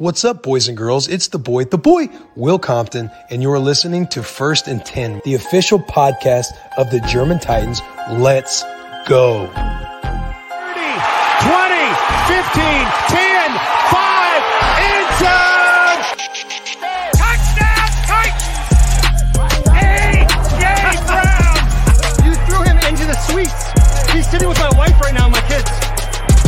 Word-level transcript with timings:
What's 0.00 0.24
up, 0.24 0.42
boys 0.42 0.66
and 0.66 0.78
girls? 0.78 1.08
It's 1.08 1.28
the 1.28 1.38
boy, 1.38 1.64
the 1.64 1.76
boy, 1.76 2.08
Will 2.34 2.58
Compton, 2.58 3.10
and 3.28 3.42
you're 3.42 3.58
listening 3.58 4.06
to 4.06 4.22
First 4.22 4.66
and 4.66 4.82
10, 4.82 5.20
the 5.26 5.34
official 5.34 5.78
podcast 5.78 6.46
of 6.78 6.90
the 6.90 7.00
German 7.00 7.38
Titans. 7.38 7.82
Let's 8.12 8.62
go. 9.06 9.44
30, 9.44 9.52
20, 9.52 9.76
15, 12.32 12.48
10, 13.12 13.52
5, 13.92 14.40
inside! 14.88 16.00
Touchdown, 17.20 17.92
Titans! 18.08 18.56
A.J. 19.68 20.64
Brown! 21.12 21.60
You 22.24 22.32
threw 22.48 22.62
him 22.64 22.78
into 22.88 23.04
the 23.04 23.20
suites. 23.28 23.68
He's 24.14 24.24
sitting 24.30 24.48
with 24.48 24.58
my 24.60 24.70
wife 24.78 24.98
right 25.02 25.12
now, 25.12 25.28
my 25.28 25.42
kids. 25.42 25.68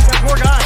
That 0.09 0.25
poor 0.27 0.39
guy. 0.39 0.62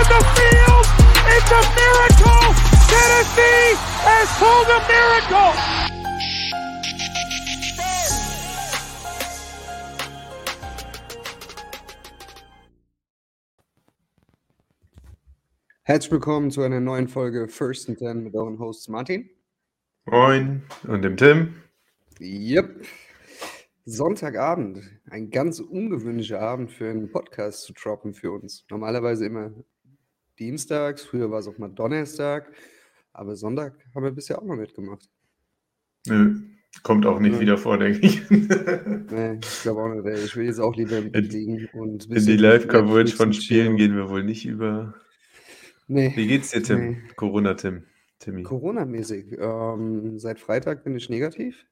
On 0.00 0.06
the 0.06 0.24
field. 0.34 0.86
It's 1.28 1.50
a 1.52 1.62
miracle. 1.76 2.44
Tennessee 2.88 3.76
has 4.08 4.28
pulled 4.40 4.68
a 4.72 4.80
miracle. 4.88 5.52
Herzlich 15.82 16.12
willkommen 16.12 16.50
zu 16.50 16.62
einer 16.62 16.80
neuen 16.80 17.08
Folge 17.08 17.48
First 17.48 17.88
and 17.88 17.98
Ten 17.98 18.22
mit 18.22 18.34
euren 18.34 18.58
Hosts 18.58 18.88
Martin. 18.88 19.28
Moin 20.06 20.62
und 20.84 21.02
dem 21.02 21.16
Tim. 21.18 21.54
Yep. 22.20 22.86
Sonntagabend, 23.84 24.82
ein 25.10 25.30
ganz 25.30 25.58
ungewöhnlicher 25.58 26.40
Abend 26.40 26.70
für 26.70 26.88
einen 26.88 27.10
Podcast 27.10 27.64
zu 27.64 27.72
droppen 27.72 28.14
für 28.14 28.30
uns. 28.30 28.64
Normalerweise 28.70 29.26
immer 29.26 29.50
dienstags, 30.40 31.04
früher 31.04 31.30
war 31.30 31.40
es 31.40 31.48
auch 31.48 31.58
mal 31.58 31.68
Donnerstag, 31.68 32.50
aber 33.12 33.36
Sonntag 33.36 33.74
haben 33.94 34.04
wir 34.04 34.10
bisher 34.10 34.40
auch 34.40 34.46
noch 34.46 34.56
mitgemacht. 34.56 35.08
Nö, 36.06 36.34
kommt 36.82 37.04
auch 37.06 37.20
nicht 37.20 37.34
ja. 37.34 37.40
wieder 37.40 37.58
vor, 37.58 37.78
denke 37.78 38.00
ich. 38.06 38.28
nee, 38.30 39.38
ich 39.42 39.62
glaube 39.62 39.82
auch 39.82 39.94
nicht. 39.94 40.24
Ich 40.24 40.36
will 40.36 40.46
jetzt 40.46 40.60
auch 40.60 40.74
lieber 40.74 40.98
im 40.98 41.12
Bett 41.12 41.32
liegen. 41.32 41.68
Und 41.74 42.06
In 42.06 42.24
die 42.24 42.36
Live-Coverage 42.36 43.14
von 43.14 43.32
Spielen 43.32 43.76
gehen 43.76 43.94
wir 43.94 44.08
wohl 44.08 44.24
nicht 44.24 44.46
über. 44.46 44.94
Nee. 45.86 46.12
Wie 46.16 46.26
geht's 46.26 46.50
dir, 46.50 46.62
Tim? 46.62 46.78
Nee. 46.78 46.98
Corona, 47.16 47.54
Tim. 47.54 47.84
Timmy. 48.20 48.42
Corona-mäßig. 48.42 49.38
Ähm, 49.38 50.18
seit 50.18 50.40
Freitag 50.40 50.84
bin 50.84 50.94
ich 50.94 51.08
negativ. 51.08 51.66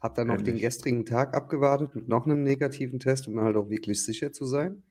Habe 0.00 0.14
dann 0.14 0.28
noch 0.28 0.40
den 0.40 0.58
gestrigen 0.58 1.04
Tag 1.04 1.34
abgewartet 1.34 1.94
mit 1.94 2.08
noch 2.08 2.24
einem 2.24 2.42
negativen 2.42 3.00
Test, 3.00 3.28
um 3.28 3.40
halt 3.40 3.56
auch 3.56 3.68
wirklich 3.68 4.02
sicher 4.02 4.32
zu 4.32 4.46
sein. 4.46 4.82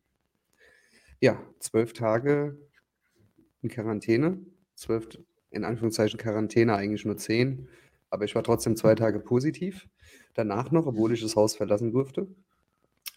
Ja, 1.21 1.41
zwölf 1.59 1.93
Tage 1.93 2.57
in 3.61 3.69
Quarantäne. 3.69 4.39
Zwölf, 4.75 5.07
in 5.49 5.65
Anführungszeichen 5.65 6.19
Quarantäne, 6.19 6.75
eigentlich 6.75 7.05
nur 7.05 7.17
zehn. 7.17 7.67
Aber 8.09 8.25
ich 8.25 8.35
war 8.35 8.43
trotzdem 8.43 8.75
zwei 8.75 8.95
Tage 8.95 9.19
positiv. 9.19 9.87
Danach 10.33 10.71
noch, 10.71 10.85
obwohl 10.85 11.13
ich 11.13 11.21
das 11.21 11.35
Haus 11.35 11.55
verlassen 11.55 11.91
durfte. 11.91 12.27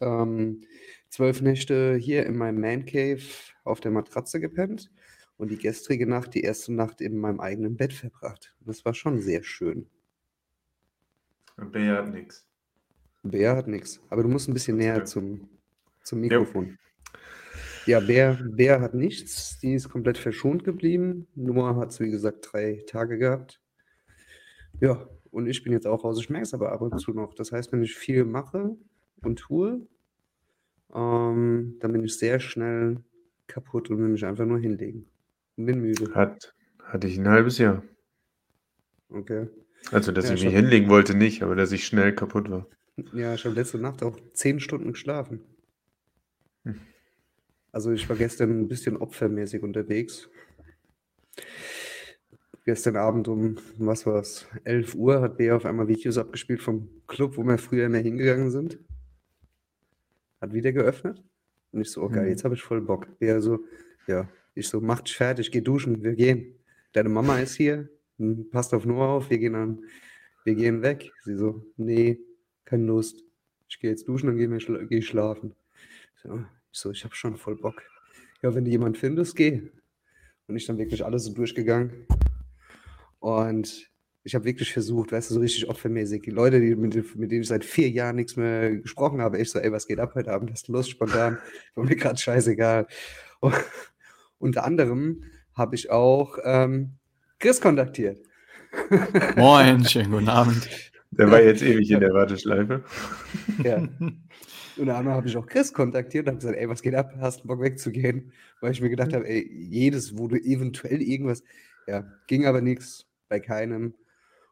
Ähm, 0.00 0.62
zwölf 1.08 1.40
Nächte 1.40 1.94
hier 1.94 2.26
in 2.26 2.36
meinem 2.36 2.60
Man 2.60 2.84
Cave 2.86 3.22
auf 3.64 3.80
der 3.80 3.92
Matratze 3.92 4.40
gepennt 4.40 4.90
und 5.36 5.50
die 5.50 5.58
gestrige 5.58 6.06
Nacht, 6.06 6.34
die 6.34 6.42
erste 6.42 6.72
Nacht 6.72 7.00
in 7.00 7.18
meinem 7.18 7.40
eigenen 7.40 7.76
Bett 7.76 7.92
verbracht. 7.92 8.54
Das 8.60 8.84
war 8.84 8.94
schon 8.94 9.20
sehr 9.20 9.44
schön. 9.44 9.86
Bär 11.56 11.98
hat 11.98 12.12
nichts. 12.12 12.44
Bär 13.22 13.56
hat 13.56 13.68
nichts. 13.68 14.00
Aber 14.08 14.22
du 14.22 14.28
musst 14.28 14.48
ein 14.48 14.54
bisschen 14.54 14.76
näher 14.76 15.04
zum, 15.04 15.48
zum 16.02 16.20
Mikrofon. 16.20 16.78
Ja, 17.86 18.00
Bär, 18.00 18.38
Bär 18.42 18.80
hat 18.80 18.94
nichts. 18.94 19.58
Die 19.58 19.74
ist 19.74 19.88
komplett 19.88 20.18
verschont 20.18 20.64
geblieben. 20.64 21.26
Noah 21.34 21.76
hat 21.76 21.90
es, 21.90 22.00
wie 22.00 22.10
gesagt, 22.10 22.48
drei 22.52 22.84
Tage 22.86 23.18
gehabt. 23.18 23.60
Ja, 24.80 25.08
und 25.30 25.46
ich 25.46 25.62
bin 25.62 25.72
jetzt 25.72 25.86
auch 25.86 26.04
raus. 26.04 26.18
Ich 26.20 26.30
merke 26.30 26.44
es 26.44 26.54
aber 26.54 26.72
ab 26.72 26.82
und 26.82 26.98
zu 27.00 27.12
noch. 27.12 27.34
Das 27.34 27.52
heißt, 27.52 27.72
wenn 27.72 27.82
ich 27.82 27.94
viel 27.94 28.24
mache 28.24 28.76
und 29.22 29.38
tue, 29.38 29.86
ähm, 30.94 31.76
dann 31.80 31.92
bin 31.92 32.04
ich 32.04 32.18
sehr 32.18 32.38
schnell 32.38 32.98
kaputt 33.46 33.90
und 33.90 33.98
will 33.98 34.08
mich 34.08 34.24
einfach 34.24 34.46
nur 34.46 34.58
hinlegen. 34.58 35.06
Und 35.56 35.66
bin 35.66 35.80
müde. 35.80 36.14
Hat, 36.14 36.54
hatte 36.84 37.06
ich 37.08 37.18
ein 37.18 37.28
halbes 37.28 37.58
Jahr. 37.58 37.82
Okay. 39.08 39.48
Also, 39.90 40.12
dass 40.12 40.28
ja, 40.28 40.34
ich 40.34 40.44
mich 40.44 40.54
hinlegen 40.54 40.88
wollte, 40.88 41.16
nicht, 41.16 41.42
aber 41.42 41.56
dass 41.56 41.72
ich 41.72 41.86
schnell 41.86 42.14
kaputt 42.14 42.50
war. 42.50 42.66
Ja, 43.12 43.34
ich 43.34 43.44
habe 43.44 43.54
letzte 43.54 43.78
Nacht 43.78 44.02
auch 44.02 44.18
zehn 44.32 44.60
Stunden 44.60 44.92
geschlafen. 44.92 45.40
Hm. 46.64 46.80
Also, 47.72 47.90
ich 47.90 48.08
war 48.08 48.16
gestern 48.16 48.50
ein 48.50 48.68
bisschen 48.68 48.98
opfermäßig 48.98 49.62
unterwegs. 49.62 50.28
Gestern 52.64 52.96
Abend 52.96 53.26
um, 53.26 53.56
was 53.78 54.06
war 54.06 54.20
es, 54.20 54.46
11 54.62 54.94
Uhr 54.94 55.20
hat 55.20 55.36
Bea 55.36 55.56
auf 55.56 55.64
einmal 55.64 55.88
Videos 55.88 56.16
abgespielt 56.16 56.62
vom 56.62 56.88
Club, 57.08 57.36
wo 57.36 57.42
wir 57.42 57.58
früher 57.58 57.86
immer 57.86 57.98
hingegangen 57.98 58.50
sind. 58.50 58.78
Hat 60.40 60.52
wieder 60.52 60.72
geöffnet. 60.72 61.24
Und 61.72 61.80
ich 61.80 61.90
so, 61.90 62.02
okay, 62.02 62.18
oh, 62.18 62.22
hm. 62.22 62.28
jetzt 62.28 62.44
habe 62.44 62.54
ich 62.54 62.62
voll 62.62 62.82
Bock. 62.82 63.18
Bea 63.18 63.40
so, 63.40 63.64
ja. 64.06 64.28
Ich 64.54 64.68
so, 64.68 64.80
mach 64.80 65.00
dich 65.00 65.16
fertig, 65.16 65.50
geh 65.50 65.62
duschen, 65.62 66.04
wir 66.04 66.14
gehen. 66.14 66.54
Deine 66.92 67.08
Mama 67.08 67.38
ist 67.38 67.54
hier, 67.54 67.88
hm, 68.18 68.50
passt 68.50 68.74
auf 68.74 68.84
Noah 68.84 69.08
auf, 69.08 69.30
wir 69.30 69.38
gehen 69.38 69.54
dann, 69.54 69.84
wir 70.44 70.54
gehen 70.54 70.82
weg. 70.82 71.10
Sie 71.24 71.36
so, 71.36 71.64
nee, 71.78 72.20
keine 72.66 72.84
Lust. 72.84 73.24
Ich 73.68 73.80
gehe 73.80 73.90
jetzt 73.90 74.06
duschen, 74.06 74.26
dann 74.26 74.36
gehe 74.36 74.86
geh 74.86 75.02
schlafen. 75.02 75.54
So, 76.22 76.44
ich 76.72 76.78
so, 76.78 76.90
ich 76.90 77.04
habe 77.04 77.14
schon 77.14 77.36
voll 77.36 77.56
Bock. 77.56 77.82
Ja, 78.42 78.54
wenn 78.54 78.64
du 78.64 78.70
jemanden 78.70 78.98
findest, 78.98 79.36
geh. 79.36 79.70
Und 80.46 80.56
ich 80.56 80.66
dann 80.66 80.78
wirklich 80.78 81.04
alles 81.04 81.24
so 81.24 81.32
durchgegangen. 81.32 82.06
Und 83.20 83.90
ich 84.24 84.34
habe 84.34 84.44
wirklich 84.44 84.72
versucht, 84.72 85.12
weißt 85.12 85.30
du, 85.30 85.34
so 85.34 85.40
richtig 85.40 85.68
opfermäßig. 85.68 86.22
Die 86.22 86.30
Leute, 86.30 86.60
die, 86.60 86.74
mit, 86.74 86.94
mit, 87.16 87.30
denen 87.30 87.42
ich 87.42 87.48
seit 87.48 87.64
vier 87.64 87.90
Jahren 87.90 88.16
nichts 88.16 88.36
mehr 88.36 88.76
gesprochen 88.76 89.20
habe, 89.20 89.38
ich 89.38 89.50
so, 89.50 89.58
ey, 89.58 89.70
was 89.70 89.86
geht 89.86 90.00
ab 90.00 90.14
heute 90.14 90.32
Abend? 90.32 90.50
Hast 90.50 90.68
du 90.68 90.72
Lust, 90.72 90.90
spontan? 90.90 91.38
War 91.74 91.84
mir 91.84 91.96
gerade 91.96 92.18
scheißegal. 92.18 92.86
Und, 93.40 93.54
unter 94.38 94.64
anderem 94.64 95.24
habe 95.54 95.74
ich 95.76 95.90
auch 95.90 96.38
ähm, 96.42 96.94
Chris 97.38 97.60
kontaktiert. 97.60 98.18
Moin, 99.36 99.84
schönen 99.84 100.10
guten 100.10 100.28
Abend. 100.28 100.68
Der 101.10 101.30
war 101.30 101.42
jetzt 101.42 101.62
ewig 101.62 101.90
in 101.90 102.00
der 102.00 102.14
Warteschleife. 102.14 102.82
Ja. 103.62 103.86
Und 104.76 104.86
dann 104.86 105.06
habe 105.08 105.28
ich 105.28 105.36
auch 105.36 105.46
Chris 105.46 105.72
kontaktiert 105.72 106.26
und 106.26 106.32
habe 106.32 106.38
gesagt, 106.38 106.58
ey, 106.58 106.68
was 106.68 106.82
geht 106.82 106.94
ab? 106.94 107.14
Hast 107.18 107.42
du 107.42 107.48
Bock 107.48 107.60
wegzugehen? 107.60 108.32
Weil 108.60 108.72
ich 108.72 108.80
mir 108.80 108.90
gedacht 108.90 109.12
habe, 109.12 109.28
ey, 109.28 109.46
jedes, 109.52 110.16
wo 110.16 110.28
du 110.28 110.36
eventuell 110.36 111.02
irgendwas, 111.02 111.42
ja, 111.86 112.04
ging 112.26 112.46
aber 112.46 112.60
nichts 112.60 113.06
bei 113.28 113.40
keinem. 113.40 113.94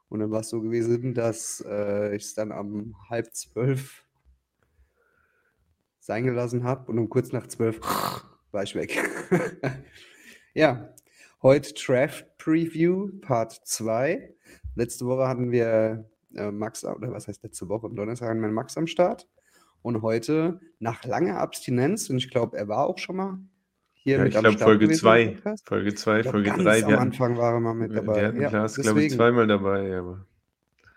Und 0.08 0.20
dann 0.20 0.30
war 0.30 0.40
es 0.40 0.48
so 0.48 0.60
gewesen, 0.60 1.14
dass 1.14 1.64
äh, 1.66 2.14
ich 2.16 2.24
es 2.24 2.34
dann 2.34 2.52
am 2.52 2.96
halb 3.08 3.32
zwölf 3.32 4.04
sein 6.00 6.24
gelassen 6.24 6.64
habe 6.64 6.90
und 6.90 6.98
um 6.98 7.08
kurz 7.08 7.30
nach 7.32 7.46
zwölf 7.46 7.80
war 8.50 8.62
ich 8.62 8.74
weg. 8.74 8.98
ja, 10.54 10.92
Heute 11.42 11.72
Draft 11.72 12.36
Preview 12.36 13.08
Part 13.22 13.66
2. 13.66 14.30
Letzte 14.74 15.06
Woche 15.06 15.26
hatten 15.26 15.50
wir 15.50 16.04
äh, 16.36 16.50
Max, 16.50 16.84
oder 16.84 17.10
was 17.12 17.28
heißt 17.28 17.42
letzte 17.42 17.66
Woche? 17.70 17.86
Am 17.86 17.96
Donnerstag 17.96 18.28
hatten 18.28 18.42
wir 18.42 18.48
Max 18.48 18.76
am 18.76 18.86
Start. 18.86 19.26
Und 19.82 20.02
heute, 20.02 20.60
nach 20.78 21.04
langer 21.04 21.38
Abstinenz, 21.38 22.10
und 22.10 22.18
ich 22.18 22.30
glaube, 22.30 22.56
er 22.56 22.68
war 22.68 22.86
auch 22.86 22.98
schon 22.98 23.16
mal 23.16 23.38
hier 23.94 24.16
ja, 24.16 24.24
mit 24.24 24.34
ich 24.34 24.40
glaube 24.40 24.58
Folge 24.58 24.90
2, 24.90 25.38
Folge 25.64 25.94
2, 25.94 26.24
Folge 26.24 26.50
3. 26.50 26.84
Am 26.84 26.98
Anfang 26.98 27.36
war 27.36 27.54
er 27.54 27.60
mal 27.60 27.74
mit 27.74 27.94
dabei. 27.94 28.16
Wir 28.16 28.28
hatten 28.28 28.40
ja, 28.40 28.48
Klaas, 28.48 28.74
glaube 28.76 29.02
ich, 29.04 29.12
zweimal 29.12 29.46
dabei. 29.46 29.96
Aber 29.96 30.26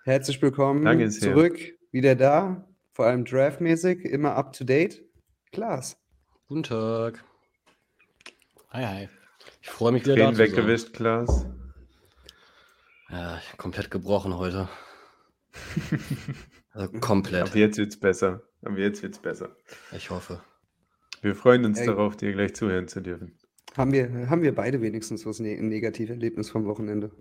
Herzlich 0.04 0.42
willkommen 0.42 1.12
zurück, 1.12 1.58
her. 1.58 1.74
wieder 1.92 2.16
da, 2.16 2.68
vor 2.92 3.06
allem 3.06 3.24
draftmäßig, 3.26 4.04
immer 4.06 4.36
up 4.36 4.54
to 4.54 4.64
date. 4.66 5.02
Klaas. 5.52 5.98
Guten 6.48 6.64
Tag. 6.64 7.24
Hi, 8.72 8.86
hi. 8.86 9.10
Ich 9.62 9.70
freue 9.70 9.94
mich 9.94 10.04
wieder 10.04 10.16
Tränen 10.16 10.34
da 10.34 10.40
weggewischt, 10.40 10.94
Klaas. 10.94 11.46
Ja, 13.10 13.40
komplett 13.58 13.92
gebrochen 13.92 14.38
heute. 14.38 14.68
Also 16.76 16.92
komplett. 17.00 17.50
Aber 17.50 17.56
jetzt 17.56 17.78
wird's 17.78 18.00
besser. 18.00 18.42
Aber 18.64 18.78
jetzt 18.78 19.04
wird's 19.04 19.20
besser. 19.20 19.56
Ich 19.96 20.10
hoffe. 20.10 20.42
Wir 21.22 21.36
freuen 21.36 21.66
uns 21.66 21.80
Ey. 21.80 21.88
darauf, 21.88 22.18
dir 22.18 22.34
gleich 22.34 22.54
zuhören 22.54 22.88
zu 22.88 23.02
dürfen. 23.02 23.38
Haben 23.76 23.92
wir, 23.92 24.30
haben 24.30 24.42
wir 24.42 24.54
beide 24.54 24.82
wenigstens 24.82 25.26
was 25.26 25.40
ne 25.40 25.58
ein 25.58 25.70
Negativerlebnis 25.70 26.50
vom 26.50 26.66
Wochenende? 26.66 27.12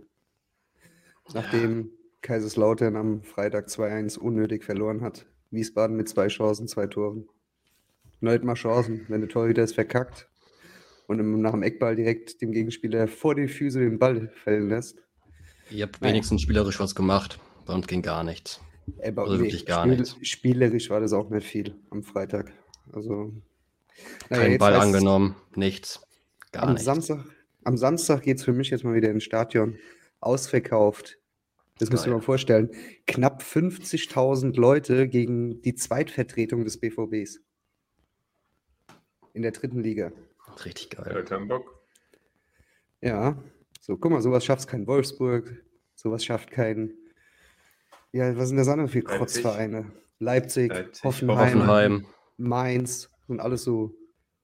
Nachdem 1.32 1.80
ja. 1.80 1.86
Kaiserslautern 2.20 2.96
am 2.96 3.22
Freitag 3.22 3.68
2-1 3.68 4.18
unnötig 4.18 4.64
verloren 4.64 5.00
hat. 5.02 5.26
Wiesbaden 5.50 5.96
mit 5.96 6.08
zwei 6.08 6.28
Chancen, 6.28 6.68
zwei 6.68 6.86
Toren. 6.86 7.26
Neut 8.20 8.44
mal 8.44 8.54
Chancen. 8.54 9.06
Wenn 9.08 9.20
der 9.20 9.28
Torhüter 9.28 9.62
es 9.62 9.72
verkackt, 9.72 10.28
und 11.06 11.40
nach 11.40 11.52
dem 11.52 11.62
Eckball 11.62 11.96
direkt 11.96 12.40
dem 12.40 12.52
Gegenspieler 12.52 13.08
vor 13.08 13.34
die 13.34 13.48
Füße 13.48 13.78
den 13.78 13.98
Ball 13.98 14.30
fallen 14.44 14.68
lässt. 14.68 14.98
Ihr 15.70 15.84
habt 15.84 16.00
wenigstens 16.00 16.42
spielerisch 16.42 16.80
was 16.80 16.94
gemacht. 16.94 17.38
Bei 17.66 17.74
uns 17.74 17.86
ging 17.86 18.02
gar 18.02 18.24
nichts. 18.24 18.60
Aber 19.04 19.22
also 19.22 19.36
nee, 19.36 19.44
wirklich 19.44 19.66
gar 19.66 19.84
Spiel, 19.84 19.96
nichts. 19.96 20.16
Spielerisch 20.22 20.90
war 20.90 21.00
das 21.00 21.12
auch 21.12 21.30
nicht 21.30 21.46
viel 21.46 21.74
am 21.90 22.02
Freitag. 22.02 22.52
Also. 22.92 23.32
Naja, 24.30 24.42
Kein 24.42 24.58
Ball 24.58 24.74
angenommen, 24.74 25.36
nichts. 25.54 26.00
Gar 26.50 26.64
am 26.64 26.70
nichts. 26.70 26.84
Samstag, 26.84 27.24
am 27.64 27.76
Samstag 27.76 28.22
geht 28.22 28.38
es 28.38 28.44
für 28.44 28.52
mich 28.52 28.70
jetzt 28.70 28.84
mal 28.84 28.94
wieder 28.94 29.10
ins 29.10 29.24
Stadion. 29.24 29.76
Ausverkauft. 30.20 31.18
Das 31.78 31.90
müsst 31.90 32.06
ihr 32.06 32.12
mal 32.12 32.20
vorstellen. 32.20 32.70
Knapp 33.06 33.42
50.000 33.42 34.58
Leute 34.58 35.08
gegen 35.08 35.62
die 35.62 35.74
Zweitvertretung 35.74 36.64
des 36.64 36.78
BVBs. 36.78 37.40
In 39.32 39.42
der 39.42 39.52
dritten 39.52 39.80
Liga. 39.80 40.12
Richtig 40.64 40.90
geil. 40.90 41.24
Ja, 41.28 41.38
Bock. 41.38 41.82
Ja, 43.00 43.42
so, 43.80 43.96
guck 43.96 44.12
mal, 44.12 44.22
sowas 44.22 44.44
schafft 44.44 44.68
kein 44.68 44.86
Wolfsburg, 44.86 45.64
sowas 45.96 46.24
schafft 46.24 46.52
kein. 46.52 46.94
Ja, 48.12 48.36
was 48.36 48.48
sind 48.48 48.58
das 48.58 48.68
andere 48.68 48.88
für 48.88 49.02
Krotzvereine? 49.02 49.90
Leipzig, 50.18 50.70
Leipzig 50.70 51.02
Hoffenheim, 51.02 51.38
Hoffenheim, 51.38 52.06
Mainz 52.36 53.10
und 53.26 53.40
alles 53.40 53.64
so 53.64 53.94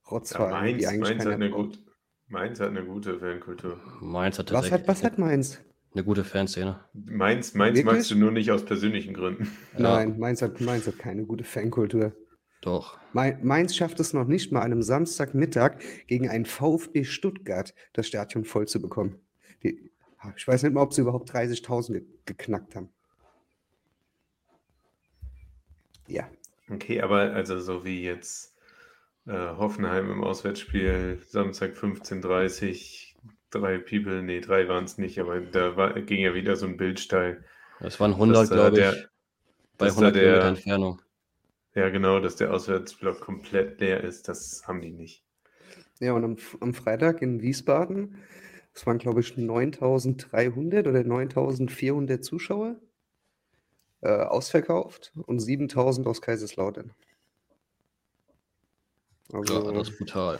Rotzvereine, 0.09 0.53
ja, 0.53 0.61
Mainz, 0.61 0.77
die 0.79 0.87
eigentlich 0.87 1.09
Mainz 1.09 1.25
hat, 1.25 1.33
eine 1.33 1.49
gut, 1.51 1.79
Mainz 2.27 2.59
hat 2.59 2.69
eine 2.69 2.83
gute 2.83 3.19
Fankultur. 3.19 3.79
Mainz 4.01 4.39
hat 4.39 4.51
was 4.51 4.71
hat, 4.71 4.87
was 4.87 5.03
hat 5.03 5.17
Mainz? 5.19 5.61
Eine 5.93 6.03
gute 6.03 6.23
Fanszene. 6.23 6.79
Mainz, 6.93 7.53
Mainz 7.53 7.83
magst 7.83 8.11
du 8.11 8.15
nur 8.15 8.31
nicht 8.31 8.51
aus 8.51 8.65
persönlichen 8.65 9.13
Gründen. 9.13 9.49
Nein, 9.77 10.19
Mainz 10.19 10.41
hat, 10.41 10.59
Mainz 10.61 10.85
hat 10.85 10.99
keine 10.99 11.25
gute 11.25 11.43
Fankultur. 11.43 12.13
Doch. 12.61 12.99
Mainz 13.13 13.75
schafft 13.75 13.99
es 13.99 14.13
noch 14.13 14.27
nicht 14.27 14.51
mal, 14.51 14.61
einem 14.61 14.81
Samstagmittag 14.81 15.79
gegen 16.07 16.27
einen 16.29 16.45
VfB 16.45 17.05
Stuttgart 17.05 17.73
das 17.93 18.07
Stadion 18.07 18.43
voll 18.45 18.67
zu 18.67 18.81
bekommen. 18.81 19.19
Die, 19.63 19.91
ich 20.35 20.47
weiß 20.47 20.63
nicht 20.63 20.73
mal, 20.73 20.81
ob 20.81 20.93
sie 20.93 21.01
überhaupt 21.01 21.31
30.000 21.31 21.93
ge 21.93 22.05
geknackt 22.25 22.75
haben. 22.75 22.89
Ja. 26.09 26.27
Okay, 26.69 27.01
aber 27.01 27.33
also 27.33 27.59
so 27.59 27.85
wie 27.85 28.03
jetzt 28.03 28.55
äh, 29.27 29.31
Hoffenheim 29.31 30.11
im 30.11 30.23
Auswärtsspiel 30.23 31.19
Samstag 31.27 31.75
15.30 31.75 33.15
drei 33.51 33.77
People, 33.77 34.21
nee, 34.21 34.41
drei 34.41 34.67
waren 34.67 34.85
es 34.85 34.97
nicht, 34.97 35.19
aber 35.19 35.39
da 35.39 35.75
war, 35.75 35.93
ging 36.01 36.21
ja 36.21 36.33
wieder 36.33 36.55
so 36.55 36.65
ein 36.65 36.77
Bild 36.77 36.99
steil. 36.99 37.43
Das 37.79 37.99
waren 37.99 38.11
100, 38.11 38.49
glaube 38.49 38.79
ich, 38.79 39.07
bei 39.77 39.87
100 39.87 40.15
der, 40.15 40.21
Kilometer 40.21 40.47
Entfernung. 40.47 41.01
Ja, 41.75 41.89
genau, 41.89 42.19
dass 42.19 42.35
der 42.35 42.53
Auswärtsblock 42.53 43.21
komplett 43.21 43.79
leer 43.79 44.03
ist, 44.03 44.27
das 44.27 44.67
haben 44.67 44.81
die 44.81 44.91
nicht. 44.91 45.23
Ja, 45.99 46.13
und 46.13 46.23
am, 46.23 46.37
am 46.59 46.73
Freitag 46.73 47.21
in 47.21 47.41
Wiesbaden, 47.41 48.17
das 48.73 48.85
waren, 48.85 48.97
glaube 48.97 49.21
ich, 49.21 49.37
9300 49.37 50.87
oder 50.87 51.03
9400 51.03 52.23
Zuschauer 52.23 52.75
äh, 54.01 54.09
ausverkauft 54.09 55.11
und 55.25 55.39
7000 55.39 56.07
aus 56.07 56.21
Kaiserslautern. 56.21 56.91
Also, 59.31 59.65
ja, 59.65 59.71
das 59.71 59.89
ist 59.89 59.97
brutal. 59.97 60.39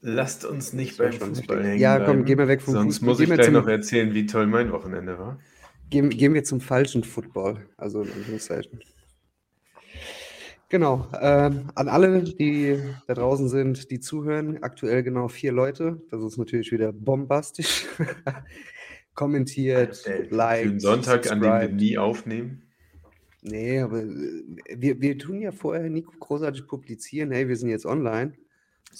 Lasst 0.00 0.44
uns 0.44 0.72
nicht 0.72 0.98
beim 0.98 1.12
Fußball 1.12 1.64
hängen. 1.64 1.78
Ja, 1.80 1.98
komm, 1.98 2.24
gehen 2.24 2.38
wir 2.38 2.48
weg 2.48 2.60
vom 2.60 2.74
Sonst 2.74 2.98
Fußball. 2.98 3.08
muss 3.08 3.20
ich 3.20 3.30
gleich 3.30 3.50
noch 3.50 3.66
erzählen, 3.66 4.12
wie 4.14 4.26
toll 4.26 4.46
mein 4.46 4.70
Wochenende 4.70 5.18
war. 5.18 5.38
Gehen, 5.90 6.10
gehen 6.10 6.34
wir 6.34 6.44
zum 6.44 6.60
falschen 6.60 7.04
Football. 7.04 7.68
Also 7.76 8.02
in 8.02 8.12
Anführungszeichen. 8.12 8.80
Genau. 10.68 11.06
Ähm, 11.20 11.68
an 11.74 11.88
alle, 11.88 12.22
die 12.22 12.78
da 13.06 13.14
draußen 13.14 13.48
sind, 13.48 13.90
die 13.90 14.00
zuhören, 14.00 14.62
aktuell 14.62 15.02
genau 15.02 15.28
vier 15.28 15.52
Leute. 15.52 16.02
Das 16.10 16.22
ist 16.22 16.36
natürlich 16.36 16.72
wieder 16.72 16.92
bombastisch. 16.92 17.86
Kommentiert, 19.14 20.04
liked. 20.30 20.64
Den 20.72 20.80
Sonntag, 20.80 21.30
an 21.30 21.40
dem 21.40 21.52
wir 21.52 21.68
nie 21.68 21.96
aufnehmen. 21.96 22.64
Nee, 23.44 23.80
aber 23.80 24.02
äh, 24.02 24.42
wir, 24.74 25.00
wir 25.00 25.18
tun 25.18 25.40
ja 25.40 25.52
vorher 25.52 25.88
nie 25.90 26.02
großartig 26.02 26.66
publizieren. 26.66 27.30
Hey, 27.30 27.46
wir 27.46 27.56
sind 27.56 27.68
jetzt 27.68 27.86
online. 27.86 28.32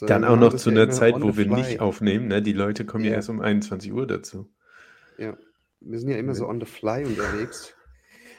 Dann 0.00 0.24
auch 0.24 0.36
noch 0.36 0.54
zu 0.54 0.70
einer 0.70 0.90
Zeit, 0.90 1.14
wo 1.20 1.36
wir 1.36 1.46
nicht 1.46 1.80
aufnehmen. 1.80 2.28
Ne? 2.28 2.42
Die 2.42 2.52
Leute 2.52 2.84
kommen 2.84 3.04
ja. 3.04 3.12
ja 3.12 3.16
erst 3.16 3.30
um 3.30 3.40
21 3.40 3.92
Uhr 3.92 4.06
dazu. 4.06 4.50
Ja, 5.18 5.36
wir 5.80 5.98
sind 5.98 6.10
ja 6.10 6.16
immer 6.18 6.34
so 6.34 6.46
on 6.46 6.60
the 6.60 6.66
fly 6.66 7.04
unterwegs. 7.04 7.74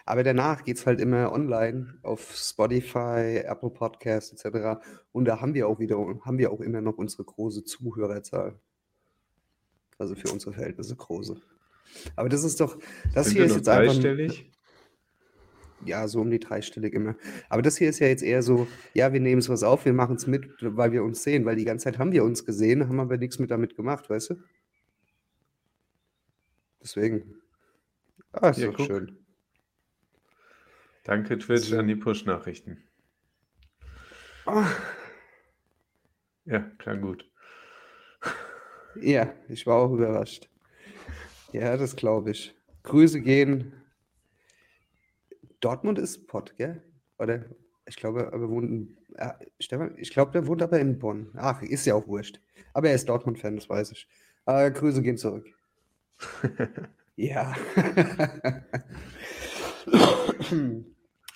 Aber 0.05 0.23
danach 0.23 0.63
geht 0.63 0.77
es 0.77 0.85
halt 0.85 1.01
immer 1.01 1.31
online 1.31 1.97
auf 2.03 2.35
Spotify, 2.35 3.41
Apple 3.43 3.71
Podcasts 3.71 4.31
etc. 4.43 4.85
Und 5.11 5.25
da 5.25 5.41
haben 5.41 5.55
wir 5.55 5.67
auch 5.67 5.79
wieder, 5.79 5.97
haben 6.23 6.37
wir 6.37 6.51
auch 6.51 6.61
immer 6.61 6.81
noch 6.81 6.97
unsere 6.97 7.23
große 7.23 7.63
Zuhörerzahl. 7.63 8.59
Also 9.97 10.13
für 10.13 10.31
unsere 10.31 10.53
Verhältnisse 10.53 10.95
große. 10.95 11.41
Aber 12.15 12.29
das 12.29 12.43
ist 12.43 12.59
doch, 12.59 12.77
das 13.15 13.27
Sind 13.27 13.37
hier 13.37 13.45
ist 13.45 13.55
jetzt 13.55 13.67
dreistellig? 13.67 14.51
Ja, 15.85 16.07
so 16.07 16.21
um 16.21 16.29
die 16.29 16.39
dreistellig 16.39 16.93
immer. 16.93 17.15
Aber 17.49 17.61
das 17.61 17.77
hier 17.77 17.89
ist 17.89 17.99
ja 17.99 18.07
jetzt 18.07 18.23
eher 18.23 18.41
so, 18.41 18.67
ja, 18.93 19.13
wir 19.13 19.19
nehmen 19.19 19.39
es 19.39 19.49
was 19.49 19.63
auf, 19.63 19.85
wir 19.85 19.93
machen 19.93 20.15
es 20.15 20.27
mit, 20.27 20.49
weil 20.59 20.91
wir 20.91 21.03
uns 21.03 21.23
sehen, 21.23 21.45
weil 21.45 21.55
die 21.55 21.65
ganze 21.65 21.85
Zeit 21.85 21.99
haben 21.99 22.11
wir 22.11 22.23
uns 22.23 22.45
gesehen, 22.45 22.87
haben 22.87 22.99
aber 22.99 23.17
nichts 23.17 23.39
mit 23.39 23.51
damit 23.51 23.75
gemacht, 23.75 24.09
weißt 24.09 24.31
du? 24.31 24.35
Deswegen. 26.81 27.35
Ah, 28.31 28.49
ist 28.49 28.59
ja, 28.59 28.67
doch 28.67 28.77
guck. 28.77 28.87
schön. 28.87 29.17
Danke, 31.03 31.37
Twitch, 31.37 31.71
an 31.73 31.87
die 31.87 31.95
Push-Nachrichten. 31.95 32.83
Oh. 34.47 34.63
Ja, 36.45 36.59
klang 36.77 37.01
gut. 37.01 37.29
Ja, 38.99 39.33
ich 39.49 39.65
war 39.67 39.77
auch 39.77 39.93
überrascht. 39.93 40.49
Ja, 41.51 41.77
das 41.77 41.95
glaube 41.95 42.31
ich. 42.31 42.55
Grüße 42.83 43.21
gehen. 43.21 43.73
Dortmund 45.65 45.97
ist 45.97 46.27
Pott, 46.27 46.55
gell? 46.57 46.83
Oder 47.17 47.45
ich 47.87 47.95
glaube, 47.95 48.31
aber 48.31 48.49
wohnt 48.49 48.69
in, 48.69 48.97
äh, 49.15 49.33
Stefan, 49.59 49.95
ich 49.97 50.11
glaube, 50.11 50.31
der 50.31 50.45
wohnt 50.45 50.61
aber 50.61 50.79
in 50.79 50.99
Bonn. 50.99 51.31
Ach, 51.35 51.63
ist 51.63 51.87
ja 51.87 51.95
auch 51.95 52.05
wurscht. 52.05 52.39
Aber 52.73 52.89
er 52.89 52.93
ist 52.93 53.09
Dortmund-Fan, 53.09 53.55
das 53.55 53.67
weiß 53.67 53.91
ich. 53.91 54.07
Äh, 54.45 54.69
Grüße 54.69 55.01
gehen 55.01 55.17
zurück. 55.17 55.47
ja. 57.15 57.55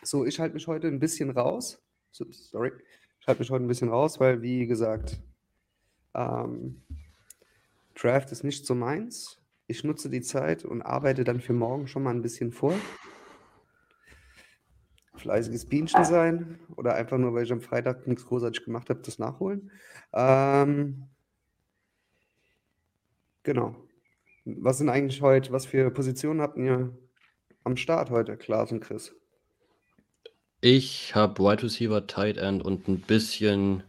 So, 0.04 0.26
ich 0.26 0.40
halte 0.40 0.54
mich 0.54 0.68
heute 0.68 0.88
ein 0.90 1.00
bisschen 1.00 1.32
raus. 1.32 1.82
Sorry. 2.12 2.72
Ich 3.20 3.28
halte 3.28 3.42
mich 3.42 3.50
heute 3.50 3.66
ein 3.66 3.68
bisschen 3.68 3.90
raus, 3.90 4.20
weil, 4.20 4.44
wie 4.44 4.68
gesagt, 4.68 5.20
ähm, 6.14 6.84
Draft 7.96 8.32
ist 8.32 8.44
nicht 8.44 8.68
so 8.68 8.76
meins. 8.76 9.42
Ich 9.66 9.84
nutze 9.84 10.08
die 10.08 10.22
Zeit 10.22 10.66
und 10.66 10.84
arbeite 10.84 11.24
dann 11.24 11.42
für 11.42 11.54
morgen 11.54 11.88
schon 11.88 12.04
mal 12.04 12.14
ein 12.14 12.22
bisschen 12.22 12.52
vor. 12.52 12.76
Fleißiges 15.20 15.66
Bienchen 15.66 16.04
sein 16.06 16.60
oder 16.76 16.96
einfach 16.96 17.18
nur, 17.18 17.34
weil 17.34 17.44
ich 17.44 17.52
am 17.52 17.62
Freitag 17.62 18.08
nichts 18.08 18.26
großartig 18.26 18.66
gemacht 18.66 18.90
habe, 18.90 19.02
das 19.02 19.20
nachholen. 19.20 19.72
Ähm, 20.14 21.08
genau. 23.44 23.76
Was 24.46 24.80
sind 24.80 24.90
eigentlich 24.90 25.22
heute, 25.22 25.52
was 25.52 25.66
für 25.66 25.92
Positionen 25.92 26.42
habt 26.42 26.58
ihr 26.58 26.98
am 27.64 27.78
Start 27.78 28.10
heute, 28.10 28.38
Klaas 28.38 28.72
und 28.72 28.80
Chris? 28.80 29.14
Ich 30.62 31.16
habe 31.16 31.42
Wide 31.42 31.64
Receiver, 31.64 32.06
Tight 32.08 32.38
End 32.38 32.64
und 32.64 32.88
ein 32.88 33.00
bisschen 33.00 33.84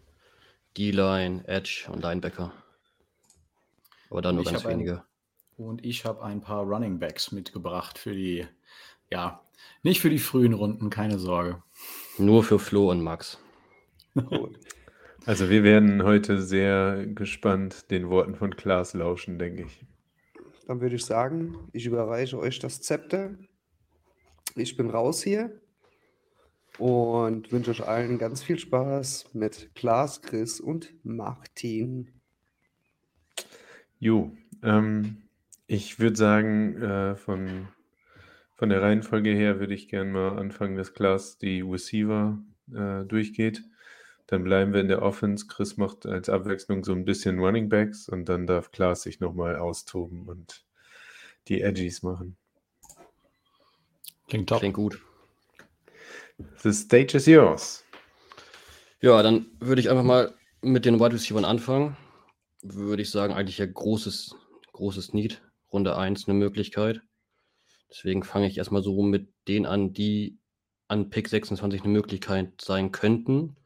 D-Line, 0.77 1.47
Edge 1.49 1.89
und 1.91 2.03
Linebacker. 2.03 2.53
Aber 4.11 4.23
dann 4.23 4.37
nur 4.37 4.45
ganz 4.45 4.65
wenige. 4.65 5.03
Ein, 5.59 5.65
und 5.65 5.85
ich 5.85 6.05
habe 6.05 6.23
ein 6.23 6.41
paar 6.41 6.63
Running 6.63 6.99
Backs 6.99 7.33
mitgebracht 7.33 7.99
für 7.99 8.15
die, 8.15 8.47
ja, 9.11 9.41
nicht 9.83 10.01
für 10.01 10.11
die 10.11 10.19
frühen 10.19 10.53
Runden, 10.53 10.91
keine 10.91 11.19
Sorge. 11.19 11.63
Nur 12.19 12.43
für 12.45 12.59
Flo 12.59 12.91
und 12.91 13.03
Max. 13.03 13.39
Also 15.27 15.51
wir 15.51 15.63
werden 15.63 16.03
heute 16.03 16.41
sehr 16.41 17.07
gespannt 17.07 17.91
den 17.91 18.09
Worten 18.09 18.35
von 18.35 18.57
Klaas 18.57 18.95
lauschen, 18.95 19.39
denke 19.39 19.65
ich. 19.65 19.85
Dann 20.67 20.81
würde 20.81 20.97
ich 20.97 21.05
sagen, 21.05 21.57
ich 21.73 21.85
überreiche 21.85 22.39
euch 22.39 22.59
das 22.59 22.81
Zepter. 22.81 23.35
Ich 24.57 24.77
bin 24.77 24.89
raus 24.89 25.23
hier 25.23 25.61
und 26.79 27.53
wünsche 27.53 27.71
euch 27.71 27.87
allen 27.87 28.19
ganz 28.19 28.43
viel 28.43 28.59
Spaß 28.59 29.35
mit 29.35 29.75
Klaas, 29.75 30.23
Chris 30.23 30.61
und 30.61 30.93
Martin. 31.05 32.09
Jo, 33.99 34.33
ähm, 34.63 35.19
ich 35.67 36.01
würde 36.01 36.17
sagen, 36.17 36.81
äh, 36.81 37.17
von, 37.17 37.69
von 38.61 38.69
der 38.69 38.83
Reihenfolge 38.83 39.31
her 39.31 39.59
würde 39.59 39.73
ich 39.73 39.89
gerne 39.89 40.11
mal 40.11 40.39
anfangen, 40.39 40.77
dass 40.77 40.93
Klaas 40.93 41.39
die 41.39 41.63
Receiver 41.63 42.39
äh, 42.71 43.07
durchgeht. 43.07 43.63
Dann 44.27 44.45
bleiben 44.45 44.75
wir 44.75 44.83
in 44.83 44.89
der 44.89 45.01
Offense. 45.01 45.47
Chris 45.47 45.79
macht 45.79 46.05
als 46.05 46.29
Abwechslung 46.29 46.85
so 46.85 46.93
ein 46.93 47.07
bisschen 47.07 47.39
Running 47.39 47.71
Backs 47.71 48.07
und 48.07 48.29
dann 48.29 48.47
darf 48.47 48.71
Klaas 48.71 49.01
sich 49.01 49.19
nochmal 49.19 49.57
austoben 49.57 50.29
und 50.29 50.67
die 51.49 51.63
Edgies 51.63 52.03
machen. 52.03 52.37
Klingt 54.29 54.51
top. 54.51 54.59
Klingt 54.59 54.75
gut. 54.75 55.01
The 56.59 56.75
stage 56.75 57.17
is 57.17 57.25
yours. 57.25 57.83
Ja, 59.01 59.23
dann 59.23 59.47
würde 59.59 59.81
ich 59.81 59.89
einfach 59.89 60.05
mal 60.05 60.35
mit 60.61 60.85
den 60.85 61.01
Wide 61.01 61.15
Receivers 61.15 61.45
anfangen. 61.45 61.97
Würde 62.61 63.01
ich 63.01 63.11
sagen, 63.11 63.33
eigentlich 63.33 63.57
ja 63.57 63.65
großes, 63.65 64.35
großes 64.73 65.15
Need. 65.15 65.41
Runde 65.73 65.97
1 65.97 66.29
eine 66.29 66.39
Möglichkeit. 66.39 67.01
Deswegen 67.91 68.23
fange 68.23 68.47
ich 68.47 68.59
erstmal 68.59 68.83
so 68.83 69.03
mit 69.03 69.33
denen 69.49 69.67
an, 69.67 69.93
die 69.93 70.39
an 70.89 71.11
Pick 71.11 71.29
26 71.29 71.83
eine 71.83 71.93
Möglichkeit 71.93 72.61
sein 72.61 72.93
könnten. 72.93 73.57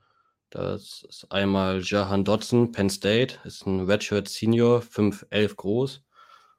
Das 0.50 1.04
ist 1.08 1.30
einmal 1.30 1.80
Jahan 1.82 2.24
Dodson, 2.24 2.72
Penn 2.72 2.88
State, 2.90 3.40
ist 3.44 3.66
ein 3.66 3.80
Redshirt 3.80 4.28
Senior, 4.28 4.82
5'11 4.82 5.56
groß, 5.56 6.04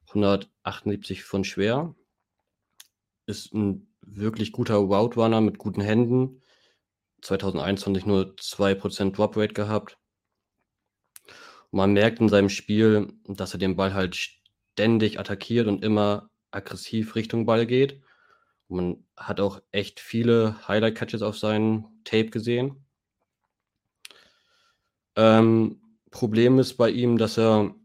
178 0.07 1.23
Pfund 1.23 1.47
schwer. 1.47 1.95
Ist 3.25 3.53
ein 3.53 3.87
wirklich 4.01 4.51
guter 4.51 4.75
Route 4.75 5.19
Runner 5.19 5.41
mit 5.41 5.57
guten 5.57 5.81
Händen. 5.81 6.41
2021 7.21 8.05
nur 8.05 8.35
2% 8.35 9.11
Drop 9.15 9.35
Rate 9.37 9.53
gehabt. 9.53 9.97
man 11.71 11.93
merkt 11.93 12.19
in 12.19 12.29
seinem 12.29 12.49
Spiel, 12.49 13.13
dass 13.27 13.53
er 13.53 13.59
den 13.59 13.75
Ball 13.75 13.93
halt 13.93 14.15
ständig 14.15 15.19
attackiert 15.19 15.67
und 15.67 15.83
immer 15.83 16.29
aggressiv 16.55 17.15
Richtung 17.15 17.45
Ball 17.45 17.65
geht. 17.65 18.01
Man 18.67 19.05
hat 19.15 19.39
auch 19.39 19.61
echt 19.71 19.99
viele 19.99 20.55
Highlight-Catches 20.67 21.21
auf 21.21 21.37
seinem 21.37 21.85
Tape 22.03 22.29
gesehen. 22.29 22.85
Ähm, 25.15 25.81
Problem 26.11 26.59
ist 26.59 26.75
bei 26.75 26.89
ihm, 26.89 27.17
dass 27.17 27.37
er 27.37 27.75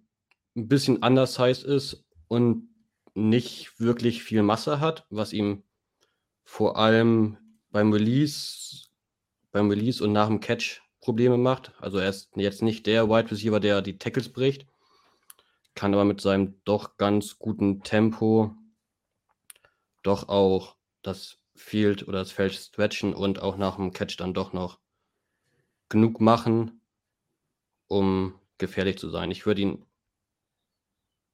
ein 0.57 0.69
bisschen 0.69 0.99
undersized 0.99 1.65
ist 1.65 2.05
und 2.29 2.69
nicht 3.15 3.81
wirklich 3.81 4.23
viel 4.23 4.43
Masse 4.43 4.81
hat, 4.81 5.07
was 5.11 5.33
ihm 5.33 5.65
vor 6.45 6.77
allem 6.77 7.37
beim 7.71 7.93
Release, 7.93 8.89
beim 9.53 9.69
Release 9.69 10.03
und 10.03 10.12
nach 10.12 10.29
dem 10.29 10.41
Catch 10.41 10.83
Probleme 11.00 11.39
macht. 11.39 11.73
Also 11.81 11.99
er 11.99 12.09
ist 12.09 12.31
jetzt 12.37 12.62
nicht 12.62 12.87
der 12.87 13.09
Wide 13.09 13.31
Receiver, 13.31 13.61
der 13.61 13.83
die 13.83 13.99
Tackles 13.99 14.29
bricht, 14.29 14.67
kann 15.75 15.95
aber 15.95 16.05
mit 16.05 16.21
seinem 16.21 16.61
doch 16.65 16.97
ganz 16.99 17.39
guten 17.39 17.83
Tempo 17.83 18.55
doch 20.02 20.28
auch 20.28 20.76
das 21.02 21.38
Field 21.54 22.07
oder 22.09 22.21
das 22.21 22.33
Feld 22.33 22.54
stretchen 22.54 23.14
und 23.14 23.40
auch 23.42 23.57
nach 23.57 23.76
dem 23.76 23.92
Catch 23.92 24.16
dann 24.19 24.35
doch 24.35 24.52
noch 24.52 24.80
genug 25.88 26.21
machen, 26.21 26.80
um 27.88 28.38
gefährlich 28.59 28.99
zu 28.99 29.11
sein. 29.11 29.30
Ich 29.30 29.47
würde 29.47 29.62
ihn 29.62 29.87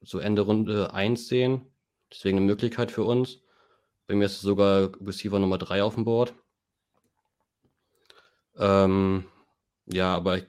so 0.00 0.18
Ende 0.18 0.42
Runde 0.42 0.92
1 0.92 1.28
sehen. 1.28 1.72
Deswegen 2.10 2.38
eine 2.38 2.46
Möglichkeit 2.46 2.90
für 2.90 3.04
uns. 3.04 3.42
Bei 4.06 4.14
mir 4.14 4.26
ist 4.26 4.36
es 4.36 4.40
sogar 4.42 4.92
Receiver 5.00 5.38
Nummer 5.38 5.58
3 5.58 5.82
auf 5.82 5.94
dem 5.94 6.04
Board. 6.04 6.34
Ähm, 8.56 9.26
ja, 9.86 10.14
aber 10.14 10.38
ich 10.38 10.46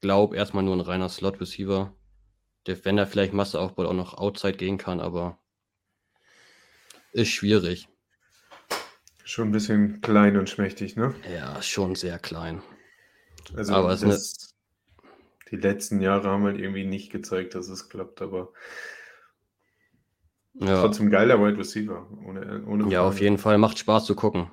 glaube 0.00 0.36
erstmal 0.36 0.64
nur 0.64 0.74
ein 0.74 0.80
reiner 0.80 1.08
Slot-Receiver. 1.08 1.94
Der, 2.66 2.84
wenn 2.84 2.98
er 2.98 3.06
vielleicht 3.06 3.34
Masse 3.34 3.60
aufbaut, 3.60 3.86
auch 3.86 3.92
noch 3.92 4.14
Outside 4.14 4.56
gehen 4.56 4.78
kann, 4.78 5.00
aber 5.00 5.38
ist 7.14 7.28
schwierig. 7.28 7.88
Schon 9.24 9.48
ein 9.48 9.52
bisschen 9.52 10.00
klein 10.02 10.36
und 10.36 10.50
schmächtig, 10.50 10.96
ne? 10.96 11.14
Ja, 11.32 11.60
schon 11.62 11.94
sehr 11.94 12.18
klein. 12.18 12.62
Also 13.56 13.74
Aber 13.74 13.96
das, 13.96 14.54
die 15.50 15.56
letzten 15.56 16.00
Jahre 16.00 16.28
haben 16.28 16.44
halt 16.44 16.58
irgendwie 16.58 16.84
nicht 16.84 17.10
gezeigt, 17.10 17.54
dass 17.54 17.68
es 17.68 17.88
klappt, 17.88 18.20
aber 18.20 18.52
Ja, 20.54 20.82
trotzdem 20.82 21.10
geiler 21.10 21.40
Wide 21.40 21.58
Receiver. 21.58 22.06
Ohne, 22.26 22.64
ohne 22.66 22.92
ja, 22.92 23.02
auf 23.02 23.20
jeden 23.20 23.38
Fall. 23.38 23.58
Macht 23.58 23.78
Spaß 23.78 24.04
zu 24.06 24.14
gucken. 24.14 24.50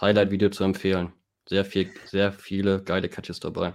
Highlight-Video 0.00 0.50
zu 0.50 0.64
empfehlen. 0.64 1.12
Sehr 1.48 1.64
viel, 1.64 1.90
sehr 2.06 2.32
viele 2.32 2.82
geile 2.82 3.08
Catches 3.08 3.40
dabei. 3.40 3.74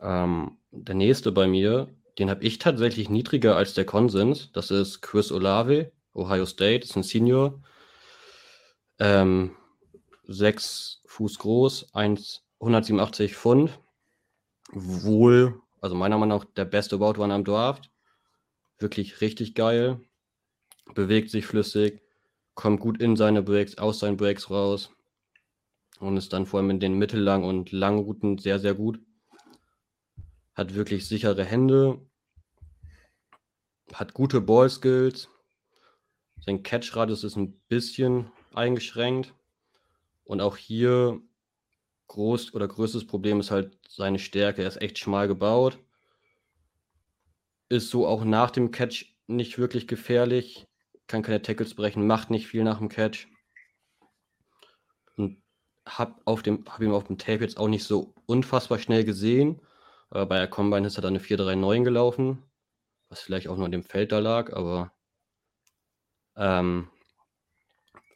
Ähm, 0.00 0.58
der 0.70 0.94
nächste 0.94 1.32
bei 1.32 1.46
mir, 1.46 1.88
den 2.18 2.30
habe 2.30 2.44
ich 2.44 2.58
tatsächlich 2.58 3.08
niedriger 3.08 3.56
als 3.56 3.74
der 3.74 3.84
Konsens. 3.84 4.50
Das 4.52 4.70
ist 4.70 5.00
Chris 5.00 5.32
Olave, 5.32 5.92
Ohio 6.14 6.46
State, 6.46 6.84
ist 6.84 6.96
ein 6.96 7.02
Senior. 7.02 7.62
Ähm, 8.98 9.56
6 10.24 11.02
Fuß 11.06 11.38
groß, 11.38 11.94
1, 11.94 12.44
187 12.60 13.34
Pfund. 13.34 13.78
Wohl, 14.72 15.60
also 15.80 15.94
meiner 15.94 16.18
Meinung 16.18 16.38
nach 16.38 16.44
der 16.44 16.64
beste 16.64 16.96
Route 16.96 17.20
Runner 17.20 17.34
am 17.34 17.44
Draft. 17.44 17.90
Wirklich 18.78 19.20
richtig 19.20 19.54
geil. 19.54 20.00
Bewegt 20.94 21.30
sich 21.30 21.46
flüssig, 21.46 22.02
kommt 22.54 22.80
gut 22.80 23.00
in 23.00 23.16
seine 23.16 23.42
Breaks, 23.42 23.78
aus 23.78 23.98
seinen 23.98 24.16
Breaks 24.16 24.50
raus. 24.50 24.90
Und 26.00 26.16
ist 26.16 26.32
dann 26.32 26.46
vor 26.46 26.60
allem 26.60 26.70
in 26.70 26.80
den 26.80 26.98
mittellang 26.98 27.44
und 27.44 27.70
langen 27.70 28.00
Routen 28.00 28.38
sehr, 28.38 28.58
sehr 28.58 28.74
gut. 28.74 29.00
Hat 30.54 30.74
wirklich 30.74 31.06
sichere 31.06 31.44
Hände. 31.44 32.00
Hat 33.92 34.14
gute 34.14 34.40
Ball-Skills. 34.40 35.28
Sein 36.44 36.62
Catch-Radius 36.62 37.22
ist 37.22 37.36
ein 37.36 37.60
bisschen 37.68 38.30
eingeschränkt. 38.52 39.34
Und 40.24 40.40
auch 40.40 40.56
hier 40.56 41.20
groß 42.08 42.54
oder 42.54 42.66
größtes 42.66 43.06
Problem 43.06 43.40
ist 43.40 43.50
halt 43.50 43.78
seine 43.88 44.18
Stärke. 44.18 44.62
Er 44.62 44.68
ist 44.68 44.80
echt 44.80 44.98
schmal 44.98 45.28
gebaut. 45.28 45.78
Ist 47.68 47.90
so 47.90 48.06
auch 48.06 48.24
nach 48.24 48.50
dem 48.50 48.70
Catch 48.70 49.14
nicht 49.26 49.58
wirklich 49.58 49.86
gefährlich. 49.86 50.66
Kann 51.06 51.22
keine 51.22 51.42
Tackles 51.42 51.74
brechen, 51.74 52.06
macht 52.06 52.30
nicht 52.30 52.46
viel 52.46 52.64
nach 52.64 52.78
dem 52.78 52.88
Catch. 52.88 53.28
Und 55.16 55.42
hab, 55.86 56.20
auf 56.24 56.42
dem, 56.42 56.64
hab 56.68 56.80
ihn 56.80 56.92
auf 56.92 57.04
dem 57.04 57.18
Tape 57.18 57.42
jetzt 57.42 57.56
auch 57.56 57.68
nicht 57.68 57.84
so 57.84 58.14
unfassbar 58.26 58.78
schnell 58.78 59.04
gesehen. 59.04 59.60
Aber 60.10 60.26
bei 60.26 60.38
der 60.38 60.48
Combine 60.48 60.86
ist 60.86 60.98
er 60.98 61.02
dann 61.02 61.14
eine 61.14 61.22
4-3-9 61.22 61.84
gelaufen. 61.84 62.42
Was 63.08 63.20
vielleicht 63.20 63.48
auch 63.48 63.56
nur 63.56 63.66
an 63.66 63.72
dem 63.72 63.82
Feld 63.84 64.10
da 64.10 64.18
lag, 64.18 64.52
aber 64.52 64.92
ähm, 66.36 66.90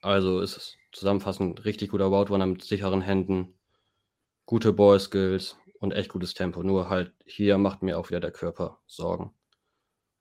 also 0.02 0.40
ist 0.40 0.56
es 0.56 0.76
zusammenfassend 0.92 1.64
richtig 1.64 1.90
guter 1.90 2.06
Route 2.06 2.32
Runner 2.32 2.46
mit 2.46 2.62
sicheren 2.62 3.02
Händen, 3.02 3.58
gute 4.46 4.72
Ball 4.72 5.00
Skills 5.00 5.56
und 5.80 5.92
echt 5.92 6.10
gutes 6.10 6.34
Tempo. 6.34 6.62
Nur 6.62 6.88
halt 6.88 7.12
hier 7.24 7.58
macht 7.58 7.82
mir 7.82 7.98
auch 7.98 8.08
wieder 8.08 8.20
der 8.20 8.30
Körper 8.30 8.80
Sorgen. 8.86 9.34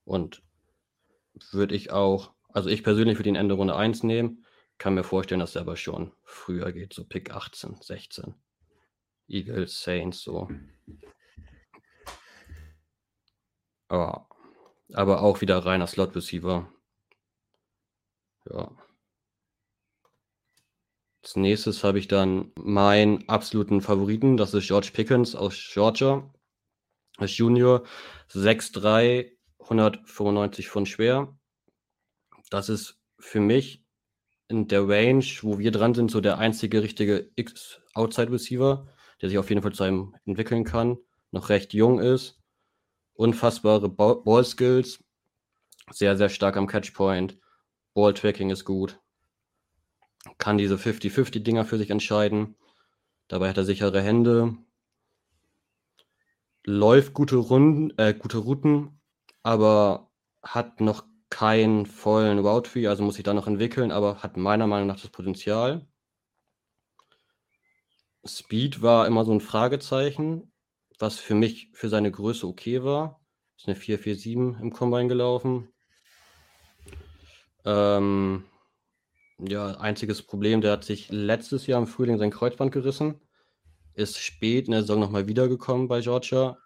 Und 0.03 0.43
würde 1.51 1.75
ich 1.75 1.91
auch, 1.91 2.33
also 2.49 2.69
ich 2.69 2.83
persönlich 2.83 3.17
würde 3.17 3.29
ihn 3.29 3.35
Ende 3.35 3.55
Runde 3.55 3.75
1 3.75 4.03
nehmen, 4.03 4.45
kann 4.77 4.93
mir 4.93 5.03
vorstellen, 5.03 5.39
dass 5.39 5.55
er 5.55 5.61
aber 5.61 5.77
schon 5.77 6.11
früher 6.23 6.71
geht, 6.71 6.93
so 6.93 7.05
Pick 7.05 7.31
18, 7.31 7.77
16. 7.81 8.35
Eagles, 9.27 9.81
Saints, 9.81 10.21
so. 10.21 10.49
Aber, 13.87 14.27
aber 14.93 15.21
auch 15.21 15.41
wieder 15.41 15.59
reiner 15.59 15.87
Slot 15.87 16.15
Receiver. 16.15 16.71
Ja. 18.49 18.71
Als 21.23 21.35
nächstes 21.35 21.83
habe 21.83 21.97
ich 21.97 22.07
dann 22.07 22.51
meinen 22.55 23.27
absoluten 23.27 23.81
Favoriten, 23.81 24.37
das 24.37 24.53
ist 24.53 24.67
George 24.67 24.91
Pickens 24.93 25.35
aus 25.35 25.55
Georgia. 25.73 26.31
Als 27.17 27.37
Junior 27.37 27.83
6'3, 28.27 29.31
195 29.59 30.69
Pfund 30.69 30.87
schwer. 30.87 31.35
Das 32.49 32.69
ist 32.69 32.99
für 33.17 33.39
mich 33.39 33.83
in 34.47 34.67
der 34.67 34.87
Range, 34.87 35.25
wo 35.41 35.57
wir 35.57 35.71
dran 35.71 35.95
sind, 35.95 36.11
so 36.11 36.21
der 36.21 36.37
einzige 36.37 36.83
richtige 36.83 37.31
X-Outside-Receiver, 37.35 38.87
der 39.21 39.29
sich 39.29 39.37
auf 39.37 39.49
jeden 39.49 39.61
Fall 39.63 39.73
zu 39.73 39.83
einem 39.83 40.15
entwickeln 40.25 40.63
kann, 40.63 40.97
noch 41.31 41.49
recht 41.49 41.73
jung 41.73 41.99
ist, 41.99 42.39
unfassbare 43.13 43.89
Ba- 43.89 44.15
Ball-Skills, 44.15 45.03
sehr, 45.89 46.17
sehr 46.17 46.29
stark 46.29 46.57
am 46.57 46.67
Catchpoint, 46.67 47.39
Ball-Tracking 47.95 48.51
ist 48.51 48.65
gut, 48.65 48.99
kann 50.37 50.59
diese 50.59 50.75
50-50-Dinger 50.75 51.65
für 51.65 51.79
sich 51.79 51.89
entscheiden, 51.89 52.55
dabei 53.27 53.49
hat 53.49 53.57
er 53.57 53.65
sichere 53.65 54.01
Hände, 54.01 54.55
läuft 56.65 57.13
gute 57.13 57.37
Runden, 57.37 57.97
äh, 57.97 58.13
gute 58.13 58.39
Routen, 58.39 58.99
aber 59.43 60.11
hat 60.43 60.81
noch 60.81 61.05
keinen 61.29 61.85
vollen 61.85 62.39
Route 62.39 62.69
Tree, 62.69 62.87
also 62.87 63.03
muss 63.03 63.15
sich 63.15 63.23
da 63.23 63.33
noch 63.33 63.47
entwickeln, 63.47 63.91
aber 63.91 64.21
hat 64.21 64.37
meiner 64.37 64.67
Meinung 64.67 64.87
nach 64.87 64.99
das 64.99 65.09
Potenzial. 65.09 65.87
Speed 68.25 68.81
war 68.81 69.07
immer 69.07 69.23
so 69.23 69.31
ein 69.31 69.41
Fragezeichen, 69.41 70.51
was 70.99 71.19
für 71.19 71.35
mich 71.35 71.69
für 71.73 71.89
seine 71.89 72.11
Größe 72.11 72.45
okay 72.47 72.83
war. 72.83 73.21
Ist 73.57 73.67
eine 73.67 73.75
447 73.75 74.61
im 74.61 74.73
Combine 74.73 75.07
gelaufen. 75.07 75.69
Ähm, 77.65 78.45
ja, 79.39 79.71
einziges 79.77 80.21
Problem, 80.21 80.61
der 80.61 80.71
hat 80.73 80.83
sich 80.85 81.09
letztes 81.11 81.67
Jahr 81.67 81.79
im 81.81 81.87
Frühling 81.87 82.17
sein 82.17 82.31
Kreuzband 82.31 82.71
gerissen. 82.71 83.19
Ist 83.93 84.19
spät 84.19 84.65
in 84.65 84.71
der 84.71 84.81
Saison 84.81 84.99
nochmal 84.99 85.27
wiedergekommen 85.27 85.87
bei 85.87 86.01
Georgia 86.01 86.57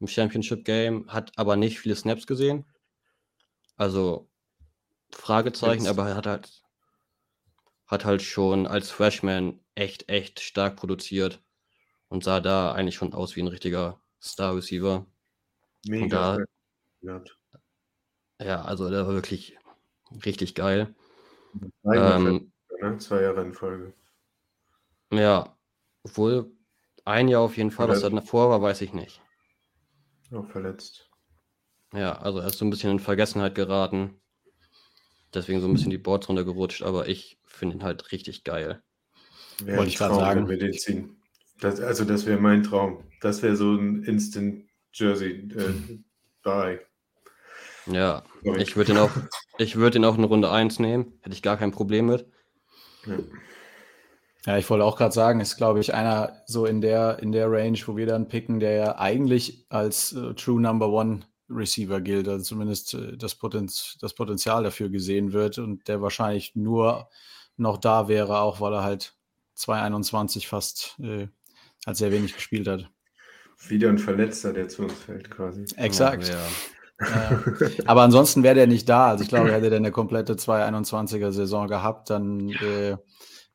im 0.00 0.08
Championship 0.08 0.64
Game, 0.64 1.06
hat 1.08 1.32
aber 1.36 1.56
nicht 1.56 1.78
viele 1.78 1.94
Snaps 1.96 2.26
gesehen. 2.26 2.64
Also 3.76 4.28
Fragezeichen, 5.12 5.84
Jetzt- 5.84 5.90
aber 5.90 6.08
er 6.08 6.16
hat 6.16 6.26
halt, 6.26 6.62
hat 7.86 8.04
halt 8.04 8.22
schon 8.22 8.66
als 8.66 8.90
Freshman 8.90 9.60
echt, 9.74 10.08
echt 10.08 10.40
stark 10.40 10.76
produziert 10.76 11.40
und 12.08 12.24
sah 12.24 12.40
da 12.40 12.72
eigentlich 12.72 12.96
schon 12.96 13.14
aus 13.14 13.36
wie 13.36 13.42
ein 13.42 13.48
richtiger 13.48 14.00
Star-Receiver. 14.20 15.06
Mega. 15.86 16.06
da- 16.08 16.36
geil 16.36 16.46
gehabt. 17.00 17.38
Ja, 18.40 18.62
also 18.62 18.88
der 18.90 19.06
war 19.06 19.14
wirklich 19.14 19.56
richtig 20.24 20.54
geil. 20.54 20.94
Ähm, 21.84 22.52
ne? 22.80 22.98
Zwei 22.98 23.22
Jahre 23.22 23.42
in 23.42 23.52
Folge. 23.52 23.94
Ja, 25.12 25.56
obwohl 26.04 26.50
ein 27.04 27.28
Jahr 27.28 27.42
auf 27.42 27.56
jeden 27.56 27.70
Fall, 27.70 27.88
was 27.88 28.00
Verletzt. 28.00 28.16
davor 28.16 28.50
war, 28.50 28.62
weiß 28.62 28.80
ich 28.80 28.92
nicht. 28.92 29.20
Auch 30.32 30.46
verletzt. 30.46 31.10
Ja, 31.92 32.16
also 32.18 32.38
er 32.38 32.46
ist 32.46 32.58
so 32.58 32.64
ein 32.64 32.70
bisschen 32.70 32.90
in 32.90 32.98
Vergessenheit 32.98 33.54
geraten. 33.54 34.18
Deswegen 35.34 35.60
so 35.60 35.68
ein 35.68 35.74
bisschen 35.74 35.90
die 35.90 35.98
Boards 35.98 36.28
runtergerutscht, 36.28 36.82
aber 36.82 37.08
ich 37.08 37.38
finde 37.44 37.76
ihn 37.76 37.82
halt 37.82 38.12
richtig 38.12 38.44
geil. 38.44 38.82
Wäre 39.60 39.78
Wollte 39.78 39.90
ich 39.90 39.96
Traum, 39.96 40.14
sagen. 40.14 40.72
ziehen. 40.72 41.16
Das, 41.60 41.80
also, 41.80 42.04
das 42.04 42.26
wäre 42.26 42.40
mein 42.40 42.62
Traum. 42.62 43.04
Das 43.20 43.42
wäre 43.42 43.56
so 43.56 43.74
ein 43.74 44.04
Instant 44.04 44.64
Jersey. 44.92 45.48
Äh, 45.54 45.74
Bye. 46.42 46.80
Ja, 47.86 48.22
Sorry. 48.42 48.62
ich 48.62 48.76
würde 48.76 48.92
ihn 48.92 48.98
auch, 48.98 49.10
ich 49.58 49.76
würde 49.76 49.98
ihn 49.98 50.04
auch 50.04 50.16
in 50.16 50.24
Runde 50.24 50.50
1 50.50 50.78
nehmen. 50.78 51.18
Hätte 51.22 51.34
ich 51.34 51.42
gar 51.42 51.56
kein 51.56 51.72
Problem 51.72 52.06
mit. 52.06 52.26
Ja. 53.06 53.18
Ja, 54.44 54.58
ich 54.58 54.68
wollte 54.68 54.84
auch 54.84 54.96
gerade 54.96 55.14
sagen, 55.14 55.38
ist, 55.38 55.56
glaube 55.56 55.78
ich, 55.78 55.94
einer 55.94 56.42
so 56.46 56.66
in 56.66 56.80
der, 56.80 57.20
in 57.20 57.30
der 57.30 57.50
Range, 57.50 57.78
wo 57.86 57.96
wir 57.96 58.06
dann 58.06 58.26
picken, 58.26 58.58
der 58.58 58.72
ja 58.72 58.98
eigentlich 58.98 59.66
als 59.68 60.12
äh, 60.14 60.34
True 60.34 60.60
Number 60.60 60.88
One 60.88 61.20
Receiver 61.48 62.00
gilt, 62.00 62.26
also 62.26 62.42
zumindest 62.42 62.94
äh, 62.94 63.16
das, 63.16 63.36
Potenz, 63.36 63.98
das 64.00 64.14
Potenzial 64.14 64.64
dafür 64.64 64.88
gesehen 64.88 65.32
wird 65.32 65.58
und 65.58 65.86
der 65.86 66.02
wahrscheinlich 66.02 66.56
nur 66.56 67.08
noch 67.56 67.78
da 67.78 68.08
wäre, 68.08 68.40
auch 68.40 68.60
weil 68.60 68.72
er 68.72 68.82
halt 68.82 69.14
221 69.54 70.48
fast 70.48 70.98
äh, 71.00 71.28
halt 71.86 71.96
sehr 71.96 72.10
wenig 72.10 72.34
gespielt 72.34 72.66
hat. 72.66 72.90
Wieder 73.68 73.90
ein 73.90 73.98
Verletzter, 73.98 74.52
der 74.52 74.68
zu 74.68 74.82
uns 74.82 74.94
fällt, 74.94 75.30
quasi. 75.30 75.66
Exakt. 75.76 76.28
Ja, 76.28 76.48
Ja. 77.00 77.42
Aber 77.86 78.02
ansonsten 78.02 78.42
wäre 78.42 78.54
der 78.54 78.66
nicht 78.66 78.88
da. 78.88 79.08
Also 79.08 79.24
ich 79.24 79.28
glaube, 79.28 79.52
hätte 79.52 79.70
der 79.70 79.78
eine 79.78 79.90
komplette 79.90 80.34
221er 80.34 81.32
Saison 81.32 81.66
gehabt, 81.66 82.10
dann 82.10 82.50
äh, 82.50 82.96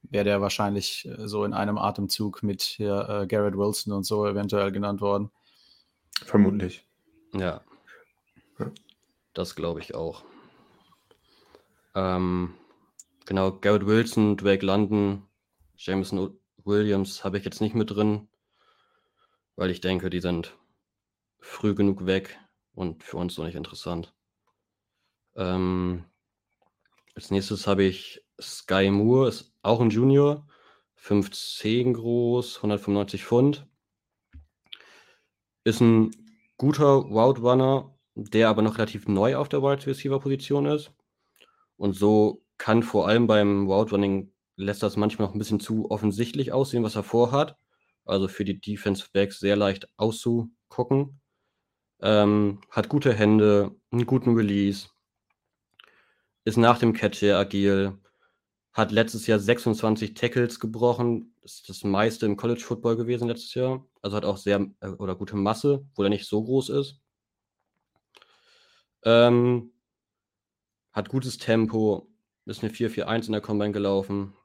wäre 0.04 0.26
der 0.26 0.42
wahrscheinlich 0.42 1.08
äh, 1.08 1.28
so 1.28 1.44
in 1.44 1.54
einem 1.54 1.78
Atemzug 1.78 2.44
mit 2.44 2.62
hier, 2.62 3.08
äh, 3.10 3.28
Garrett 3.28 3.58
Wilson 3.58 3.94
und 3.94 4.04
so 4.04 4.26
eventuell 4.26 4.72
genannt 4.72 5.02
worden. 5.02 5.32
Vermutlich. 6.26 6.86
ja. 7.34 7.62
Ja. 8.60 8.72
Das 9.34 9.56
glaube 9.56 9.82
ich 9.82 9.94
auch. 9.94 10.24
Ähm, 11.94 12.56
genau, 13.26 13.52
Garrett 13.52 13.86
Wilson, 13.86 14.36
Drake 14.36 14.66
London, 14.66 15.24
Jameson 15.76 16.40
Williams 16.64 17.24
habe 17.24 17.38
ich 17.38 17.46
jetzt 17.46 17.62
nicht 17.62 17.76
mit 17.76 17.92
drin, 17.92 18.28
weil 19.56 19.70
ich 19.70 19.80
denke, 19.80 20.10
die 20.10 20.22
sind 20.22 20.56
früh 21.40 21.76
genug 21.76 22.08
weg 22.08 22.40
und 22.78 23.04
für 23.04 23.18
uns 23.18 23.34
so 23.34 23.44
nicht 23.44 23.56
interessant. 23.56 24.14
Ähm, 25.36 26.06
als 27.16 27.32
nächstes 27.32 27.66
habe 27.66 27.84
ich 27.84 28.24
Sky 28.40 28.92
Moore, 28.92 29.28
ist 29.28 29.52
auch 29.64 29.82
ein 29.82 29.90
Junior, 29.90 30.48
5'10 30.96 31.94
groß, 31.94 32.58
195 32.58 33.26
Pfund. 33.26 33.66
Ist 35.64 35.82
ein 35.82 36.12
guter 36.58 36.86
Route 36.86 37.42
Runner, 37.42 37.98
der 38.14 38.50
aber 38.50 38.62
noch 38.62 38.78
relativ 38.78 39.08
neu 39.08 39.38
auf 39.38 39.50
der 39.50 39.64
Wide 39.64 39.88
Receiver 39.88 40.20
Position 40.20 40.68
ist. 40.68 40.92
Und 41.78 41.94
so 41.94 42.44
kann 42.60 42.84
vor 42.84 43.08
allem 43.08 43.26
beim 43.26 43.66
Route 43.66 43.92
Running 43.92 44.32
lässt 44.56 44.84
das 44.84 44.98
manchmal 44.98 45.28
noch 45.28 45.34
ein 45.36 45.40
bisschen 45.40 45.60
zu 45.60 45.90
offensichtlich 45.90 46.52
aussehen, 46.52 46.84
was 46.84 46.96
er 46.96 47.04
vorhat. 47.04 47.58
Also 48.06 48.28
für 48.28 48.46
die 48.46 48.62
Defense 48.62 49.08
Backs 49.12 49.40
sehr 49.40 49.56
leicht 49.56 49.90
auszugucken. 49.98 51.20
Ähm, 52.00 52.62
hat 52.70 52.90
gute 52.90 53.14
Hände, 53.14 53.76
einen 53.92 54.06
guten 54.06 54.36
Release, 54.36 54.90
ist 56.46 56.58
nach 56.58 56.80
dem 56.80 56.94
Catch 56.94 57.20
sehr 57.20 57.38
agil, 57.38 57.98
hat 58.72 58.92
letztes 58.92 59.26
Jahr 59.26 59.40
26 59.40 60.14
Tackles 60.14 60.60
gebrochen, 60.60 61.34
ist 61.42 61.68
das 61.68 61.84
meiste 61.84 62.28
im 62.28 62.38
College 62.38 62.62
Football 62.62 62.96
gewesen 62.96 63.28
letztes 63.28 63.56
Jahr. 63.56 63.84
Also 64.02 64.16
hat 64.16 64.26
auch 64.26 64.38
sehr 64.38 64.68
äh, 64.82 64.90
oder 64.90 65.16
gute 65.16 65.36
Masse, 65.36 65.86
wo 65.96 66.04
er 66.04 66.10
nicht 66.10 66.28
so 66.28 66.44
groß 66.44 66.70
ist. 66.70 67.02
Ähm, 69.04 69.74
hat 70.92 71.10
gutes 71.10 71.38
Tempo, 71.38 72.08
ist 72.46 72.64
eine 72.64 72.72
4-4-1 72.72 73.26
in 73.26 73.32
der 73.32 73.42
Combine 73.42 73.72
gelaufen. 73.72 74.36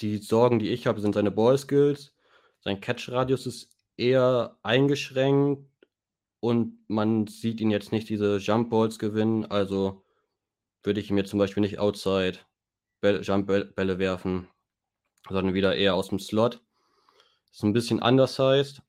Die 0.00 0.18
Sorgen, 0.18 0.58
die 0.58 0.70
ich 0.70 0.86
habe, 0.86 1.00
sind 1.00 1.14
seine 1.14 1.30
Ball-Skills. 1.30 2.14
Sein 2.60 2.80
Catch-Radius 2.80 3.46
ist 3.46 3.70
eher 3.96 4.56
eingeschränkt 4.62 5.71
und 6.42 6.76
man 6.88 7.28
sieht 7.28 7.60
ihn 7.60 7.70
jetzt 7.70 7.92
nicht 7.92 8.08
diese 8.08 8.38
Jump-Balls 8.38 8.98
gewinnen. 8.98 9.44
Also 9.44 10.04
würde 10.82 10.98
ich 10.98 11.08
ihm 11.08 11.16
jetzt 11.16 11.30
zum 11.30 11.38
Beispiel 11.38 11.60
nicht 11.60 11.78
outside 11.78 12.36
Bälle, 13.00 13.20
Jump-Bälle 13.20 14.00
werfen, 14.00 14.48
sondern 15.28 15.54
wieder 15.54 15.76
eher 15.76 15.94
aus 15.94 16.08
dem 16.08 16.18
Slot. 16.18 16.60
Ist 17.52 17.62
ein 17.62 17.72
bisschen 17.72 18.02
undersized. 18.02 18.82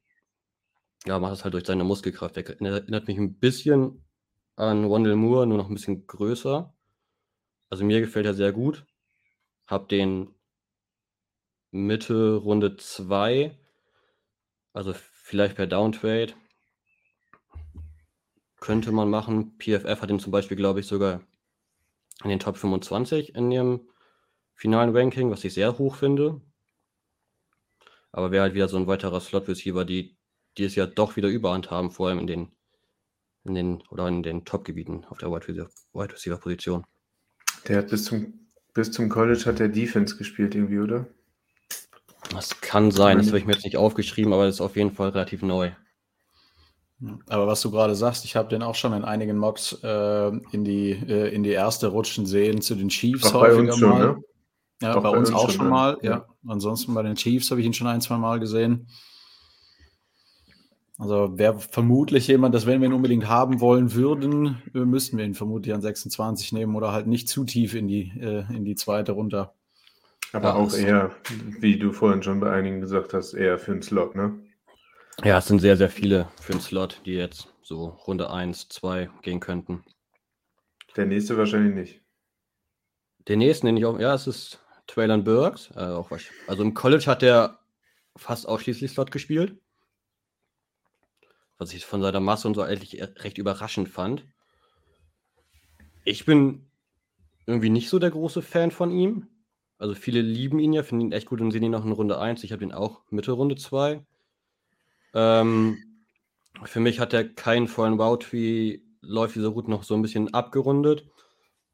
Ja, 1.05 1.19
macht 1.19 1.33
das 1.33 1.43
halt 1.43 1.53
durch 1.53 1.67
seine 1.67 1.83
Muskelkraft 1.83 2.35
weg. 2.37 2.49
Erinnert 2.49 3.07
mich 3.07 3.19
ein 3.19 3.37
bisschen 3.37 4.03
an 4.55 4.89
Wendell 4.89 5.15
Moore, 5.15 5.45
nur 5.45 5.59
noch 5.59 5.69
ein 5.69 5.75
bisschen 5.75 6.07
größer. 6.07 6.75
Also 7.69 7.85
mir 7.85 7.99
gefällt 7.99 8.25
er 8.25 8.33
sehr 8.33 8.51
gut. 8.51 8.83
Hab 9.67 9.89
den 9.89 10.33
Mitte 11.69 12.33
Runde 12.33 12.77
2. 12.77 13.55
Also 14.73 14.93
vielleicht 14.93 15.55
per 15.55 15.67
Downtrade. 15.67 16.33
Könnte 18.63 18.93
man 18.93 19.09
machen. 19.09 19.57
PFF 19.59 20.01
hat 20.01 20.09
ihn 20.09 20.21
zum 20.21 20.31
Beispiel, 20.31 20.55
glaube 20.55 20.79
ich, 20.79 20.87
sogar 20.87 21.21
in 22.23 22.29
den 22.29 22.39
Top 22.39 22.55
25 22.55 23.35
in 23.35 23.51
ihrem 23.51 23.89
finalen 24.55 24.95
Ranking, 24.95 25.29
was 25.29 25.43
ich 25.43 25.53
sehr 25.53 25.77
hoch 25.77 25.97
finde. 25.97 26.39
Aber 28.13 28.31
wäre 28.31 28.43
halt 28.43 28.53
wieder 28.53 28.69
so 28.69 28.77
ein 28.77 28.87
weiterer 28.87 29.19
Slot-Receiver, 29.19 29.83
die, 29.83 30.15
die 30.57 30.63
es 30.63 30.75
ja 30.75 30.85
doch 30.85 31.17
wieder 31.17 31.27
überhand 31.27 31.71
haben, 31.71 31.91
vor 31.91 32.07
allem 32.07 32.19
in 32.19 32.27
den, 32.27 32.51
in 33.43 33.53
den 33.53 33.81
oder 33.89 34.07
in 34.07 34.23
den 34.23 34.45
Top-Gebieten 34.45 35.03
auf 35.09 35.17
der 35.17 35.29
Wide 35.29 35.45
Receiver- 35.45 35.69
Wide 35.91 36.13
Receiver-Position. 36.13 36.85
Der 37.67 37.79
hat 37.79 37.89
bis 37.89 38.05
zum, 38.05 38.47
bis 38.73 38.93
zum 38.93 39.09
College 39.09 39.43
hat 39.45 39.59
der 39.59 39.67
Defense 39.67 40.15
gespielt 40.15 40.55
irgendwie, 40.55 40.79
oder? 40.79 41.05
Das 42.31 42.61
kann 42.61 42.91
sein, 42.91 43.17
das 43.17 43.27
habe 43.27 43.39
ich 43.39 43.45
mir 43.45 43.55
jetzt 43.55 43.65
nicht 43.65 43.75
aufgeschrieben, 43.75 44.31
aber 44.31 44.45
das 44.45 44.55
ist 44.55 44.61
auf 44.61 44.77
jeden 44.77 44.93
Fall 44.93 45.09
relativ 45.09 45.41
neu. 45.41 45.73
Aber 47.27 47.47
was 47.47 47.61
du 47.61 47.71
gerade 47.71 47.95
sagst, 47.95 48.25
ich 48.25 48.35
habe 48.35 48.49
den 48.49 48.63
auch 48.63 48.75
schon 48.75 48.93
in 48.93 49.03
einigen 49.03 49.37
Mocks 49.37 49.77
äh, 49.83 50.27
in, 50.51 50.63
die, 50.63 50.91
äh, 50.91 51.33
in 51.33 51.43
die 51.43 51.51
erste 51.51 51.87
rutschen 51.87 52.25
sehen 52.25 52.61
zu 52.61 52.75
den 52.75 52.89
Chiefs 52.89 53.25
Auch 53.25 53.33
bei 53.41 53.49
häufiger 53.49 53.71
uns 53.73 53.79
schon, 53.79 53.89
mal. 53.89 54.07
ne? 54.13 54.23
Ja, 54.81 54.95
Auch 54.95 55.03
bei 55.03 55.11
bei 55.11 55.17
uns 55.17 55.29
uns 55.29 55.37
auch 55.37 55.45
schon, 55.49 55.55
schon 55.55 55.69
mal. 55.69 55.97
Ja. 56.01 56.11
Ja. 56.11 56.25
Ansonsten 56.47 56.93
bei 56.93 57.03
den 57.03 57.15
Chiefs 57.15 57.51
habe 57.51 57.61
ich 57.61 57.67
ihn 57.67 57.73
schon 57.73 57.87
ein, 57.87 58.01
zwei 58.01 58.17
Mal 58.17 58.39
gesehen. 58.39 58.87
Also 60.99 61.37
wäre 61.37 61.59
vermutlich 61.59 62.27
jemand, 62.27 62.53
dass 62.53 62.65
wenn 62.65 62.79
wir 62.81 62.87
ihn 62.87 62.93
unbedingt 62.93 63.27
haben 63.27 63.59
wollen 63.59 63.93
würden, 63.93 64.61
äh, 64.75 64.79
müssten 64.79 65.17
wir 65.17 65.25
ihn 65.25 65.33
vermutlich 65.33 65.73
an 65.73 65.81
26 65.81 66.53
nehmen 66.53 66.75
oder 66.75 66.91
halt 66.91 67.07
nicht 67.07 67.27
zu 67.27 67.43
tief 67.45 67.73
in 67.73 67.87
die, 67.87 68.11
äh, 68.19 68.45
in 68.55 68.63
die 68.63 68.75
zweite 68.75 69.13
runter. 69.13 69.53
Aber 70.31 70.49
Ja, 70.49 70.53
auch 70.55 70.73
eher, 70.73 71.11
wie 71.59 71.77
du 71.77 71.91
vorhin 71.91 72.23
schon 72.23 72.39
bei 72.39 72.51
einigen 72.51 72.79
gesagt 72.81 73.13
hast, 73.13 73.33
eher 73.33 73.57
für 73.57 73.71
einen 73.71 73.81
Slot, 73.81 74.15
ne? 74.15 74.39
Ja, 75.21 75.37
es 75.37 75.47
sind 75.47 75.59
sehr, 75.59 75.77
sehr 75.77 75.89
viele 75.89 76.29
für 76.41 76.53
den 76.53 76.61
Slot, 76.61 77.01
die 77.05 77.13
jetzt 77.13 77.53
so 77.61 77.85
Runde 78.07 78.29
1, 78.31 78.67
2 78.69 79.09
gehen 79.21 79.39
könnten. 79.39 79.83
Der 80.95 81.05
nächste 81.05 81.37
wahrscheinlich 81.37 81.75
nicht. 81.75 82.01
Den 83.27 83.39
nächsten, 83.39 83.67
den 83.67 83.77
ich 83.77 83.85
auch, 83.85 83.99
ja, 83.99 84.13
es 84.13 84.27
ist 84.27 84.59
Traylon 84.87 85.23
Burks. 85.23 85.71
Äh, 85.75 85.79
auch, 85.85 86.11
was- 86.11 86.25
also 86.47 86.63
im 86.63 86.73
College 86.73 87.05
hat 87.05 87.23
er 87.23 87.59
fast 88.17 88.47
ausschließlich 88.47 88.91
Slot 88.91 89.11
gespielt. 89.11 89.57
Was 91.57 91.73
ich 91.73 91.85
von 91.85 92.01
seiner 92.01 92.19
Masse 92.19 92.47
und 92.47 92.55
so 92.55 92.61
eigentlich 92.61 93.01
recht 93.01 93.37
überraschend 93.37 93.87
fand. 93.87 94.25
Ich 96.03 96.25
bin 96.25 96.65
irgendwie 97.45 97.69
nicht 97.69 97.89
so 97.89 97.97
der 97.99 98.11
große 98.11 98.41
Fan 98.41 98.71
von 98.71 98.91
ihm. 98.91 99.27
Also 99.77 99.95
viele 99.95 100.21
lieben 100.21 100.59
ihn 100.59 100.73
ja, 100.73 100.83
finden 100.83 101.05
ihn 101.07 101.11
echt 101.13 101.27
gut 101.27 101.39
und 101.41 101.51
sehen 101.51 101.63
ihn 101.63 101.71
noch 101.71 101.85
in 101.85 101.91
Runde 101.91 102.19
1. 102.19 102.43
Ich 102.43 102.51
habe 102.51 102.63
ihn 102.63 102.73
auch 102.73 103.01
Mitte 103.09 103.31
Runde 103.31 103.55
2. 103.55 104.05
Ähm, 105.13 105.77
für 106.65 106.79
mich 106.79 106.99
hat 106.99 107.13
er 107.13 107.27
keinen 107.27 107.67
vollen 107.67 107.99
Route-Tree, 107.99 108.79
läuft 109.01 109.35
diese 109.35 109.47
Route 109.47 109.69
noch 109.69 109.83
so 109.83 109.95
ein 109.95 110.01
bisschen 110.01 110.33
abgerundet, 110.33 111.05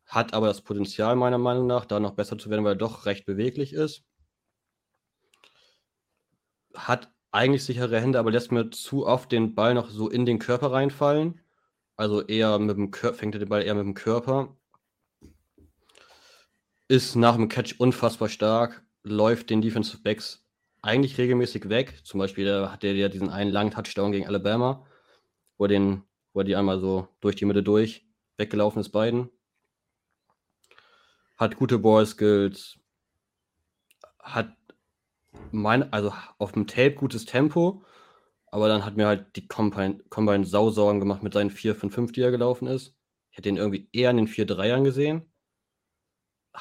hat 0.06 0.34
aber 0.34 0.48
das 0.48 0.62
Potenzial 0.62 1.16
meiner 1.16 1.38
Meinung 1.38 1.68
nach, 1.68 1.86
da 1.86 2.00
noch 2.00 2.16
besser 2.16 2.38
zu 2.38 2.50
werden, 2.50 2.66
weil 2.66 2.74
er 2.74 2.78
doch 2.78 3.06
recht 3.06 3.26
beweglich 3.26 3.74
ist. 3.74 4.04
Hat 6.74 7.12
eigentlich 7.32 7.64
sichere 7.64 8.02
Hände, 8.02 8.20
aber 8.20 8.32
lässt 8.32 8.52
mir 8.52 8.72
zu 8.72 9.06
oft 9.06 9.32
den 9.32 9.54
Ball 9.56 9.74
noch 9.74 9.90
so 9.90 10.10
in 10.10 10.26
den 10.26 10.40
Körper 10.40 10.72
reinfallen. 10.72 11.42
Also 11.96 12.22
eher 12.26 12.58
mit 12.60 12.78
dem 12.78 12.92
Körper, 12.92 13.18
fängt 13.18 13.36
er 13.36 13.40
den 13.40 13.50
Ball 13.50 13.62
eher 13.62 13.76
mit 13.76 13.84
dem 13.84 13.94
Körper. 13.94 14.58
Ist 16.88 17.16
nach 17.16 17.36
dem 17.36 17.50
Catch 17.50 17.76
unfassbar 17.80 18.30
stark, 18.30 18.84
läuft 19.04 19.52
den 19.52 19.62
Defensive 19.62 20.02
Backs 20.02 20.44
eigentlich 20.82 21.18
regelmäßig 21.18 21.70
weg. 21.70 22.06
Zum 22.06 22.20
Beispiel 22.20 22.68
hat 22.70 22.84
er 22.84 22.94
ja 22.94 23.10
diesen 23.10 23.30
einen 23.30 23.52
langen 23.52 23.72
Touchdown 23.72 24.12
gegen 24.12 24.28
Alabama, 24.28 24.86
wo, 25.58 25.66
er 25.66 25.70
den, 25.70 26.04
wo 26.34 26.42
er 26.42 26.46
die 26.46 26.56
einmal 26.56 26.80
so 26.80 27.08
durch 27.22 27.36
die 27.36 27.46
Mitte 27.46 27.64
durch 27.64 28.06
weggelaufen 28.38 28.82
ist, 28.82 28.90
beiden. 28.90 29.30
hat 31.38 31.56
gute 31.56 31.80
Ball-Skills, 31.80 32.78
hat 34.20 34.56
mein, 35.52 35.92
also 35.94 36.14
auf 36.38 36.52
dem 36.52 36.68
Tape 36.68 36.96
gutes 36.96 37.26
Tempo, 37.26 37.84
aber 38.48 38.68
dann 38.68 38.86
hat 38.86 38.98
mir 38.98 39.08
halt 39.08 39.36
die 39.36 39.48
Combine, 39.48 40.00
Combine 40.10 40.46
Sausorgen 40.46 41.00
gemacht 41.00 41.24
mit 41.24 41.34
seinen 41.34 41.50
4 41.50 41.76
5 41.76 41.94
5 41.94 42.12
die 42.12 42.22
er 42.22 42.32
gelaufen 42.32 42.68
ist. 42.68 42.96
Ich 43.32 43.38
hätte 43.38 43.50
ihn 43.50 43.58
irgendwie 43.58 43.88
eher 43.94 44.12
in 44.12 44.18
den 44.18 44.28
4-3ern 44.28 44.84
gesehen. 44.84 45.29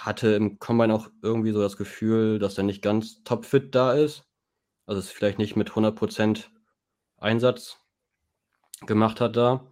Hatte 0.04 0.28
im 0.34 0.58
Combine 0.58 0.94
auch 0.94 1.10
irgendwie 1.22 1.52
so 1.52 1.60
das 1.60 1.76
Gefühl, 1.76 2.38
dass 2.38 2.56
er 2.58 2.64
nicht 2.64 2.82
ganz 2.82 3.22
topfit 3.24 3.74
da 3.74 3.92
ist. 3.92 4.24
Also 4.86 5.00
es 5.00 5.10
vielleicht 5.10 5.38
nicht 5.38 5.56
mit 5.56 5.70
100% 5.70 6.46
Einsatz 7.18 7.78
gemacht 8.86 9.20
hat 9.20 9.36
da. 9.36 9.66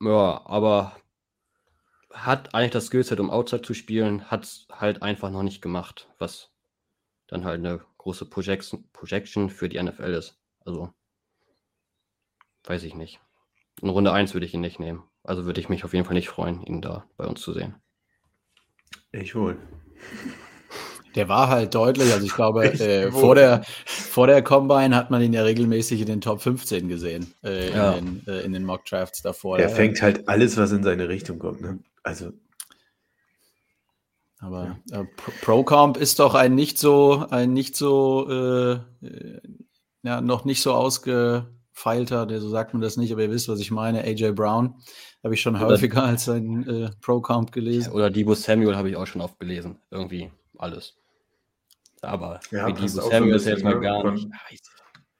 Ja, 0.00 0.42
aber 0.46 0.96
hat 2.12 2.54
eigentlich 2.54 2.72
das 2.72 2.86
Skillset, 2.86 3.20
um 3.20 3.30
Outside 3.30 3.62
zu 3.62 3.74
spielen, 3.74 4.30
hat 4.30 4.44
es 4.44 4.66
halt 4.70 5.02
einfach 5.02 5.30
noch 5.30 5.42
nicht 5.42 5.62
gemacht, 5.62 6.08
was 6.18 6.50
dann 7.26 7.44
halt 7.44 7.58
eine 7.58 7.84
große 7.98 8.26
Projection, 8.26 8.88
Projection 8.92 9.50
für 9.50 9.68
die 9.68 9.82
NFL 9.82 10.12
ist. 10.14 10.38
Also, 10.64 10.92
weiß 12.64 12.82
ich 12.84 12.94
nicht. 12.94 13.20
In 13.82 13.88
Runde 13.88 14.12
1 14.12 14.34
würde 14.34 14.46
ich 14.46 14.54
ihn 14.54 14.60
nicht 14.60 14.80
nehmen. 14.80 15.04
Also 15.22 15.44
würde 15.44 15.60
ich 15.60 15.68
mich 15.68 15.84
auf 15.84 15.92
jeden 15.92 16.04
Fall 16.04 16.14
nicht 16.14 16.28
freuen, 16.28 16.62
ihn 16.62 16.80
da 16.80 17.04
bei 17.16 17.26
uns 17.26 17.40
zu 17.40 17.52
sehen. 17.52 17.74
Ich 19.20 19.34
wohl. 19.34 19.56
Der 21.14 21.28
war 21.30 21.48
halt 21.48 21.74
deutlich, 21.74 22.12
also 22.12 22.26
ich 22.26 22.34
glaube, 22.34 22.64
äh, 22.80 23.10
vor, 23.10 23.34
der, 23.34 23.62
vor 23.86 24.26
der 24.26 24.42
Combine 24.42 24.94
hat 24.94 25.10
man 25.10 25.22
ihn 25.22 25.32
ja 25.32 25.42
regelmäßig 25.42 26.00
in 26.02 26.06
den 26.06 26.20
Top 26.20 26.42
15 26.42 26.88
gesehen, 26.88 27.32
äh, 27.42 27.70
Ja. 27.72 27.92
in, 27.94 28.22
den, 28.24 28.26
äh, 28.34 28.40
in 28.42 28.52
den 28.52 28.64
Mock 28.64 28.84
Drafts 28.84 29.22
davor. 29.22 29.58
Er 29.58 29.68
Ja, 29.70 29.74
fängt 29.74 30.02
halt 30.02 30.28
alles, 30.28 30.56
was 30.58 30.72
in 30.72 30.82
seine 30.82 31.08
Richtung 31.08 31.38
kommt. 31.38 31.62
Ne? 31.62 31.78
Also, 32.02 32.32
Aber 34.38 34.76
äh, 34.92 35.04
Pro- 35.16 35.32
ProComp 35.40 35.96
ist 35.96 36.18
doch 36.18 36.34
ein 36.34 36.54
nicht 36.54 36.78
so, 36.78 37.26
ein 37.30 37.54
nicht 37.54 37.76
so, 37.76 38.28
äh, 38.28 38.72
äh, 39.06 39.40
ja, 40.02 40.20
noch 40.20 40.44
nicht 40.44 40.60
so 40.62 40.72
ausgefeilter, 40.74 42.26
der 42.26 42.40
so 42.40 42.48
sagt 42.50 42.74
man 42.74 42.82
das 42.82 42.96
nicht, 42.98 43.10
aber 43.12 43.22
ihr 43.22 43.30
wisst, 43.30 43.48
was 43.48 43.60
ich 43.60 43.70
meine. 43.70 44.04
AJ 44.04 44.32
Brown 44.32 44.74
habe 45.26 45.34
ich 45.34 45.42
schon 45.42 45.56
Oder- 45.56 45.66
häufiger 45.66 46.04
als 46.04 46.28
ein 46.28 46.68
äh, 46.68 46.90
ProComp 47.00 47.50
gelesen. 47.50 47.92
Oder 47.92 48.10
Debo 48.10 48.34
Samuel 48.34 48.76
habe 48.76 48.90
ich 48.90 48.96
auch 48.96 49.06
schon 49.06 49.20
oft 49.20 49.38
gelesen. 49.40 49.78
Irgendwie 49.90 50.30
alles. 50.56 50.96
Aber 52.00 52.38
Ja, 52.52 52.70
Debo 52.70 52.86
Samuel 52.86 53.34
ist 53.34 53.46
jetzt 53.46 53.64
mal 53.64 53.80
gar 53.80 54.02
Von- 54.02 54.14
nicht. 54.14 54.28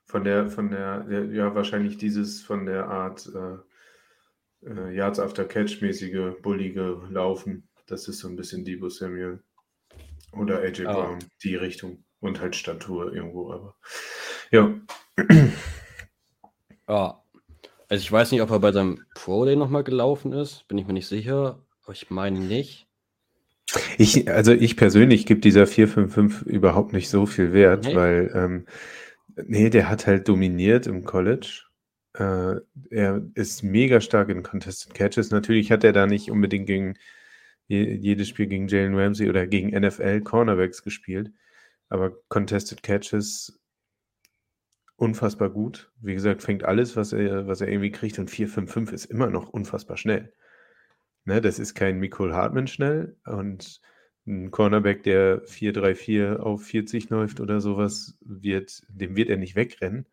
Von 0.07 0.23
der, 0.23 0.49
von 0.49 0.71
der, 0.71 1.01
der, 1.01 1.25
ja, 1.27 1.53
wahrscheinlich 1.57 1.99
dieses 1.99 2.41
von 2.41 2.65
der 2.67 2.87
Art 2.87 3.29
äh, 3.35 4.69
äh, 4.71 4.95
Yards 4.95 5.19
after 5.19 5.45
Catch-mäßige, 5.45 6.41
bullige 6.41 7.03
Laufen. 7.11 7.69
Das 7.89 8.07
ist 8.07 8.21
so 8.21 8.29
ein 8.29 8.37
bisschen 8.37 8.65
Debo 8.65 8.89
Samuel. 8.89 9.43
Oder 10.33 10.61
AJ. 10.61 10.85
Brown, 10.85 11.19
die 11.43 11.57
Richtung. 11.57 12.05
Und 12.21 12.41
halt 12.41 12.55
Statur 12.55 13.13
irgendwo, 13.13 13.53
aber. 13.53 13.75
Ja. 14.53 14.73
Ja. 16.89 17.21
Also 17.89 18.01
ich 18.03 18.13
weiß 18.13 18.31
nicht, 18.31 18.43
ob 18.43 18.51
er 18.51 18.61
bei 18.61 18.71
seinem 18.71 19.05
Day 19.27 19.57
nochmal 19.57 19.85
gelaufen 19.85 20.33
ist. 20.33 20.67
Bin 20.69 20.79
ich 20.79 20.87
mir 20.87 20.93
nicht 20.93 21.09
sicher. 21.09 21.65
Aber 21.83 21.93
ich 21.93 22.11
meine 22.11 22.41
nicht. 22.41 22.87
Ich, 23.99 24.31
also 24.31 24.53
ich 24.53 24.77
persönlich 24.77 25.27
gebe 25.27 25.41
dieser 25.41 25.67
455 25.67 26.47
überhaupt 26.47 26.93
nicht 26.93 27.09
so 27.09 27.27
viel 27.27 27.53
Wert, 27.53 27.85
Nee? 27.87 27.95
weil, 27.97 28.33
ähm, 28.35 28.67
nee, 29.47 29.71
der 29.71 29.89
hat 29.89 30.07
halt 30.07 30.29
dominiert 30.29 30.87
im 30.87 31.05
College. 31.05 31.65
Äh, 32.15 32.57
er 32.91 33.23
ist 33.35 33.63
mega 33.63 34.01
stark 34.01 34.29
in 34.29 34.43
Contested 34.43 34.95
Catches. 34.95 35.31
Natürlich 35.31 35.71
hat 35.73 35.85
er 35.85 35.93
da 35.93 36.07
nicht 36.07 36.31
unbedingt 36.31 36.67
gegen 36.67 36.95
je, 37.67 37.95
jedes 37.95 38.29
Spiel 38.29 38.47
gegen 38.47 38.69
Jalen 38.69 38.95
Ramsey 38.95 39.29
oder 39.29 39.47
gegen 39.47 39.79
NFL 39.79 40.21
Cornerbacks 40.23 40.83
gespielt, 40.83 41.31
aber 41.89 42.13
Contested 42.29 42.83
Catches 42.83 43.59
unfassbar 44.97 45.51
gut. 45.51 45.91
Wie 46.01 46.15
gesagt, 46.15 46.43
fängt 46.43 46.65
alles, 46.65 46.97
was 46.97 47.13
er, 47.13 47.47
was 47.47 47.61
er 47.61 47.69
irgendwie 47.69 47.91
kriegt 47.93 48.19
und 48.19 48.31
455 48.31 48.95
ist 48.95 49.11
immer 49.11 49.29
noch 49.29 49.49
unfassbar 49.51 49.97
schnell. 49.97 50.33
Ne, 51.25 51.41
das 51.41 51.59
ist 51.59 51.75
kein 51.75 51.99
Nicole 51.99 52.35
Hartman 52.35 52.67
schnell 52.69 53.17
und 53.27 53.81
ein 54.27 54.51
Cornerback, 54.51 55.03
der 55.05 55.45
4-3-4 55.45 56.37
auf 56.37 56.63
40 56.65 57.11
läuft 57.11 57.41
oder 57.41 57.61
sowas, 57.61 58.17
wird, 58.21 58.83
dem 58.89 59.17
wird 59.17 59.31
er 59.31 59.37
nicht 59.37 59.55
wegrennen. 59.57 60.07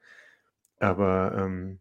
Aber 0.80 1.36
ähm, 1.38 1.80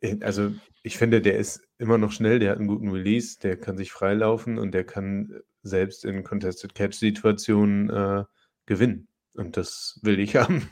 äh, 0.00 0.18
also 0.22 0.52
ich 0.82 0.98
finde, 0.98 1.20
der 1.20 1.38
ist 1.38 1.66
immer 1.78 1.98
noch 1.98 2.12
schnell, 2.12 2.38
der 2.38 2.50
hat 2.50 2.58
einen 2.58 2.68
guten 2.68 2.90
Release, 2.90 3.38
der 3.40 3.56
kann 3.56 3.76
sich 3.76 3.92
freilaufen 3.92 4.58
und 4.58 4.72
der 4.72 4.84
kann 4.84 5.40
selbst 5.62 6.04
in 6.04 6.24
Contested 6.24 6.74
Catch-Situationen 6.74 7.90
äh, 7.90 8.24
gewinnen. 8.66 9.08
Und 9.34 9.56
das 9.56 9.98
will 10.02 10.18
ich 10.20 10.36
haben. 10.36 10.68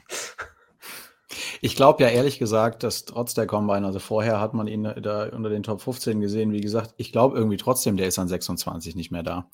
Ich 1.60 1.76
glaube 1.76 2.02
ja 2.02 2.08
ehrlich 2.08 2.38
gesagt, 2.38 2.82
dass 2.82 3.04
trotz 3.04 3.34
der 3.34 3.46
Combine, 3.46 3.86
also 3.86 3.98
vorher 3.98 4.40
hat 4.40 4.54
man 4.54 4.66
ihn 4.66 4.84
da 4.84 5.28
unter 5.28 5.48
den 5.50 5.62
Top 5.62 5.80
15 5.80 6.20
gesehen, 6.20 6.52
wie 6.52 6.60
gesagt, 6.60 6.94
ich 6.96 7.12
glaube 7.12 7.36
irgendwie 7.36 7.56
trotzdem, 7.56 7.96
der 7.96 8.06
ist 8.06 8.18
an 8.18 8.28
26 8.28 8.94
nicht 8.96 9.10
mehr 9.10 9.22
da. 9.22 9.50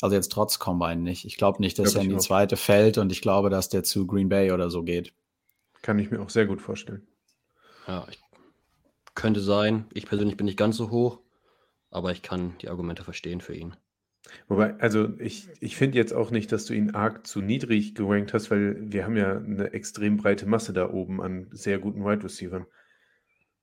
Also 0.00 0.16
jetzt 0.16 0.32
trotz 0.32 0.58
Combine 0.58 0.96
nicht. 1.02 1.24
Ich 1.24 1.36
glaube 1.36 1.60
nicht, 1.60 1.78
dass 1.78 1.92
Glaub 1.92 2.00
er 2.00 2.04
in 2.04 2.10
die 2.10 2.16
auch. 2.16 2.20
zweite 2.20 2.56
fällt 2.56 2.98
und 2.98 3.12
ich 3.12 3.22
glaube, 3.22 3.50
dass 3.50 3.68
der 3.68 3.82
zu 3.84 4.06
Green 4.06 4.28
Bay 4.28 4.52
oder 4.52 4.70
so 4.70 4.82
geht. 4.82 5.12
Kann 5.82 5.98
ich 5.98 6.10
mir 6.10 6.20
auch 6.20 6.30
sehr 6.30 6.46
gut 6.46 6.60
vorstellen. 6.62 7.06
Ja, 7.86 8.06
ich, 8.10 8.18
könnte 9.14 9.40
sein. 9.40 9.86
Ich 9.92 10.06
persönlich 10.06 10.36
bin 10.36 10.46
nicht 10.46 10.58
ganz 10.58 10.76
so 10.76 10.90
hoch. 10.90 11.20
Aber 11.90 12.10
ich 12.10 12.22
kann 12.22 12.58
die 12.60 12.68
Argumente 12.68 13.04
verstehen 13.04 13.40
für 13.40 13.54
ihn. 13.54 13.76
Wobei, 14.48 14.74
also 14.80 15.18
ich, 15.18 15.48
ich 15.60 15.76
finde 15.76 15.98
jetzt 15.98 16.12
auch 16.14 16.30
nicht, 16.30 16.52
dass 16.52 16.64
du 16.66 16.74
ihn 16.74 16.90
arg 16.94 17.26
zu 17.26 17.40
niedrig 17.40 17.94
gerankt 17.94 18.34
hast, 18.34 18.50
weil 18.50 18.76
wir 18.92 19.04
haben 19.04 19.16
ja 19.16 19.36
eine 19.38 19.72
extrem 19.72 20.16
breite 20.16 20.46
Masse 20.46 20.72
da 20.72 20.90
oben 20.90 21.20
an 21.22 21.48
sehr 21.52 21.78
guten 21.78 22.04
Wide 22.04 22.24
Receivers. 22.24 22.66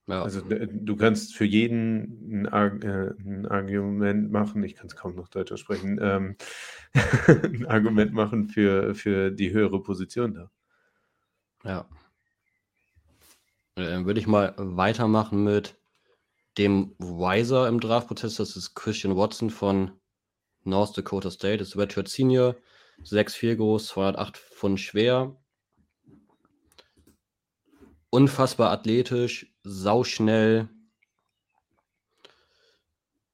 Ja, 0.07 0.23
Also 0.23 0.41
d- 0.41 0.67
du 0.71 0.95
kannst 0.95 1.35
für 1.35 1.45
jeden 1.45 2.45
ein, 2.45 2.47
Ar 2.47 2.83
äh, 2.83 3.13
ein 3.19 3.47
Argument 3.47 4.31
machen, 4.31 4.63
ich 4.63 4.75
kann 4.75 4.85
es 4.87 4.95
kaum 4.95 5.15
noch 5.15 5.29
Deutsch 5.29 5.55
sprechen, 5.59 5.99
ähm, 6.01 6.35
ein 7.27 7.65
Argument 7.65 8.13
machen 8.13 8.47
für, 8.47 8.93
für 8.95 9.31
die 9.31 9.51
höhere 9.51 9.81
Position 9.81 10.33
da. 10.35 10.51
ja. 11.63 11.85
Äh, 13.75 13.83
Dann 13.83 14.05
würde 14.05 14.19
ich 14.21 14.27
mal 14.27 14.53
weitermachen 14.57 15.43
mit 15.43 15.77
dem 16.59 16.95
Wiser 16.99 17.67
im 17.69 17.79
Draftprozess. 17.81 18.35
Das 18.37 18.57
ist 18.57 18.75
Christian 18.75 19.17
Watson 19.17 19.51
von 19.51 20.00
North 20.63 20.97
Dakota 20.97 21.31
State. 21.31 21.61
Ist 21.61 21.77
Redshirt 21.77 22.07
Senior. 22.07 22.55
6'4 23.03 23.55
groß, 23.55 23.87
208 23.87 24.37
Pfund 24.37 24.79
schwer. 24.79 25.35
Unfassbar 28.09 28.71
athletisch, 28.71 29.53
sauschnell. 29.63 30.69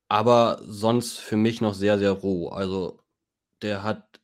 Aber 0.07 0.61
sonst 0.63 1.17
für 1.19 1.35
mich 1.35 1.59
noch 1.59 1.73
sehr, 1.73 1.99
sehr 1.99 2.11
roh. 2.11 2.49
Also 2.49 3.03
der 3.61 3.83
hat 3.83 4.21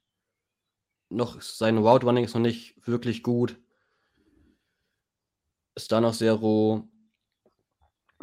noch, 1.09 1.41
sein 1.41 1.77
Route 1.77 2.05
Running 2.05 2.25
ist 2.25 2.33
noch 2.35 2.41
nicht 2.41 2.75
wirklich 2.87 3.23
gut. 3.23 3.57
Ist 5.75 5.91
da 5.91 5.99
noch 5.99 6.13
sehr 6.13 6.33
roh. 6.33 6.87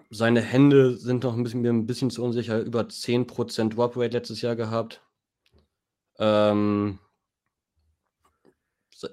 Seine 0.08 0.40
Hände 0.40 0.96
sind 0.96 1.24
noch 1.24 1.36
ein 1.36 1.42
bisschen, 1.42 1.64
ein 1.66 1.86
bisschen 1.86 2.10
zu 2.10 2.24
unsicher. 2.24 2.60
Über 2.60 2.82
10% 2.82 3.74
Drop 3.74 3.96
Rate 3.96 4.16
letztes 4.16 4.40
Jahr 4.40 4.56
gehabt. 4.56 5.02
Ähm, 6.18 6.98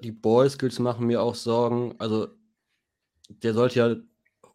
die 0.02 0.12
Ball 0.12 0.48
Skills 0.48 0.78
machen 0.78 1.06
mir 1.06 1.22
auch 1.22 1.34
Sorgen. 1.34 1.94
Also, 1.98 2.28
der 3.28 3.54
sollte 3.54 3.78
ja, 3.78 3.96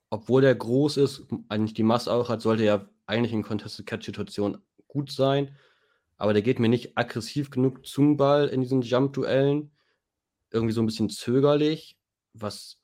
obwohl 0.09 0.41
der 0.41 0.55
groß 0.55 0.97
ist, 0.97 1.23
eigentlich 1.49 1.73
die 1.73 1.83
Masse 1.83 2.11
auch 2.11 2.29
hat, 2.29 2.41
sollte 2.41 2.63
er 2.63 2.89
eigentlich 3.05 3.33
in 3.33 3.43
Contested 3.43 3.85
Catch 3.85 4.05
Situationen 4.05 4.61
gut 4.87 5.11
sein. 5.11 5.55
Aber 6.17 6.33
der 6.33 6.41
geht 6.41 6.59
mir 6.59 6.69
nicht 6.69 6.97
aggressiv 6.97 7.49
genug 7.49 7.85
zum 7.85 8.17
Ball 8.17 8.47
in 8.47 8.61
diesen 8.61 8.81
Jump-Duellen. 8.81 9.71
Irgendwie 10.51 10.73
so 10.73 10.81
ein 10.81 10.85
bisschen 10.85 11.09
zögerlich, 11.09 11.97
was 12.33 12.79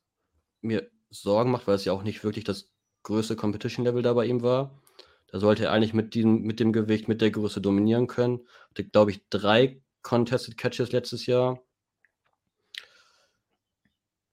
mir 0.62 0.90
Sorgen 1.12 1.52
macht, 1.52 1.68
weil 1.68 1.76
es 1.76 1.86
ja 1.86 1.94
auch 1.94 2.04
nicht 2.04 2.24
wirklich 2.24 2.44
das 2.44 2.70
größte 3.04 3.36
Competition-Level 3.36 4.02
da 4.02 4.14
bei 4.14 4.26
ihm 4.26 4.42
war. 4.42 4.82
Da 5.28 5.40
sollte 5.40 5.66
er 5.66 5.72
eigentlich 5.72 5.94
mit, 5.94 6.14
diesem, 6.14 6.42
mit 6.42 6.60
dem 6.60 6.74
Gewicht, 6.74 7.08
mit 7.08 7.22
der 7.22 7.32
Größe 7.32 7.62
dominieren 7.62 8.08
können. 8.08 8.48
Hatte, 8.70 8.84
glaube 8.86 9.12
ich, 9.12 9.22
drei 9.30 9.82
Contested 10.02 10.58
Catches 10.58 10.92
letztes 10.92 11.26
Jahr. 11.26 11.60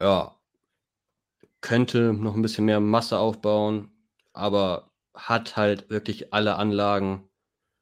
Ja, 0.01 0.37
könnte 1.67 2.13
noch 2.13 2.35
ein 2.37 2.43
bisschen 2.43 2.65
mehr 2.65 2.79
Masse 2.79 3.19
aufbauen, 3.19 3.91
aber 4.33 4.93
hat 5.15 5.57
halt 5.57 5.91
wirklich 5.91 6.33
alle 6.33 6.57
Anlagen, 6.57 7.29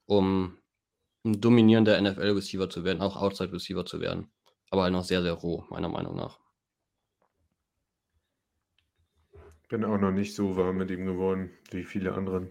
um 0.06 0.56
ein 1.24 1.40
dominierender 1.40 2.00
NFL-Receiver 2.00 2.70
zu 2.70 2.84
werden, 2.84 3.02
auch 3.02 3.16
Outside-Receiver 3.16 3.84
zu 3.84 4.00
werden. 4.00 4.30
Aber 4.70 4.84
halt 4.84 4.92
noch 4.92 5.04
sehr, 5.04 5.22
sehr 5.22 5.34
roh, 5.34 5.64
meiner 5.68 5.88
Meinung 5.90 6.16
nach. 6.16 6.38
Bin 9.74 9.84
auch 9.84 9.98
noch 9.98 10.12
nicht 10.12 10.36
so 10.36 10.56
warm 10.56 10.76
mit 10.76 10.88
ihm 10.92 11.04
geworden 11.04 11.50
wie 11.72 11.82
viele 11.82 12.14
anderen. 12.14 12.46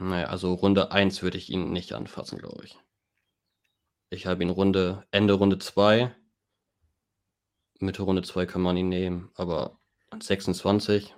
Naja, 0.00 0.28
also 0.28 0.54
Runde 0.54 0.92
1 0.92 1.22
würde 1.22 1.36
ich 1.36 1.50
ihn 1.50 1.72
nicht 1.72 1.92
anfassen, 1.92 2.38
glaube 2.38 2.64
ich. 2.64 2.78
Ich 4.08 4.24
habe 4.24 4.42
ihn 4.42 4.48
Runde, 4.48 5.04
Ende 5.10 5.34
Runde 5.34 5.58
2. 5.58 6.16
Mitte 7.80 8.02
Runde 8.02 8.22
2 8.22 8.46
kann 8.46 8.62
man 8.62 8.78
ihn 8.78 8.88
nehmen, 8.88 9.30
aber 9.34 9.78
26 10.18 11.14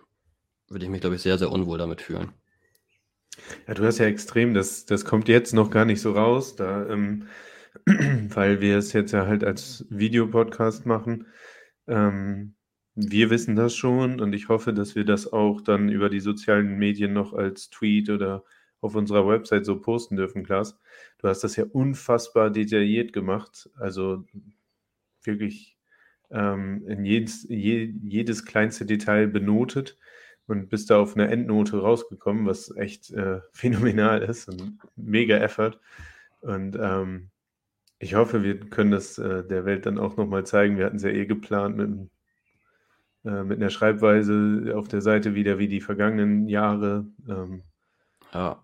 würde 0.66 0.84
ich 0.84 0.90
mich, 0.90 1.00
glaube 1.00 1.14
ich, 1.14 1.22
sehr, 1.22 1.38
sehr 1.38 1.52
unwohl 1.52 1.78
damit 1.78 2.00
fühlen. 2.00 2.32
Ja, 3.68 3.74
du 3.74 3.84
hast 3.84 3.98
ja 3.98 4.06
extrem, 4.06 4.52
das, 4.52 4.84
das 4.84 5.04
kommt 5.04 5.28
jetzt 5.28 5.54
noch 5.54 5.70
gar 5.70 5.84
nicht 5.84 6.00
so 6.00 6.10
raus, 6.10 6.56
da, 6.56 6.88
ähm, 6.88 7.28
weil 7.86 8.60
wir 8.60 8.78
es 8.78 8.92
jetzt 8.92 9.12
ja 9.12 9.28
halt 9.28 9.44
als 9.44 9.86
Videopodcast 9.90 10.86
machen. 10.86 11.28
Ähm, 11.86 12.55
wir 12.96 13.30
wissen 13.30 13.56
das 13.56 13.76
schon 13.76 14.20
und 14.20 14.32
ich 14.32 14.48
hoffe, 14.48 14.72
dass 14.72 14.96
wir 14.96 15.04
das 15.04 15.32
auch 15.32 15.60
dann 15.60 15.90
über 15.90 16.08
die 16.08 16.20
sozialen 16.20 16.78
Medien 16.78 17.12
noch 17.12 17.34
als 17.34 17.70
Tweet 17.70 18.08
oder 18.10 18.42
auf 18.80 18.94
unserer 18.94 19.28
Website 19.28 19.66
so 19.66 19.80
posten 19.80 20.16
dürfen, 20.16 20.44
Klaas. 20.44 20.78
Du 21.18 21.28
hast 21.28 21.44
das 21.44 21.56
ja 21.56 21.64
unfassbar 21.64 22.50
detailliert 22.50 23.12
gemacht, 23.12 23.70
also 23.76 24.24
wirklich 25.22 25.76
ähm, 26.30 26.86
in 26.88 27.04
jedes, 27.04 27.46
je, 27.48 27.92
jedes 28.02 28.44
kleinste 28.46 28.86
Detail 28.86 29.28
benotet 29.28 29.98
und 30.46 30.68
bist 30.70 30.90
da 30.90 30.98
auf 30.98 31.16
eine 31.16 31.28
Endnote 31.28 31.78
rausgekommen, 31.78 32.46
was 32.46 32.74
echt 32.76 33.10
äh, 33.12 33.40
phänomenal 33.52 34.22
ist 34.22 34.48
und 34.48 34.78
mega 34.96 35.36
Effort. 35.36 35.78
Und 36.40 36.76
ähm, 36.80 37.30
ich 37.98 38.14
hoffe, 38.14 38.42
wir 38.42 38.60
können 38.60 38.90
das 38.90 39.18
äh, 39.18 39.44
der 39.44 39.64
Welt 39.64 39.86
dann 39.86 39.98
auch 39.98 40.16
nochmal 40.16 40.46
zeigen. 40.46 40.78
Wir 40.78 40.86
hatten 40.86 40.96
es 40.96 41.02
ja 41.02 41.10
eh 41.10 41.26
geplant 41.26 41.76
mit, 41.76 42.10
äh, 43.26 43.44
mit 43.44 43.58
einer 43.58 43.70
Schreibweise 43.70 44.74
auf 44.76 44.88
der 44.88 45.02
Seite 45.02 45.34
wieder 45.34 45.58
wie 45.58 45.68
die 45.68 45.82
vergangenen 45.82 46.48
Jahre. 46.48 47.06
Ähm, 47.28 47.64
Ja, 48.32 48.62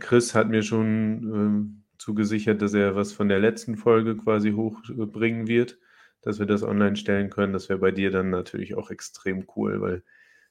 Chris 0.00 0.34
hat 0.34 0.48
mir 0.48 0.62
schon 0.62 1.74
äh, 1.94 1.98
zugesichert, 1.98 2.60
dass 2.62 2.74
er 2.74 2.94
was 2.96 3.12
von 3.12 3.28
der 3.28 3.38
letzten 3.40 3.76
Folge 3.76 4.16
quasi 4.16 4.52
hochbringen 4.52 5.46
wird, 5.46 5.78
dass 6.22 6.38
wir 6.38 6.46
das 6.46 6.62
online 6.62 6.96
stellen 6.96 7.30
können. 7.30 7.52
Das 7.52 7.68
wäre 7.68 7.78
bei 7.78 7.90
dir 7.90 8.10
dann 8.10 8.30
natürlich 8.30 8.74
auch 8.76 8.90
extrem 8.90 9.46
cool, 9.56 9.80
weil 9.80 10.02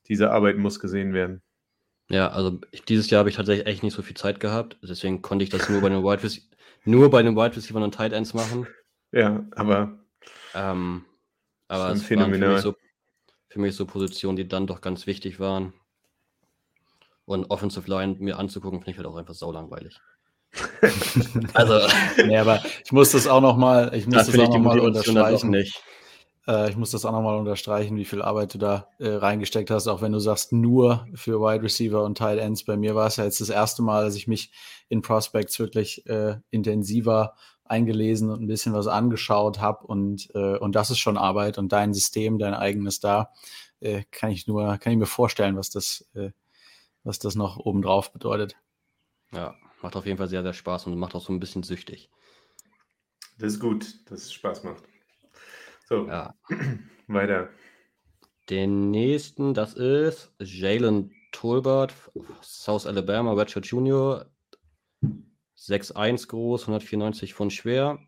diese 0.07 0.31
Arbeit 0.31 0.57
muss 0.57 0.79
gesehen 0.79 1.13
werden. 1.13 1.41
ja, 2.09 2.29
also 2.29 2.59
ich, 2.71 2.83
dieses 2.85 3.09
Jahr 3.09 3.19
habe 3.19 3.29
ich 3.29 3.35
tatsächlich 3.35 3.65
echt 3.67 3.83
nicht 3.83 3.93
so 3.93 4.01
viel 4.01 4.15
Zeit 4.17 4.39
gehabt. 4.39 4.77
Deswegen 4.83 5.21
konnte 5.21 5.43
ich 5.43 5.49
das 5.49 5.69
nur 5.69 5.81
bei 5.81 5.89
den 5.89 6.03
Wide 6.03 6.23
Rece 6.23 6.49
nur 6.83 7.09
bei 7.11 7.21
den 7.23 7.35
Wide 7.35 7.55
Receivers 7.55 7.83
und 7.83 7.93
Tight 7.95 8.11
Ends 8.13 8.33
machen. 8.33 8.67
Ja, 9.11 9.45
aber 9.51 9.99
Ähm, 10.53 11.05
aber 11.67 11.91
es 11.91 12.03
waren 12.15 12.33
phänomenal. 12.33 12.49
mich, 12.55 12.61
so, 12.61 12.75
für 13.51 13.59
mich 13.59 13.75
so 13.75 13.85
Positionen, 13.85 14.37
die 14.37 14.47
dann 14.47 14.65
doch 14.65 14.79
ganz 14.79 15.05
wichtig 15.07 15.39
waren. 15.39 15.73
Und 17.25 17.51
Offensive 17.51 17.89
Line 17.89 18.15
mir 18.19 18.39
anzugucken, 18.39 18.79
finde 18.79 18.91
ich 18.91 18.97
halt 18.97 19.07
auch 19.07 19.17
einfach 19.17 19.33
saulangweilig. 19.33 19.99
also, 21.53 21.79
Nee, 22.25 22.37
aber 22.37 22.63
ich 22.83 22.91
muss 22.91 23.11
das 23.11 23.27
auch 23.27 23.41
nochmal, 23.41 23.93
ich 23.93 24.05
muss 24.05 24.15
das 24.15 24.27
das 24.27 24.39
auch 24.39 24.43
ich 24.43 24.49
die 24.49 24.57
noch 24.57 24.63
mal 24.63 24.75
Motivation 24.77 25.15
dann 25.15 25.25
doch 25.25 25.43
unterstreichen. 25.43 25.49
nicht. 25.51 25.83
Äh, 26.47 26.69
ich 26.69 26.77
muss 26.77 26.91
das 26.91 27.05
auch 27.05 27.11
nochmal 27.11 27.37
unterstreichen, 27.37 27.97
wie 27.97 28.05
viel 28.05 28.21
Arbeit 28.21 28.53
du 28.53 28.57
da 28.57 28.87
äh, 28.99 29.09
reingesteckt 29.09 29.69
hast, 29.69 29.87
auch 29.87 30.01
wenn 30.01 30.13
du 30.13 30.19
sagst, 30.19 30.53
nur 30.53 31.05
für 31.13 31.41
Wide 31.41 31.63
Receiver 31.63 32.03
und 32.03 32.17
Tight 32.17 32.39
Ends. 32.39 32.63
Bei 32.63 32.77
mir 32.77 32.95
war 32.95 33.07
es 33.07 33.17
ja 33.17 33.25
jetzt 33.25 33.41
das 33.41 33.49
erste 33.49 33.81
Mal, 33.81 34.05
dass 34.05 34.15
ich 34.15 34.27
mich 34.27 34.51
in 34.87 35.01
Prospects 35.01 35.59
wirklich 35.59 36.05
äh, 36.07 36.37
intensiver 36.51 37.35
eingelesen 37.71 38.29
und 38.29 38.43
ein 38.43 38.47
bisschen 38.47 38.73
was 38.73 38.87
angeschaut 38.87 39.59
habe 39.59 39.87
und, 39.87 40.29
äh, 40.35 40.57
und 40.57 40.75
das 40.75 40.91
ist 40.91 40.99
schon 40.99 41.17
Arbeit 41.17 41.57
und 41.57 41.71
dein 41.71 41.93
System, 41.93 42.37
dein 42.37 42.53
eigenes 42.53 42.99
da, 42.99 43.31
äh, 43.79 44.03
kann 44.11 44.29
ich 44.29 44.45
nur, 44.47 44.77
kann 44.77 44.93
ich 44.93 44.99
mir 44.99 45.05
vorstellen, 45.07 45.55
was 45.55 45.69
das, 45.71 46.07
äh, 46.13 46.31
was 47.03 47.17
das 47.17 47.35
noch 47.35 47.57
obendrauf 47.57 48.11
bedeutet. 48.13 48.55
Ja, 49.31 49.55
macht 49.81 49.95
auf 49.95 50.05
jeden 50.05 50.17
Fall 50.17 50.27
sehr, 50.27 50.43
sehr 50.43 50.53
Spaß 50.53 50.85
und 50.87 50.97
macht 50.97 51.15
auch 51.15 51.23
so 51.23 51.33
ein 51.33 51.39
bisschen 51.39 51.63
süchtig. 51.63 52.09
das 53.39 53.53
ist 53.53 53.59
gut, 53.59 54.11
dass 54.11 54.23
es 54.23 54.33
Spaß 54.33 54.63
macht. 54.63 54.83
So, 55.87 56.07
Ja. 56.07 56.35
weiter. 57.07 57.49
Den 58.49 58.91
nächsten, 58.91 59.53
das 59.53 59.73
ist 59.73 60.31
Jalen 60.39 61.11
Tolbert, 61.31 61.93
South 62.41 62.85
Alabama, 62.85 63.33
Redshirt 63.33 63.65
Junior. 63.65 64.25
6'1 65.61 66.27
groß, 66.27 66.63
194 66.63 67.33
Pfund 67.35 67.53
schwer. 67.53 67.99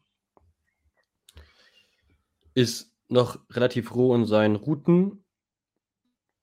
Ist 2.56 2.92
noch 3.08 3.40
relativ 3.52 3.94
roh 3.94 4.16
in 4.16 4.26
seinen 4.26 4.56
Routen. 4.56 5.24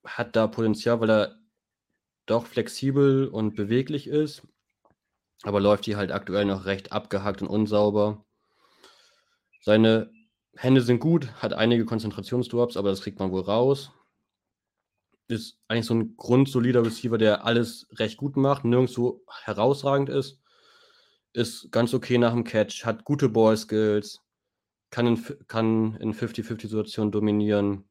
Hat 0.05 0.37
da 0.37 0.47
Potenzial, 0.47 1.01
weil 1.01 1.11
er 1.11 1.39
doch 2.27 2.47
flexibel 2.47 3.27
und 3.27 3.57
beweglich 3.57 4.07
ist. 4.07 4.43
Aber 5.43 5.61
läuft 5.61 5.85
hier 5.85 5.97
halt 5.97 6.13
aktuell 6.13 6.45
noch 6.45 6.65
recht 6.65 6.93
abgehackt 6.93 7.43
und 7.43 7.49
unsauber. 7.49 8.25
Seine 9.63 10.13
Hände 10.55 10.83
sind 10.83 11.01
gut, 11.01 11.33
hat 11.35 11.53
einige 11.53 11.85
Konzentrationsdrops, 11.85 12.77
aber 12.77 12.91
das 12.91 13.03
kriegt 13.03 13.19
man 13.19 13.33
wohl 13.33 13.43
raus. 13.43 13.91
Ist 15.29 15.59
eigentlich 15.69 15.87
so 15.87 15.95
ein 15.95 16.17
grundsolider 16.17 16.85
Receiver, 16.85 17.19
der 17.19 17.45
alles 17.45 17.87
recht 17.93 18.17
gut 18.17 18.37
macht, 18.37 18.65
nirgendwo 18.65 19.23
herausragend 19.45 20.09
ist. 20.09 20.40
Ist 21.33 21.71
ganz 21.71 21.95
okay 21.95 22.19
nach 22.19 22.33
dem 22.33 22.45
Catch, 22.45 22.85
hat 22.85 23.05
gute 23.05 23.29
Ball-Skills, 23.29 24.21
kann 24.91 25.07
in, 25.07 25.25
kann 25.47 25.97
in 25.97 26.13
50-50-Situationen 26.13 27.13
dominieren, 27.13 27.89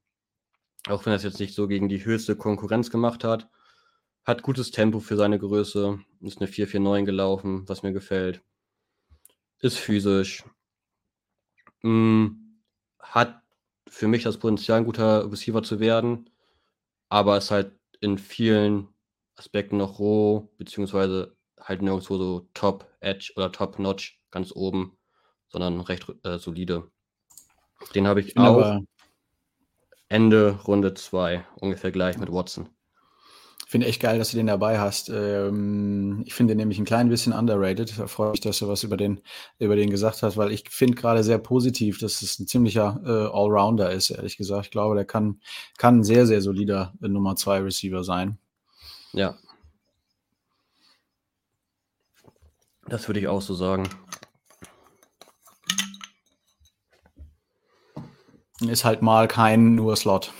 auch 0.87 1.05
wenn 1.05 1.13
er 1.13 1.17
es 1.17 1.23
jetzt 1.23 1.39
nicht 1.39 1.55
so 1.55 1.67
gegen 1.67 1.87
die 1.89 2.03
höchste 2.03 2.35
Konkurrenz 2.35 2.89
gemacht 2.91 3.23
hat. 3.23 3.49
Hat 4.25 4.43
gutes 4.43 4.71
Tempo 4.71 4.99
für 4.99 5.15
seine 5.15 5.39
Größe, 5.39 5.99
ist 6.21 6.41
eine 6.41 6.49
4-4-9 6.49 7.05
gelaufen, 7.05 7.67
was 7.67 7.83
mir 7.83 7.93
gefällt. 7.93 8.41
Ist 9.61 9.77
physisch, 9.77 10.43
Mm, 11.83 12.59
hat 12.99 13.41
für 13.87 14.07
mich 14.07 14.23
das 14.23 14.37
Potenzial, 14.37 14.79
ein 14.79 14.85
guter 14.85 15.31
Receiver 15.31 15.63
zu 15.63 15.79
werden, 15.79 16.29
aber 17.09 17.37
ist 17.37 17.51
halt 17.51 17.73
in 18.01 18.17
vielen 18.17 18.89
Aspekten 19.35 19.77
noch 19.77 19.99
roh, 19.99 20.49
beziehungsweise 20.57 21.37
halt 21.61 21.81
nirgendwo 21.81 22.17
so 22.17 22.47
Top-Edge 22.53 23.33
oder 23.35 23.51
Top-Notch 23.51 24.19
ganz 24.31 24.51
oben, 24.53 24.97
sondern 25.49 25.81
recht 25.81 26.05
äh, 26.23 26.37
solide. 26.37 26.89
Den 27.95 28.07
habe 28.07 28.21
ich 28.21 28.37
auch 28.37 28.43
aber- 28.57 28.81
Ende 30.07 30.59
Runde 30.65 30.93
2, 30.95 31.45
ungefähr 31.59 31.91
gleich 31.91 32.17
mit 32.17 32.31
Watson. 32.31 32.69
Finde 33.67 33.85
echt 33.85 34.01
geil, 34.01 34.17
dass 34.17 34.31
du 34.31 34.37
den 34.37 34.47
dabei 34.47 34.79
hast. 34.79 35.09
Ähm, 35.09 36.23
ich 36.25 36.33
finde 36.33 36.53
den 36.53 36.57
nämlich 36.57 36.79
ein 36.79 36.85
klein 36.85 37.07
bisschen 37.07 37.33
underrated. 37.33 37.99
Da 37.99 38.07
freue 38.07 38.29
ich 38.29 38.31
mich, 38.31 38.39
dass 38.41 38.57
du 38.57 38.67
was 38.67 38.81
über 38.81 38.97
den, 38.97 39.21
über 39.59 39.75
den 39.75 39.91
gesagt 39.91 40.23
hast, 40.23 40.37
weil 40.37 40.51
ich 40.51 40.67
finde 40.71 40.95
gerade 40.95 41.23
sehr 41.23 41.37
positiv, 41.37 41.99
dass 41.99 42.23
es 42.23 42.39
ein 42.39 42.47
ziemlicher 42.47 42.99
äh, 43.05 43.09
Allrounder 43.31 43.91
ist, 43.91 44.09
ehrlich 44.09 44.37
gesagt. 44.37 44.65
Ich 44.65 44.71
glaube, 44.71 44.95
der 44.95 45.05
kann, 45.05 45.39
kann 45.77 45.99
ein 45.99 46.03
sehr, 46.03 46.25
sehr 46.25 46.41
solider 46.41 46.95
äh, 47.03 47.07
Nummer 47.09 47.35
2 47.35 47.59
Receiver 47.59 48.03
sein. 48.03 48.39
Ja. 49.13 49.37
Das 52.89 53.07
würde 53.07 53.19
ich 53.19 53.27
auch 53.27 53.41
so 53.41 53.53
sagen. 53.53 53.87
Ist 58.61 58.83
halt 58.83 59.03
mal 59.03 59.27
kein 59.27 59.75
nur 59.75 59.95
Slot. 59.95 60.33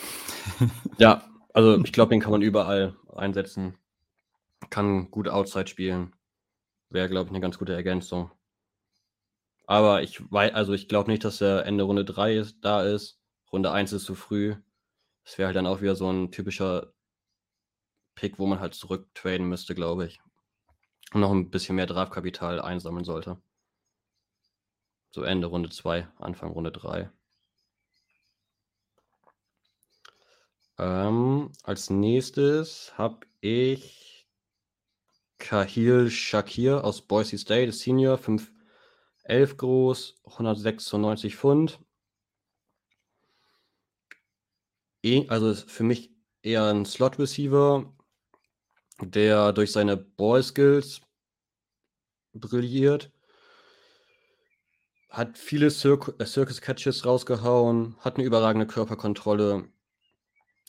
Ja, 0.97 1.23
also 1.53 1.79
ich 1.83 1.93
glaube, 1.93 2.09
den 2.09 2.19
kann 2.19 2.31
man 2.31 2.41
überall 2.41 2.95
einsetzen. 3.15 3.77
Kann 4.71 5.12
gut 5.12 5.29
Outside 5.29 5.67
spielen. 5.67 6.15
Wäre, 6.89 7.07
glaube 7.07 7.27
ich, 7.27 7.31
eine 7.31 7.39
ganz 7.39 7.59
gute 7.59 7.73
Ergänzung. 7.73 8.31
Aber 9.67 10.01
ich 10.01 10.19
weiß, 10.31 10.53
also 10.55 10.73
ich 10.73 10.88
glaube 10.88 11.12
nicht, 11.12 11.23
dass 11.23 11.41
er 11.41 11.67
Ende 11.67 11.83
Runde 11.83 12.03
3 12.03 12.35
ist, 12.35 12.57
da 12.62 12.81
ist. 12.81 13.19
Runde 13.53 13.71
1 13.71 13.93
ist 13.93 14.05
zu 14.05 14.15
früh. 14.15 14.55
Das 15.23 15.38
wäre 15.38 15.47
halt 15.47 15.55
dann 15.55 15.67
auch 15.67 15.81
wieder 15.81 15.95
so 15.95 16.12
ein 16.12 16.31
typischer 16.31 16.93
Pick, 18.15 18.39
wo 18.39 18.47
man 18.47 18.59
halt 18.59 18.73
zurücktraden 18.73 19.47
müsste, 19.47 19.75
glaube 19.75 20.07
ich. 20.07 20.19
Noch 21.13 21.32
ein 21.32 21.50
bisschen 21.50 21.76
mehr 21.76 21.88
Draftkapital 21.88 22.62
einsammeln 22.62 23.04
sollte. 23.04 23.41
So 25.12 25.24
Ende 25.24 25.48
Runde 25.48 25.69
2, 25.69 26.08
Anfang 26.17 26.52
Runde 26.52 26.72
3. 26.72 27.10
Ähm, 30.78 31.52
als 31.63 31.89
nächstes 31.89 32.98
habe 32.98 33.28
ich 33.41 34.28
Kahil 35.39 36.12
Shakir 36.12 36.84
aus 36.84 37.02
Boise 37.02 37.38
State, 37.38 37.72
Senior, 37.72 38.17
5'11 38.17 39.58
groß, 39.58 40.22
196 40.26 41.36
Pfund. 41.36 41.80
Eh, 45.04 45.28
also 45.28 45.50
ist 45.50 45.69
für 45.72 45.84
mich 45.84 46.12
eher 46.43 46.65
ein 46.65 46.86
Slot-Receiver, 46.86 47.93
der 49.01 49.53
durch 49.53 49.71
seine 49.71 49.97
Ball-Skills 49.97 51.01
brilliert. 52.33 53.12
Hat 55.09 55.38
viele 55.38 55.71
Circ 55.71 56.13
äh, 56.19 56.25
Circus-Catches 56.25 57.05
rausgehauen, 57.05 57.95
hat 57.99 58.17
eine 58.17 58.25
überragende 58.25 58.67
Körperkontrolle 58.67 59.67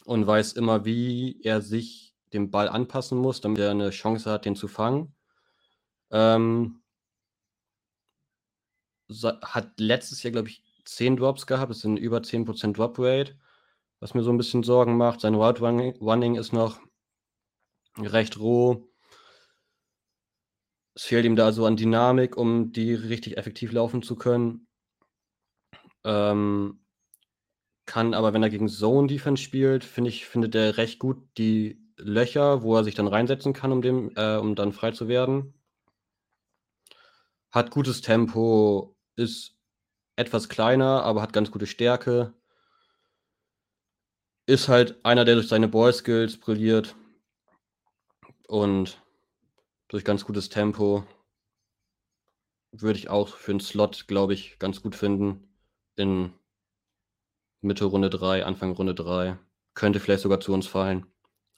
und 0.05 0.27
weiß 0.27 0.55
immer, 0.55 0.85
wie 0.85 1.41
er 1.43 1.61
sich 1.61 2.15
dem 2.33 2.51
Ball 2.51 2.69
anpassen 2.69 3.19
muss, 3.19 3.41
damit 3.41 3.59
er 3.61 3.71
eine 3.71 3.91
Chance 3.91 4.31
hat, 4.31 4.45
den 4.45 4.57
zu 4.57 4.69
fangen. 4.69 5.15
Ähm, 6.11 6.83
hat 9.43 9.79
letztes 9.79 10.23
Jahr, 10.23 10.33
glaube 10.33 10.49
ich, 10.49 10.63
10 10.85 11.17
Drops 11.17 11.47
gehabt. 11.47 11.71
Das 11.71 11.81
sind 11.81 11.97
über 11.97 12.19
10% 12.19 12.73
Drop 12.73 12.99
Rate, 12.99 13.37
was 13.99 14.15
mir 14.15 14.23
so 14.23 14.31
ein 14.31 14.39
bisschen 14.39 14.63
Sorgen 14.63 14.97
macht. 14.97 15.21
Sein 15.21 15.35
Route 15.35 15.61
Running 15.63 16.37
ist 16.37 16.53
noch 16.53 16.81
recht 17.99 18.39
roh. 18.39 18.89
Es 20.95 21.05
fehlt 21.05 21.25
ihm 21.25 21.37
da 21.37 21.53
so 21.53 21.67
an 21.67 21.77
Dynamik, 21.77 22.37
um 22.37 22.73
die 22.73 22.95
richtig 22.95 23.37
effektiv 23.37 23.73
laufen 23.73 24.03
zu 24.03 24.17
können. 24.17 24.67
Ähm, 26.05 26.81
kann 27.87 28.15
aber, 28.15 28.33
wenn 28.33 28.43
er 28.43 28.51
gegen 28.51 28.69
Zone 28.69 29.09
Defense 29.09 29.43
spielt, 29.43 29.85
finde 29.85 30.11
ich, 30.11 30.27
findet 30.27 30.55
er 30.55 30.77
recht 30.77 30.99
gut 30.99 31.19
die 31.39 31.81
Löcher, 31.97 32.63
wo 32.63 32.77
er 32.77 32.85
sich 32.85 32.95
dann 32.95 33.09
reinsetzen 33.09 33.53
kann, 33.53 33.73
um, 33.73 33.83
dem, 33.83 34.13
äh, 34.17 34.37
um 34.37 34.55
dann 34.55 34.73
frei 34.73 34.93
zu 34.93 35.09
werden. 35.09 35.55
Hat 37.51 37.71
gutes 37.71 38.01
Tempo, 38.01 38.97
ist 39.17 39.57
etwas 40.17 40.49
kleiner, 40.49 41.03
aber 41.03 41.23
hat 41.23 41.33
ganz 41.33 41.51
gute 41.51 41.67
Stärke. 41.67 42.35
Ist 44.47 44.69
halt 44.69 45.05
einer, 45.05 45.25
der 45.25 45.35
durch 45.37 45.49
seine 45.49 45.69
Ball-Skills 45.69 46.39
brilliert 46.39 46.95
und 48.51 49.01
durch 49.87 50.05
ganz 50.05 50.25
gutes 50.25 50.49
Tempo 50.49 51.05
würde 52.73 52.99
ich 52.99 53.09
auch 53.09 53.29
für 53.29 53.53
einen 53.53 53.61
Slot, 53.61 54.09
glaube 54.09 54.35
ich, 54.35 54.59
ganz 54.59 54.83
gut 54.83 54.97
finden. 54.97 55.49
In 55.95 56.33
Mitte 57.61 57.85
Runde 57.85 58.11
3, 58.11 58.45
Anfang 58.45 58.73
Runde 58.73 58.95
3. 58.95 59.39
Könnte 59.75 60.01
vielleicht 60.01 60.23
sogar 60.23 60.41
zu 60.41 60.53
uns 60.53 60.67
fallen. 60.67 61.07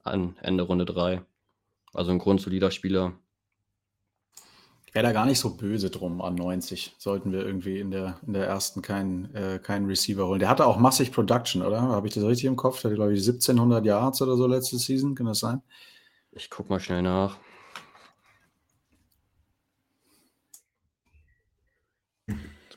An 0.03 0.37
Ende 0.43 0.65
Runde 0.65 0.85
3. 0.85 1.23
Also 1.95 2.11
ein 2.11 2.19
grundsolider 2.19 2.71
Spieler. 2.71 3.15
Wäre 4.93 5.07
da 5.07 5.13
gar 5.13 5.25
nicht 5.25 5.39
so 5.39 5.57
böse 5.57 5.89
drum 5.89 6.21
an 6.21 6.35
90. 6.35 6.97
Sollten 6.99 7.33
wir 7.33 7.47
irgendwie 7.47 7.79
in 7.79 7.91
der, 7.91 8.19
in 8.27 8.35
der 8.35 8.47
ersten 8.47 8.83
keinen, 8.83 9.35
äh, 9.35 9.59
keinen 9.63 9.87
Receiver 9.87 10.27
holen. 10.27 10.41
Der 10.41 10.51
hatte 10.51 10.67
auch 10.67 10.77
massig 10.77 11.11
Production, 11.11 11.63
oder? 11.63 11.81
Habe 11.81 12.09
ich 12.09 12.13
das 12.13 12.25
richtig 12.25 12.45
im 12.45 12.57
Kopf? 12.57 12.83
Der 12.83 12.91
hatte, 12.91 12.97
glaube 12.97 13.15
ich, 13.15 13.21
1700 13.21 13.87
Yards 13.87 14.21
oder 14.21 14.37
so 14.37 14.47
letzte 14.47 14.77
Season. 14.77 15.15
Kann 15.15 15.27
das 15.27 15.39
sein? 15.39 15.63
Ich 16.33 16.49
guck 16.51 16.71
mal 16.71 16.81
schnell 16.81 17.03
nach. 17.03 17.39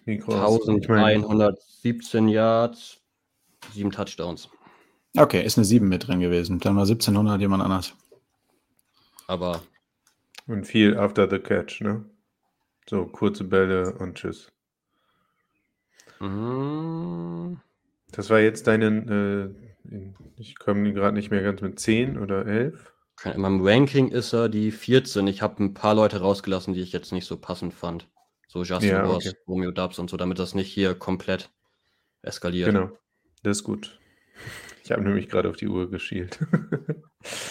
Mikro 0.05 0.33
1117 0.33 2.27
Yards, 2.27 3.01
sieben 3.73 3.91
Touchdowns. 3.91 4.49
Okay, 5.17 5.43
ist 5.43 5.57
eine 5.57 5.65
7 5.65 5.87
mit 5.87 6.07
drin 6.07 6.19
gewesen. 6.19 6.59
Dann 6.59 6.75
war 6.75 6.83
1700 6.83 7.39
jemand 7.41 7.63
anders. 7.63 7.95
Aber. 9.27 9.61
Und 10.45 10.67
viel 10.67 10.97
after 10.97 11.27
the 11.27 11.39
catch, 11.39 11.81
ne? 11.81 12.05
So 12.87 13.05
kurze 13.05 13.45
Bälle 13.45 13.95
und 13.97 14.15
tschüss. 14.15 14.51
Mhm. 16.19 17.59
Das 18.11 18.29
war 18.29 18.39
jetzt 18.39 18.67
deine, 18.67 19.55
äh, 19.89 20.13
ich 20.37 20.59
komme 20.59 20.93
gerade 20.93 21.15
nicht 21.15 21.31
mehr 21.31 21.41
ganz 21.41 21.61
mit 21.61 21.79
10 21.79 22.19
oder 22.19 22.45
11. 22.45 22.94
In 23.23 23.41
meinem 23.41 23.65
Ranking 23.65 24.09
ist 24.09 24.33
er 24.33 24.49
die 24.49 24.71
14. 24.71 25.25
Ich 25.27 25.41
habe 25.41 25.63
ein 25.63 25.73
paar 25.73 25.95
Leute 25.95 26.19
rausgelassen, 26.19 26.73
die 26.73 26.81
ich 26.81 26.91
jetzt 26.91 27.11
nicht 27.11 27.25
so 27.25 27.37
passend 27.37 27.73
fand. 27.73 28.07
So 28.47 28.63
Justin 28.63 28.89
ja, 28.89 29.03
Ross, 29.03 29.25
okay. 29.25 29.37
Romeo 29.47 29.71
Dubs 29.71 29.99
und 29.99 30.09
so, 30.09 30.17
damit 30.17 30.37
das 30.37 30.53
nicht 30.53 30.71
hier 30.71 30.93
komplett 30.93 31.49
eskaliert. 32.21 32.67
Genau, 32.67 32.91
das 33.41 33.57
ist 33.57 33.63
gut. 33.63 33.99
Ich 34.83 34.91
habe 34.91 35.01
nämlich 35.01 35.29
gerade 35.29 35.49
auf 35.49 35.55
die 35.55 35.67
Uhr 35.67 35.89
geschielt. 35.89 36.39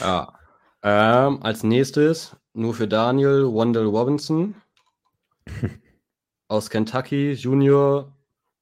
ja. 0.01 0.39
Ähm, 0.87 1.43
als 1.43 1.63
nächstes, 1.63 2.37
nur 2.53 2.75
für 2.75 2.87
Daniel, 2.87 3.45
Wendell 3.47 3.87
Robinson. 3.87 4.55
aus 6.49 6.71
Kentucky, 6.71 7.33
Junior, 7.33 8.15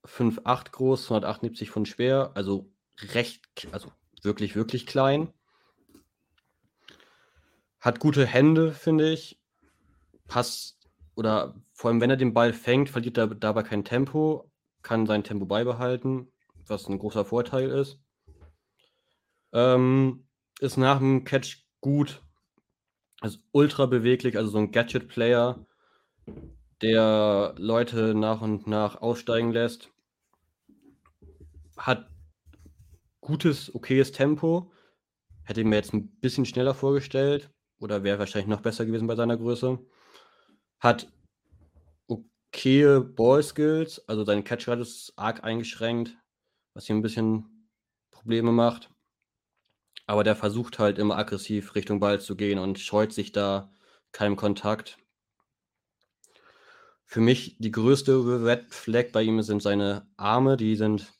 5'8 0.07 0.71
groß, 0.71 1.05
178 1.05 1.71
von 1.71 1.87
schwer, 1.87 2.31
also 2.35 2.71
recht, 3.15 3.69
also 3.73 3.93
wirklich, 4.23 4.57
wirklich 4.57 4.87
klein. 4.87 5.33
Hat 7.83 7.99
gute 7.99 8.25
Hände, 8.25 8.71
finde 8.71 9.13
ich. 9.13 9.41
Passt, 10.29 10.89
oder 11.17 11.61
vor 11.73 11.91
allem, 11.91 12.01
wenn 12.01 12.11
er 12.11 12.17
den 12.17 12.33
Ball 12.33 12.53
fängt, 12.53 12.89
verliert 12.89 13.19
er 13.19 13.27
dabei 13.27 13.65
kein 13.65 13.85
Tempo, 13.85 14.49
kann 14.83 15.05
sein 15.05 15.25
Tempo 15.25 15.47
beibehalten, 15.47 16.31
was 16.69 16.87
ein 16.87 17.01
großer 17.01 17.25
Vorteil 17.25 17.71
ist. 17.71 18.01
Ähm, 19.53 20.29
ist 20.61 20.77
nach 20.77 20.99
dem 20.99 21.25
Catch 21.25 21.67
gut. 21.81 22.23
Ist 23.21 23.41
ultra 23.51 23.87
beweglich, 23.87 24.37
also 24.37 24.51
so 24.51 24.59
ein 24.59 24.71
Gadget-Player, 24.71 25.67
der 26.83 27.55
Leute 27.59 28.15
nach 28.15 28.43
und 28.43 28.69
nach 28.69 29.03
aussteigen 29.03 29.51
lässt. 29.51 29.91
Hat 31.77 32.09
gutes, 33.21 33.75
okayes 33.75 34.13
Tempo. 34.13 34.71
Hätte 35.43 35.63
ich 35.63 35.67
mir 35.67 35.77
jetzt 35.77 35.93
ein 35.93 36.13
bisschen 36.21 36.47
schneller 36.47 36.75
vorgestellt. 36.75 37.52
Oder 37.83 38.05
wäre 38.05 38.21
wahrscheinlich 38.21 38.49
noch 38.49 38.61
besser 38.61 38.87
gewesen 38.87 39.09
bei 39.09 39.17
seiner 39.17 39.37
Größe. 39.37 39.81
Hat 40.79 41.11
okaye 42.07 43.01
Ball-Skills, 43.01 44.09
also 44.09 44.25
seine 44.25 44.45
Catch-Rate 44.45 44.83
ist 44.83 45.13
arg 45.17 45.43
eingeschränkt, 45.43 46.17
was 46.75 46.89
ihm 46.89 46.99
ein 46.99 47.03
bisschen 47.03 47.67
Probleme 48.13 48.53
macht. 48.53 48.89
Aber 50.07 50.23
der 50.23 50.37
versucht 50.37 50.79
halt 50.79 51.01
immer 51.01 51.19
aggressiv 51.19 51.75
Richtung 51.75 51.99
Ball 51.99 52.21
zu 52.21 52.37
gehen 52.37 52.61
und 52.61 52.79
scheut 52.79 53.13
sich 53.13 53.33
da 53.33 53.73
keinem 54.13 54.37
Kontakt. 54.37 54.99
Für 57.05 57.21
mich 57.21 57.57
die 57.59 57.73
größte 57.73 58.45
Red 58.45 58.73
Flag 58.73 59.11
bei 59.13 59.23
ihm 59.23 59.43
sind 59.43 59.61
seine 59.61 60.07
Arme, 60.17 60.57
die 60.57 60.77
sind 60.77 61.13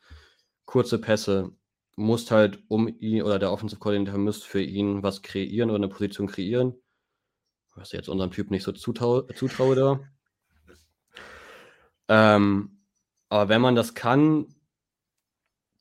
Kurze 0.65 0.99
Pässe. 0.99 1.53
Musst 1.97 2.31
halt 2.31 2.63
um 2.69 2.89
ihn 2.89 3.23
oder 3.23 3.39
der 3.39 3.53
Offensive 3.53 3.79
Coordinator 3.79 4.19
müsste 4.19 4.47
für 4.47 4.63
ihn 4.63 5.03
was 5.03 5.21
kreieren 5.21 5.69
oder 5.69 5.77
eine 5.77 5.89
Position 5.89 6.29
kreieren. 6.29 6.75
Was 7.75 7.93
jetzt 7.93 8.09
unserem 8.09 8.31
Typ 8.31 8.51
nicht 8.51 8.63
so 8.63 8.73
zutraue, 8.73 9.27
zutraue 9.35 9.77
da. 9.77 10.01
Ähm, 12.09 12.85
aber 13.29 13.49
wenn 13.49 13.61
man 13.61 13.75
das 13.75 13.95
kann, 13.95 14.56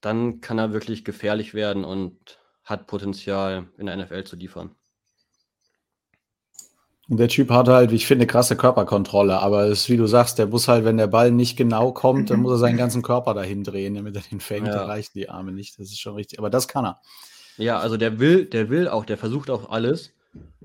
dann 0.05 0.39
kann 0.39 0.59
er 0.59 0.71
wirklich 0.71 1.03
gefährlich 1.03 1.53
werden 1.53 1.83
und 1.83 2.39
hat 2.63 2.85
Potenzial 2.85 3.67
in 3.77 3.87
der 3.87 3.97
NFL 3.97 4.23
zu 4.23 4.35
liefern. 4.35 4.75
Und 7.07 7.17
der 7.17 7.27
Typ 7.27 7.51
hat 7.51 7.67
halt, 7.67 7.91
wie 7.91 7.95
ich 7.95 8.07
finde, 8.07 8.25
krasse 8.25 8.55
Körperkontrolle, 8.55 9.39
aber 9.39 9.65
es 9.65 9.81
ist, 9.81 9.89
wie 9.89 9.97
du 9.97 10.07
sagst, 10.07 10.39
der 10.39 10.47
muss 10.47 10.67
halt, 10.67 10.85
wenn 10.85 10.97
der 10.97 11.07
Ball 11.07 11.31
nicht 11.31 11.55
genau 11.55 11.91
kommt, 11.91 12.29
dann 12.29 12.41
muss 12.41 12.53
er 12.53 12.57
seinen 12.57 12.77
ganzen 12.77 13.03
Körper 13.03 13.35
dahin 13.35 13.63
drehen, 13.63 13.93
damit 13.93 14.15
er 14.15 14.23
den 14.23 14.39
fängt. 14.39 14.67
Ja. 14.67 14.73
Da 14.73 14.85
reichen 14.85 15.11
die 15.13 15.29
Arme 15.29 15.51
nicht. 15.51 15.77
Das 15.79 15.87
ist 15.87 15.99
schon 15.99 16.15
richtig. 16.15 16.39
Aber 16.39 16.49
das 16.49 16.67
kann 16.67 16.85
er. 16.85 17.01
Ja, 17.57 17.79
also 17.79 17.97
der 17.97 18.19
will, 18.19 18.45
der 18.45 18.69
will 18.69 18.87
auch, 18.87 19.05
der 19.05 19.17
versucht 19.17 19.49
auch 19.49 19.69
alles. 19.69 20.13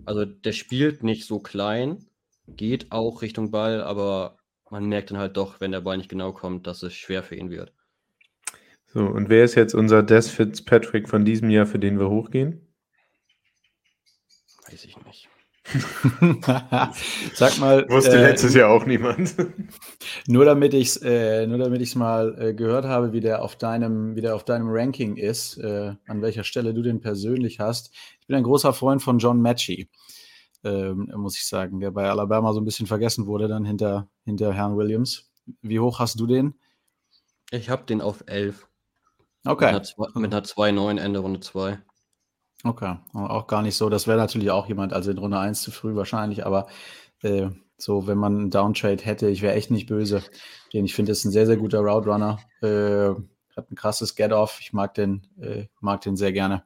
Also 0.06 0.24
der 0.24 0.52
spielt 0.52 1.02
nicht 1.02 1.26
so 1.26 1.38
klein, 1.38 2.06
geht 2.46 2.90
auch 2.90 3.22
Richtung 3.22 3.50
Ball, 3.50 3.82
aber 3.82 4.36
man 4.70 4.86
merkt 4.86 5.10
dann 5.10 5.18
halt 5.18 5.36
doch, 5.36 5.60
wenn 5.60 5.72
der 5.72 5.82
Ball 5.82 5.98
nicht 5.98 6.08
genau 6.08 6.32
kommt, 6.32 6.66
dass 6.66 6.82
es 6.82 6.94
schwer 6.94 7.22
für 7.22 7.36
ihn 7.36 7.50
wird. 7.50 7.72
So, 8.92 9.06
und 9.06 9.28
wer 9.28 9.44
ist 9.44 9.54
jetzt 9.54 9.74
unser 9.74 10.02
Des 10.02 10.30
Fitzpatrick 10.30 11.08
von 11.08 11.24
diesem 11.24 11.48
Jahr, 11.50 11.66
für 11.66 11.78
den 11.78 12.00
wir 12.00 12.10
hochgehen? 12.10 12.66
Weiß 14.68 14.84
ich 14.84 14.96
nicht. 15.04 15.28
Sag 17.34 17.58
mal. 17.58 17.88
Wusste 17.88 18.18
äh, 18.18 18.30
letztes 18.30 18.54
Jahr 18.54 18.70
auch 18.70 18.84
niemand. 18.86 19.36
nur 20.26 20.44
damit 20.44 20.74
ich 20.74 20.88
es 20.88 20.96
äh, 21.02 21.46
nur 21.46 21.58
damit 21.58 21.80
ich 21.80 21.94
mal 21.94 22.36
äh, 22.40 22.54
gehört 22.54 22.84
habe, 22.84 23.12
wie 23.12 23.20
der 23.20 23.42
auf 23.42 23.54
deinem, 23.54 24.16
wie 24.16 24.20
der 24.20 24.34
auf 24.34 24.44
deinem 24.44 24.66
Ranking 24.68 25.16
ist, 25.16 25.58
äh, 25.58 25.94
an 26.08 26.22
welcher 26.22 26.42
Stelle 26.42 26.74
du 26.74 26.82
den 26.82 27.00
persönlich 27.00 27.60
hast. 27.60 27.94
Ich 28.20 28.26
bin 28.26 28.36
ein 28.36 28.42
großer 28.42 28.72
Freund 28.72 29.02
von 29.02 29.18
John 29.18 29.40
Matchy, 29.40 29.88
ähm, 30.64 31.12
muss 31.14 31.36
ich 31.36 31.46
sagen, 31.46 31.78
der 31.78 31.92
bei 31.92 32.10
Alabama 32.10 32.52
so 32.52 32.60
ein 32.60 32.64
bisschen 32.64 32.88
vergessen 32.88 33.26
wurde, 33.26 33.46
dann 33.46 33.64
hinter, 33.64 34.08
hinter 34.24 34.52
Herrn 34.52 34.76
Williams. 34.76 35.30
Wie 35.62 35.78
hoch 35.78 36.00
hast 36.00 36.18
du 36.18 36.26
den? 36.26 36.54
Ich 37.52 37.70
habe 37.70 37.84
den 37.84 38.00
auf 38.00 38.24
11. 38.26 38.66
Okay. 39.44 39.80
Mit 40.14 40.34
einer 40.34 40.44
2-9 40.44 40.98
Ende 40.98 41.20
Runde 41.20 41.40
2. 41.40 41.78
Okay, 42.62 42.96
auch 43.14 43.46
gar 43.46 43.62
nicht 43.62 43.76
so. 43.76 43.88
Das 43.88 44.06
wäre 44.06 44.18
natürlich 44.18 44.50
auch 44.50 44.68
jemand, 44.68 44.92
also 44.92 45.10
in 45.10 45.18
Runde 45.18 45.38
1 45.38 45.62
zu 45.62 45.70
früh 45.70 45.94
wahrscheinlich, 45.94 46.44
aber 46.44 46.66
äh, 47.22 47.48
so, 47.78 48.06
wenn 48.06 48.18
man 48.18 48.36
einen 48.36 48.50
Downtrade 48.50 49.02
hätte, 49.02 49.28
ich 49.28 49.40
wäre 49.40 49.54
echt 49.54 49.70
nicht 49.70 49.86
böse. 49.86 50.22
Den 50.72 50.84
ich 50.84 50.94
finde, 50.94 51.12
ist 51.12 51.24
ein 51.24 51.30
sehr, 51.30 51.46
sehr 51.46 51.56
guter 51.56 51.80
Route 51.80 52.10
Runner. 52.10 52.38
Äh, 52.60 53.14
hat 53.56 53.70
ein 53.70 53.74
krasses 53.74 54.14
Get-Off. 54.14 54.58
Ich 54.60 54.72
mag 54.72 54.94
den, 54.94 55.26
äh, 55.40 55.66
mag 55.80 56.02
den 56.02 56.16
sehr 56.16 56.32
gerne. 56.32 56.64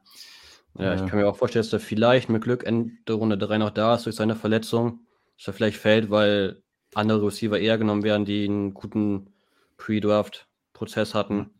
Ja, 0.77 0.93
ich 0.93 1.05
kann 1.05 1.17
mir 1.17 1.29
auch 1.29 1.37
vorstellen, 1.37 1.63
dass 1.63 1.71
er 1.71 1.79
vielleicht 1.79 2.27
mit 2.27 2.43
Glück 2.43 2.65
Ende 2.65 3.13
Runde 3.13 3.37
3 3.37 3.59
noch 3.59 3.69
da 3.69 3.95
ist 3.95 4.05
durch 4.05 4.17
seine 4.17 4.35
Verletzung. 4.35 4.99
Dass 5.37 5.47
er 5.47 5.53
vielleicht 5.53 5.77
fällt, 5.77 6.09
weil 6.09 6.61
andere 6.93 7.25
Receiver 7.25 7.57
eher 7.57 7.77
genommen 7.77 8.03
werden, 8.03 8.25
die 8.25 8.43
einen 8.43 8.73
guten 8.73 9.33
Pre-Draft-Prozess 9.77 11.13
hatten. 11.13 11.51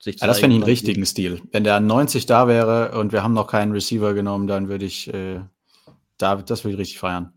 Sich 0.00 0.18
ja, 0.18 0.26
das 0.26 0.40
fände 0.40 0.56
ich 0.56 0.62
einen 0.62 0.70
richtigen 0.70 1.04
Stil. 1.04 1.42
Wenn 1.52 1.62
der 1.62 1.74
an 1.74 1.86
90 1.86 2.24
da 2.24 2.48
wäre 2.48 2.98
und 2.98 3.12
wir 3.12 3.22
haben 3.22 3.34
noch 3.34 3.46
keinen 3.46 3.72
Receiver 3.72 4.14
genommen, 4.14 4.46
dann 4.46 4.70
würde 4.70 4.86
ich, 4.86 5.12
äh, 5.12 5.40
da, 6.16 6.36
das 6.36 6.64
würde 6.64 6.72
ich 6.74 6.80
richtig 6.80 6.98
feiern. 6.98 7.34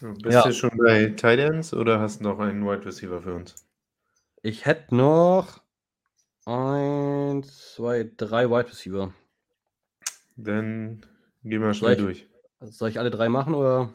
Bist 0.00 0.34
ja. 0.34 0.42
du 0.42 0.52
schon 0.52 0.70
bei 0.78 1.08
Titans 1.08 1.74
oder 1.74 2.00
hast 2.00 2.20
du 2.20 2.24
noch 2.24 2.38
einen 2.38 2.66
Wide 2.66 2.86
Receiver 2.86 3.20
für 3.20 3.34
uns? 3.34 3.54
Ich 4.42 4.64
hätte 4.64 4.94
noch 4.94 5.60
eins, 6.46 7.74
zwei, 7.74 8.10
drei 8.16 8.48
Wide 8.48 8.70
Receiver. 8.70 9.12
Dann 10.36 11.04
gehen 11.42 11.60
wir 11.60 11.74
schnell 11.74 11.98
soll 11.98 12.10
ich, 12.10 12.26
durch. 12.60 12.72
Soll 12.72 12.88
ich 12.88 12.98
alle 12.98 13.10
drei 13.10 13.28
machen 13.28 13.54
oder 13.54 13.92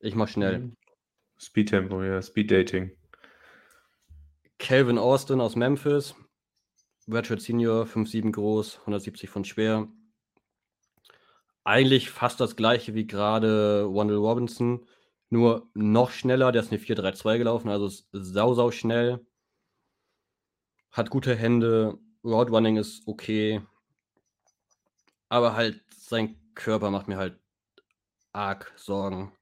ich 0.00 0.14
mach 0.14 0.28
schnell? 0.28 0.72
Speed 1.38 1.68
Tempo, 1.68 2.02
ja, 2.02 2.22
Speed 2.22 2.50
Dating. 2.50 2.90
Calvin 4.66 4.98
Austin 4.98 5.40
aus 5.40 5.54
Memphis. 5.54 6.16
Redshirt 7.06 7.40
Senior, 7.40 7.84
5'7 7.86 8.32
groß, 8.32 8.80
170 8.80 9.30
von 9.30 9.44
schwer. 9.44 9.86
Eigentlich 11.62 12.10
fast 12.10 12.40
das 12.40 12.56
gleiche 12.56 12.92
wie 12.96 13.06
gerade 13.06 13.86
Wandel 13.94 14.16
Robinson, 14.16 14.84
nur 15.30 15.70
noch 15.74 16.10
schneller. 16.10 16.50
Der 16.50 16.62
ist 16.62 16.72
eine 16.72 16.80
4-3-2 16.80 17.38
gelaufen, 17.38 17.68
also 17.68 17.86
ist 17.86 18.08
sau, 18.10 18.54
sau 18.54 18.72
schnell. 18.72 19.24
Hat 20.90 21.10
gute 21.10 21.36
Hände, 21.36 22.00
Route 22.24 22.50
Running 22.50 22.76
ist 22.76 23.06
okay. 23.06 23.62
Aber 25.28 25.54
halt 25.54 25.80
sein 25.96 26.40
Körper 26.56 26.90
macht 26.90 27.06
mir 27.06 27.18
halt 27.18 27.38
arg 28.32 28.72
Sorgen. 28.74 29.32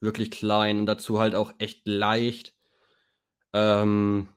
Wirklich 0.00 0.32
klein 0.32 0.80
und 0.80 0.86
dazu 0.86 1.20
halt 1.20 1.36
auch 1.36 1.52
echt 1.58 1.86
leicht. 1.86 2.56
Ähm, 3.52 4.28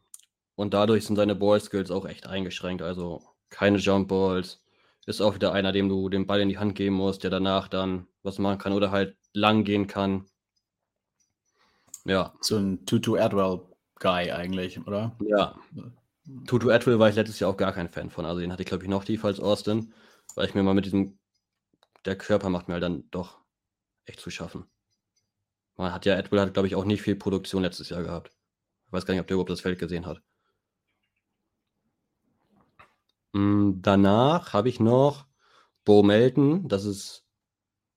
und 0.56 0.74
dadurch 0.74 1.06
sind 1.06 1.16
seine 1.16 1.36
Ball-Skills 1.36 1.92
auch 1.92 2.06
echt 2.06 2.28
eingeschränkt. 2.28 2.82
Also 2.82 3.22
keine 3.50 3.78
Jump 3.78 4.08
Balls. 4.08 4.62
Ist 5.06 5.22
auch 5.22 5.36
wieder 5.36 5.54
einer, 5.54 5.72
dem 5.72 5.88
du 5.88 6.10
den 6.10 6.26
Ball 6.26 6.42
in 6.42 6.50
die 6.50 6.58
Hand 6.58 6.76
geben 6.76 6.96
musst, 6.96 7.24
der 7.24 7.30
danach 7.30 7.68
dann 7.68 8.08
was 8.24 8.40
machen 8.40 8.58
kann 8.58 8.74
oder 8.74 8.90
halt 8.90 9.16
lang 9.34 9.64
gehen 9.64 9.86
kann. 9.86 10.26
Ja. 12.06 12.34
So 12.42 12.58
ein 12.58 12.86
Tutu 12.86 13.18
Adwell-Guy 13.18 14.32
eigentlich, 14.32 14.80
oder? 14.88 15.16
Ja. 15.28 15.56
Tutu 16.48 16.72
Adwell 16.72 16.98
war 16.98 17.10
ich 17.10 17.16
letztes 17.16 17.40
Jahr 17.40 17.52
auch 17.52 17.58
gar 17.58 17.74
kein 17.74 17.90
Fan 17.90 18.10
von. 18.10 18.26
Also 18.26 18.42
den 18.42 18.52
hatte 18.52 18.64
ich, 18.64 18.68
glaube 18.68 18.84
ich, 18.84 18.90
noch 18.90 19.04
tiefer 19.04 19.28
als 19.28 19.40
Austin, 19.40 19.94
weil 20.36 20.48
ich 20.48 20.56
mir 20.56 20.64
mal 20.64 20.74
mit 20.74 20.86
diesem, 20.86 21.20
der 22.06 22.18
Körper 22.18 22.50
macht 22.50 22.68
mir 22.68 22.76
halt 22.76 22.84
dann 22.84 23.10
doch 23.12 23.40
echt 24.06 24.20
zu 24.20 24.32
schaffen. 24.32 24.66
Man 25.78 25.94
hat 25.94 26.06
ja, 26.06 26.16
Adwell 26.16 26.40
hat, 26.40 26.54
glaube 26.54 26.68
ich, 26.68 26.76
auch 26.76 26.86
nicht 26.86 27.02
viel 27.02 27.16
Produktion 27.16 27.62
letztes 27.62 27.90
Jahr 27.90 28.02
gehabt. 28.02 28.32
Ich 28.88 28.94
weiß 28.94 29.06
gar 29.06 29.14
nicht, 29.14 29.22
ob 29.22 29.28
der 29.28 29.36
überhaupt 29.36 29.50
das 29.50 29.62
Feld 29.62 29.78
gesehen 29.78 30.06
hat. 30.06 30.22
Hm, 33.25 33.25
danach 33.36 34.54
habe 34.54 34.70
ich 34.70 34.80
noch 34.80 35.26
Bo 35.84 36.04
Melton. 36.04 36.68
Das 36.68 36.86
ist 36.86 37.26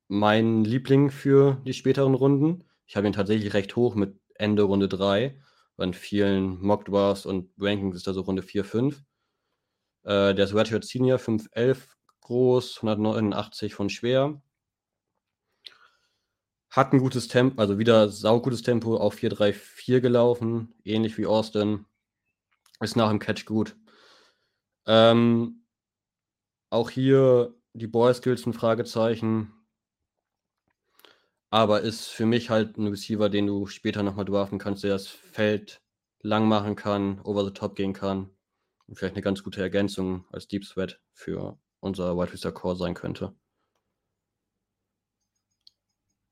mein 0.09 0.65
Liebling 0.65 1.11
für 1.11 1.61
die 1.65 1.75
späteren 1.75 2.15
Runden. 2.15 2.65
Ich 2.87 2.97
habe 2.97 3.07
ihn 3.07 3.13
tatsächlich 3.13 3.55
recht 3.55 3.77
hoch 3.77 3.95
mit 3.95 4.19
Ende 4.35 4.63
Runde 4.65 4.89
3. 4.89 5.39
An 5.77 5.95
vielen 5.95 6.61
Mock 6.61 6.87
Drafts 6.87 7.25
und 7.25 7.53
Rankings 7.59 7.95
ist 7.97 8.09
er 8.09 8.15
so 8.15 8.23
Runde 8.23 8.43
4, 8.43 8.65
5. 8.65 9.05
Äh, 10.03 10.35
der 10.35 10.45
ist 10.45 10.55
Redshirt 10.55 10.85
Senior, 10.85 11.19
5'11 11.19 11.79
groß, 12.23 12.79
189 12.79 13.75
von 13.75 13.89
schwer. 13.89 14.43
Hat 16.71 16.93
ein 16.93 16.99
gutes 16.99 17.29
Tempo, 17.29 17.61
also 17.61 17.79
wieder 17.79 18.09
saugutes 18.09 18.63
Tempo, 18.63 18.97
auf 18.97 19.15
4-3-4 19.17 20.01
gelaufen, 20.01 20.75
ähnlich 20.85 21.17
wie 21.17 21.27
Austin. 21.27 21.87
Ist 22.81 22.97
nach 22.97 23.11
dem 23.11 23.21
Catch 23.21 23.47
gut. 23.47 23.77
Ähm, 24.89 25.67
auch 26.71 26.91
hier 26.91 27.55
die 27.75 27.87
Boy 27.87 28.13
Skills 28.15 28.47
ein 28.47 28.55
Fragezeichen. 28.55 29.53
Aber 31.51 31.83
ist 31.83 32.09
für 32.09 32.27
mich 32.27 32.51
halt 32.51 32.77
ein 32.79 32.89
Receiver, 32.89 33.29
den 33.29 33.47
du 33.47 33.67
später 33.67 34.03
nochmal 34.03 34.25
draften 34.25 34.59
kannst, 34.59 34.85
der 34.85 34.91
das 34.91 35.07
Feld 35.07 35.83
lang 36.21 36.49
machen 36.49 36.75
kann, 36.75 37.21
over 37.21 37.45
the 37.45 37.53
top 37.53 37.77
gehen 37.77 37.93
kann. 37.93 38.31
Und 38.87 38.97
vielleicht 38.97 39.15
eine 39.15 39.23
ganz 39.23 39.43
gute 39.43 39.61
Ergänzung 39.61 40.27
als 40.33 40.49
Deep 40.49 40.65
Sweat 40.65 41.01
für 41.13 41.59
unser 41.81 42.17
Wide 42.17 42.33
Receiver 42.33 42.53
Core 42.53 42.77
sein 42.77 42.95
könnte. 42.95 43.35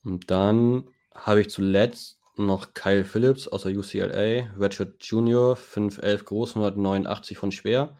Und 0.02 0.30
dann 0.30 0.88
habe 1.14 1.42
ich 1.42 1.50
zuletzt 1.50 2.20
noch 2.36 2.74
Kyle 2.74 3.04
Phillips 3.04 3.48
aus 3.48 3.62
der 3.62 3.76
UCLA, 3.76 4.54
Redshirt 4.58 5.04
Junior, 5.04 5.56
5'11 5.56 6.24
groß, 6.24 6.50
189 6.56 7.36
von 7.38 7.52
schwer, 7.52 7.96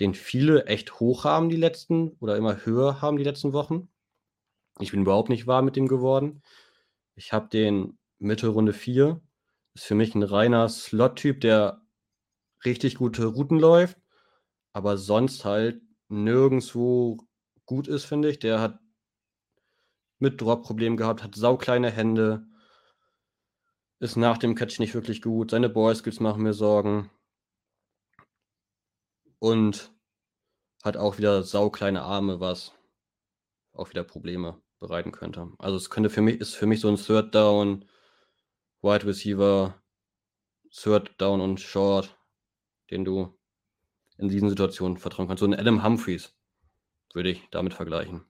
den 0.00 0.14
viele 0.14 0.66
echt 0.66 1.00
hoch 1.00 1.24
haben 1.24 1.48
die 1.48 1.56
letzten 1.56 2.10
oder 2.20 2.36
immer 2.36 2.64
höher 2.64 3.00
haben 3.00 3.16
die 3.16 3.24
letzten 3.24 3.52
Wochen. 3.52 3.88
Ich 4.78 4.90
bin 4.90 5.02
überhaupt 5.02 5.30
nicht 5.30 5.46
warm 5.46 5.64
mit 5.64 5.76
dem 5.76 5.88
geworden. 5.88 6.42
Ich 7.14 7.32
habe 7.32 7.48
den 7.48 7.98
Mitte 8.18 8.48
Runde 8.48 8.72
4. 8.72 9.20
Ist 9.74 9.84
für 9.84 9.94
mich 9.94 10.14
ein 10.14 10.22
reiner 10.22 10.68
Slot-Typ, 10.68 11.40
der 11.40 11.82
richtig 12.64 12.96
gute 12.96 13.26
Routen 13.26 13.58
läuft, 13.58 13.98
aber 14.72 14.98
sonst 14.98 15.44
halt 15.44 15.80
nirgendwo 16.08 17.18
gut 17.66 17.88
ist, 17.88 18.04
finde 18.04 18.30
ich. 18.30 18.38
Der 18.38 18.60
hat 18.60 18.78
mit 20.18 20.40
Drop-Problemen 20.40 20.96
gehabt, 20.96 21.22
hat 21.22 21.34
saukleine 21.34 21.90
Hände, 21.90 22.46
ist 23.98 24.16
nach 24.16 24.38
dem 24.38 24.54
Catch 24.54 24.78
nicht 24.78 24.94
wirklich 24.94 25.22
gut. 25.22 25.50
Seine 25.50 25.68
Ball-Skills 25.68 26.20
machen 26.20 26.42
mir 26.42 26.52
Sorgen. 26.52 27.10
Und 29.38 29.92
hat 30.82 30.96
auch 30.96 31.18
wieder 31.18 31.42
saukleine 31.42 32.02
Arme, 32.02 32.40
was 32.40 32.72
auch 33.72 33.90
wieder 33.90 34.04
Probleme 34.04 34.62
bereiten 34.78 35.12
könnte. 35.12 35.52
Also 35.58 35.76
es 35.76 35.90
könnte 35.90 36.10
für 36.10 36.22
mich, 36.22 36.40
ist 36.40 36.54
für 36.54 36.66
mich 36.66 36.80
so 36.80 36.88
ein 36.88 36.96
Third 36.96 37.34
Down, 37.34 37.84
Wide 38.82 39.06
Receiver, 39.06 39.74
Third 40.70 41.20
Down 41.20 41.40
und 41.40 41.60
Short, 41.60 42.16
den 42.90 43.04
du 43.04 43.36
in 44.18 44.28
diesen 44.28 44.48
Situationen 44.48 44.98
vertrauen 44.98 45.28
kannst. 45.28 45.40
So 45.40 45.46
ein 45.46 45.54
Adam 45.54 45.82
Humphreys 45.82 46.34
würde 47.12 47.30
ich 47.30 47.42
damit 47.50 47.74
vergleichen. 47.74 48.24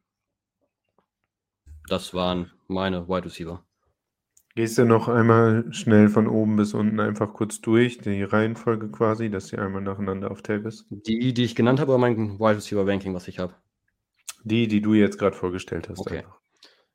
Das 1.89 2.15
waren 2.15 2.53
meine 2.69 3.09
Wide 3.09 3.27
Receiver. 3.27 3.66
Gehst 4.57 4.79
du 4.79 4.87
noch 4.87 5.07
einmal 5.07 5.71
schnell 5.71 6.09
von 6.09 6.27
oben 6.27 6.57
bis 6.57 6.73
unten 6.73 6.99
einfach 6.99 7.35
kurz 7.35 7.61
durch, 7.61 7.99
die 7.99 8.23
Reihenfolge 8.23 8.89
quasi, 8.89 9.29
dass 9.29 9.49
sie 9.49 9.59
einmal 9.59 9.83
nacheinander 9.83 10.31
auf 10.31 10.41
Tape 10.41 10.67
ist? 10.67 10.87
Die, 10.89 11.35
die 11.35 11.45
ich 11.45 11.55
genannt 11.55 11.79
habe, 11.79 11.93
oder 11.93 11.99
mein 11.99 12.39
Wide 12.41 12.57
Receiver 12.57 12.87
Ranking, 12.87 13.13
was 13.13 13.29
ich 13.29 13.39
habe? 13.39 13.55
Die, 14.45 14.67
die 14.67 14.81
du 14.81 14.95
jetzt 14.95 15.19
gerade 15.19 15.37
vorgestellt 15.37 15.91
hast. 15.91 15.99
Okay. 15.99 16.21
Einfach. 16.21 16.41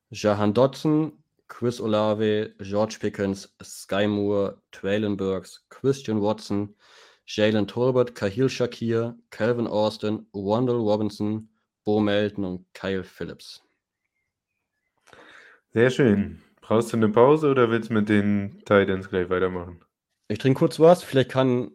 Jahan 0.09 0.55
Dodson, 0.55 1.13
Chris 1.47 1.79
Olave, 1.79 2.55
George 2.57 2.97
Pickens, 2.99 3.55
Sky 3.61 4.07
Moore, 4.07 4.59
Traylon 4.71 5.15
Burks, 5.15 5.63
Christian 5.69 6.19
Watson, 6.19 6.73
Jalen 7.27 7.67
Tolbert, 7.67 8.15
Kahil 8.15 8.49
Shakir, 8.49 9.15
Calvin 9.29 9.67
Austin, 9.67 10.25
Wandel 10.33 10.77
Robinson, 10.77 11.47
Bo 11.83 11.99
Melton 11.99 12.43
und 12.43 12.65
Kyle 12.73 13.03
Phillips. 13.03 13.61
Sehr 15.73 15.91
schön. 15.91 16.41
Brauchst 16.71 16.93
du 16.93 16.95
eine 16.95 17.09
Pause 17.09 17.49
oder 17.49 17.69
willst 17.69 17.89
du 17.89 17.95
mit 17.95 18.07
den 18.07 18.59
Titans 18.59 19.09
gleich 19.09 19.29
weitermachen? 19.29 19.81
Ich 20.29 20.37
trinke 20.37 20.59
kurz 20.59 20.79
was. 20.79 21.03
Vielleicht 21.03 21.27
kann 21.27 21.71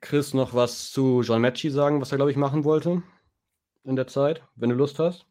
Chris 0.00 0.32
noch 0.32 0.54
was 0.54 0.90
zu 0.90 1.20
John 1.20 1.42
Matchy 1.42 1.68
sagen, 1.68 2.00
was 2.00 2.12
er, 2.12 2.16
glaube 2.16 2.30
ich, 2.30 2.38
machen 2.38 2.64
wollte 2.64 3.02
in 3.84 3.94
der 3.94 4.06
Zeit, 4.06 4.42
wenn 4.56 4.70
du 4.70 4.74
Lust 4.74 4.98
hast. 5.00 5.26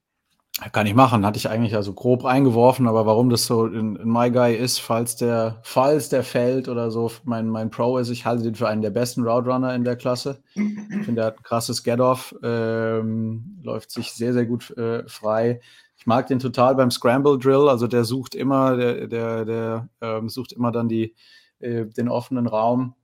Kann 0.72 0.86
ich 0.86 0.94
machen, 0.94 1.26
hatte 1.26 1.38
ich 1.38 1.50
eigentlich 1.50 1.76
also 1.76 1.94
grob 1.94 2.26
eingeworfen, 2.26 2.88
aber 2.88 3.08
warum 3.08 3.32
das 3.32 3.48
so 3.48 3.66
in, 3.66 3.96
in 3.96 4.08
My 4.08 4.30
Guy 4.30 4.56
ist, 4.56 4.78
falls 4.78 5.16
der, 5.16 5.62
falls 5.64 6.10
der 6.10 6.24
fällt 6.24 6.68
oder 6.68 6.92
so, 6.92 7.12
mein, 7.24 7.50
mein 7.50 7.72
Pro 7.72 7.98
ist, 7.98 8.10
ich 8.10 8.24
halte 8.24 8.44
den 8.44 8.54
für 8.54 8.68
einen 8.68 8.84
der 8.84 8.92
besten 8.92 9.28
Route 9.28 9.50
Runner 9.50 9.74
in 9.74 9.84
der 9.84 9.96
Klasse. 9.96 10.44
Ich 10.54 11.06
finde, 11.06 11.22
er 11.22 11.28
hat 11.28 11.40
ein 11.40 11.44
krasses 11.44 11.84
Get-Off, 11.84 12.36
ähm, 12.44 13.58
läuft 13.64 13.90
sich 13.90 14.12
sehr, 14.12 14.34
sehr 14.34 14.46
gut 14.46 14.78
äh, 14.78 15.08
frei. 15.08 15.60
Ich 15.98 16.06
mag 16.06 16.28
den 16.28 16.40
total 16.40 16.76
beim 16.76 16.92
Scramble 16.92 17.38
Drill, 17.38 17.68
also 17.68 17.88
der 17.88 18.06
sucht 18.06 18.36
immer, 18.36 18.78
der, 18.78 19.08
der, 19.08 19.46
der 19.46 19.90
ähm, 20.02 20.30
sucht 20.30 20.54
immer 20.54 20.72
dann 20.72 20.88
die, 20.88 21.16
äh, 21.60 21.86
den 21.86 22.08
offenen 22.08 22.48
Raum. 22.48 22.96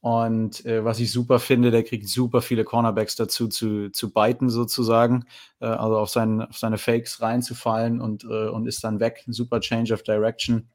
Und 0.00 0.64
äh, 0.64 0.84
was 0.84 1.00
ich 1.00 1.10
super 1.10 1.40
finde, 1.40 1.72
der 1.72 1.82
kriegt 1.82 2.08
super 2.08 2.40
viele 2.40 2.62
Cornerbacks 2.62 3.16
dazu 3.16 3.48
zu, 3.48 3.90
zu 3.90 4.12
biten, 4.12 4.48
sozusagen, 4.48 5.24
äh, 5.60 5.66
also 5.66 5.98
auf, 5.98 6.10
seinen, 6.10 6.42
auf 6.42 6.56
seine 6.56 6.78
Fakes 6.78 7.20
reinzufallen 7.20 8.00
und, 8.00 8.24
äh, 8.24 8.48
und 8.48 8.66
ist 8.66 8.84
dann 8.84 9.00
weg. 9.00 9.24
Super 9.26 9.60
Change 9.60 9.92
of 9.92 10.04
Direction. 10.04 10.70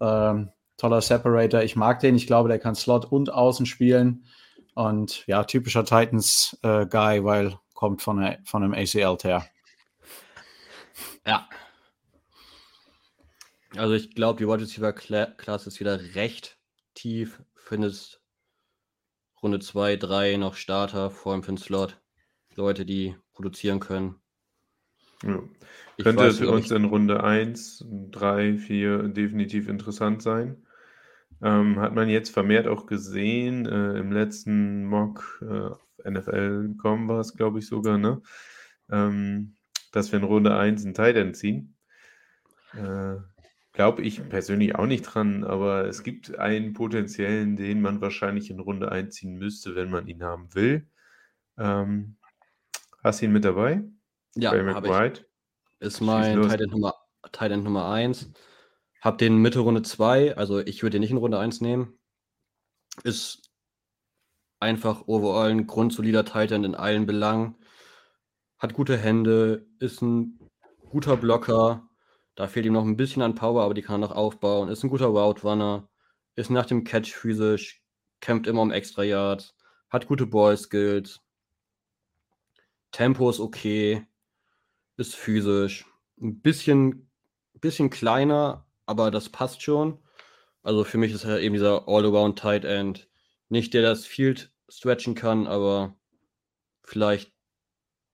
Ähm, 0.00 0.50
toller 0.76 1.00
Separator. 1.00 1.62
Ich 1.62 1.74
mag 1.74 1.98
den. 2.00 2.14
Ich 2.14 2.28
glaube, 2.28 2.48
der 2.48 2.60
kann 2.60 2.76
Slot 2.76 3.06
und 3.06 3.32
Außen 3.32 3.66
spielen. 3.66 4.24
Und 4.74 5.26
ja, 5.26 5.42
typischer 5.44 5.84
Titans-Guy, 5.84 7.18
äh, 7.18 7.24
weil 7.24 7.58
kommt 7.74 8.00
von, 8.00 8.36
von 8.44 8.62
einem 8.62 8.74
ACL-Tear. 8.74 9.44
Ja. 11.26 11.48
Also 13.76 13.94
ich 13.94 14.14
glaube, 14.14 14.38
die 14.38 14.46
Wide 14.46 14.62
Receiver 14.62 14.92
Class 14.92 15.66
ist 15.66 15.80
wieder 15.80 16.14
recht 16.14 16.58
tief. 16.94 17.42
Findest 17.54 18.20
Runde 19.42 19.60
2, 19.60 19.96
3 19.96 20.36
noch 20.36 20.54
Starter, 20.54 21.10
vor 21.10 21.32
allem 21.32 21.42
für 21.42 21.52
den 21.52 21.58
Slot. 21.58 22.00
Leute, 22.54 22.84
die 22.84 23.16
produzieren 23.32 23.80
können. 23.80 24.16
Ja. 25.22 25.42
Könnte 26.02 26.24
weiß, 26.24 26.38
für 26.38 26.50
uns 26.50 26.70
in 26.70 26.84
Runde 26.84 27.22
1, 27.22 27.84
3, 28.10 28.58
4 28.58 29.08
definitiv 29.08 29.68
interessant 29.68 30.22
sein. 30.22 30.66
Ähm, 31.40 31.80
hat 31.80 31.94
man 31.94 32.08
jetzt 32.08 32.30
vermehrt 32.30 32.68
auch 32.68 32.86
gesehen, 32.86 33.66
äh, 33.66 33.98
im 33.98 34.12
letzten 34.12 34.84
Mock 34.84 35.42
äh, 35.42 36.10
NFL.com 36.10 37.08
war 37.08 37.20
es, 37.20 37.36
glaube 37.36 37.58
ich, 37.58 37.66
sogar, 37.66 37.98
ne? 37.98 38.22
Ähm, 38.90 39.56
dass 39.92 40.10
wir 40.10 40.18
in 40.18 40.24
Runde 40.24 40.56
1 40.56 40.84
einen 40.84 40.94
Titan 40.94 41.34
ziehen. 41.34 41.76
Äh, 42.74 43.16
glaube 43.72 44.02
ich 44.02 44.28
persönlich 44.28 44.74
auch 44.74 44.86
nicht 44.86 45.02
dran, 45.02 45.44
aber 45.44 45.86
es 45.86 46.02
gibt 46.02 46.38
einen 46.38 46.72
potenziellen, 46.72 47.56
den 47.56 47.80
man 47.80 48.00
wahrscheinlich 48.00 48.50
in 48.50 48.60
Runde 48.60 48.90
1 48.92 49.14
ziehen 49.14 49.38
müsste, 49.38 49.74
wenn 49.74 49.90
man 49.90 50.06
ihn 50.08 50.22
haben 50.22 50.54
will. 50.54 50.88
Ähm, 51.58 52.16
hast 53.02 53.20
du 53.20 53.26
ihn 53.26 53.32
mit 53.32 53.44
dabei? 53.44 53.82
Ja, 54.34 54.52
habe 54.52 55.14
ich. 55.14 55.24
Ist 55.80 56.00
mein 56.00 56.40
Titan 56.42 56.70
Nummer, 56.70 56.94
Titan 57.32 57.62
Nummer 57.62 57.90
1. 57.90 58.30
Hab 59.00 59.18
den 59.18 59.36
Mitte 59.38 59.58
Runde 59.60 59.82
2, 59.82 60.36
also 60.36 60.60
ich 60.60 60.82
würde 60.82 60.92
den 60.92 61.00
nicht 61.00 61.10
in 61.10 61.16
Runde 61.16 61.38
1 61.38 61.60
nehmen. 61.60 61.98
Ist 63.02 63.50
einfach 64.60 65.08
overall 65.08 65.50
ein 65.50 65.66
grundsolider 65.66 66.24
Titan 66.24 66.62
in 66.62 66.74
allen 66.74 67.04
Belangen. 67.04 67.56
Hat 68.62 68.74
gute 68.74 68.96
Hände, 68.96 69.66
ist 69.80 70.02
ein 70.02 70.38
guter 70.88 71.16
Blocker. 71.16 71.88
Da 72.36 72.46
fehlt 72.46 72.64
ihm 72.64 72.74
noch 72.74 72.84
ein 72.84 72.96
bisschen 72.96 73.20
an 73.20 73.34
Power, 73.34 73.64
aber 73.64 73.74
die 73.74 73.82
kann 73.82 73.96
er 73.96 74.06
noch 74.06 74.14
aufbauen. 74.14 74.68
Ist 74.68 74.84
ein 74.84 74.88
guter 74.88 75.06
Route 75.06 75.42
Runner. 75.42 75.88
Ist 76.36 76.48
nach 76.48 76.66
dem 76.66 76.84
Catch 76.84 77.12
physisch. 77.12 77.82
Kämpft 78.20 78.46
immer 78.46 78.62
um 78.62 78.70
extra 78.70 79.02
Yards. 79.02 79.56
Hat 79.90 80.06
gute 80.06 80.26
Ball 80.26 80.56
Skills. 80.56 81.18
Tempo 82.92 83.28
ist 83.28 83.40
okay. 83.40 84.06
Ist 84.96 85.16
physisch. 85.16 85.84
Ein 86.20 86.40
bisschen, 86.40 87.10
bisschen 87.54 87.90
kleiner, 87.90 88.64
aber 88.86 89.10
das 89.10 89.28
passt 89.28 89.62
schon. 89.62 89.98
Also 90.62 90.84
für 90.84 90.98
mich 90.98 91.12
ist 91.12 91.24
er 91.24 91.40
eben 91.40 91.54
dieser 91.54 91.88
All-Around 91.88 92.38
Tight 92.38 92.64
End. 92.64 93.08
Nicht 93.48 93.74
der 93.74 93.82
das 93.82 94.06
Field 94.06 94.52
stretchen 94.68 95.16
kann, 95.16 95.48
aber 95.48 95.96
vielleicht 96.84 97.31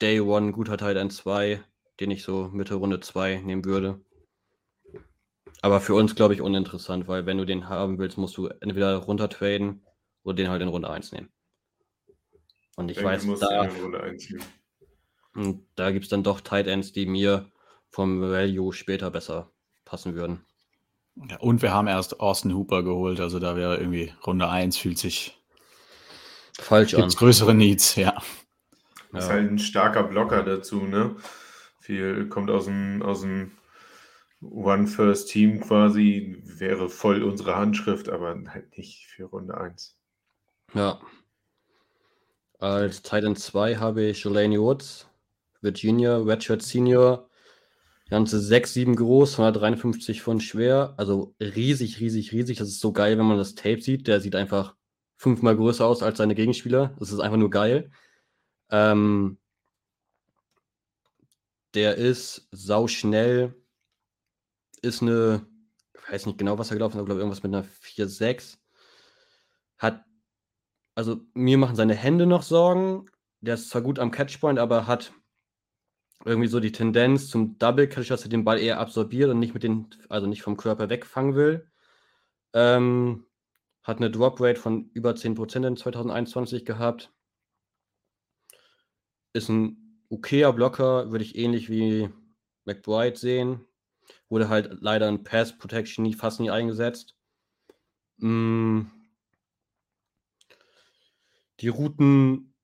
Day 0.01 0.21
One 0.21 0.53
guter 0.53 0.77
Tight 0.77 0.97
End 0.97 1.13
2, 1.13 1.63
den 2.01 2.11
ich 2.11 2.23
so 2.23 2.49
Mitte 2.53 2.75
Runde 2.75 3.01
2 3.01 3.39
nehmen 3.39 3.65
würde. 3.65 4.01
Aber 5.61 5.81
für 5.81 5.95
uns, 5.95 6.15
glaube 6.15 6.35
ich, 6.35 6.41
uninteressant, 6.41 7.09
weil 7.09 7.27
wenn 7.27 7.39
du 7.39 7.45
den 7.45 7.69
haben 7.69 7.99
willst, 7.99 8.17
musst 8.17 8.37
du 8.37 8.47
entweder 8.47 8.97
runter 8.97 9.29
traden 9.29 9.83
oder 10.23 10.37
den 10.37 10.51
halt 10.51 10.63
in 10.63 10.69
Runde 10.69 10.89
1 10.89 11.13
nehmen. 11.13 11.31
Und 12.77 12.91
ich, 12.91 12.99
ich 12.99 13.05
weiß, 13.05 13.27
da, 13.41 13.69
da 15.75 15.91
gibt 15.91 16.05
es 16.05 16.11
dann 16.11 16.23
doch 16.23 16.41
Tight 16.41 16.69
Ends, 16.69 16.93
die 16.93 17.07
mir 17.07 17.51
vom 17.91 18.21
Value 18.21 18.73
später 18.73 19.11
besser 19.11 19.51
passen 19.85 20.15
würden. 20.15 20.45
Ja, 21.29 21.39
und 21.39 21.63
wir 21.63 21.73
haben 21.73 21.89
erst 21.89 22.21
Austin 22.21 22.55
Hooper 22.55 22.85
geholt, 22.85 23.19
also 23.19 23.41
da 23.41 23.57
wäre 23.57 23.79
irgendwie 23.79 24.13
Runde 24.25 24.49
1 24.49 24.77
fühlt 24.79 24.99
sich 24.99 25.37
falsch 26.53 26.93
gibt's 26.95 27.17
an. 27.17 27.19
größere 27.19 27.55
Needs, 27.55 27.97
ja. 27.97 28.23
Ja. 29.13 29.19
Ist 29.19 29.29
halt 29.29 29.51
ein 29.51 29.59
starker 29.59 30.05
Blocker 30.05 30.43
dazu, 30.43 30.83
ne? 30.83 31.17
Viel 31.81 32.29
kommt 32.29 32.51
aus 32.51 32.67
dem, 32.67 33.03
aus 33.03 33.23
dem 33.23 33.53
One 34.41 34.87
First 34.87 35.31
Team 35.31 35.61
quasi, 35.61 36.43
wäre 36.45 36.89
voll 36.89 37.23
unsere 37.23 37.57
Handschrift, 37.57 38.09
aber 38.09 38.39
halt 38.49 38.77
nicht 38.77 39.07
für 39.07 39.25
Runde 39.25 39.59
1. 39.59 39.97
Ja. 40.75 41.01
Als 42.61 43.03
Titan 43.03 43.37
2 43.37 43.77
habe 43.77 44.03
ich 44.03 44.23
Jelani 44.25 44.61
Woods, 44.61 45.09
Virginia, 45.61 46.19
Redshirt 46.19 46.63
Senior, 46.63 47.29
Ganze 48.11 48.41
6, 48.41 48.73
7 48.73 48.97
groß, 48.97 49.39
153 49.39 50.23
Pfund 50.23 50.43
schwer. 50.43 50.95
Also 50.97 51.35
riesig, 51.41 52.01
riesig, 52.01 52.33
riesig. 52.33 52.57
Das 52.57 52.69
ist 52.69 52.81
so 52.81 52.93
geil, 52.93 53.19
wenn 53.19 53.27
man 53.27 53.37
das 53.37 53.55
Tape 53.55 53.83
sieht. 53.83 54.07
Der 54.07 54.21
sieht 54.21 54.35
einfach 54.35 54.75
fünfmal 55.17 55.57
größer 55.57 55.85
aus 55.85 56.03
als 56.03 56.17
seine 56.19 56.35
Gegenspieler. 56.35 56.95
Das 56.99 57.13
ist 57.13 57.21
einfach 57.21 57.37
nur 57.37 57.51
geil. 57.51 57.91
Ähm, 58.71 59.39
der 61.75 61.97
ist 61.97 62.49
sauschnell. 62.51 63.55
Ist 64.83 65.03
eine, 65.03 65.47
ich 65.95 66.13
weiß 66.13 66.27
nicht 66.27 66.39
genau, 66.39 66.59
was 66.59 66.71
er 66.71 66.77
gelaufen 66.77 66.95
ist, 66.95 66.99
aber 66.99 67.07
glaube 67.07 67.21
irgendwas 67.21 67.43
mit 67.43 67.55
einer 67.55 67.65
4-6. 67.65 68.59
Hat, 69.79 70.05
also 70.95 71.21
mir 71.35 71.59
machen 71.59 71.77
seine 71.77 71.95
Hände 71.95 72.27
noch 72.27 72.43
Sorgen. 72.43 73.07
Der 73.41 73.55
ist 73.55 73.71
zwar 73.71 73.83
gut 73.83 73.99
am 73.99 74.11
Catchpoint, 74.11 74.59
aber 74.59 74.87
hat 74.87 75.13
irgendwie 76.25 76.49
so 76.49 76.61
die 76.61 76.73
Tendenz 76.73 77.29
zum 77.29 77.59
Double 77.59 77.89
Catch, 77.89 78.11
dass 78.11 78.23
er 78.23 78.29
den 78.29 78.45
Ball 78.45 78.59
eher 78.59 78.81
absorbiert 78.81 79.31
und 79.31 79.39
nicht 79.39 79.55
mit 79.55 79.63
den, 79.63 79.89
also 80.09 80.27
nicht 80.27 80.43
vom 80.43 80.57
Körper 80.57 80.91
wegfangen 80.91 81.35
will. 81.37 81.71
Ähm, 82.53 83.27
hat 83.83 83.99
eine 83.99 84.11
Drop 84.11 84.41
Rate 84.41 84.61
von 84.61 84.91
über 84.95 85.13
10% 85.13 85.67
in 85.67 85.77
2021 85.77 86.65
gehabt. 86.65 87.13
Ist 89.33 89.49
ein 89.49 90.05
okayer 90.11 90.53
Blocker, 90.53 91.11
würde 91.11 91.25
ich 91.25 91.37
ähnlich 91.37 91.69
wie 91.69 92.09
McBride 92.65 93.17
sehen. 93.17 93.65
Wurde 94.29 94.49
halt 94.49 94.79
leider 94.81 95.09
in 95.09 95.23
Pass 95.23 95.57
Protection 95.57 96.03
nie, 96.03 96.15
fast 96.15 96.41
nie 96.41 96.51
eingesetzt. 96.51 97.17
Mm. 98.19 98.83
Die 101.61 101.69
Routen 101.69 102.55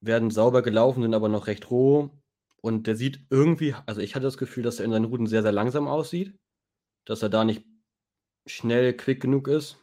werden 0.00 0.30
sauber 0.30 0.62
gelaufen, 0.62 1.02
sind 1.02 1.14
aber 1.14 1.28
noch 1.28 1.46
recht 1.46 1.70
roh. 1.70 2.10
Und 2.60 2.86
der 2.86 2.96
sieht 2.96 3.20
irgendwie, 3.30 3.74
also 3.86 4.00
ich 4.00 4.14
hatte 4.14 4.24
das 4.24 4.38
Gefühl, 4.38 4.62
dass 4.62 4.78
er 4.78 4.84
in 4.84 4.90
seinen 4.90 5.04
Routen 5.04 5.26
sehr, 5.26 5.42
sehr 5.42 5.52
langsam 5.52 5.88
aussieht. 5.88 6.38
Dass 7.04 7.22
er 7.22 7.28
da 7.28 7.44
nicht 7.44 7.64
schnell, 8.46 8.96
quick 8.96 9.20
genug 9.20 9.48
ist. 9.48 9.78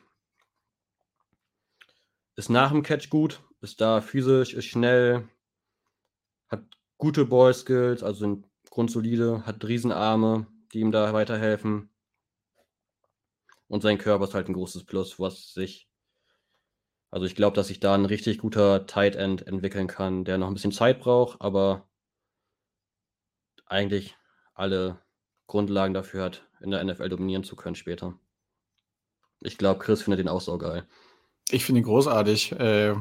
Ist 2.35 2.49
nach 2.49 2.71
dem 2.71 2.83
Catch 2.83 3.09
gut, 3.09 3.41
ist 3.61 3.79
da 3.79 4.01
physisch, 4.01 4.53
ist 4.53 4.65
schnell, 4.65 5.29
gute 7.03 7.25
Ball-Skills, 7.25 8.01
also 8.01 8.19
sind 8.19 8.47
grundsolide, 8.69 9.45
hat 9.45 9.65
Riesenarme, 9.65 10.47
die 10.71 10.79
ihm 10.79 10.93
da 10.93 11.11
weiterhelfen. 11.11 11.89
Und 13.67 13.83
sein 13.83 13.97
Körper 13.97 14.23
ist 14.23 14.33
halt 14.33 14.47
ein 14.47 14.53
großes 14.53 14.85
Plus, 14.85 15.19
was 15.19 15.53
sich. 15.53 15.89
Also 17.11 17.25
ich 17.25 17.35
glaube, 17.35 17.57
dass 17.57 17.67
sich 17.67 17.81
da 17.81 17.93
ein 17.93 18.05
richtig 18.05 18.37
guter 18.37 18.85
Tight 18.85 19.17
End 19.17 19.45
entwickeln 19.45 19.87
kann, 19.87 20.23
der 20.23 20.37
noch 20.37 20.47
ein 20.47 20.53
bisschen 20.53 20.71
Zeit 20.71 21.01
braucht, 21.01 21.41
aber 21.41 21.89
eigentlich 23.65 24.15
alle 24.53 25.01
Grundlagen 25.45 25.93
dafür 25.93 26.23
hat, 26.23 26.47
in 26.61 26.71
der 26.71 26.81
NFL 26.85 27.09
dominieren 27.09 27.43
zu 27.43 27.57
können 27.57 27.75
später. 27.75 28.17
Ich 29.41 29.57
glaube, 29.57 29.81
Chris 29.81 30.03
findet 30.03 30.19
den 30.19 30.29
auch 30.29 30.39
so 30.39 30.57
geil. 30.57 30.87
Ich 31.51 31.65
finde 31.65 31.81
ihn 31.81 31.85
großartig. 31.85 32.53
Äh, 32.53 32.95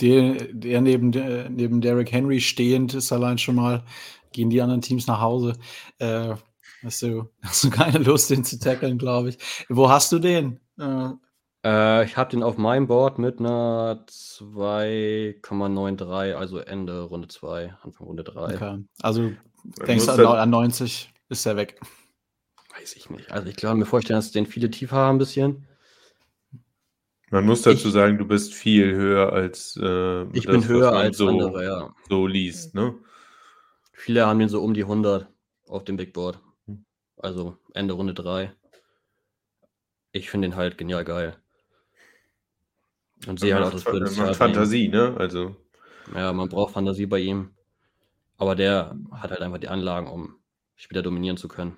der, 0.00 0.46
der 0.52 0.80
neben, 0.80 1.12
der, 1.12 1.50
neben 1.50 1.80
Derrick 1.80 2.12
Henry 2.12 2.40
stehend 2.40 2.94
ist 2.94 3.12
allein 3.12 3.38
schon 3.38 3.56
mal, 3.56 3.84
gehen 4.32 4.50
die 4.50 4.60
anderen 4.60 4.80
Teams 4.80 5.06
nach 5.06 5.20
Hause. 5.20 5.54
Äh, 5.98 6.34
hast, 6.82 7.02
du, 7.02 7.28
hast 7.42 7.64
du 7.64 7.70
keine 7.70 7.98
Lust, 7.98 8.30
den 8.30 8.44
zu 8.44 8.58
tackeln, 8.58 8.98
glaube 8.98 9.30
ich. 9.30 9.38
Wo 9.68 9.88
hast 9.88 10.12
du 10.12 10.18
den? 10.18 10.60
Äh, 10.78 11.10
äh, 11.64 12.04
ich 12.04 12.16
habe 12.16 12.30
den 12.30 12.42
auf 12.42 12.56
meinem 12.56 12.86
Board 12.86 13.18
mit 13.18 13.38
einer 13.38 14.06
2,93, 14.08 16.34
also 16.34 16.58
Ende 16.58 17.02
Runde 17.02 17.28
2, 17.28 17.74
Anfang 17.82 18.06
Runde 18.06 18.24
3. 18.24 18.54
Okay. 18.54 18.78
Also 19.02 19.32
denkst 19.86 20.06
du, 20.06 20.12
an, 20.12 20.38
an 20.38 20.50
90 20.50 21.12
ist 21.28 21.46
er 21.46 21.56
weg? 21.56 21.78
Weiß 22.78 22.96
ich 22.96 23.10
nicht. 23.10 23.30
Also 23.30 23.48
ich 23.48 23.56
glaube 23.56 23.76
mir 23.76 23.84
vorstellen, 23.84 24.18
dass 24.18 24.32
den 24.32 24.46
viele 24.46 24.70
tiefer 24.70 24.96
haben 24.96 25.16
ein 25.16 25.18
bisschen. 25.18 25.66
Man 27.30 27.46
muss 27.46 27.62
dazu 27.62 27.88
ich, 27.88 27.94
sagen, 27.94 28.18
du 28.18 28.26
bist 28.26 28.52
viel 28.52 28.92
höher 28.92 29.32
als 29.32 29.78
äh, 29.80 30.22
Ich 30.36 30.46
das, 30.46 30.52
bin 30.52 30.68
höher 30.68 30.92
als 30.92 31.16
so, 31.16 31.28
andere, 31.28 31.64
ja. 31.64 31.94
So 32.08 32.26
liest, 32.26 32.74
ne? 32.74 32.94
Viele 33.92 34.26
haben 34.26 34.40
den 34.40 34.48
so 34.48 34.60
um 34.62 34.74
die 34.74 34.82
100 34.82 35.28
auf 35.68 35.84
dem 35.84 35.96
Big 35.96 36.12
Board. 36.12 36.40
Also 37.16 37.56
Ende 37.72 37.94
Runde 37.94 38.14
3. 38.14 38.52
Ich 40.12 40.28
finde 40.28 40.48
den 40.48 40.56
halt 40.56 40.76
genial 40.76 41.04
geil. 41.04 41.36
Und 43.26 43.38
sehe 43.38 43.54
halt 43.54 43.64
auch 43.64 43.70
das 43.70 43.84
Potenzial. 43.84 44.34
Fantasie, 44.34 44.88
ne? 44.88 45.14
Also. 45.16 45.54
Ja, 46.14 46.32
man 46.32 46.48
braucht 46.48 46.72
Fantasie 46.72 47.06
bei 47.06 47.20
ihm. 47.20 47.50
Aber 48.38 48.56
der 48.56 48.96
hat 49.12 49.30
halt 49.30 49.42
einfach 49.42 49.58
die 49.58 49.68
Anlagen, 49.68 50.08
um 50.08 50.36
Spieler 50.74 51.02
dominieren 51.02 51.36
zu 51.36 51.46
können. 51.46 51.76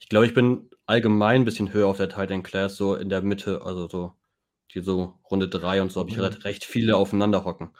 Ich 0.00 0.08
glaube, 0.08 0.26
ich 0.26 0.34
bin 0.34 0.68
allgemein 0.92 1.40
ein 1.42 1.44
bisschen 1.46 1.72
höher 1.72 1.86
auf 1.88 1.96
der 1.96 2.10
Titan 2.10 2.42
Class, 2.42 2.76
so 2.76 2.94
in 2.94 3.08
der 3.08 3.22
Mitte, 3.22 3.62
also 3.64 3.88
so 3.88 4.12
die 4.74 4.80
so 4.80 5.18
Runde 5.30 5.48
3 5.48 5.80
und 5.82 5.90
so 5.90 6.00
habe 6.00 6.10
ich 6.10 6.16
Mhm. 6.18 6.24
recht, 6.24 6.44
recht 6.44 6.64
viele 6.64 6.96
aufeinander 6.96 7.44
hocken. 7.44 7.70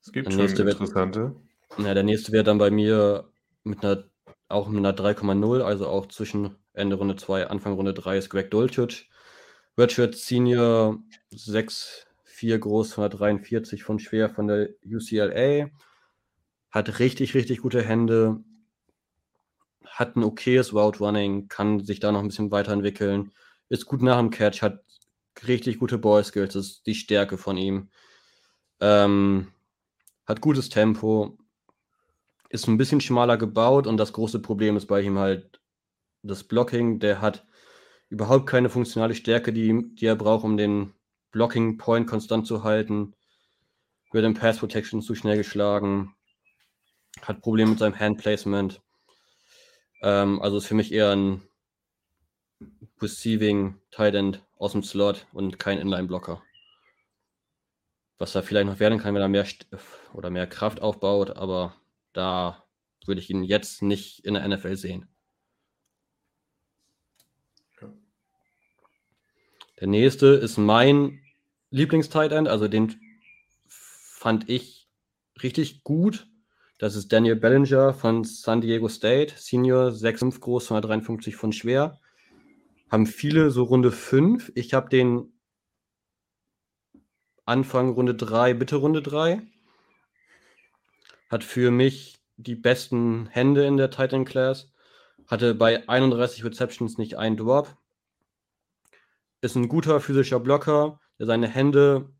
Es 0.00 0.12
gibt 0.12 0.26
Der 0.26 0.32
schon 0.32 0.40
nächste 0.42 0.64
wird- 0.64 0.74
interessante. 0.80 1.36
Ja, 1.78 1.92
der 1.94 2.02
nächste 2.02 2.32
wäre 2.32 2.44
dann 2.44 2.58
bei 2.58 2.70
mir 2.70 3.30
mit 3.64 3.84
einer, 3.84 4.04
auch 4.48 4.68
mit 4.68 4.78
einer 4.78 4.94
3,0, 4.94 5.60
also 5.62 5.86
auch 5.86 6.06
zwischen 6.06 6.56
Ende 6.72 6.96
Runde 6.96 7.16
2, 7.16 7.46
Anfang 7.48 7.74
Runde 7.74 7.92
3 7.92 8.16
ist 8.16 8.30
Greg 8.30 8.50
Dulcich. 8.50 9.10
Redshirt 9.76 10.14
Senior 10.16 10.98
6'4 11.30 12.58
groß, 12.58 12.96
143 12.96 13.84
von 13.84 13.98
schwer 13.98 14.30
von 14.30 14.46
der 14.48 14.70
UCLA. 14.84 15.68
Hat 16.70 16.98
richtig, 16.98 17.34
richtig 17.34 17.58
gute 17.60 17.82
Hände. 17.82 18.42
Hat 19.98 20.14
ein 20.14 20.22
okayes 20.22 20.72
Route 20.72 21.00
Running, 21.00 21.48
kann 21.48 21.84
sich 21.84 21.98
da 21.98 22.12
noch 22.12 22.20
ein 22.20 22.28
bisschen 22.28 22.52
weiterentwickeln. 22.52 23.32
Ist 23.68 23.86
gut 23.86 24.00
nach 24.00 24.18
dem 24.18 24.30
Catch, 24.30 24.62
hat 24.62 24.84
richtig 25.48 25.80
gute 25.80 25.98
Ball 25.98 26.22
Skills, 26.22 26.54
das 26.54 26.66
ist 26.66 26.86
die 26.86 26.94
Stärke 26.94 27.36
von 27.36 27.56
ihm. 27.56 27.90
Ähm, 28.80 29.48
hat 30.24 30.40
gutes 30.40 30.68
Tempo, 30.68 31.36
ist 32.48 32.68
ein 32.68 32.78
bisschen 32.78 33.00
schmaler 33.00 33.38
gebaut 33.38 33.88
und 33.88 33.96
das 33.96 34.12
große 34.12 34.38
Problem 34.38 34.76
ist 34.76 34.86
bei 34.86 35.00
ihm 35.00 35.18
halt 35.18 35.60
das 36.22 36.44
Blocking. 36.44 37.00
Der 37.00 37.20
hat 37.20 37.44
überhaupt 38.08 38.46
keine 38.46 38.70
funktionale 38.70 39.16
Stärke, 39.16 39.52
die, 39.52 39.94
die 39.96 40.06
er 40.06 40.14
braucht, 40.14 40.44
um 40.44 40.56
den 40.56 40.94
Blocking 41.32 41.76
Point 41.76 42.06
konstant 42.06 42.46
zu 42.46 42.62
halten. 42.62 43.14
Wird 44.12 44.24
im 44.24 44.34
Pass 44.34 44.58
Protection 44.58 45.02
zu 45.02 45.16
schnell 45.16 45.38
geschlagen. 45.38 46.14
Hat 47.22 47.40
Probleme 47.40 47.70
mit 47.70 47.80
seinem 47.80 47.98
Hand 47.98 48.18
Placement. 48.18 48.80
Ähm, 50.00 50.40
also 50.40 50.58
ist 50.58 50.66
für 50.66 50.74
mich 50.74 50.92
eher 50.92 51.10
ein 51.10 51.42
Receiving 53.00 53.80
Tight 53.90 54.14
End 54.14 54.42
aus 54.56 54.72
dem 54.72 54.82
Slot 54.82 55.26
und 55.32 55.58
kein 55.58 55.78
Inline-Blocker. 55.78 56.42
Was 58.18 58.34
er 58.34 58.42
vielleicht 58.42 58.66
noch 58.66 58.80
werden 58.80 58.98
kann, 58.98 59.14
wenn 59.14 59.22
er 59.22 59.28
mehr 59.28 59.46
St- 59.46 59.66
oder 60.12 60.30
mehr 60.30 60.46
Kraft 60.46 60.80
aufbaut, 60.80 61.30
aber 61.36 61.76
da 62.12 62.64
würde 63.06 63.20
ich 63.20 63.30
ihn 63.30 63.44
jetzt 63.44 63.82
nicht 63.82 64.24
in 64.24 64.34
der 64.34 64.46
NFL 64.46 64.76
sehen. 64.76 65.08
Ja. 67.80 67.92
Der 69.80 69.86
nächste 69.86 70.26
ist 70.26 70.58
mein 70.58 71.20
Lieblings-Tight 71.70 72.32
End, 72.32 72.48
also 72.48 72.66
den 72.66 73.00
fand 73.66 74.48
ich 74.48 74.88
richtig 75.42 75.84
gut. 75.84 76.26
Das 76.78 76.94
ist 76.94 77.12
Daniel 77.12 77.34
Bellinger 77.34 77.92
von 77.92 78.22
San 78.22 78.60
Diego 78.60 78.88
State, 78.88 79.34
Senior, 79.36 79.88
6'5 79.90 80.38
groß, 80.38 80.70
153 80.70 81.34
von 81.34 81.52
schwer. 81.52 82.00
Haben 82.88 83.06
viele 83.06 83.50
so 83.50 83.64
Runde 83.64 83.90
5. 83.90 84.52
Ich 84.54 84.74
habe 84.74 84.88
den 84.88 85.32
Anfang 87.44 87.90
Runde 87.90 88.14
3, 88.14 88.54
Bitte 88.54 88.76
Runde 88.76 89.02
3. 89.02 89.42
Hat 91.28 91.42
für 91.42 91.72
mich 91.72 92.20
die 92.36 92.54
besten 92.54 93.26
Hände 93.26 93.66
in 93.66 93.76
der 93.76 93.90
Titan 93.90 94.24
Class. 94.24 94.72
Hatte 95.26 95.56
bei 95.56 95.88
31 95.88 96.44
Receptions 96.44 96.96
nicht 96.96 97.16
einen 97.16 97.36
Drop. 97.36 97.76
Ist 99.40 99.56
ein 99.56 99.68
guter 99.68 100.00
physischer 100.00 100.38
Blocker, 100.38 101.00
der 101.18 101.26
seine 101.26 101.48
Hände, 101.48 102.14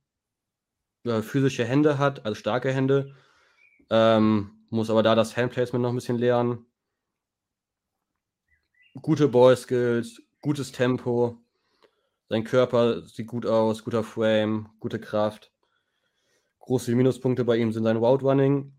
äh, 1.04 1.22
physische 1.22 1.64
Hände 1.64 1.98
hat, 1.98 2.26
also 2.26 2.34
starke 2.34 2.72
Hände. 2.72 3.14
Ähm, 3.90 4.50
muss 4.70 4.90
aber 4.90 5.02
da 5.02 5.14
das 5.14 5.36
Handplacement 5.36 5.82
noch 5.82 5.90
ein 5.90 5.96
bisschen 5.96 6.18
lernen. 6.18 6.66
Gute 9.00 9.28
Ball-Skills, 9.28 10.22
gutes 10.40 10.72
Tempo. 10.72 11.38
Sein 12.28 12.44
Körper 12.44 13.02
sieht 13.02 13.26
gut 13.26 13.46
aus, 13.46 13.84
guter 13.84 14.04
Frame, 14.04 14.68
gute 14.80 15.00
Kraft. 15.00 15.52
Große 16.58 16.94
Minuspunkte 16.94 17.44
bei 17.44 17.56
ihm 17.56 17.72
sind 17.72 17.84
sein 17.84 17.96
Route 17.96 18.24
Running. 18.24 18.72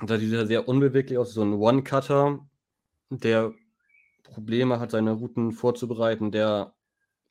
Da 0.00 0.18
sieht 0.18 0.32
er 0.32 0.46
sehr 0.46 0.66
unbeweglich 0.66 1.18
aus, 1.18 1.34
so 1.34 1.42
ein 1.42 1.52
One-Cutter, 1.52 2.40
der 3.10 3.52
Probleme 4.22 4.80
hat, 4.80 4.90
seine 4.90 5.12
Routen 5.12 5.52
vorzubereiten, 5.52 6.32
der 6.32 6.74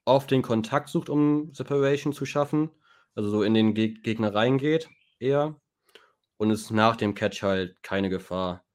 auf 0.06 0.28
den 0.28 0.41
Kontakt 0.41 0.89
sucht, 0.89 1.10
um 1.10 1.54
Separation 1.54 2.14
zu 2.14 2.26
schaffen, 2.26 2.70
also 3.16 3.30
so 3.30 3.44
in 3.44 3.54
den 3.54 3.74
Geg 3.74 4.04
Gegner 4.04 4.34
reingeht, 4.34 4.89
eher. 5.20 5.60
Und 6.44 6.52
ist 6.52 6.72
nach 6.72 6.98
dem 6.98 7.16
Catch 7.16 7.41
halt 7.41 7.82
keine 7.84 8.10
Gefahr. 8.10 8.66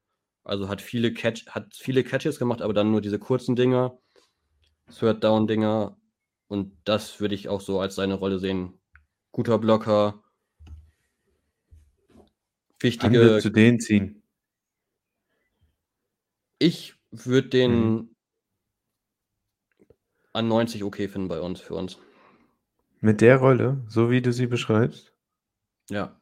Also 0.43 0.69
hat 0.69 0.81
viele, 0.81 1.13
Catch, 1.13 1.45
hat 1.49 1.75
viele 1.75 2.03
Catches 2.03 2.39
gemacht, 2.39 2.63
aber 2.63 2.73
dann 2.73 2.89
nur 2.89 2.99
diese 2.99 3.19
kurzen 3.19 3.55
Dinger, 3.55 3.99
Third 4.91 5.23
Down 5.23 5.45
Dinger. 5.45 5.95
Und 6.47 6.75
das 6.83 7.19
würde 7.19 7.35
ich 7.35 7.47
auch 7.47 7.61
so 7.61 7.79
als 7.79 7.93
seine 7.93 8.15
Rolle 8.15 8.39
sehen. 8.39 8.81
Guter 9.31 9.59
Blocker. 9.59 10.23
Wichtige. 12.79 13.19
würdest 13.19 13.45
du 13.45 13.51
den 13.51 13.79
ziehen? 13.79 14.23
Ich 16.57 16.95
würde 17.11 17.49
den 17.49 17.71
Mhm. 17.71 18.15
an 20.33 20.47
90 20.47 20.83
okay 20.83 21.07
finden 21.07 21.27
bei 21.27 21.39
uns, 21.39 21.61
für 21.61 21.75
uns. 21.75 21.99
Mit 22.99 23.21
der 23.21 23.37
Rolle, 23.37 23.83
so 23.87 24.09
wie 24.09 24.23
du 24.23 24.33
sie 24.33 24.47
beschreibst? 24.47 25.13
Ja. 25.91 26.18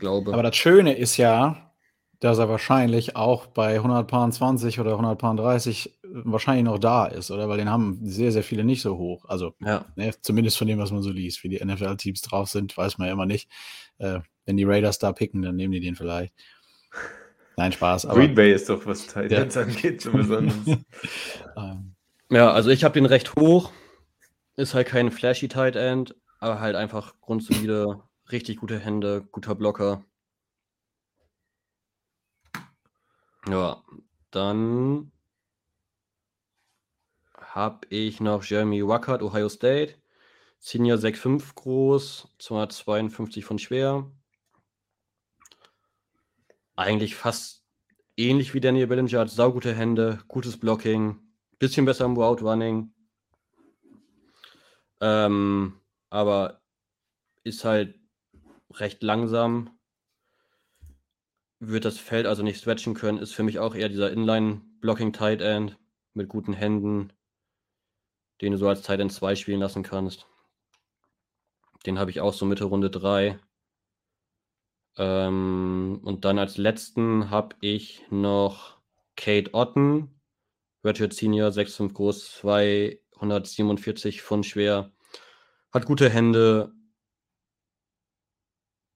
Glaube. 0.00 0.32
Aber 0.32 0.42
das 0.42 0.56
Schöne 0.56 0.96
ist 0.96 1.16
ja, 1.16 1.70
dass 2.18 2.38
er 2.38 2.48
wahrscheinlich 2.48 3.16
auch 3.16 3.46
bei 3.46 3.76
120 3.76 4.80
oder 4.80 4.92
130 4.92 5.98
wahrscheinlich 6.02 6.64
noch 6.64 6.78
da 6.78 7.06
ist, 7.06 7.30
oder? 7.30 7.48
Weil 7.48 7.58
den 7.58 7.70
haben 7.70 8.00
sehr, 8.02 8.32
sehr 8.32 8.42
viele 8.42 8.64
nicht 8.64 8.82
so 8.82 8.98
hoch. 8.98 9.24
Also 9.26 9.54
ja. 9.60 9.84
ne, 9.96 10.12
zumindest 10.20 10.58
von 10.58 10.66
dem, 10.66 10.78
was 10.78 10.90
man 10.90 11.02
so 11.02 11.10
liest. 11.10 11.44
Wie 11.44 11.48
die 11.48 11.64
NFL-Teams 11.64 12.20
drauf 12.22 12.48
sind, 12.50 12.76
weiß 12.76 12.98
man 12.98 13.06
ja 13.06 13.12
immer 13.12 13.26
nicht. 13.26 13.48
Äh, 13.98 14.20
wenn 14.44 14.56
die 14.56 14.64
Raiders 14.64 14.98
da 14.98 15.12
picken, 15.12 15.42
dann 15.42 15.56
nehmen 15.56 15.72
die 15.72 15.80
den 15.80 15.94
vielleicht. 15.94 16.34
Nein, 17.56 17.72
Spaß. 17.72 18.06
Aber, 18.06 18.20
Green 18.20 18.34
Bay 18.34 18.52
ist 18.52 18.68
doch, 18.68 18.84
was 18.86 19.06
Titans 19.06 19.54
Ja. 19.54 19.62
angeht, 19.62 20.00
so 20.00 20.12
besonders. 20.12 20.54
ähm, 21.56 21.94
Ja, 22.30 22.50
also 22.52 22.70
ich 22.70 22.84
habe 22.84 22.94
den 22.94 23.06
recht 23.06 23.34
hoch. 23.36 23.70
Ist 24.56 24.74
halt 24.74 24.88
kein 24.88 25.10
flashy 25.10 25.48
Tight 25.48 25.76
End, 25.76 26.14
aber 26.38 26.60
halt 26.60 26.76
einfach 26.76 27.14
grundsolide, 27.20 28.00
richtig 28.32 28.58
gute 28.58 28.78
Hände, 28.78 29.26
guter 29.30 29.54
Blocker. 29.54 30.04
Ja, 33.48 33.82
dann 34.30 35.12
habe 37.36 37.86
ich 37.88 38.20
noch 38.20 38.44
Jeremy 38.44 38.86
Wackert, 38.86 39.22
Ohio 39.22 39.48
State. 39.48 39.96
Senior 40.58 40.98
6'5 40.98 41.54
groß, 41.54 42.28
252 42.38 43.44
von 43.44 43.58
schwer. 43.58 44.10
Eigentlich 46.76 47.14
fast 47.14 47.64
ähnlich 48.16 48.52
wie 48.52 48.60
Daniel 48.60 48.86
Bellinger, 48.86 49.20
hat 49.20 49.30
saugute 49.30 49.74
Hände, 49.74 50.22
gutes 50.28 50.58
Blocking, 50.58 51.18
bisschen 51.58 51.86
besser 51.86 52.04
im 52.04 52.16
Route 52.16 52.44
Running. 52.44 52.92
Ähm, 55.00 55.80
aber 56.10 56.60
ist 57.42 57.64
halt 57.64 57.99
recht 58.74 59.02
langsam. 59.02 59.70
Wird 61.58 61.84
das 61.84 61.98
Feld 61.98 62.26
also 62.26 62.42
nicht 62.42 62.58
stretchen 62.58 62.94
können, 62.94 63.18
ist 63.18 63.34
für 63.34 63.42
mich 63.42 63.58
auch 63.58 63.74
eher 63.74 63.88
dieser 63.88 64.10
Inline-Blocking 64.10 65.12
Tight 65.12 65.40
End 65.40 65.78
mit 66.14 66.28
guten 66.28 66.52
Händen, 66.52 67.12
den 68.40 68.52
du 68.52 68.58
so 68.58 68.68
als 68.68 68.82
Tight 68.82 69.00
End 69.00 69.12
2 69.12 69.36
spielen 69.36 69.60
lassen 69.60 69.82
kannst. 69.82 70.26
Den 71.86 71.98
habe 71.98 72.10
ich 72.10 72.20
auch 72.20 72.32
so 72.32 72.46
Mitte 72.46 72.64
Runde 72.64 72.90
3. 72.90 73.38
Ähm, 74.96 76.00
und 76.02 76.24
dann 76.24 76.38
als 76.38 76.56
letzten 76.56 77.30
habe 77.30 77.56
ich 77.60 78.02
noch 78.10 78.78
Kate 79.16 79.54
Otten, 79.54 80.20
Redshirt 80.84 81.12
Senior, 81.12 81.50
6'5 81.50 81.92
groß, 81.92 82.32
247 82.40 84.22
Pfund 84.22 84.46
schwer, 84.46 84.92
hat 85.72 85.86
gute 85.86 86.08
Hände 86.08 86.72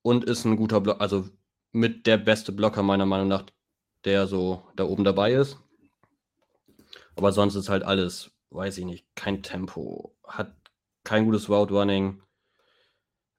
und 0.04 0.24
ist 0.24 0.44
ein 0.44 0.56
guter 0.56 0.80
Blocker, 0.82 1.00
also 1.00 1.28
mit 1.72 2.06
der 2.06 2.18
beste 2.18 2.52
Blocker 2.52 2.82
meiner 2.82 3.06
Meinung 3.06 3.26
nach, 3.26 3.44
der 4.04 4.26
so 4.26 4.62
da 4.76 4.84
oben 4.84 5.02
dabei 5.02 5.32
ist. 5.32 5.58
Aber 7.16 7.32
sonst 7.32 7.54
ist 7.54 7.70
halt 7.70 7.84
alles, 7.84 8.30
weiß 8.50 8.78
ich 8.78 8.84
nicht, 8.84 9.06
kein 9.16 9.42
Tempo, 9.42 10.14
hat 10.22 10.54
kein 11.04 11.24
gutes 11.24 11.48
Route 11.48 11.72
Running. 11.72 12.22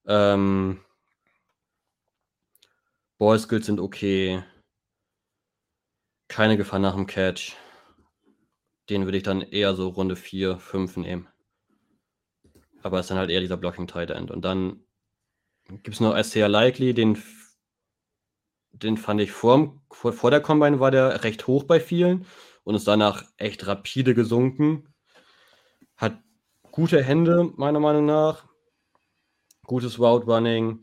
Ähm, 0.07 0.83
Ball 3.19 3.37
Skills 3.39 3.67
sind 3.67 3.79
okay. 3.79 4.43
Keine 6.27 6.57
Gefahr 6.57 6.79
nach 6.79 6.95
dem 6.95 7.05
Catch. 7.05 7.55
Den 8.89 9.05
würde 9.05 9.17
ich 9.17 9.23
dann 9.23 9.41
eher 9.41 9.75
so 9.75 9.89
Runde 9.89 10.15
4, 10.15 10.57
5 10.57 10.97
nehmen. 10.97 11.27
Aber 12.81 12.99
es 12.99 13.05
ist 13.05 13.09
dann 13.11 13.19
halt 13.19 13.29
eher 13.29 13.39
dieser 13.39 13.57
Blocking 13.57 13.87
Tight 13.87 14.09
End. 14.09 14.31
Und 14.31 14.43
dann 14.43 14.84
gibt 15.67 15.95
es 15.95 15.99
noch 15.99 16.17
Isaiah 16.17 16.47
Likely, 16.47 16.93
den, 16.93 17.21
den 18.71 18.97
fand 18.97 19.21
ich 19.21 19.31
vor, 19.31 19.81
vor, 19.91 20.13
vor 20.13 20.31
der 20.31 20.41
Combine 20.41 20.79
war 20.79 20.91
der 20.91 21.23
recht 21.23 21.47
hoch 21.47 21.63
bei 21.63 21.79
vielen 21.79 22.25
und 22.63 22.75
ist 22.75 22.87
danach 22.87 23.25
echt 23.37 23.65
rapide 23.67 24.13
gesunken. 24.13 24.93
Hat 25.97 26.19
gute 26.71 27.01
Hände, 27.03 27.51
meiner 27.55 27.79
Meinung 27.79 28.05
nach. 28.05 28.45
Gutes 29.63 29.99
Route 29.99 30.25
Running. 30.25 30.79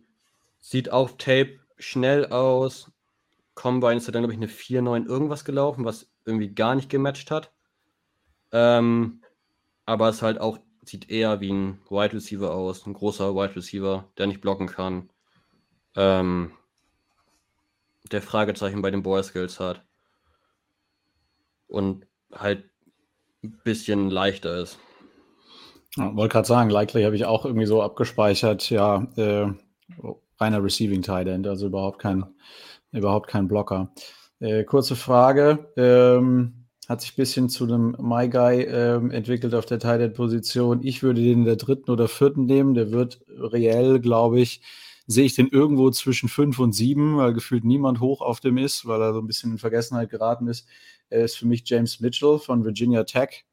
Sieht 0.61 0.91
auf 0.91 1.17
Tape 1.17 1.61
schnell 1.79 2.27
aus. 2.27 2.91
Combine 3.55 3.97
ist 3.97 4.09
da 4.09 4.13
dann, 4.13 4.23
glaube 4.23 4.33
ich, 4.33 4.39
eine 4.39 4.49
4-9 4.49 5.07
irgendwas 5.07 5.45
gelaufen, 5.45 5.85
was 5.85 6.11
irgendwie 6.25 6.55
gar 6.55 6.75
nicht 6.75 6.89
gematcht 6.89 7.31
hat. 7.31 7.53
Ähm, 8.53 9.23
aber 9.85 10.09
es 10.09 10.23
halt 10.23 10.41
auch 10.41 10.59
sieht 10.83 11.11
eher 11.11 11.41
wie 11.41 11.53
ein 11.53 11.79
Wide 11.89 12.15
Receiver 12.15 12.53
aus, 12.53 12.87
ein 12.87 12.93
großer 12.93 13.35
Wide 13.35 13.57
Receiver, 13.57 14.09
der 14.19 14.27
nicht 14.27 14.41
blocken 14.41 14.67
kann. 14.67 15.11
Ähm, 15.95 16.53
der 18.11 18.23
Fragezeichen 18.23 18.83
bei 18.83 18.91
den 18.91 19.03
Boy 19.03 19.23
Skills 19.23 19.61
hat. 19.61 19.85
Und 21.69 22.07
halt 22.33 22.65
ein 23.43 23.59
bisschen 23.65 24.11
leichter 24.11 24.59
ist. 24.59 24.79
Ja, 25.97 26.15
wollte 26.17 26.33
gerade 26.33 26.49
sagen, 26.49 26.71
likely 26.71 27.03
habe 27.03 27.17
ich 27.17 27.25
auch 27.25 27.45
irgendwie 27.45 27.67
so 27.67 27.83
abgespeichert, 27.83 28.71
ja, 28.71 29.07
äh, 29.17 29.53
reiner 30.39 30.65
Receiving 30.65 31.03
Tight 31.03 31.29
End, 31.29 31.47
also 31.47 31.67
überhaupt 31.67 31.99
kein, 31.99 32.25
überhaupt 32.93 33.29
kein 33.29 33.47
Blocker. 33.47 33.93
Äh, 34.41 34.65
kurze 34.65 34.97
Frage, 34.97 35.71
ähm, 35.77 36.62
hat 36.89 37.01
sich 37.01 37.13
ein 37.13 37.17
bisschen 37.17 37.49
zu 37.49 37.65
einem 37.65 37.97
My 38.01 38.29
Guy 38.29 38.63
ähm, 38.63 39.11
entwickelt 39.11 39.55
auf 39.55 39.67
der 39.67 39.79
Tight 39.79 40.01
End 40.01 40.15
Position. 40.15 40.83
Ich 40.83 41.03
würde 41.03 41.23
den 41.23 41.41
in 41.41 41.45
der 41.45 41.57
dritten 41.57 41.91
oder 41.91 42.09
vierten 42.09 42.47
nehmen, 42.47 42.75
der 42.75 42.91
wird 42.91 43.21
reell, 43.29 44.01
glaube 44.01 44.41
ich, 44.41 44.63
sehe 45.07 45.25
ich 45.25 45.35
den 45.35 45.49
irgendwo 45.49 45.91
zwischen 45.91 46.29
fünf 46.29 46.59
und 46.59 46.73
sieben, 46.73 47.17
weil 47.17 47.33
gefühlt 47.33 47.65
niemand 47.65 48.01
hoch 48.01 48.21
auf 48.21 48.41
dem 48.41 48.59
ist, 48.59 48.87
weil 48.87 49.01
er 49.01 49.13
so 49.13 49.21
ein 49.21 49.27
bisschen 49.27 49.53
in 49.53 49.59
Vergessenheit 49.59 50.11
geraten 50.11 50.49
ist. 50.49 50.67
Er 51.09 51.25
ist 51.25 51.37
für 51.37 51.47
mich 51.47 51.63
James 51.67 52.01
Mitchell 52.01 52.39
von 52.39 52.65
Virginia 52.65 53.05
Tech 53.05 53.45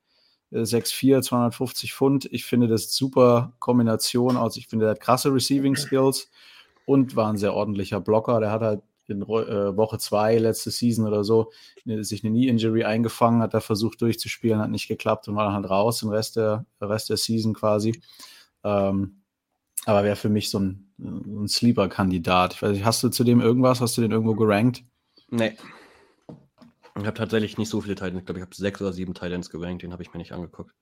6'4, 0.52 1.18
äh, 1.18 1.22
250 1.22 1.94
Pfund. 1.94 2.28
Ich 2.32 2.46
finde 2.46 2.68
das 2.68 2.94
super 2.94 3.54
Kombination 3.60 4.38
aus. 4.38 4.58
Ich 4.58 4.68
finde, 4.68 4.86
er 4.86 4.92
hat 4.92 5.02
krasse 5.02 5.34
Receiving 5.34 5.76
Skills 5.76 6.30
und 6.86 7.16
war 7.16 7.30
ein 7.30 7.38
sehr 7.38 7.54
ordentlicher 7.54 8.00
Blocker. 8.00 8.40
Der 8.40 8.52
hat 8.52 8.62
halt 8.62 8.82
in 9.10 9.22
äh, 9.22 9.78
Woche 9.78 9.98
2 9.98 10.38
letzte 10.38 10.72
Season 10.72 11.06
oder 11.06 11.24
so 11.24 11.52
sich 11.86 12.24
eine 12.24 12.32
Knee-Injury 12.32 12.84
eingefangen, 12.84 13.42
hat 13.42 13.54
da 13.54 13.60
versucht 13.62 14.02
durchzuspielen, 14.02 14.60
hat 14.60 14.70
nicht 14.70 14.88
geklappt 14.88 15.28
und 15.28 15.36
war 15.36 15.46
dann 15.46 15.56
halt 15.56 15.70
raus, 15.70 16.00
den 16.00 16.10
Rest 16.10 16.36
der, 16.36 16.66
Rest 16.82 17.10
der 17.10 17.18
Season 17.18 17.54
quasi. 17.54 18.02
Ähm, 18.64 19.22
aber 19.86 20.04
wäre 20.04 20.16
für 20.16 20.30
mich 20.30 20.50
so 20.50 20.60
ein, 20.60 20.92
ein 21.00 21.48
Sleeper-Kandidat. 21.48 22.54
Ich 22.54 22.62
weiß 22.62 22.72
nicht, 22.72 22.86
hast 22.86 23.02
du 23.04 23.10
zu 23.10 23.24
dem 23.24 23.42
irgendwas? 23.42 23.82
Hast 23.82 23.98
du 23.98 24.02
den 24.02 24.12
irgendwo 24.12 24.36
gerankt? 24.36 24.84
Nee. 25.30 25.56
Ich 26.98 27.06
habe 27.06 27.14
tatsächlich 27.14 27.58
nicht 27.58 27.70
so 27.70 27.82
viele 27.82 27.96
Titans. 27.96 28.20
Ich 28.20 28.26
glaube, 28.26 28.40
ich 28.40 28.46
habe 28.46 28.56
sechs 28.56 28.82
oder 28.82 28.92
sieben 28.92 29.14
Titans 29.14 29.50
gerankt. 29.50 29.84
Den 29.84 29.94
habe 29.94 30.04
ich 30.04 30.14
mir 30.14 30.20
nicht 30.20 30.34
angeguckt. 30.34 30.74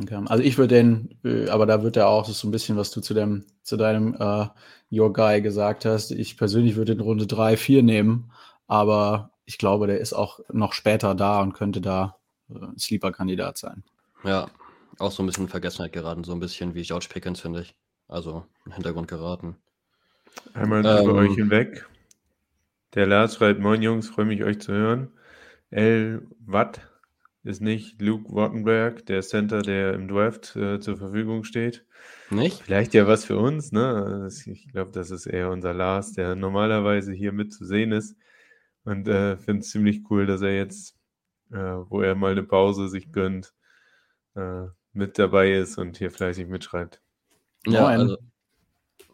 Okay. 0.00 0.22
Also 0.26 0.42
ich 0.42 0.58
würde 0.58 0.74
den, 0.74 1.18
äh, 1.24 1.48
aber 1.48 1.66
da 1.66 1.82
wird 1.82 1.96
er 1.96 2.08
auch, 2.08 2.22
das 2.22 2.32
ist 2.32 2.40
so 2.40 2.48
ein 2.48 2.52
bisschen, 2.52 2.76
was 2.76 2.90
du 2.90 3.00
zu 3.00 3.14
dem, 3.14 3.44
zu 3.62 3.76
deinem 3.76 4.14
uh, 4.20 4.46
Your 4.92 5.12
Guy 5.12 5.40
gesagt 5.40 5.84
hast. 5.84 6.10
Ich 6.10 6.36
persönlich 6.36 6.76
würde 6.76 6.94
den 6.94 7.00
Runde 7.00 7.26
3, 7.26 7.56
4 7.56 7.82
nehmen, 7.82 8.30
aber 8.66 9.30
ich 9.46 9.58
glaube, 9.58 9.86
der 9.86 10.00
ist 10.00 10.12
auch 10.12 10.40
noch 10.52 10.74
später 10.74 11.14
da 11.14 11.40
und 11.40 11.54
könnte 11.54 11.80
da 11.80 12.16
uh, 12.50 12.68
Sleeper-Kandidat 12.78 13.56
sein. 13.56 13.84
Ja, 14.24 14.48
auch 14.98 15.12
so 15.12 15.22
ein 15.22 15.26
bisschen 15.26 15.44
in 15.44 15.50
Vergessenheit 15.50 15.92
geraten, 15.92 16.24
so 16.24 16.32
ein 16.32 16.40
bisschen 16.40 16.74
wie 16.74 16.82
George 16.82 17.06
Pickens, 17.10 17.40
finde 17.40 17.62
ich. 17.62 17.74
Also 18.08 18.44
im 18.66 18.72
Hintergrund 18.72 19.08
geraten. 19.08 19.56
Einmal 20.52 20.84
ähm, 20.84 21.04
über 21.04 21.14
euch 21.20 21.34
hinweg. 21.34 21.86
Der 22.94 23.06
Lars 23.06 23.36
schreibt, 23.36 23.60
moin 23.60 23.82
Jungs, 23.82 24.08
freue 24.08 24.26
mich 24.26 24.44
euch 24.44 24.60
zu 24.60 24.72
hören. 24.72 25.08
L. 25.70 26.26
Watt 26.44 26.80
ist 27.46 27.60
nicht 27.60 28.00
Luke 28.02 28.34
Wattenberg, 28.34 29.06
der 29.06 29.22
Center, 29.22 29.62
der 29.62 29.94
im 29.94 30.08
Draft 30.08 30.56
äh, 30.56 30.80
zur 30.80 30.96
Verfügung 30.96 31.44
steht. 31.44 31.86
Nicht? 32.30 32.62
Vielleicht 32.62 32.92
ja 32.92 33.06
was 33.06 33.24
für 33.24 33.38
uns, 33.38 33.72
ne? 33.72 34.28
Ich 34.46 34.68
glaube, 34.72 34.90
das 34.90 35.10
ist 35.10 35.26
eher 35.26 35.50
unser 35.50 35.72
Lars, 35.72 36.12
der 36.12 36.34
normalerweise 36.34 37.12
hier 37.12 37.32
mit 37.32 37.52
zu 37.52 37.64
sehen 37.64 37.92
ist. 37.92 38.16
Und 38.84 39.06
äh, 39.08 39.36
finde 39.36 39.60
es 39.60 39.70
ziemlich 39.70 40.02
cool, 40.10 40.26
dass 40.26 40.42
er 40.42 40.56
jetzt, 40.56 40.96
äh, 41.52 41.56
wo 41.56 42.02
er 42.02 42.14
mal 42.14 42.32
eine 42.32 42.42
Pause 42.42 42.88
sich 42.88 43.12
gönnt, 43.12 43.54
äh, 44.34 44.66
mit 44.92 45.18
dabei 45.18 45.52
ist 45.52 45.78
und 45.78 45.98
hier 45.98 46.10
fleißig 46.10 46.48
mitschreibt. 46.48 47.00
Ja, 47.66 47.86
also, 47.86 48.16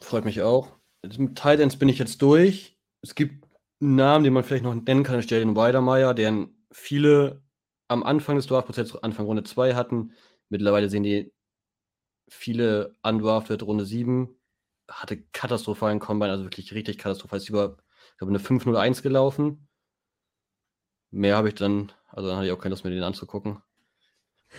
freut 0.01 0.24
mich 0.24 0.43
auch. 0.43 0.76
Mit 1.03 1.37
Titans 1.37 1.76
bin 1.76 1.89
ich 1.89 1.99
jetzt 1.99 2.22
durch. 2.22 2.78
Es 3.03 3.14
gibt 3.14 3.45
einen 3.80 3.97
Namen, 3.97 4.24
den 4.24 4.33
man 4.33 4.45
vielleicht 4.45 4.64
noch 4.64 4.74
nennen 4.74 5.03
kann, 5.03 5.20
Jalen 5.20 5.57
Weidermeier, 5.57 6.14
den 6.14 6.55
viele 6.70 7.41
am 7.93 8.03
Anfang 8.03 8.36
des 8.36 8.47
Draftprozesses, 8.47 9.03
Anfang 9.03 9.26
Runde 9.26 9.45
2 9.45 9.74
hatten. 9.74 10.12
Mittlerweile 10.49 10.88
sehen 10.88 11.03
die 11.03 11.32
viele 12.28 12.97
undrafted 13.03 13.62
Runde 13.62 13.84
7. 13.84 14.28
Hatte 14.88 15.22
katastrophalen 15.32 16.01
Combine, 16.01 16.32
also 16.32 16.45
wirklich 16.45 16.74
richtig 16.74 16.99
katastrophal. 16.99 17.38
Ist 17.38 17.49
über, 17.49 17.76
ich 18.11 18.18
glaube, 18.18 18.30
eine 18.30 18.40
5-0-1 18.40 19.03
gelaufen. 19.03 19.68
Mehr 21.11 21.36
habe 21.36 21.49
ich 21.49 21.55
dann, 21.55 21.93
also 22.09 22.28
dann 22.28 22.38
hatte 22.38 22.47
ich 22.47 22.53
auch 22.53 22.59
keine 22.59 22.70
Lust 22.70 22.84
mehr, 22.84 22.93
den 22.93 23.03
anzugucken. 23.03 23.62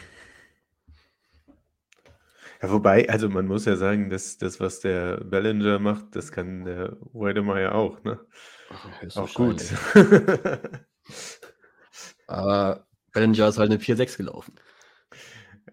Ja, 2.62 2.72
wobei, 2.72 3.10
also 3.10 3.28
man 3.28 3.46
muss 3.46 3.66
ja 3.66 3.76
sagen, 3.76 4.10
dass 4.10 4.38
das, 4.38 4.62
was 4.62 4.80
der 4.80 5.18
Bellinger 5.18 5.80
macht, 5.80 6.16
das 6.16 6.32
kann 6.32 6.64
der 6.64 6.96
Weidemeyer 7.12 7.76
auch, 7.76 8.02
ne? 8.06 8.22
Auch 9.16 9.34
gut. 9.34 9.62
Aber 12.28 12.88
Bellinger 13.14 13.48
ist 13.48 13.58
halt 13.58 13.72
eine 13.72 13.80
4-6 13.80 14.18
gelaufen. 14.18 14.56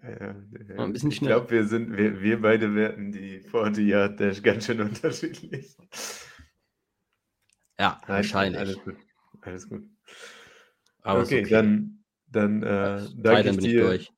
Ja, 0.03 0.11
ja. 0.11 0.35
Ein 0.79 0.93
bisschen 0.93 1.11
ich 1.11 1.21
glaube, 1.21 1.51
wir 1.51 1.67
sind, 1.67 1.97
wir, 1.97 2.21
wir 2.23 2.41
beide 2.41 2.75
werten 2.75 3.13
die 3.13 3.41
40 3.41 3.87
Yard 3.87 4.21
Dash 4.21 4.43
ganz 4.43 4.67
schön 4.67 4.81
unterschiedlich. 4.81 5.77
Ja, 7.79 7.99
Nein, 8.03 8.09
wahrscheinlich. 8.09 8.61
Alles 8.61 8.79
gut. 8.83 8.97
Alles 9.41 9.69
gut. 9.69 9.83
Aber 11.03 11.23
okay, 11.23 11.41
okay, 11.41 11.51
dann, 11.51 12.05
dann 12.27 12.63
äh, 12.63 13.03
danke 13.17 13.51
ich 13.51 13.59
dir. 13.59 13.93
Ich 13.93 14.07
durch. 14.07 14.13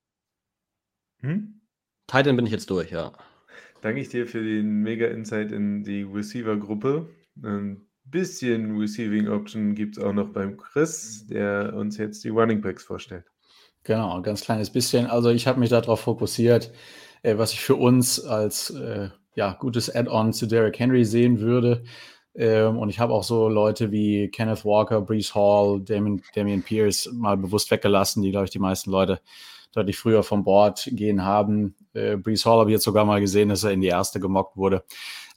Hm? 1.21 1.61
Titan 2.09 2.37
bin 2.37 2.47
ich 2.47 2.53
jetzt 2.53 2.69
durch, 2.69 2.91
ja. 2.91 3.13
Danke 3.81 4.01
ich 4.01 4.09
dir 4.09 4.27
für 4.27 4.43
den 4.43 4.83
mega 4.83 5.07
Insight 5.07 5.53
in 5.53 5.85
die 5.85 6.03
Receiver-Gruppe. 6.03 7.09
Bisschen 8.13 8.79
Receiving 8.79 9.29
Option 9.29 9.75
gibt 9.75 9.99
es 9.99 10.05
auch 10.05 10.13
noch 10.13 10.29
beim 10.29 10.57
Chris, 10.57 11.27
der 11.27 11.75
uns 11.75 11.97
jetzt 11.97 12.23
die 12.23 12.29
Running 12.29 12.61
Backs 12.61 12.85
vorstellt. 12.85 13.25
Genau, 13.83 14.17
ein 14.17 14.23
ganz 14.23 14.43
kleines 14.43 14.71
bisschen. 14.71 15.07
Also 15.07 15.31
ich 15.31 15.49
habe 15.49 15.59
mich 15.59 15.71
darauf 15.71 16.01
fokussiert, 16.01 16.71
äh, 17.23 17.37
was 17.37 17.53
ich 17.53 17.61
für 17.61 17.75
uns 17.75 18.21
als 18.25 18.71
äh, 18.71 19.09
ja, 19.35 19.57
gutes 19.59 19.93
Add-on 19.93 20.33
zu 20.33 20.47
Derrick 20.47 20.79
Henry 20.79 21.05
sehen 21.05 21.41
würde. 21.41 21.83
Ähm, 22.35 22.79
und 22.79 22.89
ich 22.89 23.01
habe 23.01 23.13
auch 23.13 23.25
so 23.25 23.49
Leute 23.49 23.91
wie 23.91 24.29
Kenneth 24.29 24.65
Walker, 24.65 25.01
Brees 25.01 25.35
Hall, 25.35 25.81
Damien, 25.81 26.23
Damian 26.35 26.63
Pierce 26.63 27.11
mal 27.13 27.37
bewusst 27.37 27.71
weggelassen, 27.71 28.23
die, 28.23 28.31
glaube 28.31 28.45
ich, 28.45 28.51
die 28.51 28.59
meisten 28.59 28.91
Leute 28.91 29.21
deutlich 29.75 29.99
früher 29.99 30.23
vom 30.23 30.45
Board 30.45 30.89
gehen 30.93 31.25
haben. 31.25 31.75
Äh, 31.95 32.17
Brees 32.17 32.47
Hall 32.47 32.59
habe 32.59 32.71
ich 32.71 32.75
jetzt 32.75 32.85
sogar 32.85 33.05
mal 33.05 33.21
gesehen, 33.21 33.49
dass 33.49 33.65
er 33.65 33.73
in 33.73 33.81
die 33.81 33.89
erste 33.89 34.21
gemockt 34.21 34.57
wurde. 34.57 34.85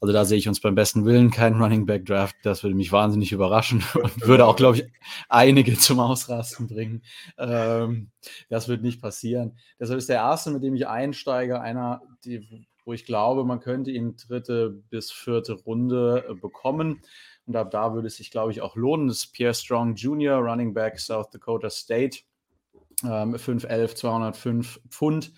Also 0.01 0.13
da 0.13 0.25
sehe 0.25 0.37
ich 0.37 0.47
uns 0.47 0.59
beim 0.59 0.75
besten 0.75 1.05
Willen 1.05 1.31
keinen 1.31 1.61
Running 1.61 1.85
Back 1.85 2.05
Draft. 2.05 2.35
Das 2.43 2.63
würde 2.63 2.75
mich 2.75 2.91
wahnsinnig 2.91 3.31
überraschen 3.31 3.83
und 3.95 4.21
würde 4.27 4.45
auch, 4.45 4.55
glaube 4.55 4.77
ich, 4.77 4.85
einige 5.29 5.77
zum 5.77 5.99
Ausrasten 5.99 6.67
bringen. 6.67 7.01
Ähm, 7.37 8.11
das 8.49 8.67
wird 8.67 8.81
nicht 8.81 9.01
passieren. 9.01 9.57
Deshalb 9.79 9.97
ist 9.97 10.09
der 10.09 10.17
erste, 10.17 10.51
mit 10.51 10.63
dem 10.63 10.75
ich 10.75 10.87
einsteige, 10.87 11.61
einer, 11.61 12.01
die, 12.23 12.65
wo 12.83 12.93
ich 12.93 13.05
glaube, 13.05 13.45
man 13.45 13.59
könnte 13.59 13.91
ihn 13.91 14.15
dritte 14.15 14.69
bis 14.89 15.11
vierte 15.11 15.53
Runde 15.53 16.25
äh, 16.29 16.33
bekommen. 16.33 17.01
Und 17.45 17.55
ab 17.55 17.71
da 17.71 17.93
würde 17.93 18.07
es 18.07 18.17
sich, 18.17 18.31
glaube 18.31 18.51
ich, 18.51 18.61
auch 18.61 18.75
lohnen. 18.75 19.07
Das 19.07 19.17
ist 19.17 19.33
Pierre 19.33 19.53
Strong 19.53 19.95
Jr., 19.95 20.37
Running 20.37 20.73
Back 20.73 20.99
South 20.99 21.29
Dakota 21.29 21.69
State 21.69 22.19
ähm, 23.03 23.35
5'11, 23.35 23.95
205 23.95 24.81
Pfund. 24.89 25.31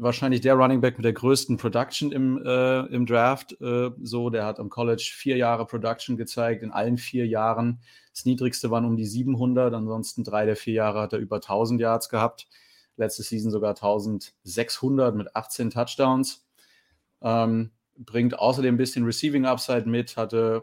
Wahrscheinlich 0.00 0.40
der 0.40 0.54
Running 0.54 0.80
Back 0.80 0.96
mit 0.96 1.04
der 1.04 1.12
größten 1.12 1.56
Production 1.56 2.12
im, 2.12 2.40
äh, 2.46 2.86
im 2.86 3.04
Draft. 3.04 3.60
Äh, 3.60 3.90
so, 4.00 4.30
der 4.30 4.46
hat 4.46 4.60
am 4.60 4.68
College 4.70 5.10
vier 5.12 5.36
Jahre 5.36 5.66
Production 5.66 6.16
gezeigt, 6.16 6.62
in 6.62 6.70
allen 6.70 6.98
vier 6.98 7.26
Jahren. 7.26 7.80
Das 8.12 8.24
niedrigste 8.24 8.70
waren 8.70 8.84
um 8.84 8.96
die 8.96 9.06
700, 9.06 9.74
ansonsten 9.74 10.22
drei 10.22 10.46
der 10.46 10.54
vier 10.54 10.74
Jahre 10.74 11.00
hat 11.00 11.14
er 11.14 11.18
über 11.18 11.36
1000 11.36 11.80
Yards 11.80 12.08
gehabt. 12.08 12.48
Letzte 12.96 13.24
Season 13.24 13.50
sogar 13.50 13.70
1600 13.70 15.16
mit 15.16 15.34
18 15.34 15.70
Touchdowns. 15.70 16.46
Ähm, 17.20 17.72
bringt 17.96 18.38
außerdem 18.38 18.76
ein 18.76 18.78
bisschen 18.78 19.04
Receiving 19.04 19.46
Upside 19.46 19.88
mit, 19.88 20.16
hatte 20.16 20.62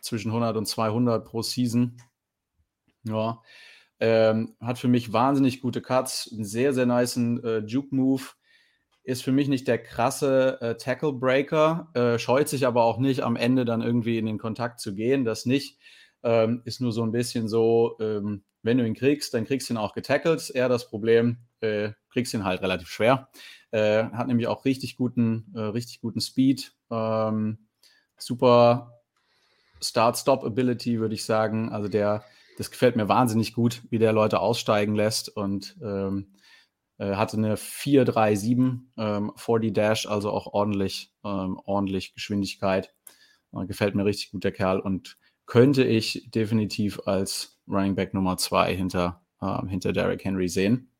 zwischen 0.00 0.28
100 0.28 0.56
und 0.56 0.66
200 0.66 1.24
pro 1.24 1.42
Season. 1.42 1.96
Ja, 3.02 3.42
ähm, 3.98 4.54
hat 4.60 4.78
für 4.78 4.88
mich 4.88 5.12
wahnsinnig 5.12 5.60
gute 5.60 5.82
Cuts, 5.82 6.30
einen 6.32 6.44
sehr, 6.44 6.72
sehr 6.72 6.86
nice 6.86 7.16
äh, 7.16 7.58
Juke-Move. 7.66 8.22
Ist 9.06 9.22
für 9.22 9.30
mich 9.30 9.46
nicht 9.46 9.68
der 9.68 9.78
krasse 9.78 10.60
äh, 10.60 10.76
Tackle-Breaker, 10.76 11.90
äh, 11.94 12.18
scheut 12.18 12.48
sich 12.48 12.66
aber 12.66 12.82
auch 12.82 12.98
nicht, 12.98 13.22
am 13.22 13.36
Ende 13.36 13.64
dann 13.64 13.80
irgendwie 13.80 14.18
in 14.18 14.26
den 14.26 14.36
Kontakt 14.36 14.80
zu 14.80 14.96
gehen. 14.96 15.24
Das 15.24 15.46
nicht. 15.46 15.78
Ähm, 16.24 16.62
ist 16.64 16.80
nur 16.80 16.90
so 16.90 17.04
ein 17.04 17.12
bisschen 17.12 17.46
so, 17.46 17.96
ähm, 18.00 18.42
wenn 18.62 18.78
du 18.78 18.84
ihn 18.84 18.94
kriegst, 18.94 19.32
dann 19.32 19.44
kriegst 19.44 19.70
du 19.70 19.74
ihn 19.74 19.78
auch 19.78 19.94
getackelt. 19.94 20.50
Eher 20.50 20.68
das 20.68 20.90
Problem, 20.90 21.38
äh, 21.60 21.92
kriegst 22.10 22.34
ihn 22.34 22.44
halt 22.44 22.62
relativ 22.62 22.88
schwer. 22.88 23.28
Äh, 23.70 24.06
hat 24.06 24.26
nämlich 24.26 24.48
auch 24.48 24.64
richtig 24.64 24.96
guten, 24.96 25.52
äh, 25.54 25.60
richtig 25.60 26.00
guten 26.00 26.20
Speed. 26.20 26.72
Ähm, 26.90 27.58
super 28.18 28.92
Start-Stop-Ability, 29.80 30.98
würde 30.98 31.14
ich 31.14 31.24
sagen. 31.24 31.70
Also 31.70 31.86
der, 31.86 32.24
das 32.58 32.72
gefällt 32.72 32.96
mir 32.96 33.08
wahnsinnig 33.08 33.54
gut, 33.54 33.82
wie 33.90 33.98
der 33.98 34.12
Leute 34.12 34.40
aussteigen 34.40 34.96
lässt 34.96 35.28
und 35.28 35.76
ähm, 35.80 36.32
äh, 36.34 36.35
hatte 37.04 37.36
eine 37.36 37.56
4,37 37.56 38.78
ähm, 38.96 39.32
40 39.36 39.74
Dash, 39.74 40.06
also 40.06 40.30
auch 40.30 40.46
ordentlich, 40.46 41.12
ähm, 41.24 41.60
ordentlich 41.64 42.14
Geschwindigkeit. 42.14 42.92
Äh, 43.52 43.66
gefällt 43.66 43.94
mir 43.94 44.04
richtig 44.04 44.30
gut, 44.30 44.44
der 44.44 44.52
Kerl. 44.52 44.80
Und 44.80 45.16
könnte 45.46 45.84
ich 45.84 46.30
definitiv 46.30 47.00
als 47.06 47.60
Running 47.68 47.94
Back 47.94 48.14
Nummer 48.14 48.36
2 48.36 48.74
hinter, 48.74 49.22
ähm, 49.42 49.68
hinter 49.68 49.92
Derrick 49.92 50.24
Henry 50.24 50.48
sehen. 50.48 50.90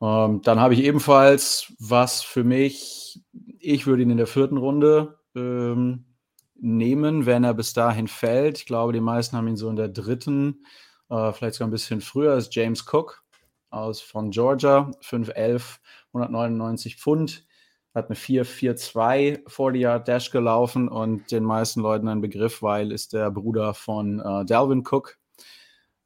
Ähm, 0.00 0.40
dann 0.42 0.60
habe 0.60 0.74
ich 0.74 0.82
ebenfalls 0.82 1.72
was 1.78 2.22
für 2.22 2.44
mich, 2.44 3.20
ich 3.58 3.86
würde 3.86 4.02
ihn 4.02 4.10
in 4.10 4.16
der 4.16 4.26
vierten 4.26 4.56
Runde 4.56 5.18
ähm, 5.36 6.06
nehmen, 6.54 7.26
wenn 7.26 7.44
er 7.44 7.54
bis 7.54 7.72
dahin 7.72 8.08
fällt. 8.08 8.58
Ich 8.58 8.66
glaube, 8.66 8.92
die 8.92 9.00
meisten 9.00 9.36
haben 9.36 9.48
ihn 9.48 9.56
so 9.56 9.68
in 9.68 9.76
der 9.76 9.88
dritten, 9.88 10.64
äh, 11.10 11.32
vielleicht 11.32 11.56
sogar 11.56 11.68
ein 11.68 11.72
bisschen 11.72 12.00
früher, 12.00 12.36
ist 12.36 12.54
James 12.54 12.86
Cook 12.90 13.22
aus 13.70 14.00
von 14.00 14.30
Georgia, 14.30 14.90
5'11, 15.02 15.78
199 16.12 16.96
Pfund, 16.96 17.46
hat 17.94 18.06
eine 18.06 18.16
4'4'2 18.16 19.48
40 19.48 19.80
Yard 19.80 20.08
Dash 20.08 20.30
gelaufen 20.30 20.88
und 20.88 21.30
den 21.30 21.44
meisten 21.44 21.80
Leuten 21.80 22.08
ein 22.08 22.20
Begriff, 22.20 22.62
weil 22.62 22.92
ist 22.92 23.12
der 23.12 23.30
Bruder 23.30 23.74
von 23.74 24.20
äh, 24.20 24.44
Dalvin 24.44 24.84
Cook. 24.88 25.18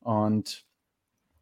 Und 0.00 0.64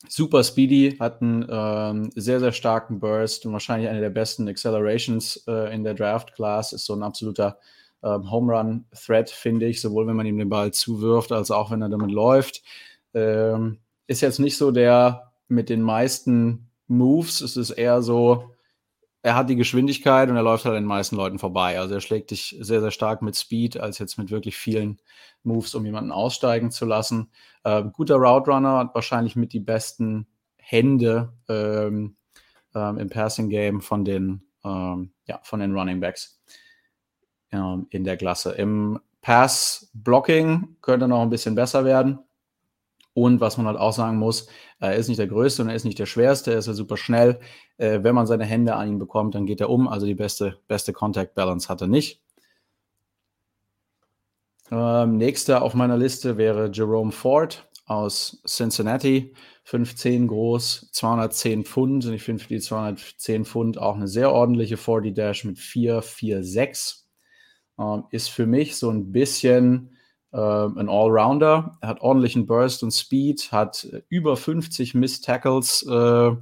super 0.08 0.42
speedy, 0.42 0.96
hat 0.98 1.22
einen 1.22 1.46
ähm, 1.48 2.10
sehr, 2.14 2.40
sehr 2.40 2.52
starken 2.52 2.98
Burst 2.98 3.46
und 3.46 3.52
wahrscheinlich 3.52 3.88
eine 3.88 4.00
der 4.00 4.10
besten 4.10 4.48
Accelerations 4.48 5.44
äh, 5.46 5.72
in 5.74 5.84
der 5.84 5.94
Draft 5.94 6.34
Class, 6.34 6.72
ist 6.72 6.86
so 6.86 6.94
ein 6.94 7.02
absoluter 7.02 7.58
ähm, 8.02 8.30
Home 8.30 8.52
Run 8.52 8.84
Threat, 8.94 9.30
finde 9.30 9.66
ich, 9.66 9.80
sowohl 9.80 10.06
wenn 10.06 10.16
man 10.16 10.26
ihm 10.26 10.38
den 10.38 10.48
Ball 10.48 10.72
zuwirft, 10.72 11.32
als 11.32 11.50
auch 11.50 11.70
wenn 11.70 11.82
er 11.82 11.88
damit 11.88 12.10
läuft. 12.10 12.62
Ähm, 13.14 13.78
ist 14.06 14.20
jetzt 14.20 14.40
nicht 14.40 14.56
so 14.56 14.70
der 14.70 15.31
mit 15.48 15.68
den 15.68 15.82
meisten 15.82 16.70
Moves. 16.86 17.40
Es 17.40 17.56
ist 17.56 17.70
eher 17.70 18.02
so, 18.02 18.54
er 19.22 19.36
hat 19.36 19.48
die 19.48 19.56
Geschwindigkeit 19.56 20.28
und 20.28 20.36
er 20.36 20.42
läuft 20.42 20.64
halt 20.64 20.76
den 20.76 20.84
meisten 20.84 21.16
Leuten 21.16 21.38
vorbei. 21.38 21.78
Also 21.78 21.94
er 21.94 22.00
schlägt 22.00 22.30
dich 22.32 22.56
sehr, 22.60 22.80
sehr 22.80 22.90
stark 22.90 23.22
mit 23.22 23.36
Speed, 23.36 23.78
als 23.78 23.98
jetzt 23.98 24.18
mit 24.18 24.30
wirklich 24.30 24.56
vielen 24.56 25.00
Moves, 25.44 25.74
um 25.74 25.84
jemanden 25.84 26.10
aussteigen 26.10 26.70
zu 26.70 26.84
lassen. 26.84 27.30
Äh, 27.64 27.84
guter 27.92 28.16
Route 28.16 28.50
Runner, 28.50 28.78
hat 28.78 28.94
wahrscheinlich 28.94 29.36
mit 29.36 29.52
die 29.52 29.60
besten 29.60 30.26
Hände 30.56 31.32
ähm, 31.48 32.16
ähm, 32.74 32.98
im 32.98 33.08
Passing 33.08 33.48
Game 33.48 33.80
von 33.80 34.04
den, 34.04 34.42
ähm, 34.64 35.12
ja, 35.26 35.40
von 35.42 35.60
den 35.60 35.76
Running 35.76 36.00
Backs 36.00 36.40
ähm, 37.52 37.86
in 37.90 38.04
der 38.04 38.16
Klasse. 38.16 38.52
Im 38.52 38.98
Pass 39.20 39.90
Blocking 39.94 40.76
könnte 40.82 41.06
noch 41.06 41.22
ein 41.22 41.30
bisschen 41.30 41.54
besser 41.54 41.84
werden. 41.84 42.18
Und 43.14 43.40
was 43.40 43.58
man 43.58 43.66
halt 43.66 43.78
auch 43.78 43.92
sagen 43.92 44.18
muss, 44.18 44.46
er 44.80 44.96
ist 44.96 45.08
nicht 45.08 45.18
der 45.18 45.26
Größte 45.26 45.62
und 45.62 45.68
er 45.68 45.74
ist 45.74 45.84
nicht 45.84 45.98
der 45.98 46.06
Schwerste, 46.06 46.52
er 46.52 46.58
ist 46.58 46.66
ja 46.66 46.72
super 46.72 46.96
schnell. 46.96 47.40
Äh, 47.76 48.00
wenn 48.02 48.14
man 48.14 48.26
seine 48.26 48.44
Hände 48.44 48.74
an 48.74 48.88
ihn 48.88 48.98
bekommt, 48.98 49.34
dann 49.34 49.46
geht 49.46 49.60
er 49.60 49.68
um. 49.68 49.86
Also 49.88 50.06
die 50.06 50.14
beste, 50.14 50.58
beste 50.66 50.92
Contact 50.92 51.34
Balance 51.34 51.68
hat 51.68 51.82
er 51.82 51.88
nicht. 51.88 52.22
Ähm, 54.70 55.18
nächster 55.18 55.62
auf 55.62 55.74
meiner 55.74 55.98
Liste 55.98 56.38
wäre 56.38 56.70
Jerome 56.72 57.12
Ford 57.12 57.68
aus 57.84 58.42
Cincinnati. 58.46 59.34
15 59.64 60.26
groß, 60.26 60.88
210 60.92 61.64
Pfund. 61.64 62.06
Und 62.06 62.14
ich 62.14 62.22
finde 62.22 62.42
für 62.42 62.48
die 62.48 62.60
210 62.60 63.44
Pfund 63.44 63.78
auch 63.78 63.96
eine 63.96 64.08
sehr 64.08 64.32
ordentliche 64.32 64.76
40 64.76 65.14
Dash 65.14 65.44
mit 65.44 65.58
446. 65.58 67.04
Ähm, 67.78 68.04
ist 68.10 68.28
für 68.28 68.46
mich 68.46 68.76
so 68.76 68.90
ein 68.90 69.12
bisschen 69.12 69.91
ein 70.38 70.88
Allrounder. 70.88 71.78
Er 71.80 71.88
hat 71.88 72.00
ordentlichen 72.00 72.46
Burst 72.46 72.82
und 72.82 72.90
Speed, 72.92 73.52
hat 73.52 73.86
über 74.08 74.36
50 74.36 74.94
Missed 74.94 75.24
Tackles 75.24 75.86
äh, 75.86 76.32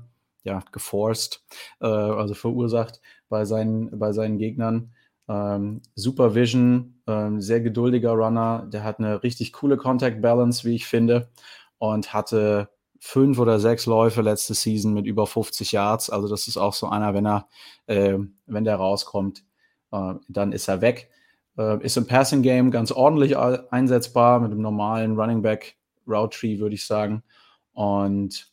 ja, 0.44 0.62
geforst, 0.72 1.44
äh, 1.80 1.86
also 1.86 2.34
verursacht 2.34 3.00
bei 3.28 3.44
seinen, 3.44 3.98
bei 3.98 4.12
seinen 4.12 4.38
Gegnern. 4.38 4.92
Ähm, 5.28 5.82
Supervision, 5.94 7.02
ähm, 7.06 7.40
sehr 7.40 7.60
geduldiger 7.60 8.12
Runner, 8.12 8.66
der 8.72 8.84
hat 8.84 8.98
eine 8.98 9.22
richtig 9.22 9.52
coole 9.52 9.76
Contact 9.76 10.20
Balance, 10.22 10.64
wie 10.64 10.74
ich 10.74 10.86
finde, 10.86 11.28
und 11.78 12.12
hatte 12.12 12.68
fünf 12.98 13.38
oder 13.38 13.58
sechs 13.58 13.86
Läufe 13.86 14.22
letzte 14.22 14.54
Season 14.54 14.92
mit 14.92 15.06
über 15.06 15.26
50 15.26 15.72
Yards. 15.72 16.10
Also 16.10 16.28
das 16.28 16.48
ist 16.48 16.56
auch 16.56 16.74
so 16.74 16.88
einer, 16.88 17.14
wenn 17.14 17.26
er, 17.26 17.48
äh, 17.86 18.18
wenn 18.46 18.64
der 18.64 18.76
rauskommt, 18.76 19.44
äh, 19.92 20.14
dann 20.28 20.52
ist 20.52 20.68
er 20.68 20.80
weg. 20.80 21.10
Äh, 21.58 21.84
ist 21.84 21.96
im 21.96 22.06
Passing 22.06 22.42
Game 22.42 22.70
ganz 22.70 22.92
ordentlich 22.92 23.36
einsetzbar 23.36 24.40
mit 24.40 24.50
einem 24.50 24.62
normalen 24.62 25.18
Running 25.18 25.42
Back 25.42 25.76
Route 26.06 26.38
Tree, 26.38 26.58
würde 26.58 26.74
ich 26.74 26.86
sagen. 26.86 27.22
Und 27.72 28.50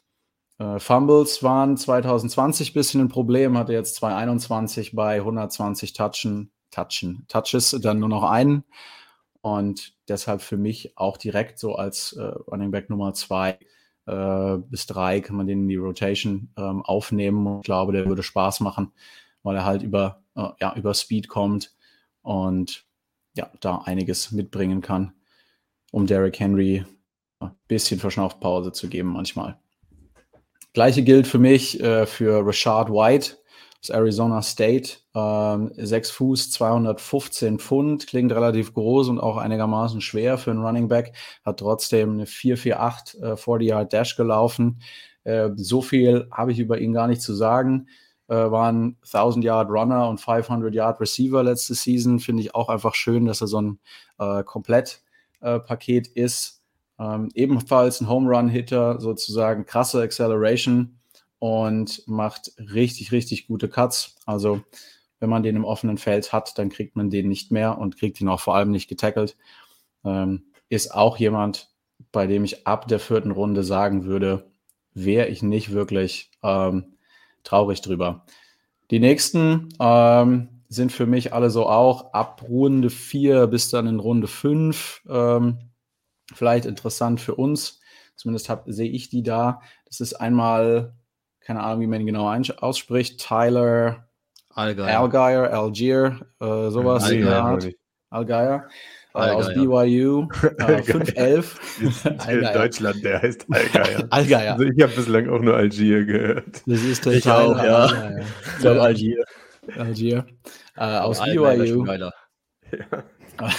äh, 0.59 0.79
Fumbles 0.79 1.43
waren 1.43 1.77
2020 1.77 2.71
ein 2.71 2.73
bisschen 2.73 3.01
ein 3.01 3.09
Problem, 3.09 3.57
hatte 3.57 3.73
jetzt 3.73 3.95
2021 3.95 4.95
bei 4.95 5.17
120 5.17 5.93
Touchen, 5.93 6.51
Touchen, 6.71 7.25
Touches 7.27 7.77
dann 7.81 7.99
nur 7.99 8.09
noch 8.09 8.23
einen. 8.23 8.63
Und 9.41 9.93
deshalb 10.07 10.41
für 10.41 10.57
mich 10.57 10.97
auch 10.97 11.17
direkt 11.17 11.59
so 11.59 11.75
als 11.75 12.13
äh, 12.13 12.21
Running 12.23 12.71
Back 12.71 12.89
Nummer 12.89 13.13
zwei 13.13 13.59
äh, 14.07 14.57
bis 14.57 14.87
drei 14.87 15.21
kann 15.21 15.35
man 15.35 15.47
den 15.47 15.63
in 15.63 15.67
die 15.67 15.75
Rotation 15.75 16.49
ähm, 16.57 16.81
aufnehmen. 16.81 17.59
Ich 17.59 17.65
glaube, 17.65 17.91
der 17.91 18.07
würde 18.07 18.23
Spaß 18.23 18.61
machen, 18.61 18.91
weil 19.43 19.55
er 19.55 19.65
halt 19.65 19.83
über, 19.83 20.23
äh, 20.35 20.47
ja, 20.59 20.73
über 20.75 20.93
Speed 20.93 21.27
kommt 21.27 21.75
und 22.21 22.86
ja, 23.37 23.49
da 23.61 23.77
einiges 23.85 24.31
mitbringen 24.31 24.81
kann, 24.81 25.13
um 25.91 26.07
Derrick 26.07 26.39
Henry 26.39 26.85
ein 27.39 27.51
bisschen 27.67 27.99
Verschnaufpause 27.99 28.71
zu 28.71 28.87
geben 28.87 29.09
manchmal. 29.09 29.59
Gleiche 30.73 31.03
gilt 31.03 31.27
für 31.27 31.39
mich 31.39 31.79
äh, 31.79 32.05
für 32.05 32.45
Rashad 32.45 32.89
White 32.89 33.37
aus 33.81 33.89
Arizona 33.89 34.41
State. 34.41 34.97
Ähm, 35.15 35.71
6 35.75 36.11
Fuß, 36.11 36.51
215 36.51 37.59
Pfund, 37.59 38.07
klingt 38.07 38.31
relativ 38.31 38.73
groß 38.73 39.09
und 39.09 39.19
auch 39.19 39.37
einigermaßen 39.37 40.01
schwer 40.01 40.37
für 40.37 40.51
einen 40.51 40.63
Running 40.63 40.87
Back. 40.87 41.13
Hat 41.45 41.59
trotzdem 41.59 42.13
eine 42.13 42.25
448 42.25 43.21
äh, 43.21 43.37
40 43.37 43.67
Yard 43.67 43.93
Dash 43.93 44.15
gelaufen. 44.15 44.81
Äh, 45.23 45.49
so 45.55 45.81
viel 45.81 46.27
habe 46.31 46.51
ich 46.51 46.59
über 46.59 46.79
ihn 46.79 46.93
gar 46.93 47.07
nicht 47.07 47.21
zu 47.21 47.33
sagen 47.33 47.87
äh, 48.27 48.35
waren 48.35 48.97
1000 49.03 49.43
Yard 49.43 49.69
Runner 49.69 50.09
und 50.09 50.19
500 50.19 50.73
Yard 50.73 50.99
Receiver 50.99 51.43
letzte 51.43 51.73
Season. 51.73 52.19
Finde 52.19 52.43
ich 52.43 52.55
auch 52.55 52.69
einfach 52.69 52.95
schön, 52.95 53.25
dass 53.25 53.41
er 53.41 53.47
so 53.47 53.61
ein 53.61 53.79
äh, 54.19 54.43
Komplettpaket 54.43 56.07
äh, 56.15 56.21
ist. 56.21 56.63
Ähm, 56.99 57.29
ebenfalls 57.33 58.01
ein 58.01 58.09
Home 58.09 58.29
Run 58.29 58.49
Hitter, 58.49 58.99
sozusagen 58.99 59.65
krasse 59.65 60.01
Acceleration 60.01 60.99
und 61.39 62.07
macht 62.07 62.53
richtig, 62.57 63.11
richtig 63.11 63.47
gute 63.47 63.69
Cuts. 63.69 64.15
Also, 64.25 64.61
wenn 65.19 65.29
man 65.29 65.43
den 65.43 65.55
im 65.55 65.65
offenen 65.65 65.97
Feld 65.97 66.33
hat, 66.33 66.57
dann 66.57 66.69
kriegt 66.69 66.95
man 66.95 67.09
den 67.09 67.27
nicht 67.27 67.51
mehr 67.51 67.77
und 67.77 67.97
kriegt 67.97 68.19
ihn 68.21 68.29
auch 68.29 68.39
vor 68.39 68.55
allem 68.55 68.71
nicht 68.71 68.87
getackelt. 68.87 69.37
Ähm, 70.03 70.45
ist 70.69 70.93
auch 70.93 71.17
jemand, 71.17 71.69
bei 72.11 72.27
dem 72.27 72.43
ich 72.43 72.67
ab 72.67 72.87
der 72.87 72.99
vierten 72.99 73.31
Runde 73.31 73.63
sagen 73.63 74.05
würde, 74.05 74.51
wäre 74.93 75.27
ich 75.27 75.43
nicht 75.43 75.71
wirklich 75.71 76.31
ähm, 76.43 76.96
traurig 77.47 77.81
drüber. 77.81 78.25
Die 78.91 78.99
nächsten 78.99 79.69
ähm, 79.79 80.63
sind 80.69 80.91
für 80.91 81.05
mich 81.05 81.33
alle 81.33 81.49
so 81.49 81.67
auch 81.67 82.13
ab 82.13 82.43
Runde 82.47 82.89
4 82.89 83.47
bis 83.47 83.69
dann 83.69 83.87
in 83.87 83.99
Runde 83.99 84.27
5. 84.27 85.03
Ähm, 85.09 85.71
vielleicht 86.33 86.65
interessant 86.65 87.21
für 87.21 87.35
uns. 87.35 87.79
Zumindest 88.15 88.51
sehe 88.65 88.89
ich 88.89 89.09
die 89.09 89.23
da. 89.23 89.61
Das 89.85 89.99
ist 89.99 90.13
einmal, 90.13 90.95
keine 91.39 91.63
Ahnung, 91.63 91.81
wie 91.81 91.87
man 91.87 92.01
ihn 92.01 92.07
genau 92.07 92.27
ausspricht, 92.59 93.19
Tyler 93.25 94.07
Algier, 94.97 95.53
Algier, 95.53 96.19
äh, 96.39 96.69
sowas 96.71 97.03
Algier, 97.03 97.21
in 97.21 97.27
äh, 99.27 99.31
aus 99.31 99.53
BYU, 99.53 100.27
äh, 100.59 100.81
5'11. 100.81 102.31
in 102.31 102.53
Deutschland, 102.53 103.03
der 103.03 103.21
heißt 103.21 103.45
Allgeier. 103.49 104.07
Allgeier. 104.09 104.53
Also 104.57 104.63
ich 104.63 104.83
habe 104.83 104.93
bislang 104.93 105.29
auch 105.29 105.41
nur 105.41 105.55
Algier 105.55 106.05
gehört. 106.05 106.61
Das 106.65 106.81
ist 106.81 107.05
der 107.05 107.13
ich 107.13 107.29
auch, 107.29 107.57
ja. 107.57 107.85
Allgeier. 107.85 108.25
Ich 108.53 108.59
glaube 108.59 108.81
Algier. 108.81 109.25
Algier. 109.77 110.25
Äh, 110.75 110.83
aus 110.83 111.23
BYU. 111.23 111.85
Ja. 111.85 112.11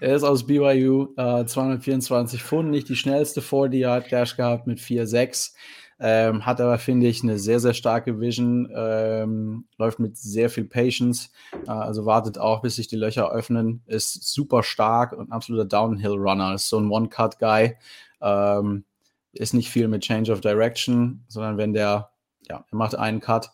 er 0.00 0.16
ist 0.16 0.22
aus 0.22 0.46
BYU, 0.46 1.14
äh, 1.16 1.44
224 1.44 2.42
Pfund, 2.42 2.70
nicht 2.70 2.88
die 2.88 2.96
schnellste 2.96 3.42
40 3.42 3.80
Yard 3.80 4.12
Dash 4.12 4.36
gehabt 4.36 4.66
mit 4.66 4.78
4,6. 4.78 5.54
Ähm, 6.02 6.46
hat 6.46 6.60
aber, 6.62 6.78
finde 6.78 7.08
ich, 7.08 7.22
eine 7.22 7.38
sehr, 7.38 7.60
sehr 7.60 7.74
starke 7.74 8.20
Vision, 8.20 8.70
ähm, 8.74 9.66
läuft 9.76 9.98
mit 9.98 10.16
sehr 10.16 10.48
viel 10.48 10.64
Patience, 10.64 11.30
äh, 11.66 11.70
also 11.70 12.06
wartet 12.06 12.38
auch, 12.38 12.62
bis 12.62 12.76
sich 12.76 12.88
die 12.88 12.96
Löcher 12.96 13.30
öffnen, 13.30 13.82
ist 13.84 14.24
super 14.32 14.62
stark 14.62 15.12
und 15.12 15.30
absoluter 15.30 15.66
Downhill-Runner, 15.66 16.54
ist 16.54 16.70
so 16.70 16.78
ein 16.78 16.90
One-Cut-Guy, 16.90 17.76
ähm, 18.22 18.84
ist 19.32 19.52
nicht 19.52 19.68
viel 19.68 19.88
mit 19.88 20.02
Change 20.02 20.32
of 20.32 20.40
Direction, 20.40 21.24
sondern 21.28 21.58
wenn 21.58 21.74
der, 21.74 22.10
ja, 22.48 22.64
er 22.70 22.76
macht 22.76 22.94
einen 22.94 23.20
Cut 23.20 23.50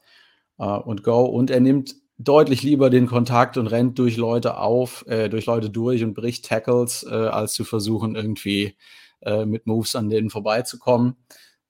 äh, 0.58 0.64
und 0.64 1.02
Go. 1.02 1.24
Und 1.24 1.50
er 1.50 1.60
nimmt 1.60 1.96
deutlich 2.18 2.62
lieber 2.62 2.90
den 2.90 3.06
Kontakt 3.06 3.56
und 3.56 3.66
rennt 3.66 3.98
durch 3.98 4.16
Leute 4.16 4.58
auf, 4.58 5.04
äh, 5.06 5.28
durch 5.28 5.46
Leute 5.46 5.70
durch 5.70 6.02
und 6.02 6.14
bricht 6.14 6.46
Tackles, 6.46 7.04
äh, 7.08 7.14
als 7.14 7.54
zu 7.54 7.64
versuchen, 7.64 8.14
irgendwie 8.14 8.76
äh, 9.20 9.44
mit 9.44 9.66
Moves 9.66 9.96
an 9.96 10.08
denen 10.08 10.30
vorbeizukommen. 10.30 11.16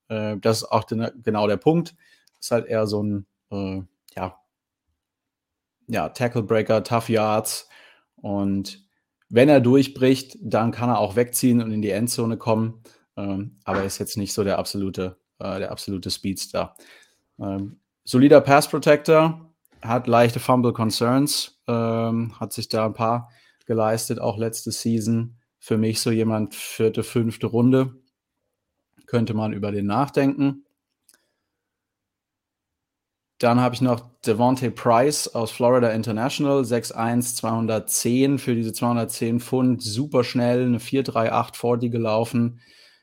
Äh, 0.09 0.37
das 0.39 0.59
ist 0.63 0.65
auch 0.71 0.85
den, 0.85 1.11
genau 1.23 1.47
der 1.47 1.57
Punkt. 1.57 1.95
Ist 2.41 2.51
halt 2.51 2.67
eher 2.67 2.87
so 2.87 3.03
ein, 3.03 3.27
äh, 3.51 3.83
ja, 4.15 4.39
ja, 5.89 6.09
Tackle 6.09 6.43
Breaker, 6.43 6.83
Tough 6.83 7.09
Yards. 7.09 7.69
Und 8.17 8.85
wenn 9.29 9.49
er 9.49 9.61
durchbricht, 9.61 10.37
dann 10.41 10.73
kann 10.73 10.89
er 10.89 10.99
auch 10.99 11.17
wegziehen 11.17 11.63
und 11.63 11.71
in 11.71 11.83
die 11.83 11.91
Endzone 11.91 12.37
kommen. 12.37 12.83
Ähm, 13.17 13.59
aber 13.65 13.85
ist 13.85 13.99
jetzt 13.99 14.17
nicht 14.17 14.33
so 14.33 14.45
der 14.45 14.59
absolute, 14.59 15.17
äh, 15.39 15.59
der 15.59 15.71
absolute 15.71 16.11
Speedster. 16.11 16.77
Ähm, 17.39 17.81
solider 18.05 18.41
Pass 18.41 18.69
Protector, 18.69 19.55
hat 19.83 20.07
leichte 20.07 20.41
Fumble 20.41 20.73
Concerns, 20.73 21.61
ähm, 21.67 22.39
hat 22.39 22.53
sich 22.53 22.69
da 22.69 22.87
ein 22.87 22.95
paar 22.95 23.31
geleistet, 23.67 24.21
auch 24.21 24.39
letzte 24.39 24.71
Season. 24.71 25.37
Für 25.59 25.79
mich 25.79 26.01
so 26.01 26.11
jemand 26.11 26.55
vierte, 26.55 27.03
fünfte 27.03 27.47
Runde. 27.47 27.97
Könnte 29.07 29.35
man 29.35 29.53
über 29.53 29.73
den 29.73 29.87
nachdenken. 29.87 30.67
Dann 33.39 33.61
habe 33.61 33.75
ich 33.75 33.83
noch 33.83 34.01
Devontae 34.27 34.71
Price 34.71 35.29
aus 35.29 35.51
Florida 35.51 35.91
International, 35.91 36.63
6'1, 36.63 37.37
210 37.37 38.39
für 38.39 38.55
diese 38.55 38.73
210 38.73 39.41
Pfund, 39.41 39.83
super 39.83 40.25
schnell, 40.25 40.63
eine 40.65 40.79
4'3'8 40.79 41.55
40 41.55 41.93
gelaufen, 41.93 42.61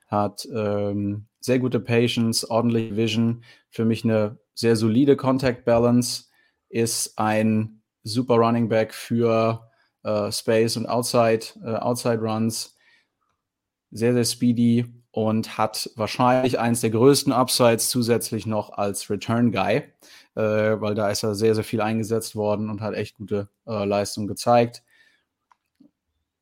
hat 0.08 0.48
ähm, 0.52 1.28
sehr 1.40 1.60
gute 1.60 1.80
Patience, 1.80 2.50
ordentliche 2.50 2.96
Vision, 2.96 3.44
für 3.70 3.86
mich 3.86 4.04
eine 4.04 4.40
sehr 4.56 4.76
solide 4.76 5.16
Contact 5.16 5.66
Balance, 5.66 6.26
ist 6.70 7.20
ein 7.20 7.84
super 8.02 8.36
Running 8.36 8.70
Back 8.70 8.96
für 8.96 9.70
äh, 10.02 10.32
Space 10.32 10.78
und 10.78 10.88
Outside, 10.88 11.46
äh, 11.64 11.76
Outside 11.76 12.20
Runs, 12.20 12.76
sehr, 13.92 14.14
sehr 14.14 14.26
speedy 14.26 15.03
und 15.14 15.60
hat 15.60 15.92
wahrscheinlich 15.96 16.58
eins 16.58 16.82
der 16.82 16.90
größten 16.90 17.32
Upsides 17.32 17.88
zusätzlich 17.90 18.48
noch 18.48 18.72
als 18.72 19.12
Return 19.12 19.52
Guy, 19.52 19.84
äh, 20.34 20.42
weil 20.82 20.96
da 20.96 21.12
ist 21.12 21.22
er 21.22 21.36
sehr, 21.36 21.54
sehr 21.54 21.64
viel 21.64 21.82
eingesetzt 21.82 22.36
worden 22.36 22.68
und 22.68 22.82
hat 22.82 22.96
echt 22.96 23.18
gute 23.18 23.48
äh, 23.68 23.86
Leistung 23.86 24.26
gezeigt. 24.26 24.82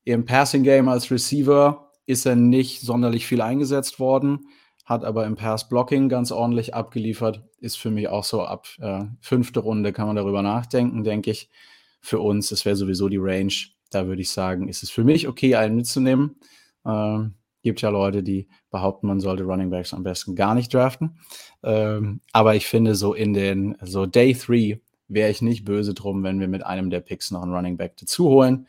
Im 0.06 0.24
Passing 0.24 0.64
Game 0.64 0.88
als 0.88 1.12
Receiver 1.12 1.92
ist 2.06 2.26
er 2.26 2.38
nicht 2.38 2.80
sonderlich 2.80 3.28
viel 3.28 3.42
eingesetzt 3.42 4.00
worden, 4.00 4.48
hat 4.86 5.04
aber 5.04 5.26
im 5.26 5.36
Pass 5.36 5.68
Blocking 5.68 6.08
ganz 6.08 6.32
ordentlich 6.32 6.74
abgeliefert. 6.74 7.44
Ist 7.60 7.78
für 7.78 7.92
mich 7.92 8.08
auch 8.08 8.24
so 8.24 8.42
ab 8.42 8.68
äh, 8.80 9.04
fünfte 9.20 9.60
Runde 9.60 9.92
kann 9.92 10.08
man 10.08 10.16
darüber 10.16 10.42
nachdenken, 10.42 11.04
denke 11.04 11.32
ich. 11.32 11.50
Für 12.00 12.20
uns, 12.20 12.48
das 12.48 12.64
wäre 12.64 12.78
sowieso 12.78 13.10
die 13.10 13.20
Range. 13.20 13.54
Da 13.90 14.08
würde 14.08 14.22
ich 14.22 14.32
sagen, 14.32 14.70
ist 14.70 14.82
es 14.82 14.90
für 14.90 15.04
mich 15.04 15.28
okay, 15.28 15.56
einen 15.56 15.76
mitzunehmen. 15.76 16.38
Ähm, 16.86 17.36
Gibt 17.62 17.82
ja 17.82 17.89
Leute, 17.89 18.24
die 18.24 18.47
behaupten, 18.70 19.07
man 19.07 19.20
sollte 19.20 19.43
Running 19.43 19.70
Backs 19.70 19.93
am 19.93 20.03
besten 20.03 20.36
gar 20.36 20.55
nicht 20.55 20.74
draften. 20.74 21.20
Ähm, 21.64 22.22
aber 22.32 22.55
ich 22.55 22.68
finde, 22.68 22.95
so 22.95 23.14
in 23.14 23.34
den, 23.34 23.78
so 23.82 24.05
Day 24.05 24.34
3 24.34 24.80
wäre 25.07 25.30
ich 25.30 25.41
nicht 25.41 25.66
böse 25.66 25.93
drum, 25.93 26.24
wenn 26.24 26.39
wir 26.39 26.47
mit 26.47 26.66
einem 26.66 26.89
der 26.89 27.01
Picks 27.01 27.32
noch 27.32 27.43
einen 27.43 27.53
Running 27.53 27.78
Back 27.78 27.97
dazu 27.97 28.30
holen. 28.30 28.68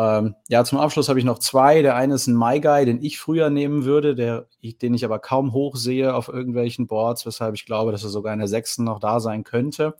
Ähm, 0.00 0.34
ja, 0.48 0.64
zum 0.64 0.78
Abschluss 0.78 1.10
habe 1.10 1.18
ich 1.18 1.26
noch 1.26 1.40
zwei. 1.40 1.82
Der 1.82 1.94
eine 1.94 2.14
ist 2.14 2.26
ein 2.26 2.34
My 2.34 2.58
Guy, 2.60 2.86
den 2.86 3.02
ich 3.02 3.18
früher 3.18 3.50
nehmen 3.50 3.84
würde, 3.84 4.14
der, 4.14 4.46
den 4.62 4.94
ich 4.94 5.04
aber 5.04 5.18
kaum 5.18 5.52
hoch 5.52 5.76
sehe 5.76 6.14
auf 6.14 6.28
irgendwelchen 6.28 6.86
Boards, 6.86 7.26
weshalb 7.26 7.54
ich 7.54 7.66
glaube, 7.66 7.92
dass 7.92 8.04
er 8.04 8.08
sogar 8.08 8.32
in 8.32 8.38
der 8.38 8.48
sechsten 8.48 8.84
noch 8.84 8.98
da 8.98 9.20
sein 9.20 9.44
könnte. 9.44 9.94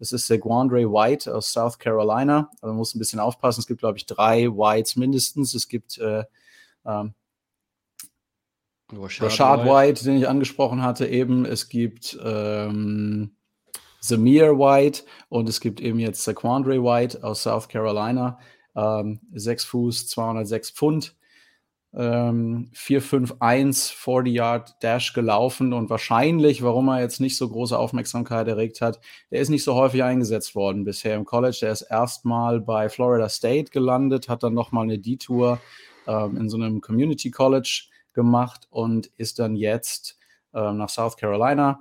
Das 0.00 0.10
ist 0.10 0.28
der 0.28 0.38
Guandre 0.38 0.90
White 0.90 1.32
aus 1.32 1.52
South 1.52 1.78
Carolina. 1.78 2.50
Also 2.54 2.66
man 2.66 2.76
muss 2.76 2.94
ein 2.94 2.98
bisschen 2.98 3.20
aufpassen. 3.20 3.60
Es 3.60 3.66
gibt, 3.68 3.80
glaube 3.80 3.98
ich, 3.98 4.06
drei 4.06 4.48
Whites 4.48 4.96
mindestens. 4.96 5.54
Es 5.54 5.68
gibt 5.68 5.98
äh, 5.98 6.24
ähm, 6.84 7.14
Rashad, 8.96 9.26
Rashad 9.26 9.60
White. 9.60 9.70
White. 9.70 10.04
den 10.04 10.16
ich 10.16 10.28
angesprochen 10.28 10.82
hatte, 10.82 11.06
eben. 11.06 11.44
Es 11.44 11.68
gibt 11.68 12.18
ähm, 12.24 13.36
Zamir 14.00 14.58
White 14.58 15.04
und 15.28 15.48
es 15.48 15.60
gibt 15.60 15.80
eben 15.80 15.98
jetzt 15.98 16.24
Saquandre 16.24 16.82
White 16.82 17.24
aus 17.24 17.42
South 17.42 17.68
Carolina. 17.68 18.38
Ähm, 18.76 19.20
6 19.32 19.64
Fuß, 19.64 20.08
206 20.08 20.70
Pfund. 20.70 21.16
Ähm, 21.96 22.70
4-5-1 22.74 23.92
40 23.92 24.34
Yard 24.34 24.82
Dash 24.82 25.12
gelaufen 25.12 25.72
und 25.72 25.90
wahrscheinlich, 25.90 26.62
warum 26.64 26.88
er 26.88 27.00
jetzt 27.00 27.20
nicht 27.20 27.36
so 27.36 27.48
große 27.48 27.78
Aufmerksamkeit 27.78 28.48
erregt 28.48 28.80
hat, 28.80 28.98
der 29.30 29.40
ist 29.40 29.48
nicht 29.48 29.62
so 29.62 29.74
häufig 29.76 30.02
eingesetzt 30.02 30.56
worden 30.56 30.84
bisher 30.84 31.14
im 31.14 31.24
College. 31.24 31.58
Der 31.62 31.70
ist 31.70 31.82
erstmal 31.82 32.60
bei 32.60 32.88
Florida 32.88 33.28
State 33.28 33.70
gelandet, 33.70 34.28
hat 34.28 34.42
dann 34.42 34.54
nochmal 34.54 34.84
eine 34.84 34.98
Detour 34.98 35.60
ähm, 36.08 36.36
in 36.36 36.48
so 36.48 36.56
einem 36.56 36.80
Community 36.80 37.30
College 37.30 37.84
gemacht 38.14 38.66
und 38.70 39.06
ist 39.16 39.38
dann 39.38 39.56
jetzt 39.56 40.18
äh, 40.54 40.72
nach 40.72 40.88
South 40.88 41.16
Carolina 41.16 41.80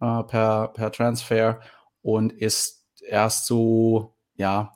äh, 0.00 0.22
per, 0.24 0.68
per 0.68 0.92
Transfer 0.92 1.60
und 2.02 2.32
ist 2.32 2.86
erst 3.06 3.46
so, 3.46 4.14
ja, 4.36 4.72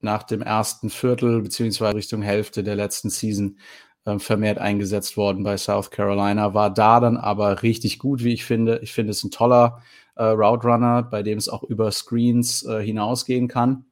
nach 0.00 0.22
dem 0.22 0.42
ersten 0.42 0.90
Viertel 0.90 1.42
beziehungsweise 1.42 1.96
Richtung 1.96 2.22
Hälfte 2.22 2.62
der 2.62 2.76
letzten 2.76 3.10
Season 3.10 3.58
äh, 4.04 4.18
vermehrt 4.18 4.58
eingesetzt 4.58 5.16
worden 5.16 5.42
bei 5.42 5.56
South 5.56 5.90
Carolina, 5.90 6.54
war 6.54 6.72
da 6.72 7.00
dann 7.00 7.16
aber 7.16 7.62
richtig 7.62 7.98
gut, 7.98 8.22
wie 8.22 8.32
ich 8.32 8.44
finde. 8.44 8.78
Ich 8.82 8.92
finde 8.92 9.10
es 9.10 9.24
ein 9.24 9.30
toller 9.30 9.82
äh, 10.14 10.24
Route 10.24 10.66
Runner, 10.66 11.02
bei 11.02 11.22
dem 11.22 11.38
es 11.38 11.48
auch 11.48 11.62
über 11.64 11.90
Screens 11.90 12.64
äh, 12.64 12.82
hinausgehen 12.82 13.48
kann. 13.48 13.86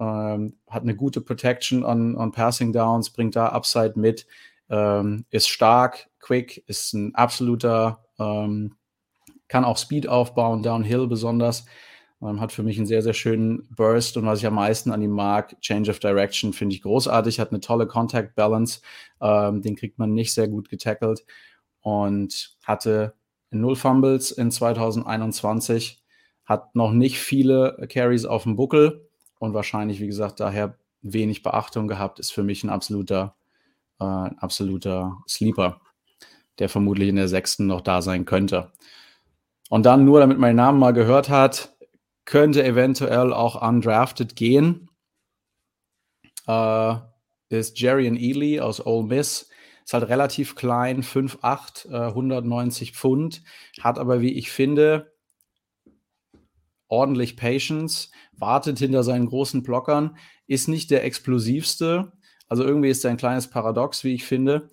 Ähm, 0.00 0.54
hat 0.68 0.82
eine 0.82 0.96
gute 0.96 1.20
Protection 1.20 1.84
on, 1.84 2.16
on 2.16 2.32
Passing 2.32 2.72
Downs, 2.72 3.10
bringt 3.10 3.36
da 3.36 3.48
Upside 3.48 3.92
mit, 3.96 4.26
ähm, 4.72 5.26
ist 5.30 5.48
stark, 5.48 6.08
quick, 6.18 6.64
ist 6.66 6.94
ein 6.94 7.14
absoluter, 7.14 8.06
ähm, 8.18 8.74
kann 9.46 9.64
auch 9.64 9.76
Speed 9.76 10.08
aufbauen, 10.08 10.62
Downhill 10.62 11.06
besonders. 11.06 11.66
Ähm, 12.22 12.40
hat 12.40 12.52
für 12.52 12.62
mich 12.62 12.78
einen 12.78 12.86
sehr, 12.86 13.02
sehr 13.02 13.12
schönen 13.12 13.68
Burst 13.76 14.16
und 14.16 14.24
was 14.24 14.38
ich 14.38 14.46
am 14.46 14.54
meisten 14.54 14.90
an 14.90 15.02
ihm 15.02 15.10
mag, 15.10 15.60
Change 15.60 15.90
of 15.90 15.98
Direction, 15.98 16.52
finde 16.52 16.74
ich 16.74 16.82
großartig, 16.82 17.38
hat 17.38 17.50
eine 17.50 17.60
tolle 17.60 17.86
Contact 17.86 18.34
Balance, 18.34 18.80
ähm, 19.20 19.60
den 19.60 19.76
kriegt 19.76 19.98
man 19.98 20.14
nicht 20.14 20.32
sehr 20.32 20.48
gut 20.48 20.70
getackelt 20.70 21.24
und 21.80 22.56
hatte 22.62 23.14
null 23.50 23.76
Fumbles 23.76 24.30
in 24.30 24.50
2021, 24.50 26.02
hat 26.44 26.74
noch 26.74 26.92
nicht 26.92 27.18
viele 27.18 27.86
Carries 27.90 28.24
auf 28.24 28.44
dem 28.44 28.56
Buckel 28.56 29.08
und 29.38 29.52
wahrscheinlich, 29.52 30.00
wie 30.00 30.06
gesagt, 30.06 30.40
daher 30.40 30.78
wenig 31.02 31.42
Beachtung 31.42 31.88
gehabt, 31.88 32.20
ist 32.20 32.30
für 32.30 32.44
mich 32.44 32.62
ein 32.64 32.70
absoluter 32.70 33.34
äh, 34.02 34.28
ein 34.30 34.38
absoluter 34.38 35.18
Sleeper, 35.28 35.80
der 36.58 36.68
vermutlich 36.68 37.08
in 37.08 37.16
der 37.16 37.28
sechsten 37.28 37.66
noch 37.66 37.80
da 37.80 38.02
sein 38.02 38.24
könnte. 38.24 38.72
Und 39.70 39.86
dann 39.86 40.04
nur, 40.04 40.20
damit 40.20 40.38
man 40.38 40.50
den 40.50 40.56
Namen 40.56 40.78
mal 40.78 40.92
gehört 40.92 41.28
hat, 41.28 41.74
könnte 42.24 42.64
eventuell 42.64 43.32
auch 43.32 43.60
undrafted 43.66 44.36
gehen. 44.36 44.88
Äh, 46.46 46.94
ist 47.48 47.78
Jarian 47.78 48.16
Ely 48.16 48.60
aus 48.60 48.84
Ole 48.84 49.06
Miss. 49.06 49.48
Ist 49.84 49.94
halt 49.94 50.08
relativ 50.08 50.54
klein, 50.54 51.02
5'8, 51.02 51.88
äh, 51.90 52.08
190 52.08 52.92
Pfund, 52.92 53.42
hat 53.80 53.98
aber, 53.98 54.20
wie 54.20 54.32
ich 54.32 54.50
finde, 54.50 55.12
ordentlich 56.86 57.36
Patience, 57.36 58.10
wartet 58.32 58.78
hinter 58.78 59.02
seinen 59.02 59.26
großen 59.26 59.62
Blockern, 59.62 60.16
ist 60.46 60.68
nicht 60.68 60.90
der 60.90 61.04
explosivste, 61.04 62.12
also 62.52 62.64
irgendwie 62.64 62.90
ist 62.90 63.02
er 63.02 63.10
ein 63.10 63.16
kleines 63.16 63.48
Paradox, 63.48 64.04
wie 64.04 64.12
ich 64.12 64.26
finde. 64.26 64.68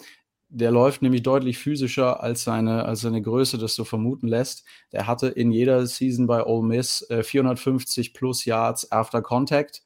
Der 0.50 0.70
läuft 0.70 1.02
nämlich 1.02 1.24
deutlich 1.24 1.58
physischer 1.58 2.22
als 2.22 2.44
seine, 2.44 2.84
als 2.84 3.00
seine 3.00 3.22
Größe 3.22 3.58
das 3.58 3.74
so 3.74 3.86
vermuten 3.86 4.28
lässt. 4.28 4.66
Der 4.92 5.08
hatte 5.08 5.28
in 5.28 5.50
jeder 5.50 5.88
Season 5.88 6.28
bei 6.28 6.46
Ole 6.46 6.68
Miss 6.68 7.10
äh, 7.10 7.24
450 7.24 8.14
plus 8.14 8.44
Yards 8.44 8.92
after 8.92 9.22
Contact 9.22 9.82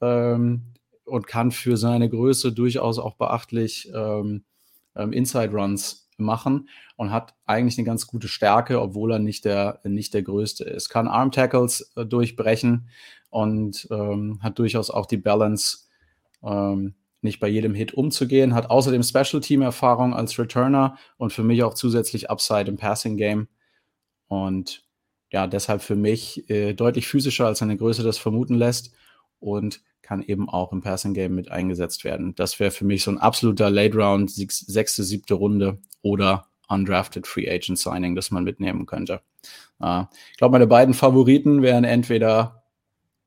ähm, 0.00 0.64
und 1.04 1.28
kann 1.28 1.52
für 1.52 1.76
seine 1.76 2.08
Größe 2.08 2.50
durchaus 2.50 2.98
auch 2.98 3.14
beachtlich 3.14 3.88
ähm, 3.94 4.42
ähm, 4.96 5.12
Inside 5.12 5.52
Runs 5.52 6.08
machen 6.16 6.68
und 6.96 7.12
hat 7.12 7.36
eigentlich 7.46 7.78
eine 7.78 7.86
ganz 7.86 8.08
gute 8.08 8.26
Stärke, 8.26 8.80
obwohl 8.82 9.12
er 9.12 9.20
nicht 9.20 9.44
der, 9.44 9.78
nicht 9.84 10.12
der 10.12 10.22
Größte 10.22 10.64
ist. 10.64 10.88
Kann 10.88 11.06
Arm 11.06 11.30
Tackles 11.30 11.92
äh, 11.94 12.04
durchbrechen 12.04 12.88
und 13.30 13.86
ähm, 13.92 14.40
hat 14.42 14.58
durchaus 14.58 14.90
auch 14.90 15.06
die 15.06 15.18
Balance, 15.18 15.86
ähm, 16.42 16.96
nicht 17.20 17.40
bei 17.40 17.48
jedem 17.48 17.74
Hit 17.74 17.94
umzugehen, 17.94 18.54
hat 18.54 18.70
außerdem 18.70 19.02
Special 19.02 19.40
Team 19.40 19.62
Erfahrung 19.62 20.14
als 20.14 20.38
Returner 20.38 20.96
und 21.16 21.32
für 21.32 21.42
mich 21.42 21.62
auch 21.62 21.74
zusätzlich 21.74 22.30
Upside 22.30 22.68
im 22.68 22.76
Passing 22.76 23.16
Game. 23.16 23.48
Und 24.28 24.84
ja, 25.30 25.46
deshalb 25.46 25.82
für 25.82 25.96
mich 25.96 26.48
äh, 26.48 26.74
deutlich 26.74 27.06
physischer, 27.08 27.46
als 27.46 27.58
seine 27.58 27.76
Größe 27.76 28.02
das 28.02 28.18
vermuten 28.18 28.54
lässt 28.54 28.92
und 29.40 29.82
kann 30.02 30.22
eben 30.22 30.48
auch 30.48 30.72
im 30.72 30.80
Passing 30.80 31.12
Game 31.12 31.34
mit 31.34 31.50
eingesetzt 31.50 32.04
werden. 32.04 32.34
Das 32.34 32.58
wäre 32.60 32.70
für 32.70 32.84
mich 32.84 33.02
so 33.02 33.10
ein 33.10 33.18
absoluter 33.18 33.68
Late 33.68 33.96
Round, 33.96 34.30
sechste, 34.30 35.02
siebte 35.02 35.34
Runde 35.34 35.78
oder 36.00 36.46
Undrafted 36.68 37.26
Free 37.26 37.50
Agent 37.50 37.78
Signing, 37.78 38.14
das 38.14 38.30
man 38.30 38.44
mitnehmen 38.44 38.86
könnte. 38.86 39.20
Ja. 39.80 40.10
Ich 40.30 40.38
glaube, 40.38 40.52
meine 40.52 40.66
beiden 40.66 40.94
Favoriten 40.94 41.62
wären 41.62 41.84
entweder 41.84 42.64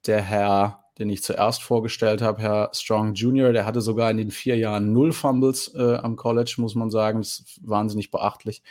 der 0.05 0.21
Herr, 0.21 0.80
den 1.01 1.09
ich 1.09 1.23
zuerst 1.23 1.61
vorgestellt 1.63 2.21
habe, 2.21 2.41
Herr 2.41 2.69
Strong 2.73 3.15
Jr., 3.15 3.51
der 3.51 3.65
hatte 3.65 3.81
sogar 3.81 4.09
in 4.09 4.17
den 4.17 4.31
vier 4.31 4.55
Jahren 4.55 4.93
null 4.93 5.11
Fumbles 5.11 5.73
äh, 5.75 5.95
am 5.95 6.15
College, 6.15 6.55
muss 6.59 6.75
man 6.75 6.89
sagen. 6.89 7.19
Das 7.19 7.39
ist 7.39 7.59
wahnsinnig 7.67 8.11
beachtlich. 8.11 8.63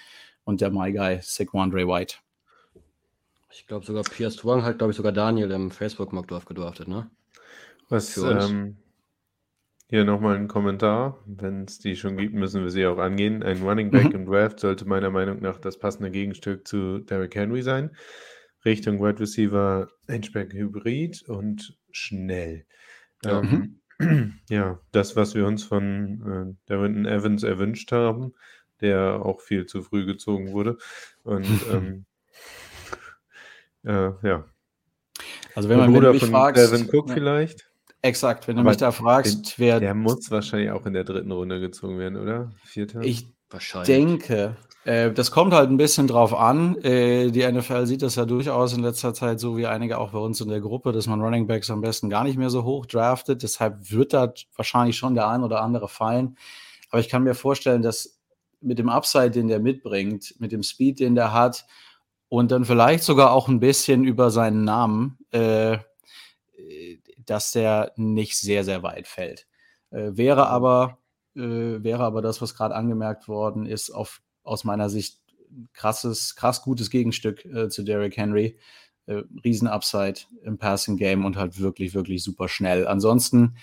Und 0.44 0.62
der 0.62 0.70
My 0.70 0.92
Guy, 0.92 1.18
Saquandre 1.20 1.86
White. 1.86 2.16
Ich 3.52 3.66
glaube 3.66 3.84
sogar 3.84 4.04
Pierce 4.04 4.36
Twang 4.36 4.62
hat, 4.64 4.78
glaube 4.78 4.92
ich, 4.92 4.96
sogar 4.96 5.12
Daniel 5.12 5.50
im 5.50 5.70
Facebook-Mock 5.70 6.46
gedraftet, 6.46 6.88
ne? 6.88 7.10
Was, 7.88 8.14
Für 8.14 8.22
uns. 8.30 8.48
ähm, 8.50 8.76
hier 9.88 10.04
nochmal 10.04 10.36
ein 10.36 10.46
Kommentar. 10.48 11.18
Wenn 11.26 11.64
es 11.64 11.80
die 11.80 11.96
schon 11.96 12.16
gibt, 12.16 12.32
müssen 12.34 12.62
wir 12.62 12.70
sie 12.70 12.86
auch 12.86 12.98
angehen. 12.98 13.42
Ein 13.42 13.60
Running 13.62 13.90
Back 13.90 14.10
Mhm. 14.10 14.14
im 14.20 14.26
Draft 14.26 14.60
sollte 14.60 14.84
meiner 14.86 15.10
Meinung 15.10 15.40
nach 15.40 15.58
das 15.58 15.78
passende 15.78 16.10
Gegenstück 16.12 16.66
zu 16.66 17.00
Derrick 17.00 17.34
Henry 17.34 17.62
sein. 17.62 17.90
Richtung 18.64 19.00
Wide 19.00 19.18
Receiver, 19.18 19.88
Henchback 20.06 20.52
Hybrid 20.52 21.22
und 21.28 21.76
schnell. 21.92 22.66
Ja. 23.24 23.40
Ähm, 23.40 23.80
ja, 24.48 24.80
das, 24.92 25.16
was 25.16 25.34
wir 25.34 25.46
uns 25.46 25.64
von 25.64 26.56
äh, 26.56 26.66
Darrington 26.66 27.06
Evans 27.06 27.42
erwünscht 27.42 27.92
haben, 27.92 28.34
der 28.80 29.24
auch 29.24 29.40
viel 29.40 29.66
zu 29.66 29.82
früh 29.82 30.06
gezogen 30.06 30.52
wurde. 30.52 30.78
Und 31.22 31.46
ähm, 31.70 32.06
äh, 33.84 34.10
ja, 34.26 34.44
Also 35.54 35.68
wenn 35.68 35.78
man 35.78 35.92
wenn 35.92 36.00
du 36.00 36.00
Bruder 36.00 36.12
mich 36.12 36.22
von 36.22 36.30
fragst, 36.30 36.72
Devin 36.72 36.88
Cook 36.90 37.08
ja, 37.08 37.14
vielleicht. 37.14 37.70
exakt, 38.02 38.48
wenn 38.48 38.56
du 38.56 38.60
Aber 38.60 38.70
mich 38.70 38.78
da 38.78 38.92
fragst, 38.92 39.58
wer 39.58 39.80
Der 39.80 39.94
muss 39.94 40.30
wahrscheinlich 40.30 40.70
auch 40.70 40.86
in 40.86 40.92
der 40.94 41.04
dritten 41.04 41.32
Runde 41.32 41.60
gezogen 41.60 41.98
werden, 41.98 42.16
oder? 42.16 42.50
Vierter? 42.64 43.00
ich 43.02 43.28
Wahrscheinlich. 43.50 43.86
denke, 43.86 44.56
äh, 44.84 45.12
das 45.12 45.30
kommt 45.30 45.52
halt 45.52 45.70
ein 45.70 45.76
bisschen 45.76 46.06
drauf 46.06 46.34
an. 46.34 46.76
Äh, 46.82 47.30
die 47.30 47.46
NFL 47.46 47.86
sieht 47.86 48.02
das 48.02 48.14
ja 48.14 48.24
durchaus 48.24 48.72
in 48.72 48.82
letzter 48.82 49.12
Zeit 49.14 49.40
so 49.40 49.56
wie 49.56 49.66
einige 49.66 49.98
auch 49.98 50.12
bei 50.12 50.18
uns 50.18 50.40
in 50.40 50.48
der 50.48 50.60
Gruppe, 50.60 50.92
dass 50.92 51.06
man 51.06 51.20
Running 51.20 51.46
Backs 51.46 51.70
am 51.70 51.80
besten 51.80 52.08
gar 52.08 52.24
nicht 52.24 52.38
mehr 52.38 52.50
so 52.50 52.64
hoch 52.64 52.86
draftet. 52.86 53.42
Deshalb 53.42 53.90
wird 53.90 54.12
da 54.12 54.32
wahrscheinlich 54.56 54.96
schon 54.96 55.14
der 55.14 55.28
ein 55.28 55.42
oder 55.42 55.60
andere 55.60 55.88
fallen. 55.88 56.36
Aber 56.90 57.00
ich 57.00 57.08
kann 57.08 57.24
mir 57.24 57.34
vorstellen, 57.34 57.82
dass 57.82 58.18
mit 58.60 58.78
dem 58.78 58.88
Upside, 58.88 59.30
den 59.30 59.48
der 59.48 59.60
mitbringt, 59.60 60.34
mit 60.38 60.52
dem 60.52 60.62
Speed, 60.62 61.00
den 61.00 61.14
der 61.14 61.32
hat 61.32 61.66
und 62.28 62.50
dann 62.50 62.64
vielleicht 62.64 63.04
sogar 63.04 63.32
auch 63.32 63.48
ein 63.48 63.60
bisschen 63.60 64.04
über 64.04 64.30
seinen 64.30 64.64
Namen, 64.64 65.18
äh, 65.30 65.78
dass 67.26 67.52
der 67.52 67.92
nicht 67.96 68.38
sehr, 68.38 68.64
sehr 68.64 68.82
weit 68.82 69.06
fällt. 69.06 69.46
Äh, 69.90 70.16
wäre 70.16 70.48
aber 70.48 70.98
äh, 71.36 71.82
wäre 71.82 72.04
aber 72.04 72.22
das, 72.22 72.42
was 72.42 72.54
gerade 72.54 72.74
angemerkt 72.74 73.28
worden 73.28 73.66
ist, 73.66 73.90
auf, 73.90 74.20
aus 74.42 74.64
meiner 74.64 74.88
Sicht 74.88 75.20
krasses, 75.72 76.36
krass 76.36 76.62
gutes 76.62 76.90
Gegenstück 76.90 77.44
äh, 77.44 77.68
zu 77.68 77.82
Derrick 77.82 78.16
Henry. 78.16 78.56
Äh, 79.06 79.22
Riesen-Upside 79.44 80.20
im 80.44 80.58
Passing-Game 80.58 81.24
und 81.24 81.36
halt 81.36 81.58
wirklich, 81.58 81.94
wirklich 81.94 82.22
super 82.22 82.48
schnell. 82.48 82.86
Ansonsten, 82.86 83.56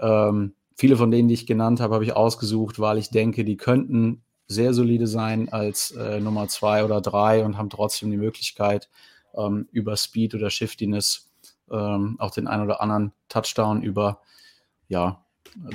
ähm, 0.00 0.54
viele 0.74 0.96
von 0.96 1.10
denen, 1.10 1.28
die 1.28 1.34
ich 1.34 1.46
genannt 1.46 1.80
habe, 1.80 1.94
habe 1.94 2.04
ich 2.04 2.16
ausgesucht, 2.16 2.80
weil 2.80 2.98
ich 2.98 3.10
denke, 3.10 3.44
die 3.44 3.56
könnten 3.56 4.22
sehr 4.48 4.74
solide 4.74 5.06
sein 5.06 5.50
als 5.50 5.92
äh, 5.92 6.20
Nummer 6.20 6.48
zwei 6.48 6.84
oder 6.84 7.00
drei 7.00 7.44
und 7.44 7.58
haben 7.58 7.70
trotzdem 7.70 8.10
die 8.10 8.16
Möglichkeit, 8.16 8.88
ähm, 9.36 9.68
über 9.70 9.96
Speed 9.96 10.34
oder 10.34 10.50
Shiftiness 10.50 11.30
ähm, 11.70 12.16
auch 12.18 12.30
den 12.30 12.48
ein 12.48 12.62
oder 12.62 12.80
anderen 12.80 13.12
Touchdown 13.28 13.82
über 13.82 14.22
ja, 14.88 15.24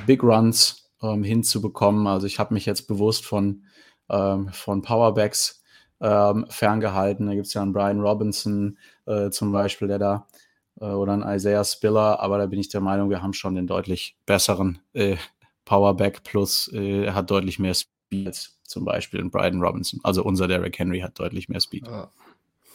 Big 0.06 0.24
Runs 0.24 0.92
ähm, 1.02 1.24
hinzubekommen. 1.24 2.08
Also 2.08 2.28
ich 2.28 2.40
habe 2.40 2.54
mich 2.54 2.66
jetzt 2.66 2.88
bewusst 2.88 3.26
von, 3.26 3.64
ähm, 4.10 4.50
von 4.52 4.82
Powerbacks 4.82 5.62
ähm, 6.02 6.46
ferngehalten. 6.50 7.28
Da 7.28 7.34
gibt 7.34 7.48
es 7.48 7.54
ja 7.54 7.62
einen 7.62 7.74
Brian 7.74 8.02
Robinson 8.02 8.78
äh, 9.06 9.30
zum 9.30 9.52
Beispiel, 9.52 9.88
der 9.88 10.00
da 10.00 10.28
äh, 10.80 10.86
oder 10.86 11.14
einen 11.14 11.24
Isaiah 11.24 11.64
Spiller, 11.64 12.20
aber 12.20 12.38
da 12.38 12.46
bin 12.46 12.60
ich 12.60 12.70
der 12.70 12.82
Meinung, 12.82 13.10
wir 13.10 13.22
haben 13.22 13.34
schon 13.34 13.56
den 13.56 13.68
deutlich 13.68 14.18
besseren 14.26 14.80
äh, 14.94 15.18
Powerback 15.66 16.24
plus 16.24 16.70
äh, 16.74 17.06
er 17.06 17.16
hat 17.16 17.32
deutlich 17.32 17.60
mehr 17.60 17.74
Speed 17.74 18.28
als 18.28 18.60
zum 18.64 18.86
Beispiel 18.86 19.20
ein 19.20 19.32
Brian 19.32 19.62
Robinson. 19.62 20.00
Also 20.04 20.24
unser 20.24 20.48
Derrick 20.48 20.78
Henry 20.80 21.00
hat 21.00 21.20
deutlich 21.20 21.50
mehr 21.50 21.60
Speed. 21.60 21.88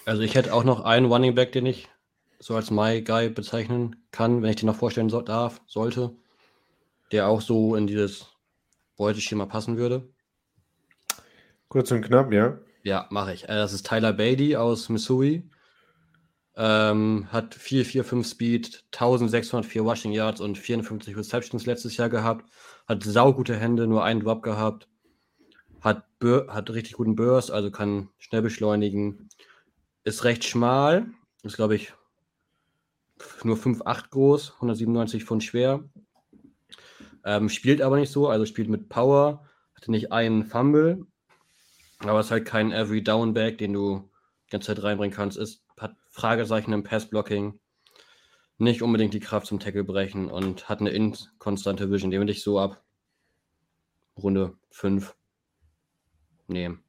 Also 0.07 0.23
ich 0.23 0.35
hätte 0.35 0.55
auch 0.55 0.65
noch 0.65 0.81
einen 0.81 1.07
Running 1.07 1.35
Back, 1.35 1.53
den 1.53 1.67
ich 1.67 1.89
so 2.39 2.55
als 2.55 2.71
My 2.71 3.03
Guy 3.03 3.29
bezeichnen 3.29 3.97
kann, 4.11 4.43
wenn 4.43 4.51
ich 4.51 4.57
den 4.57 4.67
noch 4.67 4.77
vorstellen 4.77 5.11
so, 5.11 5.21
darf, 5.21 5.61
sollte, 5.67 6.13
der 7.11 7.29
auch 7.29 7.41
so 7.41 7.75
in 7.75 7.87
dieses 7.87 8.27
Beuteschema 8.97 9.47
passen 9.47 9.77
würde. 9.77 10.09
Kurz 11.69 11.91
und 11.91 12.03
knapp, 12.03 12.33
ja. 12.33 12.59
Ja, 12.83 13.07
mache 13.11 13.35
ich. 13.35 13.45
Äh, 13.45 13.49
Das 13.49 13.73
ist 13.73 13.87
Tyler 13.87 14.13
Beatty 14.13 14.57
aus 14.57 14.89
Missouri. 14.89 15.49
Ähm, 16.57 17.29
hat 17.31 17.55
4,45 17.55 18.25
Speed, 18.25 18.85
1604 18.93 19.83
Rushing 19.83 20.13
Yards 20.13 20.41
und 20.41 20.59
54 20.59 21.17
Receptions 21.17 21.67
letztes 21.67 21.97
Jahr 21.97 22.09
gehabt. 22.09 22.51
Hat 22.89 23.05
saugute 23.05 23.55
Hände, 23.55 23.87
nur 23.87 24.03
einen 24.03 24.21
Drop 24.21 24.43
gehabt. 24.43 24.89
Hat, 25.81 26.05
hat 26.23 26.71
richtig 26.71 26.95
guten 26.95 27.15
Burst, 27.15 27.51
also 27.53 27.71
kann 27.71 28.09
schnell 28.19 28.43
beschleunigen. 28.43 29.29
Ist 30.03 30.25
recht 30.25 30.45
schmal. 30.45 31.07
Ist, 31.45 31.57
glaube 31.57 31.77
ich, 31.77 31.93
nur 33.45 33.57
5,8 33.57 34.11
groß, 34.11 34.55
197 34.55 35.25
Pfund 35.25 35.45
schwer. 35.45 35.85
Ähm, 37.25 37.49
spielt 37.49 37.83
aber 37.83 37.99
nicht 37.99 38.11
so, 38.11 38.29
also 38.29 38.47
spielt 38.47 38.69
mit 38.69 38.89
Power. 38.89 39.45
Hatte 39.75 39.91
nicht 39.93 40.11
einen 40.11 40.45
Fumble, 40.45 41.07
aber 42.01 42.21
ist 42.21 42.31
halt 42.31 42.45
kein 42.45 42.73
Every 42.73 43.03
Down 43.03 43.35
Back, 43.35 43.59
den 43.59 43.73
du 43.73 44.11
die 44.47 44.51
ganze 44.51 44.75
Zeit 44.75 44.83
reinbringen 44.83 45.15
kannst. 45.15 45.37
Ist, 45.37 45.65
hat 45.79 45.97
Fragezeichen 46.09 46.73
im 46.73 46.85
Passblocking. 46.85 47.59
Nicht 48.59 48.83
unbedingt 48.83 49.15
die 49.15 49.21
Kraft 49.21 49.47
zum 49.47 49.61
Tackle 49.61 49.85
brechen 49.85 50.31
und 50.31 50.69
hat 50.69 50.81
eine 50.81 50.91
inkonstante 50.91 51.91
Vision. 51.91 52.11
Den 52.11 52.21
würde 52.21 52.33
ich 52.33 52.43
so 52.43 52.59
ab 52.59 52.83
Runde 54.17 54.57
5 54.71 55.15
nehmen. 56.49 56.83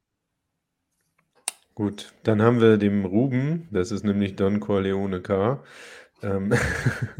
Gut, 1.74 2.12
dann 2.24 2.42
haben 2.42 2.60
wir 2.60 2.76
dem 2.76 3.04
Ruben, 3.04 3.68
das 3.70 3.92
ist 3.92 4.04
nämlich 4.04 4.36
Don 4.36 4.60
Corleone 4.60 5.22
K. 5.22 5.62
Ähm, 6.22 6.52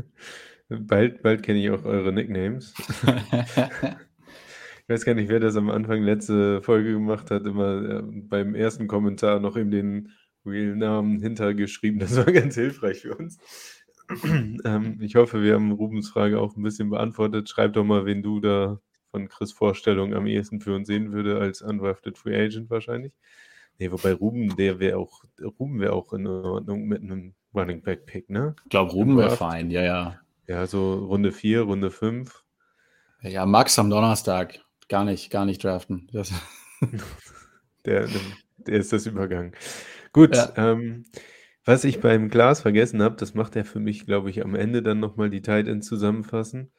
bald 0.68 1.22
bald 1.22 1.42
kenne 1.42 1.60
ich 1.60 1.70
auch 1.70 1.84
eure 1.84 2.12
Nicknames. 2.12 2.74
Ich 4.90 4.94
weiß 4.94 5.04
gar 5.04 5.14
nicht, 5.14 5.28
wer 5.28 5.38
das 5.38 5.54
am 5.54 5.70
Anfang 5.70 6.02
letzte 6.02 6.62
Folge 6.62 6.90
gemacht 6.94 7.30
hat, 7.30 7.46
immer 7.46 7.80
äh, 7.80 8.02
beim 8.02 8.56
ersten 8.56 8.88
Kommentar 8.88 9.38
noch 9.38 9.56
eben 9.56 9.70
den 9.70 10.10
Real-Namen 10.44 11.20
hintergeschrieben. 11.20 12.00
Das 12.00 12.16
war 12.16 12.24
ganz 12.24 12.56
hilfreich 12.56 13.02
für 13.02 13.14
uns. 13.14 13.38
ähm, 14.64 14.98
ich 15.00 15.14
hoffe, 15.14 15.44
wir 15.44 15.54
haben 15.54 15.70
Rubens 15.70 16.10
Frage 16.10 16.40
auch 16.40 16.56
ein 16.56 16.64
bisschen 16.64 16.90
beantwortet. 16.90 17.48
Schreib 17.48 17.74
doch 17.74 17.84
mal, 17.84 18.04
wen 18.04 18.24
du 18.24 18.40
da 18.40 18.80
von 19.12 19.28
Chris 19.28 19.52
Vorstellung 19.52 20.12
am 20.12 20.26
ehesten 20.26 20.60
für 20.60 20.74
uns 20.74 20.88
sehen 20.88 21.12
würde 21.12 21.38
als 21.38 21.62
undrafted 21.62 22.18
Free 22.18 22.34
Agent 22.34 22.68
wahrscheinlich. 22.68 23.12
Nee, 23.78 23.92
wobei 23.92 24.12
Ruben, 24.12 24.56
der 24.56 24.80
wäre 24.80 24.98
auch, 24.98 25.22
Ruben 25.60 25.78
wäre 25.78 25.92
auch 25.92 26.12
in 26.14 26.26
Ordnung 26.26 26.88
mit 26.88 27.00
einem 27.00 27.34
Running 27.54 27.82
Back 27.82 28.06
Pick, 28.06 28.28
ne? 28.28 28.56
Ich 28.64 28.70
glaube, 28.70 28.90
Ruben 28.90 29.16
wäre 29.16 29.36
fein, 29.36 29.70
ja, 29.70 29.82
ja. 29.82 30.20
Ja, 30.48 30.66
so 30.66 30.94
Runde 30.94 31.30
4, 31.30 31.60
Runde 31.60 31.92
5. 31.92 32.42
Ja, 33.22 33.46
Max 33.46 33.78
am 33.78 33.88
Donnerstag. 33.88 34.58
Gar 34.90 35.04
nicht, 35.04 35.30
gar 35.30 35.46
nicht 35.46 35.64
draften. 35.64 36.10
Das, 36.12 36.32
Der, 37.86 38.08
der 38.58 38.78
ist 38.78 38.92
das 38.92 39.06
Übergang. 39.06 39.54
Gut, 40.12 40.36
Ja. 40.36 40.52
ähm, 40.56 41.04
was 41.64 41.84
ich 41.84 42.00
beim 42.00 42.28
Glas 42.28 42.60
vergessen 42.60 43.02
habe, 43.02 43.16
das 43.16 43.34
macht 43.34 43.56
er 43.56 43.64
für 43.64 43.80
mich, 43.80 44.04
glaube 44.04 44.28
ich, 44.30 44.42
am 44.44 44.54
Ende 44.54 44.82
dann 44.82 45.00
nochmal 45.00 45.30
die 45.30 45.42
Tight 45.42 45.68
Ends 45.68 45.86
zusammenfassen. 45.86 46.72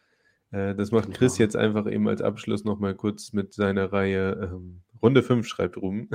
Äh, 0.52 0.76
das 0.76 0.92
macht 0.92 1.14
Chris 1.14 1.38
Ja. 1.38 1.46
jetzt 1.46 1.56
einfach 1.56 1.88
eben 1.88 2.08
als 2.08 2.22
Abschluss 2.22 2.66
nochmal 2.66 2.96
kurz 2.96 3.34
mit 3.34 3.54
seiner 3.54 3.94
Reihe 3.94 4.52
ähm, 4.54 4.82
Runde 5.02 5.24
5, 5.24 5.48
schreibt 5.48 5.78
Ruben. 5.78 6.10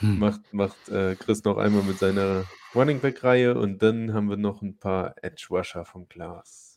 Hm. 0.00 0.18
macht 0.18 0.40
macht 0.52 0.88
äh, 0.88 1.16
Chris 1.16 1.44
noch 1.44 1.58
einmal 1.58 1.82
mit 1.84 1.98
seiner 1.98 2.44
Running 2.74 3.00
Back-Reihe 3.00 3.56
und 3.58 3.82
dann 3.82 4.14
haben 4.14 4.28
wir 4.30 4.36
noch 4.38 4.62
ein 4.62 4.78
paar 4.78 5.14
Edge 5.22 5.46
Rusher 5.50 5.84
vom 5.84 6.08
Glas. 6.08 6.71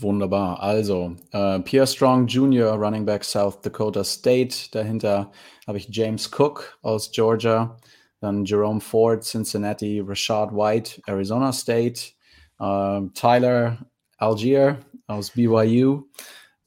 Wunderbar. 0.00 0.60
Also, 0.60 1.14
äh, 1.32 1.60
Pierre 1.60 1.86
Strong 1.86 2.26
Jr., 2.26 2.72
Running 2.72 3.04
Back 3.04 3.22
South 3.24 3.60
Dakota 3.62 4.02
State. 4.02 4.70
Dahinter 4.72 5.30
habe 5.66 5.78
ich 5.78 5.88
James 5.90 6.28
Cook 6.36 6.76
aus 6.82 7.10
Georgia. 7.12 7.76
Dann 8.20 8.44
Jerome 8.44 8.80
Ford, 8.80 9.22
Cincinnati. 9.22 10.00
Rashad 10.00 10.52
White, 10.52 11.00
Arizona 11.06 11.52
State. 11.52 12.12
ähm, 12.60 13.12
Tyler 13.14 13.78
Algier 14.18 14.78
aus 15.06 15.30
BYU. 15.30 16.02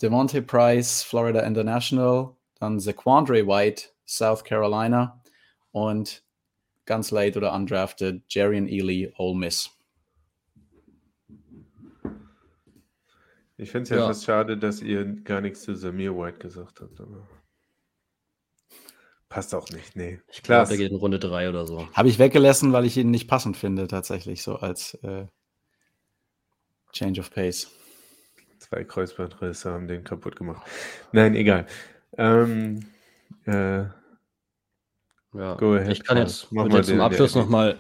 Devontae 0.02 0.42
Price, 0.42 1.04
Florida 1.04 1.42
International. 1.42 2.36
Dann 2.60 2.80
Zaquandre 2.80 3.46
White, 3.46 3.90
South 4.06 4.44
Carolina. 4.44 5.22
Und 5.72 6.24
ganz 6.86 7.12
late 7.12 7.38
oder 7.38 7.54
undrafted, 7.54 8.24
Jarian 8.30 8.68
Ely, 8.68 9.12
Ole 9.18 9.38
Miss. 9.38 9.77
Ich 13.58 13.72
finde 13.72 13.84
es 13.84 13.90
ja, 13.90 13.98
Ja. 13.98 14.08
fast 14.08 14.24
schade, 14.26 14.58
dass 14.58 14.82
ihr 14.82 15.04
gar 15.24 15.42
nichts 15.42 15.62
zu 15.64 15.76
Samir 15.76 16.16
White 16.16 16.38
gesagt 16.40 16.80
habt. 16.82 17.00
Aber 17.02 17.28
Passt 19.30 19.54
auch 19.54 19.70
nicht, 19.72 19.96
nee. 19.98 20.22
Ich 20.32 20.42
Klar. 20.42 20.60
glaube, 20.64 20.70
der 20.70 20.78
geht 20.78 20.92
in 20.92 20.98
Runde 20.98 21.20
3 21.20 21.50
oder 21.50 21.66
so. 21.68 21.86
Habe 21.94 22.08
ich 22.08 22.18
weggelassen, 22.18 22.72
weil 22.72 22.86
ich 22.86 22.96
ihn 22.96 23.12
nicht 23.12 23.28
passend 23.28 23.58
finde, 23.58 23.88
tatsächlich, 23.88 24.42
so 24.42 24.56
als 24.56 24.94
äh, 25.04 25.26
Change 26.94 27.20
of 27.20 27.32
Pace. 27.32 27.70
Zwei 28.60 28.86
Kreuzbandrisse 28.86 29.70
haben 29.70 29.88
den 29.90 30.04
kaputt 30.06 30.38
gemacht. 30.38 30.66
Nein, 31.12 31.36
egal. 31.36 31.66
Ähm, 32.18 32.86
äh, 33.46 33.84
Ja. 35.34 35.56
Go 35.58 35.74
ahead, 35.74 35.92
ich 35.92 36.04
kann 36.06 36.18
jetzt, 36.18 36.52
Mach 36.54 36.64
würd 36.64 36.72
mal 36.72 36.78
jetzt 36.78 36.88
zum 36.88 37.02
Abschluss 37.02 37.36
nochmal 37.36 37.80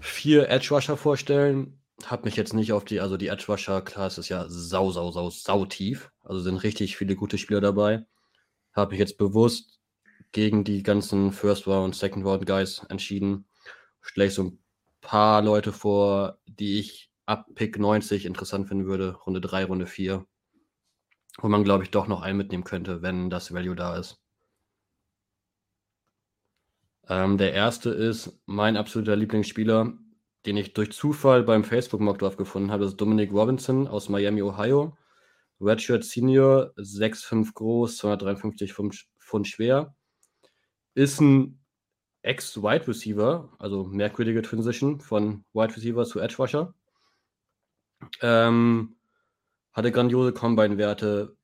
vier 0.00 0.48
Edge 0.48 0.68
Rusher 0.70 0.96
vorstellen. 0.96 1.80
Hab 2.04 2.24
mich 2.24 2.36
jetzt 2.36 2.52
nicht 2.52 2.72
auf 2.72 2.84
die, 2.84 3.00
also 3.00 3.16
die 3.16 3.28
Edge 3.28 3.46
Rusher 3.48 3.82
ist 4.06 4.28
ja 4.28 4.46
sau, 4.48 4.90
sau, 4.90 5.10
sau, 5.10 5.30
sau 5.30 5.64
tief. 5.64 6.10
Also 6.22 6.40
sind 6.40 6.58
richtig 6.58 6.96
viele 6.96 7.16
gute 7.16 7.38
Spieler 7.38 7.60
dabei. 7.60 8.04
Habe 8.74 8.90
mich 8.90 9.00
jetzt 9.00 9.16
bewusst 9.16 9.80
gegen 10.32 10.64
die 10.64 10.82
ganzen 10.82 11.32
First 11.32 11.66
Round, 11.66 11.94
Second 11.94 12.24
Round 12.26 12.46
Guys 12.46 12.84
entschieden. 12.90 13.46
Stelle 14.02 14.26
ich 14.26 14.34
so 14.34 14.44
ein 14.44 14.58
paar 15.00 15.40
Leute 15.42 15.72
vor, 15.72 16.38
die 16.46 16.78
ich 16.78 17.10
ab 17.24 17.46
Pick 17.54 17.78
90 17.78 18.26
interessant 18.26 18.68
finden 18.68 18.86
würde. 18.86 19.14
Runde 19.14 19.40
3, 19.40 19.64
Runde 19.64 19.86
4. 19.86 20.26
Wo 21.38 21.48
man, 21.48 21.64
glaube 21.64 21.84
ich, 21.84 21.90
doch 21.90 22.06
noch 22.06 22.22
einen 22.22 22.38
mitnehmen 22.38 22.64
könnte, 22.64 23.02
wenn 23.02 23.30
das 23.30 23.52
Value 23.52 23.76
da 23.76 23.96
ist. 23.96 24.20
Ähm, 27.08 27.38
der 27.38 27.52
erste 27.52 27.90
ist 27.90 28.38
mein 28.46 28.76
absoluter 28.76 29.16
Lieblingsspieler, 29.16 29.96
den 30.46 30.56
ich 30.56 30.72
durch 30.72 30.92
Zufall 30.92 31.42
beim 31.42 31.64
Facebook 31.64 32.00
Mockdraft 32.00 32.38
gefunden 32.38 32.70
habe. 32.70 32.84
Das 32.84 32.92
ist 32.92 33.00
Dominic 33.00 33.32
Robinson 33.32 33.88
aus 33.88 34.08
Miami, 34.08 34.42
Ohio. 34.42 34.96
Redshirt 35.60 36.04
Senior, 36.04 36.72
6'5 36.76 37.52
groß, 37.54 37.96
253 37.98 38.72
Pfund, 38.72 39.48
schwer. 39.48 39.94
Ist 40.94 41.20
ein 41.20 41.60
Ex-Wide 42.22 42.88
Receiver, 42.88 43.50
also 43.58 43.84
merkwürdige 43.84 44.42
Transition 44.42 45.00
von 45.00 45.44
Wide 45.52 45.76
Receiver 45.76 46.04
zu 46.04 46.20
Edge 46.20 46.36
Rusher. 46.38 46.74
Ähm, 48.20 48.96
hatte 49.72 49.92
grandiose 49.92 50.32
Combine-Werte, 50.32 51.36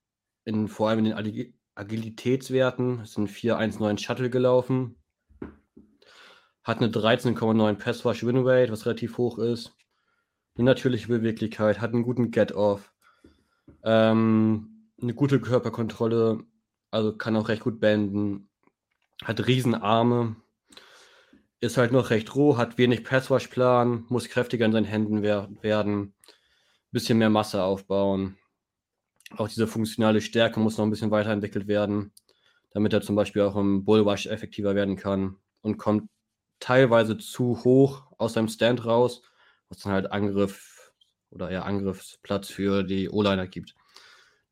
in, 0.45 0.69
vor 0.69 0.89
allem 0.89 1.01
in 1.01 1.05
den 1.07 1.15
Agi- 1.15 1.55
Agilitätswerten. 1.75 3.05
Sind 3.05 3.31
4,19 3.31 3.99
Shuttle 3.99 4.31
gelaufen. 4.31 4.97
Hat 6.65 6.79
eine 6.79 6.89
13,9 6.89 7.75
Pass 7.75 8.05
Rush 8.05 8.25
Win 8.25 8.47
Rate, 8.47 8.71
was 8.71 8.87
relativ 8.87 9.19
hoch 9.19 9.39
ist. 9.39 9.73
Eine 10.57 10.67
natürliche 10.67 11.09
Beweglichkeit, 11.09 11.81
hat 11.81 11.93
einen 11.93 12.03
guten 12.03 12.31
Get-Off. 12.31 12.93
Ähm, 13.85 14.91
eine 15.01 15.15
gute 15.15 15.41
Körperkontrolle, 15.41 16.45
also 16.91 17.17
kann 17.17 17.37
auch 17.37 17.49
recht 17.49 17.63
gut 17.63 17.81
benden. 17.81 18.49
Hat 19.25 19.47
Riesenarme. 19.47 20.37
Ist 21.61 21.77
halt 21.77 21.93
noch 21.93 22.11
recht 22.11 22.35
roh, 22.35 22.57
hat 22.57 22.77
wenig 22.79 23.05
Pass-Rush-Plan, 23.05 24.07
muss 24.09 24.29
kräftiger 24.29 24.67
in 24.67 24.73
seinen 24.73 24.85
Händen 24.85 25.23
wer 25.23 25.49
werden. 25.63 26.15
Bisschen 26.91 27.19
mehr 27.19 27.31
Masse 27.31 27.63
aufbauen. 27.63 28.37
Auch 29.37 29.49
diese 29.49 29.67
funktionale 29.67 30.21
Stärke 30.21 30.61
muss 30.61 30.77
noch 30.77 30.85
ein 30.85 30.91
bisschen 30.91 31.11
weiterentwickelt 31.11 31.67
werden, 31.67 32.13
damit 32.73 32.93
er 32.93 33.01
zum 33.01 33.17
Beispiel 33.17 33.43
auch 33.43 33.57
im 33.57 33.85
Bullrush 33.85 34.27
effektiver 34.27 34.75
werden 34.75 34.97
kann 34.97 35.37
und 35.63 35.79
kommt 35.79 36.11
teilweise 36.63 37.19
zu 37.19 37.65
hoch 37.65 38.07
aus 38.19 38.35
seinem 38.35 38.49
Stand 38.49 38.87
raus, 38.87 39.23
was 39.69 39.81
dann 39.81 39.93
halt 39.93 40.13
Angriff 40.13 40.93
oder 41.31 41.51
eher 41.51 41.67
Angriffsplatz 41.67 42.49
für 42.51 42.85
die 42.85 43.11
O-Liner 43.11 43.49
gibt. 43.49 43.75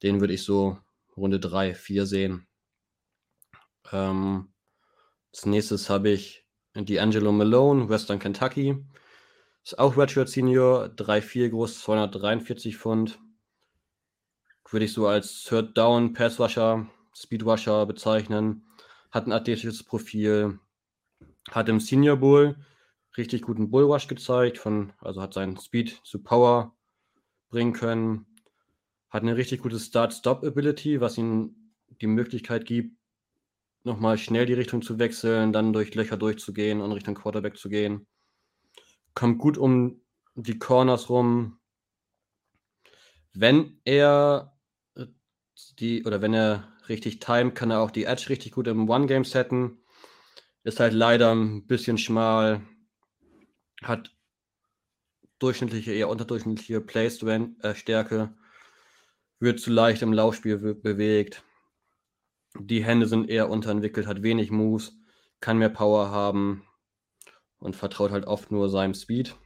Den 0.03 0.21
würde 0.21 0.35
ich 0.35 0.43
so 0.43 0.79
Runde 1.17 1.39
3, 1.39 1.75
4 1.75 2.07
sehen. 2.07 2.49
Ähm, 3.93 4.53
als 5.33 5.47
nächstes 5.47 5.89
habe 5.89 6.11
ich 6.11 6.45
D'Angelo 6.75 7.31
Malone, 7.31 7.89
Western 7.89 8.19
Kentucky. 8.19 8.85
Ist 9.63 9.79
auch 9.79 9.97
Redshirt 9.97 10.29
Senior, 10.29 10.87
3,4 10.87 11.51
groß, 11.51 11.81
243 11.81 12.77
Pfund. 12.77 13.21
Würde 14.69 14.85
ich 14.85 14.93
so 14.93 15.07
als 15.07 15.45
Third 15.45 15.77
Down 15.79 16.13
Pass 16.13 16.41
Rusher, 16.41 16.89
Speed 17.15 17.45
Rusher 17.45 17.87
bezeichnen. 17.87 18.67
Hat 19.13 19.27
ein 19.27 19.33
athletisches 19.33 19.85
Profil. 19.85 20.59
Hat 21.49 21.69
im 21.69 21.81
Senior 21.81 22.17
Bowl 22.17 22.57
richtig 23.17 23.43
guten 23.43 23.71
Bullrush 23.71 24.07
gezeigt, 24.07 24.59
von, 24.59 24.93
also 25.01 25.21
hat 25.21 25.35
seinen 25.35 25.59
Speed 25.59 26.01
zu 26.05 26.23
Power 26.23 26.77
bringen 27.49 27.73
können. 27.73 28.27
Hat 29.09 29.23
eine 29.23 29.37
richtig 29.37 29.63
gute 29.63 29.79
Start-Stop-Ability, 29.79 31.01
was 31.01 31.19
ihm 31.19 31.73
die 32.01 32.07
Möglichkeit 32.07 32.65
gibt, 32.65 32.97
nochmal 33.83 34.19
schnell 34.19 34.47
die 34.47 34.55
Richtung 34.55 34.83
zu 34.83 34.99
wechseln, 34.99 35.53
dann 35.53 35.73
durch 35.73 35.95
Löcher 35.95 36.17
durchzugehen 36.17 36.81
und 36.81 36.93
Richtung 36.93 37.15
Quarterback 37.15 37.57
zu 37.57 37.69
gehen. 37.69 38.07
Kommt 39.15 39.39
gut 39.39 39.59
um 39.59 40.01
die 40.35 40.59
Corners 40.59 41.09
rum. 41.09 41.59
Wenn 43.33 43.81
er 43.85 44.57
äh, 44.95 45.07
die, 45.79 46.05
oder 46.05 46.23
wenn 46.23 46.35
er 46.35 46.69
richtig 46.89 47.21
timet, 47.21 47.55
kann 47.55 47.71
er 47.71 47.81
auch 47.81 47.91
die 47.91 48.05
Edge 48.05 48.29
richtig 48.29 48.53
gut 48.53 48.67
im 48.67 48.89
One-Game 48.89 49.25
setten. 49.25 49.79
Ist 50.63 50.81
halt 50.81 50.93
leider 50.93 51.35
ein 51.35 51.67
bisschen 51.67 51.99
schmal. 51.99 52.63
Hat 53.83 54.15
durchschnittliche, 55.39 55.93
eher 55.93 56.09
unterdurchschnittliche 56.09 56.81
Play-Stärke. 56.81 58.35
Wird 59.39 59.61
zu 59.61 59.71
leicht 59.71 60.03
im 60.03 60.13
Laufspiel 60.13 60.59
be- 60.59 60.75
bewegt. 60.75 61.43
Die 62.59 62.85
Hände 62.85 63.07
sind 63.07 63.31
eher 63.31 63.49
unterentwickelt, 63.49 64.07
hat 64.07 64.23
wenig 64.23 64.51
Moves, 64.51 64.99
kann 65.41 65.59
mehr 65.59 65.71
Power 65.71 66.11
haben 66.11 66.67
und 67.59 67.77
vertraut 67.77 68.11
halt 68.11 68.27
oft 68.27 68.51
nur 68.51 68.69
seinem 68.69 68.93
Speed. 68.93 69.37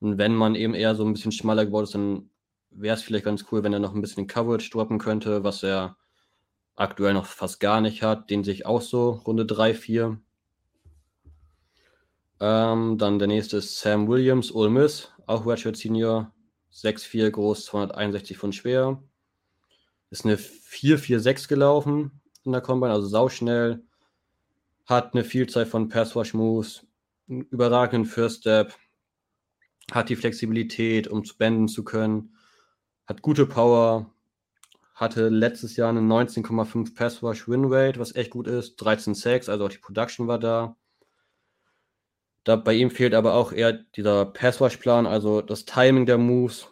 Und 0.00 0.18
wenn 0.18 0.34
man 0.34 0.56
eben 0.56 0.74
eher 0.74 0.96
so 0.96 1.04
ein 1.04 1.12
bisschen 1.12 1.30
schmaler 1.30 1.66
geworden 1.66 1.84
ist, 1.84 1.94
dann 1.94 2.30
wäre 2.70 2.96
es 2.96 3.02
vielleicht 3.02 3.26
ganz 3.26 3.44
cool, 3.52 3.62
wenn 3.62 3.72
er 3.72 3.78
noch 3.78 3.94
ein 3.94 4.00
bisschen 4.00 4.26
Coverage 4.26 4.70
droppen 4.70 4.98
könnte, 4.98 5.44
was 5.44 5.62
er 5.62 5.96
aktuell 6.76 7.14
noch 7.14 7.26
fast 7.26 7.60
gar 7.60 7.80
nicht 7.80 8.02
hat. 8.02 8.30
Den 8.30 8.44
sehe 8.44 8.54
ich 8.54 8.66
auch 8.66 8.82
so, 8.82 9.10
Runde 9.26 9.46
3, 9.46 9.74
4. 9.74 10.20
Ähm, 12.40 12.98
dann 12.98 13.18
der 13.18 13.28
nächste 13.28 13.58
ist 13.58 13.78
Sam 13.78 14.08
Williams, 14.08 14.52
Ole 14.52 14.70
Miss, 14.70 15.12
auch 15.26 15.46
Redshirt 15.46 15.76
Senior, 15.76 16.32
6'4 16.72 17.30
groß, 17.30 17.66
261 17.66 18.38
Pfund 18.38 18.54
schwer. 18.54 19.02
Ist 20.10 20.24
eine 20.24 20.36
4-4-6 20.36 21.48
gelaufen 21.48 22.20
in 22.44 22.52
der 22.52 22.60
Combine, 22.60 22.92
also 22.92 23.06
sauschnell. 23.06 23.84
Hat 24.86 25.14
eine 25.14 25.24
Vielzahl 25.24 25.66
von 25.66 25.88
Pass-Rush-Moves, 25.88 26.86
einen 27.28 27.42
überragenden 27.42 28.04
First 28.04 28.40
Step, 28.40 28.74
hat 29.92 30.08
die 30.08 30.16
Flexibilität, 30.16 31.08
um 31.08 31.24
zu 31.24 31.36
benden 31.36 31.68
zu 31.68 31.84
können, 31.84 32.34
hat 33.06 33.22
gute 33.22 33.46
Power, 33.46 34.11
hatte 35.02 35.28
letztes 35.28 35.76
Jahr 35.76 35.90
eine 35.90 36.00
19,5 36.00 36.94
Pass-Rush-Win-Rate, 36.94 38.00
was 38.00 38.14
echt 38.14 38.30
gut 38.30 38.46
ist, 38.46 38.76
13 38.76 39.14
Sacks, 39.14 39.48
also 39.48 39.66
auch 39.66 39.70
die 39.70 39.78
Production 39.78 40.28
war 40.28 40.38
da. 40.38 40.76
da. 42.44 42.56
Bei 42.56 42.72
ihm 42.74 42.90
fehlt 42.90 43.14
aber 43.14 43.34
auch 43.34 43.52
eher 43.52 43.72
dieser 43.74 44.24
Pass-Rush-Plan, 44.26 45.06
also 45.06 45.42
das 45.42 45.64
Timing 45.66 46.06
der 46.06 46.18
Moves 46.18 46.68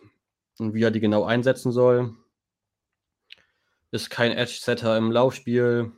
und 0.58 0.74
wie 0.74 0.82
er 0.82 0.90
die 0.90 1.00
genau 1.00 1.24
einsetzen 1.24 1.72
soll 1.72 2.16
ist 3.90 4.10
kein 4.10 4.32
Edge-Setter 4.32 4.96
im 4.96 5.10
Laufspiel, 5.10 5.92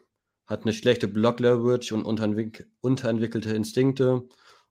hat 0.46 0.62
eine 0.62 0.72
schlechte 0.72 1.08
Block-Leverage 1.08 1.94
und 1.94 2.04
unterentwick 2.04 2.66
unterentwickelte 2.80 3.54
Instinkte 3.54 4.22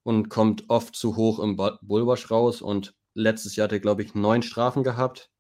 und 0.03 0.29
kommt 0.29 0.65
oft 0.69 0.95
zu 0.95 1.15
hoch 1.15 1.39
im 1.39 1.55
Bu- 1.55 1.77
Bullrush 1.81 2.31
raus. 2.31 2.61
Und 2.61 2.95
letztes 3.13 3.55
Jahr 3.55 3.65
hat 3.65 3.73
er, 3.73 3.79
glaube 3.79 4.03
ich, 4.03 4.15
neun 4.15 4.41
Strafen 4.41 4.83
gehabt. 4.83 5.31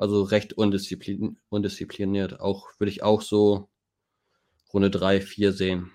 Also 0.00 0.22
recht 0.22 0.54
undisziplin 0.54 1.36
undiszipliniert. 1.50 2.40
Auch 2.40 2.68
würde 2.78 2.90
ich 2.90 3.02
auch 3.02 3.20
so 3.20 3.68
Runde 4.72 4.90
3, 4.90 5.20
4 5.20 5.52
sehen. 5.52 5.90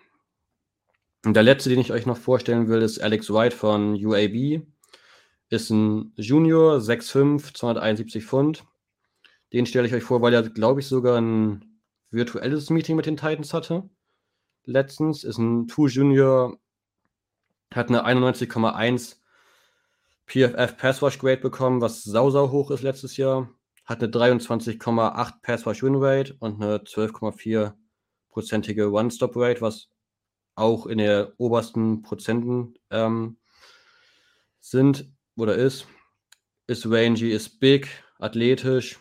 Und 1.25 1.33
der 1.33 1.41
letzte, 1.41 1.71
den 1.71 1.79
ich 1.79 1.91
euch 1.91 2.05
noch 2.05 2.17
vorstellen 2.17 2.67
will, 2.67 2.83
ist 2.83 2.99
Alex 2.99 3.33
White 3.33 3.55
von 3.55 3.95
UAB. 3.95 4.61
Ist 5.49 5.71
ein 5.71 6.13
Junior, 6.17 6.77
6'5, 6.77 7.55
271 7.55 8.23
Pfund. 8.23 8.63
Den 9.53 9.65
stelle 9.65 9.87
ich 9.87 9.93
euch 9.95 10.03
vor, 10.03 10.21
weil 10.21 10.35
er, 10.35 10.43
glaube 10.43 10.81
ich, 10.81 10.87
sogar 10.87 11.19
ein 11.19 11.65
virtuelles 12.11 12.69
Meeting 12.69 12.95
mit 12.95 13.07
den 13.07 13.17
Titans 13.17 13.55
hatte. 13.55 13.89
Letztens 14.65 15.23
ist 15.23 15.39
ein 15.39 15.67
Two 15.67 15.87
Junior, 15.87 16.59
hat 17.73 17.89
eine 17.89 18.05
91,1 18.05 19.15
PFF 20.27 20.77
Pass 20.77 21.01
Rush 21.01 21.17
Grade 21.17 21.41
bekommen, 21.41 21.81
was 21.81 22.03
sau, 22.03 22.29
sau 22.29 22.51
hoch 22.51 22.69
ist 22.69 22.83
letztes 22.83 23.17
Jahr. 23.17 23.49
Hat 23.85 24.01
eine 24.01 24.11
23,8 24.11 25.33
Pass 25.41 25.65
Rush 25.65 25.83
Win 25.83 25.95
Rate 25.95 26.35
und 26.39 26.61
eine 26.61 26.77
12,4-prozentige 26.77 28.91
One-Stop 28.91 29.35
Rate, 29.35 29.61
was 29.61 29.89
auch 30.55 30.87
in 30.87 30.97
der 30.97 31.33
obersten 31.37 32.01
Prozenten 32.01 32.73
ähm, 32.89 33.37
sind 34.59 35.13
oder 35.35 35.55
ist. 35.55 35.87
Ist 36.67 36.89
rangy, 36.89 37.29
ist 37.29 37.59
big, 37.59 37.87
athletisch, 38.17 38.99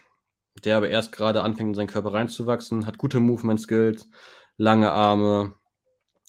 der 0.65 0.77
aber 0.77 0.90
erst 0.90 1.12
gerade 1.12 1.43
anfängt, 1.43 1.70
in 1.70 1.74
seinen 1.74 1.86
Körper 1.86 2.12
reinzuwachsen, 2.12 2.86
hat 2.86 2.98
gute 2.98 3.20
Movement 3.20 3.61
Skills, 3.61 4.06
lange 4.59 4.93
Arme 4.93 5.55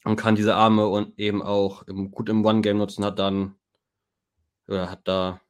und 0.06 0.16
kann 0.16 0.36
diese 0.36 0.56
Arme 0.56 0.88
und 0.88 1.20
eben 1.20 1.42
auch 1.42 1.84
im, 1.84 2.12
gut 2.12 2.30
im 2.30 2.46
One-Game 2.46 2.78
nutzen, 2.78 3.04
hat 3.04 3.20
dann 3.20 3.56
oder 4.68 4.90
hat 4.90 5.08
da 5.08 5.42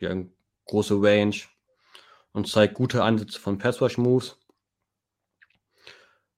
ja, 0.00 0.10
eine 0.10 0.30
große 0.66 1.00
Range 1.00 1.36
und 2.36 2.46
zeigt 2.46 2.74
gute 2.74 3.02
Ansätze 3.02 3.40
von 3.40 3.56
Pass-Rush-Moves. 3.56 4.38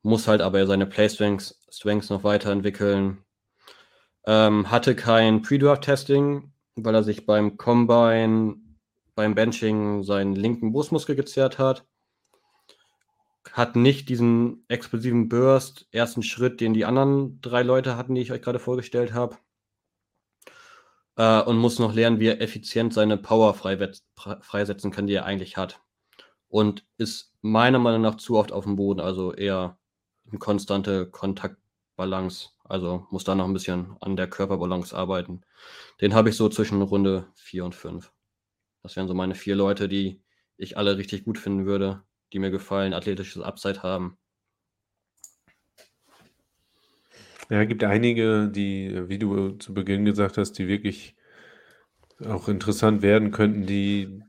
Muss 0.02 0.28
halt 0.28 0.42
aber 0.42 0.64
seine 0.64 0.86
Play-Strengths 0.86 1.60
Strengths 1.70 2.08
noch 2.08 2.22
weiterentwickeln. 2.22 3.24
Ähm, 4.24 4.70
hatte 4.70 4.94
kein 4.94 5.42
Pre-Draft-Testing, 5.42 6.52
weil 6.76 6.94
er 6.94 7.02
sich 7.02 7.26
beim 7.26 7.56
Combine, 7.56 8.56
beim 9.16 9.34
Benching 9.34 10.04
seinen 10.04 10.36
linken 10.36 10.72
Brustmuskel 10.72 11.16
gezerrt 11.16 11.58
hat. 11.58 11.84
Hat 13.50 13.74
nicht 13.74 14.08
diesen 14.08 14.64
explosiven 14.68 15.28
Burst, 15.28 15.88
ersten 15.90 16.22
Schritt, 16.22 16.60
den 16.60 16.74
die 16.74 16.84
anderen 16.84 17.40
drei 17.40 17.64
Leute 17.64 17.96
hatten, 17.96 18.14
die 18.14 18.20
ich 18.20 18.30
euch 18.30 18.42
gerade 18.42 18.60
vorgestellt 18.60 19.14
habe. 19.14 19.36
Äh, 21.16 21.42
und 21.42 21.56
muss 21.56 21.80
noch 21.80 21.92
lernen, 21.92 22.20
wie 22.20 22.28
er 22.28 22.40
effizient 22.40 22.94
seine 22.94 23.16
Power 23.16 23.54
freisetzen 23.54 24.92
kann, 24.92 25.08
die 25.08 25.14
er 25.14 25.24
eigentlich 25.24 25.56
hat. 25.56 25.80
Und 26.48 26.86
ist 26.96 27.34
meiner 27.42 27.78
Meinung 27.78 28.02
nach 28.02 28.16
zu 28.16 28.36
oft 28.38 28.52
auf 28.52 28.64
dem 28.64 28.76
Boden, 28.76 29.00
also 29.00 29.32
eher 29.34 29.78
eine 30.28 30.38
konstante 30.38 31.06
Kontaktbalance. 31.06 32.50
Also 32.64 33.06
muss 33.10 33.24
da 33.24 33.34
noch 33.34 33.46
ein 33.46 33.52
bisschen 33.52 33.96
an 34.00 34.16
der 34.16 34.28
Körperbalance 34.28 34.96
arbeiten. 34.96 35.42
Den 36.00 36.14
habe 36.14 36.30
ich 36.30 36.36
so 36.36 36.48
zwischen 36.48 36.80
Runde 36.82 37.26
4 37.36 37.64
und 37.64 37.74
5. 37.74 38.12
Das 38.82 38.96
wären 38.96 39.08
so 39.08 39.14
meine 39.14 39.34
vier 39.34 39.56
Leute, 39.56 39.88
die 39.88 40.22
ich 40.56 40.76
alle 40.76 40.96
richtig 40.98 41.24
gut 41.24 41.38
finden 41.38 41.66
würde, 41.66 42.02
die 42.32 42.38
mir 42.38 42.50
gefallen, 42.50 42.94
athletisches 42.94 43.42
Upside 43.42 43.82
haben. 43.82 44.18
Ja, 47.50 47.64
gibt 47.64 47.82
einige, 47.82 48.48
die, 48.48 49.08
wie 49.08 49.18
du 49.18 49.52
zu 49.52 49.72
Beginn 49.72 50.04
gesagt 50.04 50.36
hast, 50.36 50.52
die 50.52 50.68
wirklich 50.68 51.16
auch 52.26 52.48
interessant 52.48 53.00
werden 53.00 53.30
könnten, 53.30 53.64
die 53.66 54.22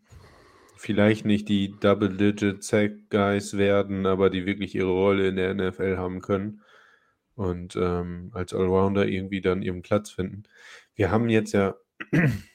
vielleicht 0.79 1.25
nicht 1.25 1.49
die 1.49 1.77
Double-Digit-Sack-Guys 1.77 3.57
werden, 3.57 4.05
aber 4.05 4.29
die 4.29 4.45
wirklich 4.45 4.75
ihre 4.75 4.91
Rolle 4.91 5.27
in 5.27 5.35
der 5.35 5.53
NFL 5.53 5.97
haben 5.97 6.21
können 6.21 6.61
und 7.35 7.75
ähm, 7.75 8.31
als 8.33 8.53
Allrounder 8.53 9.05
irgendwie 9.05 9.41
dann 9.41 9.61
ihren 9.61 9.81
Platz 9.81 10.09
finden. 10.09 10.43
Wir 10.95 11.11
haben 11.11 11.27
jetzt 11.27 11.51
ja, 11.51 11.75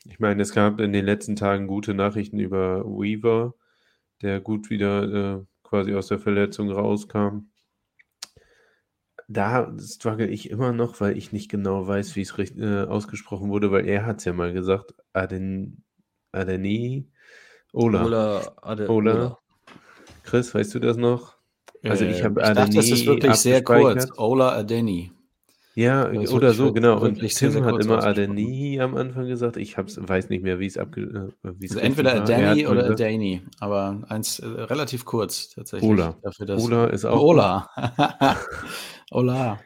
ich 0.06 0.18
meine, 0.20 0.40
es 0.40 0.55
gab 0.55 0.80
in 0.80 0.94
den 0.94 1.05
letzten 1.05 1.36
Tagen 1.36 1.66
gute 1.66 1.92
Nachrichten 1.92 2.38
über 2.38 2.82
Weaver, 2.86 3.55
der 4.22 4.40
gut 4.40 4.70
wieder 4.70 5.02
äh, 5.42 5.44
quasi 5.62 5.94
aus 5.94 6.06
der 6.06 6.18
Verletzung 6.18 6.70
rauskam. 6.70 7.51
Da 9.28 9.70
struggle 9.78 10.28
ich 10.28 10.48
immer 10.48 10.72
noch, 10.72 10.98
weil 10.98 11.18
ich 11.18 11.32
nicht 11.32 11.51
genau 11.51 11.86
weiß, 11.86 12.16
wie 12.16 12.22
es 12.22 12.38
äh, 12.38 12.84
ausgesprochen 12.84 13.51
wurde, 13.51 13.70
weil 13.70 13.86
er 13.86 14.06
hat 14.06 14.20
es 14.20 14.24
ja 14.24 14.32
mal 14.32 14.55
gesagt, 14.55 14.94
Aden, 15.12 15.84
Adeni, 16.32 17.10
Ola. 17.74 18.05
Ola, 18.05 18.52
Ade, 18.62 18.88
Ola. 18.88 19.12
Ola. 19.14 19.38
Chris, 20.22 20.55
weißt 20.55 20.74
du 20.74 20.78
das 20.78 20.96
noch? 20.96 21.34
Also 21.82 22.05
ich 22.05 22.20
Äh, 22.20 22.24
habe 22.24 22.40
ich 22.40 22.48
dachte, 22.55 22.78
es 22.78 22.90
ist 22.90 23.05
wirklich 23.06 23.34
sehr 23.34 23.62
kurz. 23.62 24.06
Ola 24.16 24.52
Adeni. 24.52 25.10
Ja, 25.74 26.05
Das 26.06 26.30
oder 26.32 26.52
so, 26.55 26.72
genau. 26.72 27.01
Und 27.01 27.16
wirklich 27.16 27.34
sehr, 27.34 27.51
Tim 27.51 27.64
sehr 27.64 27.72
hat 27.72 27.84
immer. 27.84 28.05
Adeni 28.05 28.80
am 28.80 28.96
Anfang 28.96 29.26
gesagt. 29.26 29.56
Ich 29.56 29.76
hab's, 29.76 29.98
weiß 30.01 30.28
nicht 30.28 30.44
mehr, 30.44 30.60
wie 30.60 30.66
es 30.66 30.78
abge, 30.78 31.32
äh, 31.42 31.48
Also 31.48 31.80
entweder. 31.80 32.12
Er 32.12 32.22
Adeni 32.22 32.66
oder 32.68 32.90
Adani, 32.90 33.42
aber 33.59 34.05
eins 34.09 34.38
äh, 34.38 34.46
relativ 34.46 35.05
kurz 35.05 35.51
tatsächlich. 35.51 35.90
Ola. 35.90 36.16
Dafür, 36.22 36.46
dass, 36.46 36.62
Ola 36.62 36.86
ist 36.86 37.05
auch 37.05 37.20
Ola. 37.20 37.68
Ola. 39.10 39.59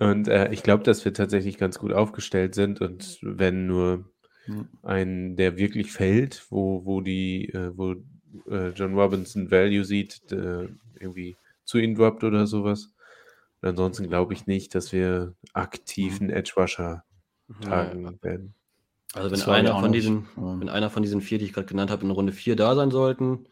Und 0.00 0.26
äh, 0.26 0.50
ich 0.52 0.64
glaube, 0.64 0.82
dass 0.82 1.04
wir 1.04 1.14
tatsächlich 1.14 1.56
ganz 1.56 1.78
gut 1.78 1.92
aufgestellt 1.92 2.56
sind 2.56 2.80
und 2.80 3.18
wenn 3.22 3.66
nur 3.68 4.04
Hm. 4.48 4.66
ein, 4.82 5.36
der 5.36 5.56
wirklich 5.58 5.92
fällt, 5.92 6.46
wo, 6.50 6.84
wo 6.84 7.00
die, 7.02 7.50
äh, 7.50 7.70
wo 7.76 7.92
äh, 8.50 8.70
John 8.70 8.94
Robinson 8.94 9.50
Value 9.50 9.84
sieht, 9.84 10.32
äh, 10.32 10.68
irgendwie 10.98 11.36
zu 11.64 11.78
ihm 11.78 11.94
droppt 11.94 12.24
oder 12.24 12.46
sowas. 12.46 12.90
Und 13.60 13.68
ansonsten 13.70 14.08
glaube 14.08 14.32
ich 14.34 14.46
nicht, 14.46 14.74
dass 14.74 14.92
wir 14.92 15.34
aktiv 15.52 16.20
einen 16.20 16.30
Edge 16.30 16.52
Rusher 16.56 17.04
tagen 17.60 18.18
werden. 18.22 18.54
Also 19.14 19.30
wenn 19.30 19.38
Das 19.38 19.44
glaube 19.44 19.58
ich 19.60 19.66
einer 19.68 19.80
von 19.80 19.92
diesen, 19.92 20.28
Ja. 20.36 20.60
wenn 20.60 20.68
einer 20.68 20.90
von 20.90 21.02
diesen 21.02 21.20
vier, 21.20 21.38
die 21.38 21.44
ich 21.46 21.52
gerade 21.52 21.66
genannt 21.66 21.90
habe, 21.90 22.04
in 22.04 22.10
Runde 22.10 22.32
4 22.32 22.56
da 22.56 22.74
sein 22.74 22.90
sollten, 22.90 23.46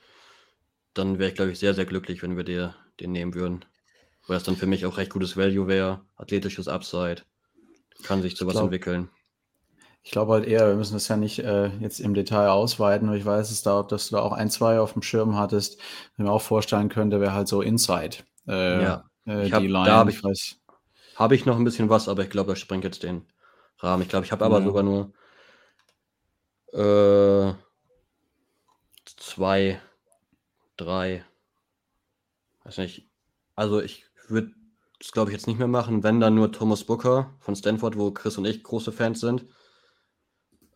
dann 0.94 1.18
wäre 1.18 1.28
ich, 1.30 1.34
glaube 1.34 1.50
ich, 1.52 1.58
sehr, 1.58 1.74
sehr 1.74 1.84
glücklich, 1.86 2.22
wenn 2.22 2.36
wir 2.36 2.44
der, 2.44 2.74
den 3.00 3.12
nehmen 3.12 3.34
würden. 3.34 3.64
Weil 4.26 4.36
das 4.36 4.44
dann 4.44 4.56
für 4.56 4.66
mich 4.66 4.86
auch 4.86 4.96
recht 4.96 5.12
gutes 5.12 5.36
Value 5.36 5.66
wäre, 5.66 6.04
athletisches 6.16 6.68
Upside, 6.68 7.22
kann 8.02 8.22
sich 8.22 8.36
zu 8.36 8.46
was 8.46 8.54
glaub- 8.54 8.64
entwickeln. 8.64 9.08
Ich 10.06 10.12
glaube 10.12 10.34
halt 10.34 10.46
eher, 10.46 10.68
wir 10.68 10.76
müssen 10.76 10.92
das 10.94 11.08
ja 11.08 11.16
nicht 11.16 11.40
äh, 11.40 11.66
jetzt 11.80 11.98
im 11.98 12.14
Detail 12.14 12.48
ausweiten, 12.50 13.08
aber 13.08 13.16
ich 13.16 13.24
weiß 13.24 13.50
es 13.50 13.64
da, 13.64 13.82
dass 13.82 14.08
du 14.08 14.14
da 14.14 14.22
auch 14.22 14.30
ein, 14.30 14.48
zwei 14.50 14.78
auf 14.78 14.92
dem 14.92 15.02
Schirm 15.02 15.36
hattest, 15.36 15.80
ich 16.12 16.18
mir 16.18 16.30
auch 16.30 16.42
vorstellen 16.42 16.88
könnte, 16.88 17.20
wäre 17.20 17.32
halt 17.32 17.48
so 17.48 17.60
Inside. 17.60 18.18
Äh, 18.46 18.82
Ja. 18.84 19.10
äh, 19.26 19.46
Ich 19.48 19.52
hab- 19.52 19.62
die 19.62 19.66
da 19.68 19.82
Line, 19.82 19.92
hab 19.96 20.08
ich 20.08 20.18
ich- 20.18 20.22
weiß. 20.24 20.60
Habe 21.16 21.34
ich 21.34 21.44
noch 21.44 21.56
ein 21.56 21.64
bisschen 21.64 21.88
was, 21.88 22.08
aber 22.08 22.22
ich 22.22 22.30
glaube, 22.30 22.52
das 22.52 22.60
sprengt 22.60 22.84
jetzt 22.84 23.02
den 23.02 23.26
Rahmen. 23.80 24.00
Ich 24.02 24.08
glaube, 24.08 24.24
ich 24.24 24.30
habe 24.30 24.44
aber 24.44 24.60
Ja. 24.60 24.64
sogar 24.64 24.84
nur 24.84 25.12
äh, 26.72 27.52
zwei, 29.16 29.80
drei, 30.76 31.24
weiß 32.62 32.78
nicht. 32.78 33.08
Also 33.56 33.80
ich 33.80 34.04
würde 34.28 34.52
das, 35.00 35.10
glaube 35.10 35.30
ich, 35.32 35.36
jetzt 35.36 35.48
nicht 35.48 35.58
mehr 35.58 35.66
machen, 35.66 36.04
wenn 36.04 36.20
dann 36.20 36.36
nur 36.36 36.52
Thomas 36.52 36.84
Booker 36.84 37.34
von 37.40 37.56
Stanford, 37.56 37.98
wo 37.98 38.12
Chris 38.12 38.38
und 38.38 38.44
ich 38.44 38.62
große 38.62 38.92
Fans 38.92 39.18
sind. 39.20 39.46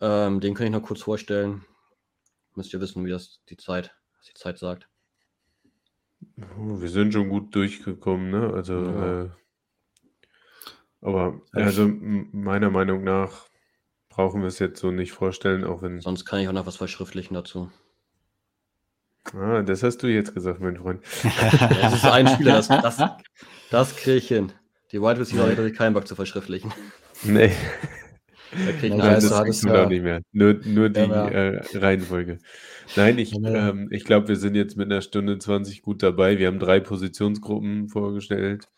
Ähm, 0.01 0.41
den 0.41 0.55
kann 0.55 0.67
ich 0.67 0.73
noch 0.73 0.83
kurz 0.83 1.03
vorstellen. 1.03 1.65
Müsst 2.55 2.73
ihr 2.73 2.81
wissen, 2.81 3.05
wie 3.05 3.11
das 3.11 3.41
die 3.49 3.57
Zeit, 3.57 3.95
was 4.19 4.27
die 4.27 4.35
Zeit 4.35 4.59
sagt. 4.59 4.89
Wir 6.37 6.89
sind 6.89 7.13
schon 7.13 7.29
gut 7.29 7.55
durchgekommen, 7.55 8.31
ne? 8.31 8.53
Also, 8.53 8.75
Ja. 8.85 9.23
äh, 9.25 9.31
aber 11.03 11.41
also 11.53 11.83
m- 11.85 12.29
meiner 12.33 12.71
Meinung 12.71 13.05
nach 13.05 13.47
brauchen 14.11 14.41
wir 14.43 14.49
es 14.49 14.59
jetzt 14.59 14.81
so 14.81 14.91
nicht 14.91 15.13
vorstellen, 15.13 15.65
auch 15.65 15.83
wenn. 15.83 16.01
Sonst 16.01 16.25
kann 16.27 16.41
ich 16.41 16.49
auch 16.49 16.53
noch 16.53 16.67
was 16.67 16.77
verschriftlichen 16.77 17.35
dazu. 17.35 17.71
Ah, 19.35 19.63
das 19.63 19.83
hast 19.83 19.99
du 20.03 20.09
jetzt 20.09 20.35
gesagt, 20.35 20.61
mein 20.61 20.77
Freund. 20.77 21.03
Das 21.81 21.95
ist 21.95 22.05
ein 22.07 22.27
Spieler, 22.27 22.55
das, 22.55 22.69
das, 22.69 22.99
das 23.71 23.97
kriege 23.97 24.17
ich 24.17 24.29
hin. 24.29 24.53
Die 24.93 25.01
Wide 25.01 25.21
Receiver 25.21 25.49
hätte 25.49 25.67
ich 25.69 25.77
keinen 25.77 25.95
Bock 25.95 26.07
zu 26.09 26.17
verschriftlichen. 26.17 26.73
Nee, 27.23 27.53
Da 28.53 28.73
krieg 28.73 28.83
ich 28.93 28.99
Ja, 28.99 29.15
das 29.15 29.25
hattest 29.31 29.43
kriegst 29.45 29.65
du 29.65 29.69
ja- 29.69 29.87
nicht 29.87 30.03
mehr. 30.03 30.23
Nur, 30.33 30.55
nur 30.65 30.89
die 30.89 31.01
Ja, 31.01 31.29
ja. 31.31 31.51
äh, 31.51 31.79
Reihenfolge. 31.79 32.39
Nein, 32.97 33.19
ich, 33.19 33.33
Ja, 33.33 33.71
ähm, 33.71 33.89
ich 33.93 34.05
glaube, 34.05 34.29
wir 34.29 34.37
sind 34.37 34.55
jetzt 34.57 34.77
mit 34.77 34.87
einer 34.91 35.03
Stunde 35.03 35.39
20 35.39 35.83
gut 35.83 36.03
dabei. 36.03 36.39
Wir 36.39 36.49
haben 36.49 36.59
drei 36.59 36.81
Positionsgruppen 36.81 37.89
vorgestellt. 37.89 38.69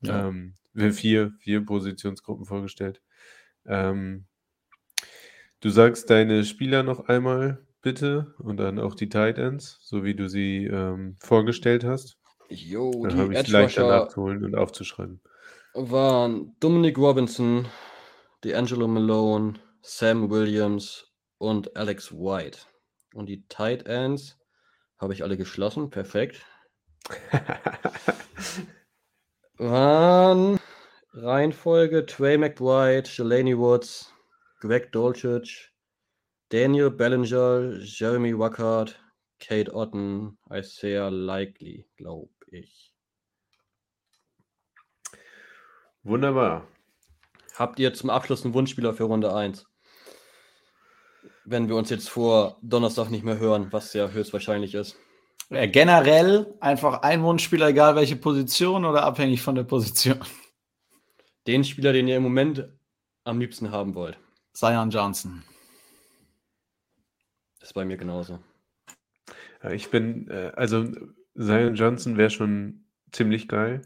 Ja. 0.00 0.28
Ähm, 0.28 0.54
wir 0.72 0.92
vier, 0.92 1.32
vier 1.40 1.64
Positionsgruppen 1.66 2.46
vorgestellt. 2.46 3.02
Ähm, 3.66 4.24
du 5.60 5.68
sagst 5.70 6.08
deine 6.10 6.44
Spieler 6.44 6.82
noch 6.82 7.08
einmal 7.08 7.58
bitte 7.82 8.34
und 8.38 8.56
dann 8.58 8.78
auch 8.78 8.94
die 8.94 9.08
Tight 9.08 9.38
Ends, 9.38 9.78
so 9.82 10.04
wie 10.04 10.14
du 10.14 10.28
sie 10.28 10.64
ähm, 10.66 11.16
vorgestellt 11.20 11.84
hast. 11.84 12.16
Jo, 12.48 12.90
Dann 13.02 13.10
die 13.14 13.16
habe 13.18 13.34
ich 13.34 13.48
leichter 13.48 13.82
Rusher 13.84 14.00
nachzuholen 14.00 14.44
und 14.44 14.54
aufzuschreiben. 14.56 15.20
waren 15.74 16.56
Dominic 16.60 16.98
Robinson, 16.98 17.66
D'Angelo 18.42 18.88
Malone, 18.88 19.58
Sam 19.82 20.30
Williams 20.30 21.04
und 21.38 21.76
Alex 21.76 22.10
White. 22.10 22.60
Und 23.14 23.26
die 23.26 23.46
Tight 23.48 23.86
Ends 23.86 24.38
habe 24.98 25.12
ich 25.12 25.22
alle 25.22 25.36
geschlossen, 25.36 25.90
perfekt. 25.90 26.46
Waren 29.58 30.58
Reihenfolge 31.12 32.06
Trey 32.06 32.38
McBride, 32.38 33.06
Shalani 33.06 33.58
Woods, 33.58 34.14
Greg 34.60 34.92
Dolchich, 34.92 35.70
Daniel 36.48 36.90
Bellinger, 36.90 37.80
Jeremy 37.80 38.38
Wackard, 38.38 38.98
Kate 39.38 39.74
Otten, 39.74 40.38
Isaiah 40.50 41.10
Likely, 41.10 41.86
glaube 41.96 42.30
ich. 42.46 42.94
Wunderbar. 46.02 46.66
Habt 47.60 47.78
ihr 47.78 47.92
zum 47.92 48.08
Abschluss 48.08 48.42
einen 48.42 48.54
Wunschspieler 48.54 48.94
für 48.94 49.04
Runde 49.04 49.34
1? 49.34 49.66
Wenn 51.44 51.68
wir 51.68 51.76
uns 51.76 51.90
jetzt 51.90 52.08
vor 52.08 52.56
Donnerstag 52.62 53.10
nicht 53.10 53.22
mehr 53.22 53.38
hören, 53.38 53.70
was 53.70 53.92
ja 53.92 54.08
höchstwahrscheinlich 54.08 54.74
ist. 54.74 54.96
Äh, 55.50 55.68
Generell 55.68 56.54
einfach 56.60 57.02
ein 57.02 57.22
Wunschspieler, 57.22 57.68
egal 57.68 57.96
welche 57.96 58.16
Position 58.16 58.86
oder 58.86 59.02
abhängig 59.02 59.42
von 59.42 59.56
der 59.56 59.64
Position. 59.64 60.20
Den 61.46 61.62
Spieler, 61.62 61.92
den 61.92 62.08
ihr 62.08 62.16
im 62.16 62.22
Moment 62.22 62.66
am 63.24 63.38
liebsten 63.38 63.70
haben 63.70 63.94
wollt. 63.94 64.18
Zion 64.54 64.88
Johnson. 64.88 65.42
Ist 67.60 67.74
bei 67.74 67.84
mir 67.84 67.98
genauso. 67.98 68.38
Ja, 69.62 69.70
ich 69.70 69.90
bin, 69.90 70.30
äh, 70.30 70.52
also 70.56 70.86
Zion 71.36 71.74
Johnson 71.74 72.16
wäre 72.16 72.30
schon 72.30 72.86
ziemlich 73.12 73.48
geil. 73.48 73.82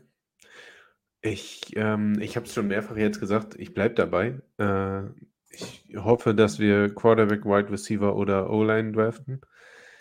Ich, 1.24 1.74
ähm, 1.74 2.20
ich 2.20 2.36
habe 2.36 2.44
es 2.44 2.52
schon 2.52 2.68
mehrfach 2.68 2.96
jetzt 2.98 3.18
gesagt, 3.18 3.54
ich 3.58 3.72
bleibe 3.72 3.94
dabei. 3.94 4.42
Äh, 4.58 5.04
ich 5.48 5.86
hoffe, 5.96 6.34
dass 6.34 6.58
wir 6.58 6.94
Quarterback, 6.94 7.46
Wide 7.46 7.70
Receiver 7.70 8.14
oder 8.14 8.50
O-Line 8.50 8.92
draften. 8.92 9.40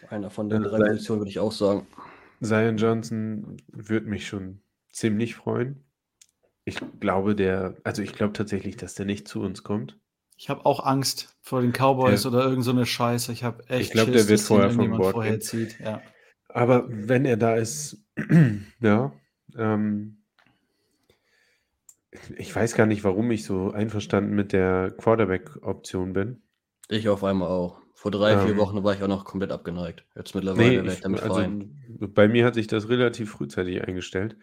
Einer 0.10 0.30
von 0.30 0.50
den 0.50 0.64
Äh, 0.64 0.68
drei 0.68 0.80
Positionen 0.80 1.22
würde 1.22 1.30
ich 1.30 1.40
auch 1.40 1.54
sagen. 1.54 1.88
Zion 2.42 2.76
Johnson 2.76 3.56
würde 3.72 4.10
mich 4.10 4.28
schon 4.28 4.60
ziemlich 4.92 5.36
freuen. 5.36 5.86
Ich 6.66 6.82
glaube, 7.00 7.36
der, 7.36 7.78
also 7.86 8.02
ich 8.02 8.12
glaube 8.12 8.34
tatsächlich, 8.34 8.76
dass 8.76 8.96
der 8.96 9.06
nicht 9.06 9.26
zu 9.26 9.42
uns 9.42 9.64
kommt. 9.64 9.98
Ich 10.36 10.50
habe 10.50 10.66
auch 10.66 10.86
Angst 10.86 11.38
vor 11.42 11.62
den 11.62 11.72
Cowboys 11.72 12.26
Ja. 12.26 12.32
oder 12.32 12.44
irgend 12.44 12.66
so 12.66 12.72
eine 12.72 12.86
Scheiße. 12.86 13.32
Ich 13.32 13.46
habe 13.46 13.64
echt 13.70 13.82
Ich 13.82 13.92
glaub, 13.92 14.12
der 14.12 14.28
wird 14.28 14.42
vorher 14.42 14.72
vom 14.72 14.80
irgendjemand 14.82 15.02
Board 15.04 15.14
vorher 15.14 15.40
zieht. 15.40 15.80
Ja. 15.80 16.02
Aber 16.50 16.84
wenn 16.90 17.24
er 17.24 17.38
da 17.38 17.56
ist, 17.56 18.04
ja, 18.82 19.14
ähm, 19.58 20.23
ich 22.38 22.56
weiß 22.56 22.76
gar 22.76 22.86
nicht, 22.86 23.04
warum 23.04 23.32
ich 23.32 23.44
so 23.44 23.72
einverstanden 23.72 24.36
mit 24.36 24.54
der 24.54 24.92
Quarterback-Option 24.98 26.14
bin. 26.14 26.42
Ich 26.90 27.10
auf 27.10 27.24
einmal 27.24 27.50
auch. 27.50 27.82
Vor 27.94 28.12
drei, 28.12 28.38
vier 28.38 28.52
Ähm, 28.52 28.58
Wochen 28.58 28.84
war 28.84 28.94
ich 28.94 29.02
auch 29.04 29.08
noch 29.08 29.24
komplett 29.26 29.52
abgeneigt. 29.52 30.06
Jetzt 30.16 30.36
mittlerweile 30.36 30.82
Nee, 30.84 30.88
ich 30.88 30.94
ich, 30.96 31.02
damit 31.02 31.22
also 31.24 31.36
fein. 31.36 31.78
bei 32.14 32.28
mir 32.28 32.46
hat 32.46 32.56
sich 32.56 32.68
das 32.68 32.90
relativ 32.90 33.32
frühzeitig 33.32 33.82
eingestellt. 33.88 34.36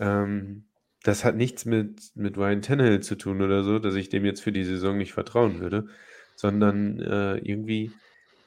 Ähm, 0.00 0.64
das 1.04 1.24
hat 1.24 1.36
nichts 1.36 1.64
mit, 1.64 2.12
mit 2.14 2.36
Ryan 2.38 2.62
Tannehill 2.62 3.00
zu 3.00 3.16
tun 3.16 3.42
oder 3.42 3.64
so, 3.64 3.78
dass 3.78 3.94
ich 3.94 4.08
dem 4.08 4.24
jetzt 4.24 4.42
für 4.42 4.52
die 4.52 4.64
Saison 4.64 4.96
nicht 4.98 5.12
vertrauen 5.12 5.60
würde, 5.60 5.88
sondern 6.36 6.98
äh, 7.00 7.36
irgendwie 7.38 7.92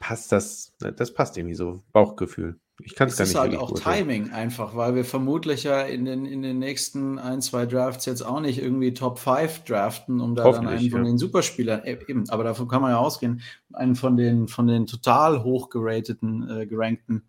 passt 0.00 0.32
das, 0.32 0.74
das 0.78 1.14
passt 1.14 1.36
irgendwie 1.38 1.54
so, 1.54 1.84
Bauchgefühl. 1.92 2.58
Ich 2.82 2.94
kann 2.94 3.08
es 3.08 3.14
Es 3.14 3.18
gar 3.18 3.24
ist 3.24 3.30
nicht 3.30 3.40
halt 3.40 3.52
wirklich 3.52 3.62
auch 3.62 3.72
beurteilen. 3.72 4.08
Timing 4.08 4.32
einfach, 4.32 4.76
weil 4.76 4.94
wir 4.94 5.04
vermutlich 5.04 5.64
ja 5.64 5.82
in 5.82 6.04
den, 6.04 6.26
in 6.26 6.42
den 6.42 6.58
nächsten 6.58 7.18
ein, 7.18 7.40
zwei 7.40 7.64
Drafts 7.64 8.04
jetzt 8.04 8.22
auch 8.22 8.40
nicht 8.40 8.58
irgendwie 8.58 8.92
Top 8.92 9.18
5 9.18 9.64
draften, 9.64 10.20
um 10.20 10.34
da 10.34 10.50
dann 10.50 10.66
einen 10.66 10.90
von 10.90 11.04
ja. 11.04 11.10
den 11.10 11.18
Superspielern, 11.18 11.84
äh, 11.84 11.98
eben, 12.06 12.28
aber 12.28 12.44
davon 12.44 12.68
kann 12.68 12.82
man 12.82 12.90
ja 12.90 12.98
ausgehen, 12.98 13.40
einen 13.72 13.96
von 13.96 14.16
den, 14.16 14.48
von 14.48 14.66
den 14.66 14.86
total 14.86 15.42
hoch 15.42 15.70
gerateten, 15.70 16.48
äh, 16.50 16.66
gerankten 16.66 17.22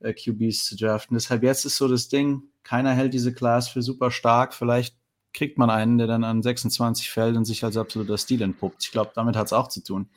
äh, 0.00 0.14
QBs 0.14 0.64
zu 0.64 0.76
draften. 0.76 1.14
Deshalb 1.14 1.42
jetzt 1.42 1.66
ist 1.66 1.76
so 1.76 1.88
das 1.88 2.08
Ding, 2.08 2.44
keiner 2.62 2.92
hält 2.92 3.12
diese 3.12 3.34
Class 3.34 3.68
für 3.68 3.82
super 3.82 4.10
stark, 4.10 4.54
vielleicht 4.54 4.96
kriegt 5.34 5.58
man 5.58 5.68
einen, 5.68 5.98
der 5.98 6.06
dann 6.06 6.24
an 6.24 6.42
26 6.42 7.10
fällt 7.10 7.36
und 7.36 7.44
sich 7.44 7.62
als 7.62 7.76
absoluter 7.76 8.16
Stil 8.16 8.40
entpuppt. 8.40 8.84
Ich 8.84 8.92
glaube, 8.92 9.10
damit 9.14 9.36
hat 9.36 9.46
es 9.46 9.52
auch 9.52 9.68
zu 9.68 9.84
tun. 9.84 10.08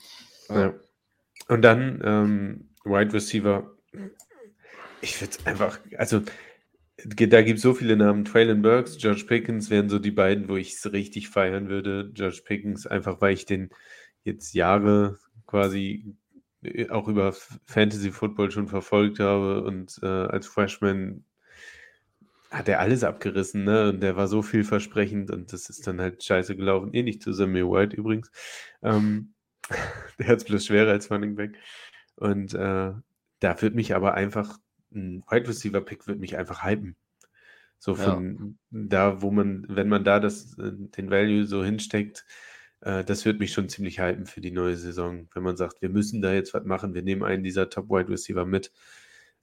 Ja. 0.48 0.74
Und 1.50 1.62
dann 1.62 2.02
ähm, 2.04 2.70
Wide 2.86 3.14
Receiver. 3.14 3.70
Ich 5.02 5.20
würde 5.22 5.36
es 5.38 5.46
einfach, 5.46 5.80
also 5.98 6.22
da 7.06 7.42
gibt 7.42 7.58
es 7.58 7.64
so 7.64 7.74
viele 7.74 7.96
Namen. 7.96 8.26
Traylon 8.26 8.62
Burks, 8.62 8.98
George 8.98 9.24
Pickens 9.26 9.70
wären 9.70 9.90
so 9.90 10.00
die 10.00 10.12
beiden, 10.12 10.50
wo 10.50 10.58
ich 10.58 10.74
es 10.74 10.92
richtig 10.92 11.30
feiern 11.30 11.70
würde. 11.70 12.12
George 12.14 12.42
Pickens, 12.46 12.86
einfach 12.86 13.22
weil 13.22 13.34
ich 13.34 13.46
den 13.46 13.70
jetzt 14.24 14.54
Jahre 14.54 15.18
quasi 15.48 16.16
äh, 16.64 16.90
auch 16.90 17.08
über 17.08 17.34
Fantasy 17.66 18.12
Football 18.12 18.52
schon 18.52 18.68
verfolgt 18.68 19.20
habe 19.20 19.64
und 19.64 20.00
äh, 20.04 20.06
als 20.06 20.48
Freshman 20.48 21.24
hat 22.52 22.68
er 22.68 22.80
alles 22.80 23.04
abgerissen, 23.04 23.64
ne? 23.64 23.90
Und 23.90 24.02
der 24.02 24.16
war 24.16 24.28
so 24.28 24.42
vielversprechend 24.42 25.32
und 25.32 25.54
das 25.54 25.70
ist 25.70 25.86
dann 25.88 26.02
halt 26.02 26.24
scheiße 26.24 26.56
gelaufen. 26.56 26.94
Ähnlich 26.94 27.22
zu 27.22 27.32
Samuel 27.32 27.70
White 27.70 27.96
übrigens. 27.96 28.32
Ähm, 28.82 29.34
der 30.20 30.28
hat 30.28 30.38
es 30.38 30.46
bloß 30.46 30.66
schwerer 30.66 30.92
als 30.92 31.12
Running 31.12 31.36
Back. 31.36 31.58
Und 32.16 32.54
äh, 32.56 32.92
da 33.40 33.62
wird 33.62 33.76
mich 33.76 33.96
aber 33.96 34.16
einfach, 34.16 34.58
ein 34.94 35.24
Wide 35.30 35.48
Receiver 35.48 35.82
Pick 35.82 36.08
wird 36.08 36.20
mich 36.20 36.38
einfach 36.38 36.64
hypen. 36.64 36.96
So 37.78 37.94
Ja. 37.94 38.04
von 38.04 38.58
da, 38.72 39.22
wo 39.22 39.32
man, 39.32 39.66
wenn 39.70 39.88
man 39.90 40.04
da 40.04 40.20
das, 40.20 40.58
äh, 40.58 40.72
den 40.74 41.10
Value 41.10 41.46
so 41.46 41.64
hinsteckt, 41.64 42.26
äh, 42.82 43.04
das 43.04 43.26
wird 43.26 43.40
mich 43.40 43.54
schon 43.54 43.70
ziemlich 43.70 44.00
hypen 44.00 44.26
für 44.26 44.42
die 44.42 44.52
neue 44.52 44.76
Saison. 44.78 45.30
Wenn 45.34 45.44
man 45.44 45.58
sagt, 45.58 45.82
wir 45.82 45.90
müssen 45.90 46.22
da 46.22 46.34
jetzt 46.34 46.54
was 46.54 46.66
machen, 46.66 46.94
wir 46.94 47.04
nehmen 47.04 47.24
einen 47.24 47.44
dieser 47.44 47.70
Top 47.70 47.90
Wide 47.90 48.10
Receiver 48.10 48.46
mit, 48.46 48.72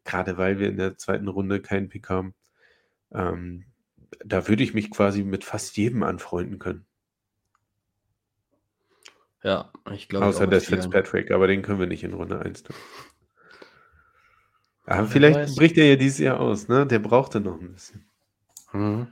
gerade 0.05 0.37
weil 0.39 0.59
wir 0.59 0.69
in 0.69 0.77
der 0.77 0.99
zweiten 0.99 1.29
Runde 1.29 1.61
keinen 1.61 1.89
Pick 1.89 2.09
haben. 2.09 2.35
Ähm, 3.13 3.65
da 4.25 4.49
würde 4.49 4.63
ich 4.63 4.75
mich 4.75 4.91
quasi 4.91 5.23
mit 5.25 5.45
fast 5.45 5.77
jedem 5.77 6.03
anfreunden 6.03 6.59
können. 6.59 6.87
Ja, 9.43 9.73
ich 9.93 10.09
glaube. 10.09 10.27
Außer 10.27 10.47
vielen. 10.49 10.83
Fitzpatrick, 10.83 11.31
aber 11.31 11.47
den 11.47 11.63
können 11.63 11.79
wir 11.79 11.87
nicht 11.87 12.03
in 12.03 12.15
Runde 12.15 12.41
1 12.41 12.65
tun. 12.65 12.77
Aber 14.87 15.07
vielleicht 15.09 15.39
weiß. 15.39 15.57
bricht 15.57 15.77
er 15.79 15.87
ja 15.91 15.97
dieses 15.97 16.19
Jahr 16.19 16.41
aus, 16.41 16.69
ne? 16.69 16.87
Der 16.87 16.99
brauchte 17.01 17.41
noch 17.41 17.61
ein 17.61 17.73
bisschen. 17.73 18.09
Mhm. 18.73 19.09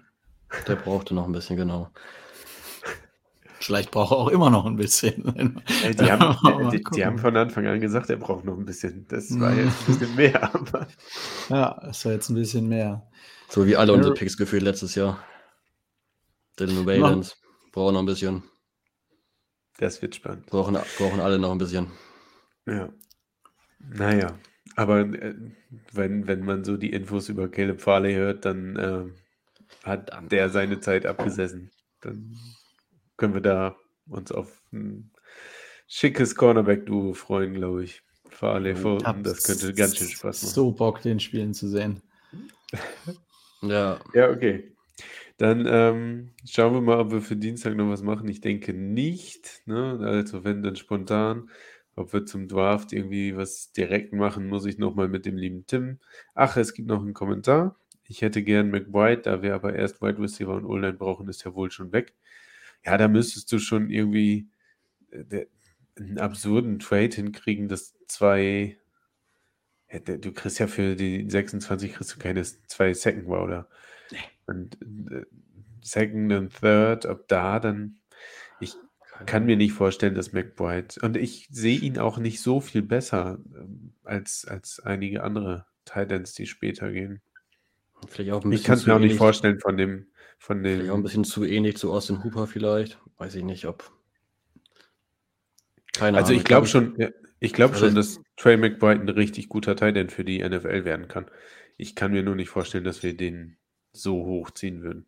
Der 0.69 0.77
brauchte 0.77 1.15
noch 1.15 1.27
ein 1.27 1.33
bisschen, 1.33 1.57
genau. 1.57 1.91
Vielleicht 3.61 3.91
braucht 3.91 4.13
er 4.13 4.19
auch 4.19 4.29
immer 4.29 4.51
noch 4.51 4.67
ein 4.67 4.77
bisschen. 4.77 5.63
Die 5.99 6.13
haben, 6.13 6.71
die, 6.71 6.85
die 6.95 7.05
haben 7.05 7.19
von 7.19 7.37
Anfang 7.37 7.67
an 7.67 7.81
gesagt, 7.81 8.11
er 8.11 8.17
braucht 8.17 8.45
noch 8.45 8.57
ein 8.59 8.65
bisschen. 8.67 9.07
Das 9.09 9.39
war 9.41 9.51
Mhm. 9.53 9.65
jetzt 9.65 9.81
ein 9.81 9.87
bisschen 9.99 10.17
mehr, 10.17 10.55
aber 10.55 10.87
Ja, 11.49 11.81
das 11.83 12.05
war 12.05 12.13
jetzt 12.13 12.29
ein 12.29 12.35
bisschen 12.35 12.69
mehr. 12.69 13.07
So 13.49 13.67
wie 13.67 13.77
alle 13.77 13.93
unsere 13.93 14.15
Picks 14.15 14.37
gefühlt 14.37 14.63
letztes 14.63 14.95
Jahr. 14.95 15.19
Dylan 16.59 16.87
Valens 16.87 17.37
brauchen 17.73 17.95
noch 17.95 18.03
ein 18.03 18.07
bisschen. 18.07 18.43
das 19.79 20.03
wird 20.03 20.15
spannend. 20.15 20.47
Brauchen, 20.47 20.77
brauchen 20.99 21.21
alle 21.21 21.39
noch 21.39 21.51
ein 21.51 21.59
bisschen. 21.59 21.91
Ja. 22.67 22.91
Naja, 23.81 24.39
aber 24.77 25.01
äh, 25.01 25.35
wenn, 25.93 26.27
wenn 26.27 26.45
man 26.45 26.65
so 26.65 26.77
die 26.77 26.93
Infos 26.93 27.29
über 27.29 27.49
Caleb 27.49 27.81
Farley 27.81 28.15
hört, 28.15 28.45
dann 28.45 28.77
äh, 28.77 29.05
hat 29.85 30.13
der 30.31 30.51
seine 30.51 30.81
Zeit 30.81 31.07
abgesessen. 31.07 31.71
Dann 32.01 32.37
können 33.17 33.35
wir 33.35 33.41
da 33.41 33.77
uns 34.09 34.33
auf 34.33 34.63
ein 34.73 35.11
schickes 35.87 36.35
Cornerback-Duo 36.35 37.15
freuen, 37.15 37.55
glaube 37.55 37.85
ich. 37.85 38.03
Farley, 38.31 38.75
Fulton, 38.75 39.23
das 39.23 39.45
könnte 39.45 39.73
ganz 39.75 39.97
schön 39.97 40.09
Spaß 40.09 40.43
machen. 40.43 40.55
So 40.55 40.73
Bock, 40.73 41.03
den 41.03 41.21
Spielen 41.21 41.55
zu 41.55 41.69
sehen. 41.69 42.03
Ja, 43.63 43.99
Ja, 44.13 44.29
okay. 44.29 44.75
Dann 45.39 45.67
ähm, 45.67 46.31
schauen 46.47 46.75
wir 46.75 46.81
mal, 46.83 47.01
ob 47.01 47.11
wir 47.11 47.23
für 47.23 47.35
Dienstag 47.35 47.75
noch 47.77 47.89
was 47.89 48.03
machen. 48.03 48.29
Ich 48.29 48.41
denke 48.41 48.75
nicht. 48.75 49.63
Ne? 49.65 49.99
Also 50.03 50.45
wenn 50.45 50.63
dann 50.63 50.77
spontan. 50.77 51.49
Ob 51.97 52.13
wir 52.13 52.27
zum 52.27 52.49
Draft 52.49 52.93
irgendwie 52.93 53.37
was 53.37 53.73
direkt 53.73 54.13
machen, 54.13 54.49
muss 54.49 54.67
ich 54.67 54.79
nochmal 54.79 55.09
mit 55.09 55.27
dem 55.27 55.37
lieben 55.37 55.67
Tim. 55.67 55.99
Ach, 56.35 56.57
es 56.57 56.75
gibt 56.75 56.89
noch 56.89 57.03
einen 57.03 57.15
Kommentar. 57.15 57.77
Ich 58.07 58.23
hätte 58.23 58.43
gern 58.43 58.71
McBride, 58.71 59.23
da 59.23 59.43
wir 59.43 59.55
aber 59.55 59.75
erst 59.75 60.03
Wide 60.03 60.19
Receiver 60.21 60.55
und 60.55 60.65
O-Line 60.67 60.95
brauchen, 60.95 61.29
ist 61.29 61.45
er 61.45 61.55
wohl 61.55 61.71
schon 61.71 61.93
weg. 61.93 62.15
Ja, 62.85 62.99
da 62.99 63.09
müsstest 63.09 63.51
du 63.53 63.59
schon 63.59 63.91
irgendwie 63.91 64.49
äh, 65.11 65.47
einen 65.97 66.19
absurden 66.19 66.79
Trade 66.81 67.15
hinkriegen, 67.15 67.69
dass 67.69 67.95
zwei. 68.09 68.79
Ja, 69.91 70.01
Du 70.01 70.33
kriegst 70.33 70.59
ja 70.59 70.67
für 70.67 70.97
die 70.97 71.29
26 71.31 71.95
kriegst 71.95 72.15
du 72.15 72.19
keine 72.19 72.43
zwei 72.43 72.93
Second 72.95 73.29
oder 73.29 73.69
und 74.47 74.79
äh, 75.11 75.25
Second 75.83 76.33
und 76.33 76.55
Third, 76.61 77.07
ob 77.07 77.29
da 77.29 77.61
dann. 77.61 77.99
Ich 79.21 79.27
kann 79.27 79.47
mir 79.47 79.57
nicht 79.57 79.73
vorstellen, 79.73 80.15
dass 80.15 80.33
McBride. 80.33 80.95
Und 81.03 81.17
ich 81.17 81.47
sehe 81.51 81.79
ihn 81.79 81.99
auch 81.99 82.19
nicht 82.19 82.41
so 82.41 82.61
viel 82.61 82.83
besser 82.83 83.39
ähm, 83.55 83.93
als, 84.03 84.45
als 84.47 84.81
einige 84.81 85.23
andere 85.23 85.67
Titans, 85.85 86.35
die 86.35 86.47
später 86.47 86.91
gehen. 86.91 87.21
vielleicht 88.09 88.33
auch 88.33 88.45
ein 88.45 88.51
Ich 88.53 88.59
bisschen 88.63 88.67
kann 88.67 88.75
es 88.77 88.83
zu 88.83 88.89
mir 88.89 88.95
auch 88.97 88.99
nicht 88.99 89.05
ähnlich- 89.11 89.19
vorstellen 89.19 89.61
von 89.61 89.77
dem, 89.77 90.07
von 90.39 90.63
Vielleicht 90.63 90.91
auch 90.91 90.95
ein 90.95 91.01
dem. 91.01 91.03
bisschen 91.05 91.25
zu 91.25 91.45
ähnlich 91.45 91.77
zu 91.77 91.93
Austin 91.93 92.25
Hooper 92.25 92.47
vielleicht. 92.47 92.99
Weiß 93.19 93.35
ich 93.37 93.45
nicht, 93.45 93.67
ob. 93.67 93.91
Keine 95.93 96.17
Also 96.19 96.29
Ahnung. 96.31 96.39
ich 96.41 96.45
glaube 96.45 96.67
glaub, 96.67 96.85
schon, 96.85 97.01
ja, 97.01 97.09
ich 97.39 97.53
glaube 97.53 97.75
Also 97.75 97.87
schon, 97.87 97.95
dass 97.95 98.21
Trey 98.37 98.57
McBride 98.57 99.01
ein 99.03 99.09
richtig 99.09 99.49
guter 99.49 99.77
Titan 99.77 100.11
für 100.11 100.25
die 100.25 100.43
NFL 100.43 100.85
werden 100.85 101.07
kann. 101.07 101.27
Ich 101.77 101.95
kann 101.95 102.11
mir 102.13 102.23
nur 102.25 102.35
nicht 102.35 102.49
vorstellen, 102.49 102.85
dass 102.85 103.03
wir 103.05 103.17
den 103.17 103.57
so 103.93 104.25
hochziehen 104.25 104.83
würden. 104.83 105.07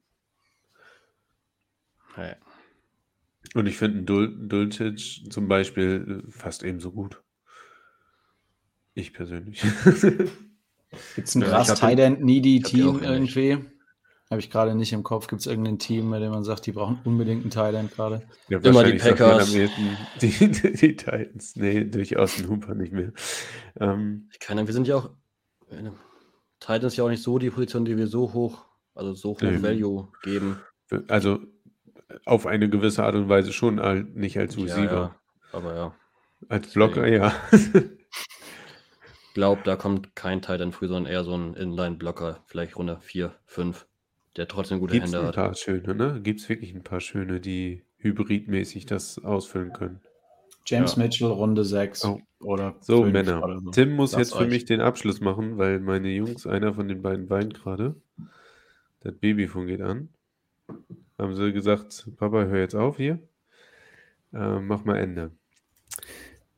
Ja. 2.17 2.37
Und 3.57 3.67
ich 3.67 3.79
finde 3.79 3.99
einen 3.99 4.07
Dul 4.07 4.49
Dulcich 4.49 5.27
zum 5.31 5.49
Beispiel 5.49 6.23
äh, 6.27 6.31
fast 6.31 6.63
ebenso 6.63 6.93
gut. 6.93 7.23
Ich 8.95 9.13
persönlich. 9.15 9.63
Gibt 11.15 11.29
es 11.29 11.35
ein 11.35 11.43
krass 11.43 11.75
Tight 11.79 11.99
End 11.99 12.23
Needy 12.23 12.61
Team 12.61 13.01
irgendwie? 13.03 13.59
Habe 14.31 14.41
ich 14.41 14.51
gerade 14.51 14.75
nicht 14.75 14.93
im 14.93 15.03
Kopf. 15.03 15.27
Gibt 15.27 15.41
es 15.41 15.47
irgendein 15.47 15.79
Team, 15.79 16.11
bei 16.11 16.19
dem 16.19 16.33
man 16.33 16.45
sagt, 16.45 16.67
die 16.67 16.73
brauchen 16.73 16.99
unbedingt 17.05 17.43
einen 17.43 17.51
Tight 17.51 17.75
End 17.75 17.93
gerade? 17.93 18.23
Ja, 18.49 18.59
Immer 18.59 18.85
die 18.85 18.99
Packers. 18.99 19.49
am 19.55 19.61
ehesten 19.61 19.97
Die, 20.21 20.29
die, 20.51 20.73
die 20.73 20.97
Titans. 20.97 21.57
Nee, 21.57 21.85
durchaus 21.85 22.39
ein 22.39 22.49
Hooper 22.51 22.75
nicht 22.75 22.93
mehr. 22.93 23.13
Ähm, 23.81 24.29
Ich 24.33 24.39
kann, 24.39 24.65
wir 24.67 24.73
sind 24.75 24.87
ja 24.87 24.97
auch. 24.97 25.11
äh, 25.71 25.91
Titans 26.61 26.93
ist 26.93 26.97
ja 26.97 27.05
auch 27.05 27.09
nicht 27.11 27.23
so 27.23 27.39
die 27.39 27.51
Position, 27.51 27.85
die 27.87 27.97
wir 27.97 28.07
so 28.07 28.33
hoch, 28.33 28.67
also 28.95 29.15
so 29.15 29.31
hoch 29.31 29.41
Nee. 29.41 29.63
Value 29.63 30.09
geben. 30.23 30.59
also 31.09 31.39
auf 32.25 32.47
eine 32.47 32.69
gewisse 32.69 33.05
Art 33.05 33.15
und 33.15 33.29
Weise 33.29 33.53
schon, 33.53 33.79
al- 33.79 34.05
nicht 34.15 34.39
als 34.39 34.57
Ja, 34.57 34.63
Receiver. 34.65 34.93
ja. 34.93 35.17
Aber 35.53 35.75
ja, 35.75 35.95
Als 36.49 36.73
Blocker, 36.75 37.07
ja. 37.09 37.33
glaub, 39.35 39.65
da 39.65 39.77
kommt 39.77 40.15
kein 40.17 40.43
Titan 40.43 40.73
früh, 40.73 40.89
sondern 40.89 41.11
eher 41.13 41.25
so 41.25 41.35
ein 41.37 41.55
Inline-Blocker, 41.55 42.43
vielleicht 42.47 42.77
Runde 42.77 42.99
4, 43.01 43.35
5. 43.47 43.87
der 44.37 44.49
trotzdem 44.49 44.81
gute 44.81 44.93
Gibt 44.95 45.07
es 45.07 45.13
Hände 45.13 45.23
ein 45.25 45.29
hat. 45.29 45.35
paar 45.37 45.55
schöne, 45.55 45.95
ne? 45.95 46.21
Gibt 46.23 46.41
es 46.41 46.49
wirklich 46.49 46.75
ein 46.75 46.83
paar 46.85 47.01
schöne, 47.01 47.41
die 47.41 47.83
hybridmäßig 47.99 48.85
das 48.87 49.23
ausfüllen 49.25 49.73
können. 49.73 50.01
James 50.67 50.97
Ja. 50.97 51.03
Mitchell, 51.05 51.29
Runde 51.29 51.65
6 51.65 52.05
Oh. 52.05 52.21
oder 52.41 52.75
So, 52.81 53.05
Männer. 53.05 53.43
oder 53.43 53.61
so. 53.61 53.71
Tim 53.71 53.93
muss 53.95 54.11
Das 54.11 54.21
jetzt 54.21 54.37
für 54.37 54.47
mich 54.47 54.65
den 54.67 54.81
Abschluss 54.81 55.21
machen, 55.21 55.57
weil 55.59 55.81
meine 55.81 56.09
Jungs, 56.11 56.47
einer 56.47 56.75
von 56.75 56.89
den 56.89 57.01
beiden 57.03 57.31
weint 57.31 57.55
gerade. 57.55 57.95
Das 59.01 59.15
Babyfon 59.15 59.67
geht 59.69 59.81
an. 59.81 60.09
Haben 61.19 61.35
sie 61.35 61.53
gesagt, 61.53 62.09
Papa, 62.17 62.45
hör 62.45 62.61
jetzt 62.61 62.75
auf 62.75 62.99
hier. 62.99 63.19
Äh, 64.35 64.61
mach 64.61 64.85
mal 64.85 64.99
Ende. 64.99 65.31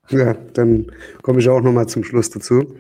Ja, 0.09 0.35
dann 0.35 0.91
komme 1.23 1.39
ich 1.39 1.49
auch 1.49 1.61
nochmal 1.61 1.89
zum 1.89 2.03
Schluss 2.03 2.31
dazu. 2.31 2.77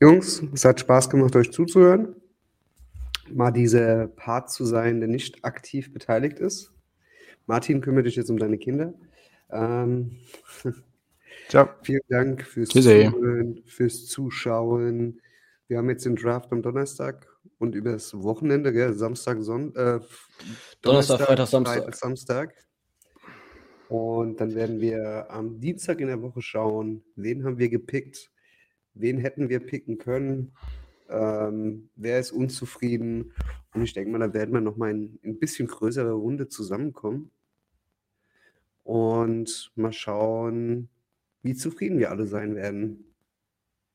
Jungs, 0.00 0.42
es 0.54 0.64
hat 0.64 0.80
Spaß 0.80 1.10
gemacht, 1.10 1.36
euch 1.36 1.52
zuzuhören. 1.52 2.16
Mal 3.30 3.50
dieser 3.50 4.08
Part 4.08 4.50
zu 4.50 4.64
sein, 4.64 5.00
der 5.00 5.08
nicht 5.08 5.44
aktiv 5.44 5.92
beteiligt 5.92 6.38
ist. 6.38 6.72
Martin, 7.46 7.80
kümmere 7.80 8.04
dich 8.04 8.16
jetzt 8.16 8.30
um 8.30 8.38
deine 8.38 8.58
Kinder. 8.58 8.94
Ähm, 9.50 10.18
Ciao. 11.48 11.68
vielen 11.82 12.00
Dank 12.08 12.42
fürs. 12.46 12.70
Zuhören, 12.70 13.62
fürs 13.66 14.06
Zuschauen. 14.06 15.20
Wir 15.68 15.78
haben 15.78 15.90
jetzt 15.90 16.06
den 16.06 16.16
Draft 16.16 16.50
am 16.52 16.62
Donnerstag 16.62 17.29
und 17.58 17.74
übers 17.74 18.14
Wochenende, 18.14 18.72
gell? 18.72 18.94
Samstag, 18.94 19.42
Sonn 19.42 19.74
äh, 19.74 20.00
Donnerstag, 20.82 21.20
Freitag, 21.20 21.48
Samstag. 21.48 21.74
Freitag, 21.76 21.94
Samstag. 21.94 22.54
Und 23.88 24.40
dann 24.40 24.54
werden 24.54 24.80
wir 24.80 25.30
am 25.30 25.58
Dienstag 25.58 26.00
in 26.00 26.06
der 26.06 26.22
Woche 26.22 26.42
schauen, 26.42 27.02
wen 27.16 27.44
haben 27.44 27.58
wir 27.58 27.68
gepickt, 27.68 28.30
wen 28.94 29.18
hätten 29.18 29.48
wir 29.48 29.60
picken 29.60 29.98
können, 29.98 30.52
ähm, 31.08 31.90
wer 31.96 32.20
ist 32.20 32.30
unzufrieden. 32.30 33.32
Und 33.74 33.82
ich 33.82 33.92
denke 33.92 34.10
mal, 34.10 34.18
da 34.20 34.32
werden 34.32 34.54
wir 34.54 34.60
nochmal 34.60 34.90
in 34.90 35.18
ein 35.24 35.38
bisschen 35.38 35.66
größere 35.66 36.12
Runde 36.12 36.48
zusammenkommen 36.48 37.32
und 38.84 39.72
mal 39.74 39.92
schauen, 39.92 40.88
wie 41.42 41.54
zufrieden 41.54 41.98
wir 41.98 42.10
alle 42.10 42.26
sein 42.26 42.54
werden 42.54 43.09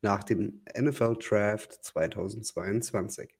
nach 0.06 0.24
dem 0.24 0.62
NFL 0.80 1.16
Draft 1.18 1.74
2022. 1.84 3.34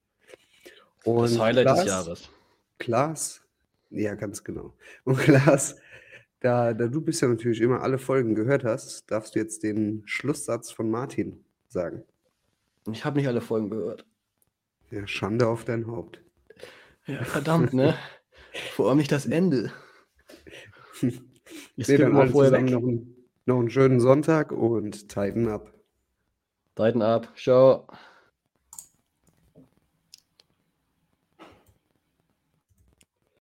Und 1.04 1.22
Das 1.22 1.38
Highlight 1.38 1.66
des 1.66 1.74
Klaas- 1.74 1.86
Jahres. 1.86 2.30
Klaas, 2.78 3.40
ja, 3.90 4.14
ganz 4.16 4.42
genau. 4.42 4.74
Und 5.04 5.16
Klaas, 5.18 5.76
da, 6.40 6.74
da 6.74 6.88
du 6.88 7.00
bisher 7.00 7.28
natürlich 7.28 7.60
immer 7.60 7.82
alle 7.82 7.98
Folgen 7.98 8.34
gehört 8.34 8.64
hast, 8.64 9.08
darfst 9.10 9.34
du 9.34 9.38
jetzt 9.38 9.62
den 9.62 10.02
Schlusssatz 10.06 10.70
von 10.72 10.90
Martin 10.90 11.44
sagen. 11.68 12.02
Ich 12.92 13.04
habe 13.04 13.18
nicht 13.18 13.28
alle 13.28 13.40
Folgen 13.40 13.70
gehört. 13.70 14.04
Ja, 14.90 15.06
Schande 15.06 15.46
auf 15.48 15.64
dein 15.64 15.86
Haupt. 15.86 16.20
Ja, 17.06 17.22
verdammt, 17.24 17.72
ne? 17.74 17.94
Vor 18.74 18.88
allem 18.88 18.98
nicht 18.98 19.12
das 19.12 19.26
Ende. 19.26 19.72
Ich 21.78 21.86
Nee, 21.88 21.98
dann 21.98 22.16
alle 22.16 22.30
vorher 22.30 22.50
zusammen 22.52 22.70
noch, 22.72 22.82
einen- 22.82 23.16
noch 23.44 23.58
einen 23.60 23.70
schönen 23.70 24.00
Sonntag 24.00 24.50
und 24.50 25.08
Tighten 25.08 25.46
up. 25.46 25.72
Tighten 26.76 27.02
ab. 27.02 27.28
Ciao. 27.36 27.86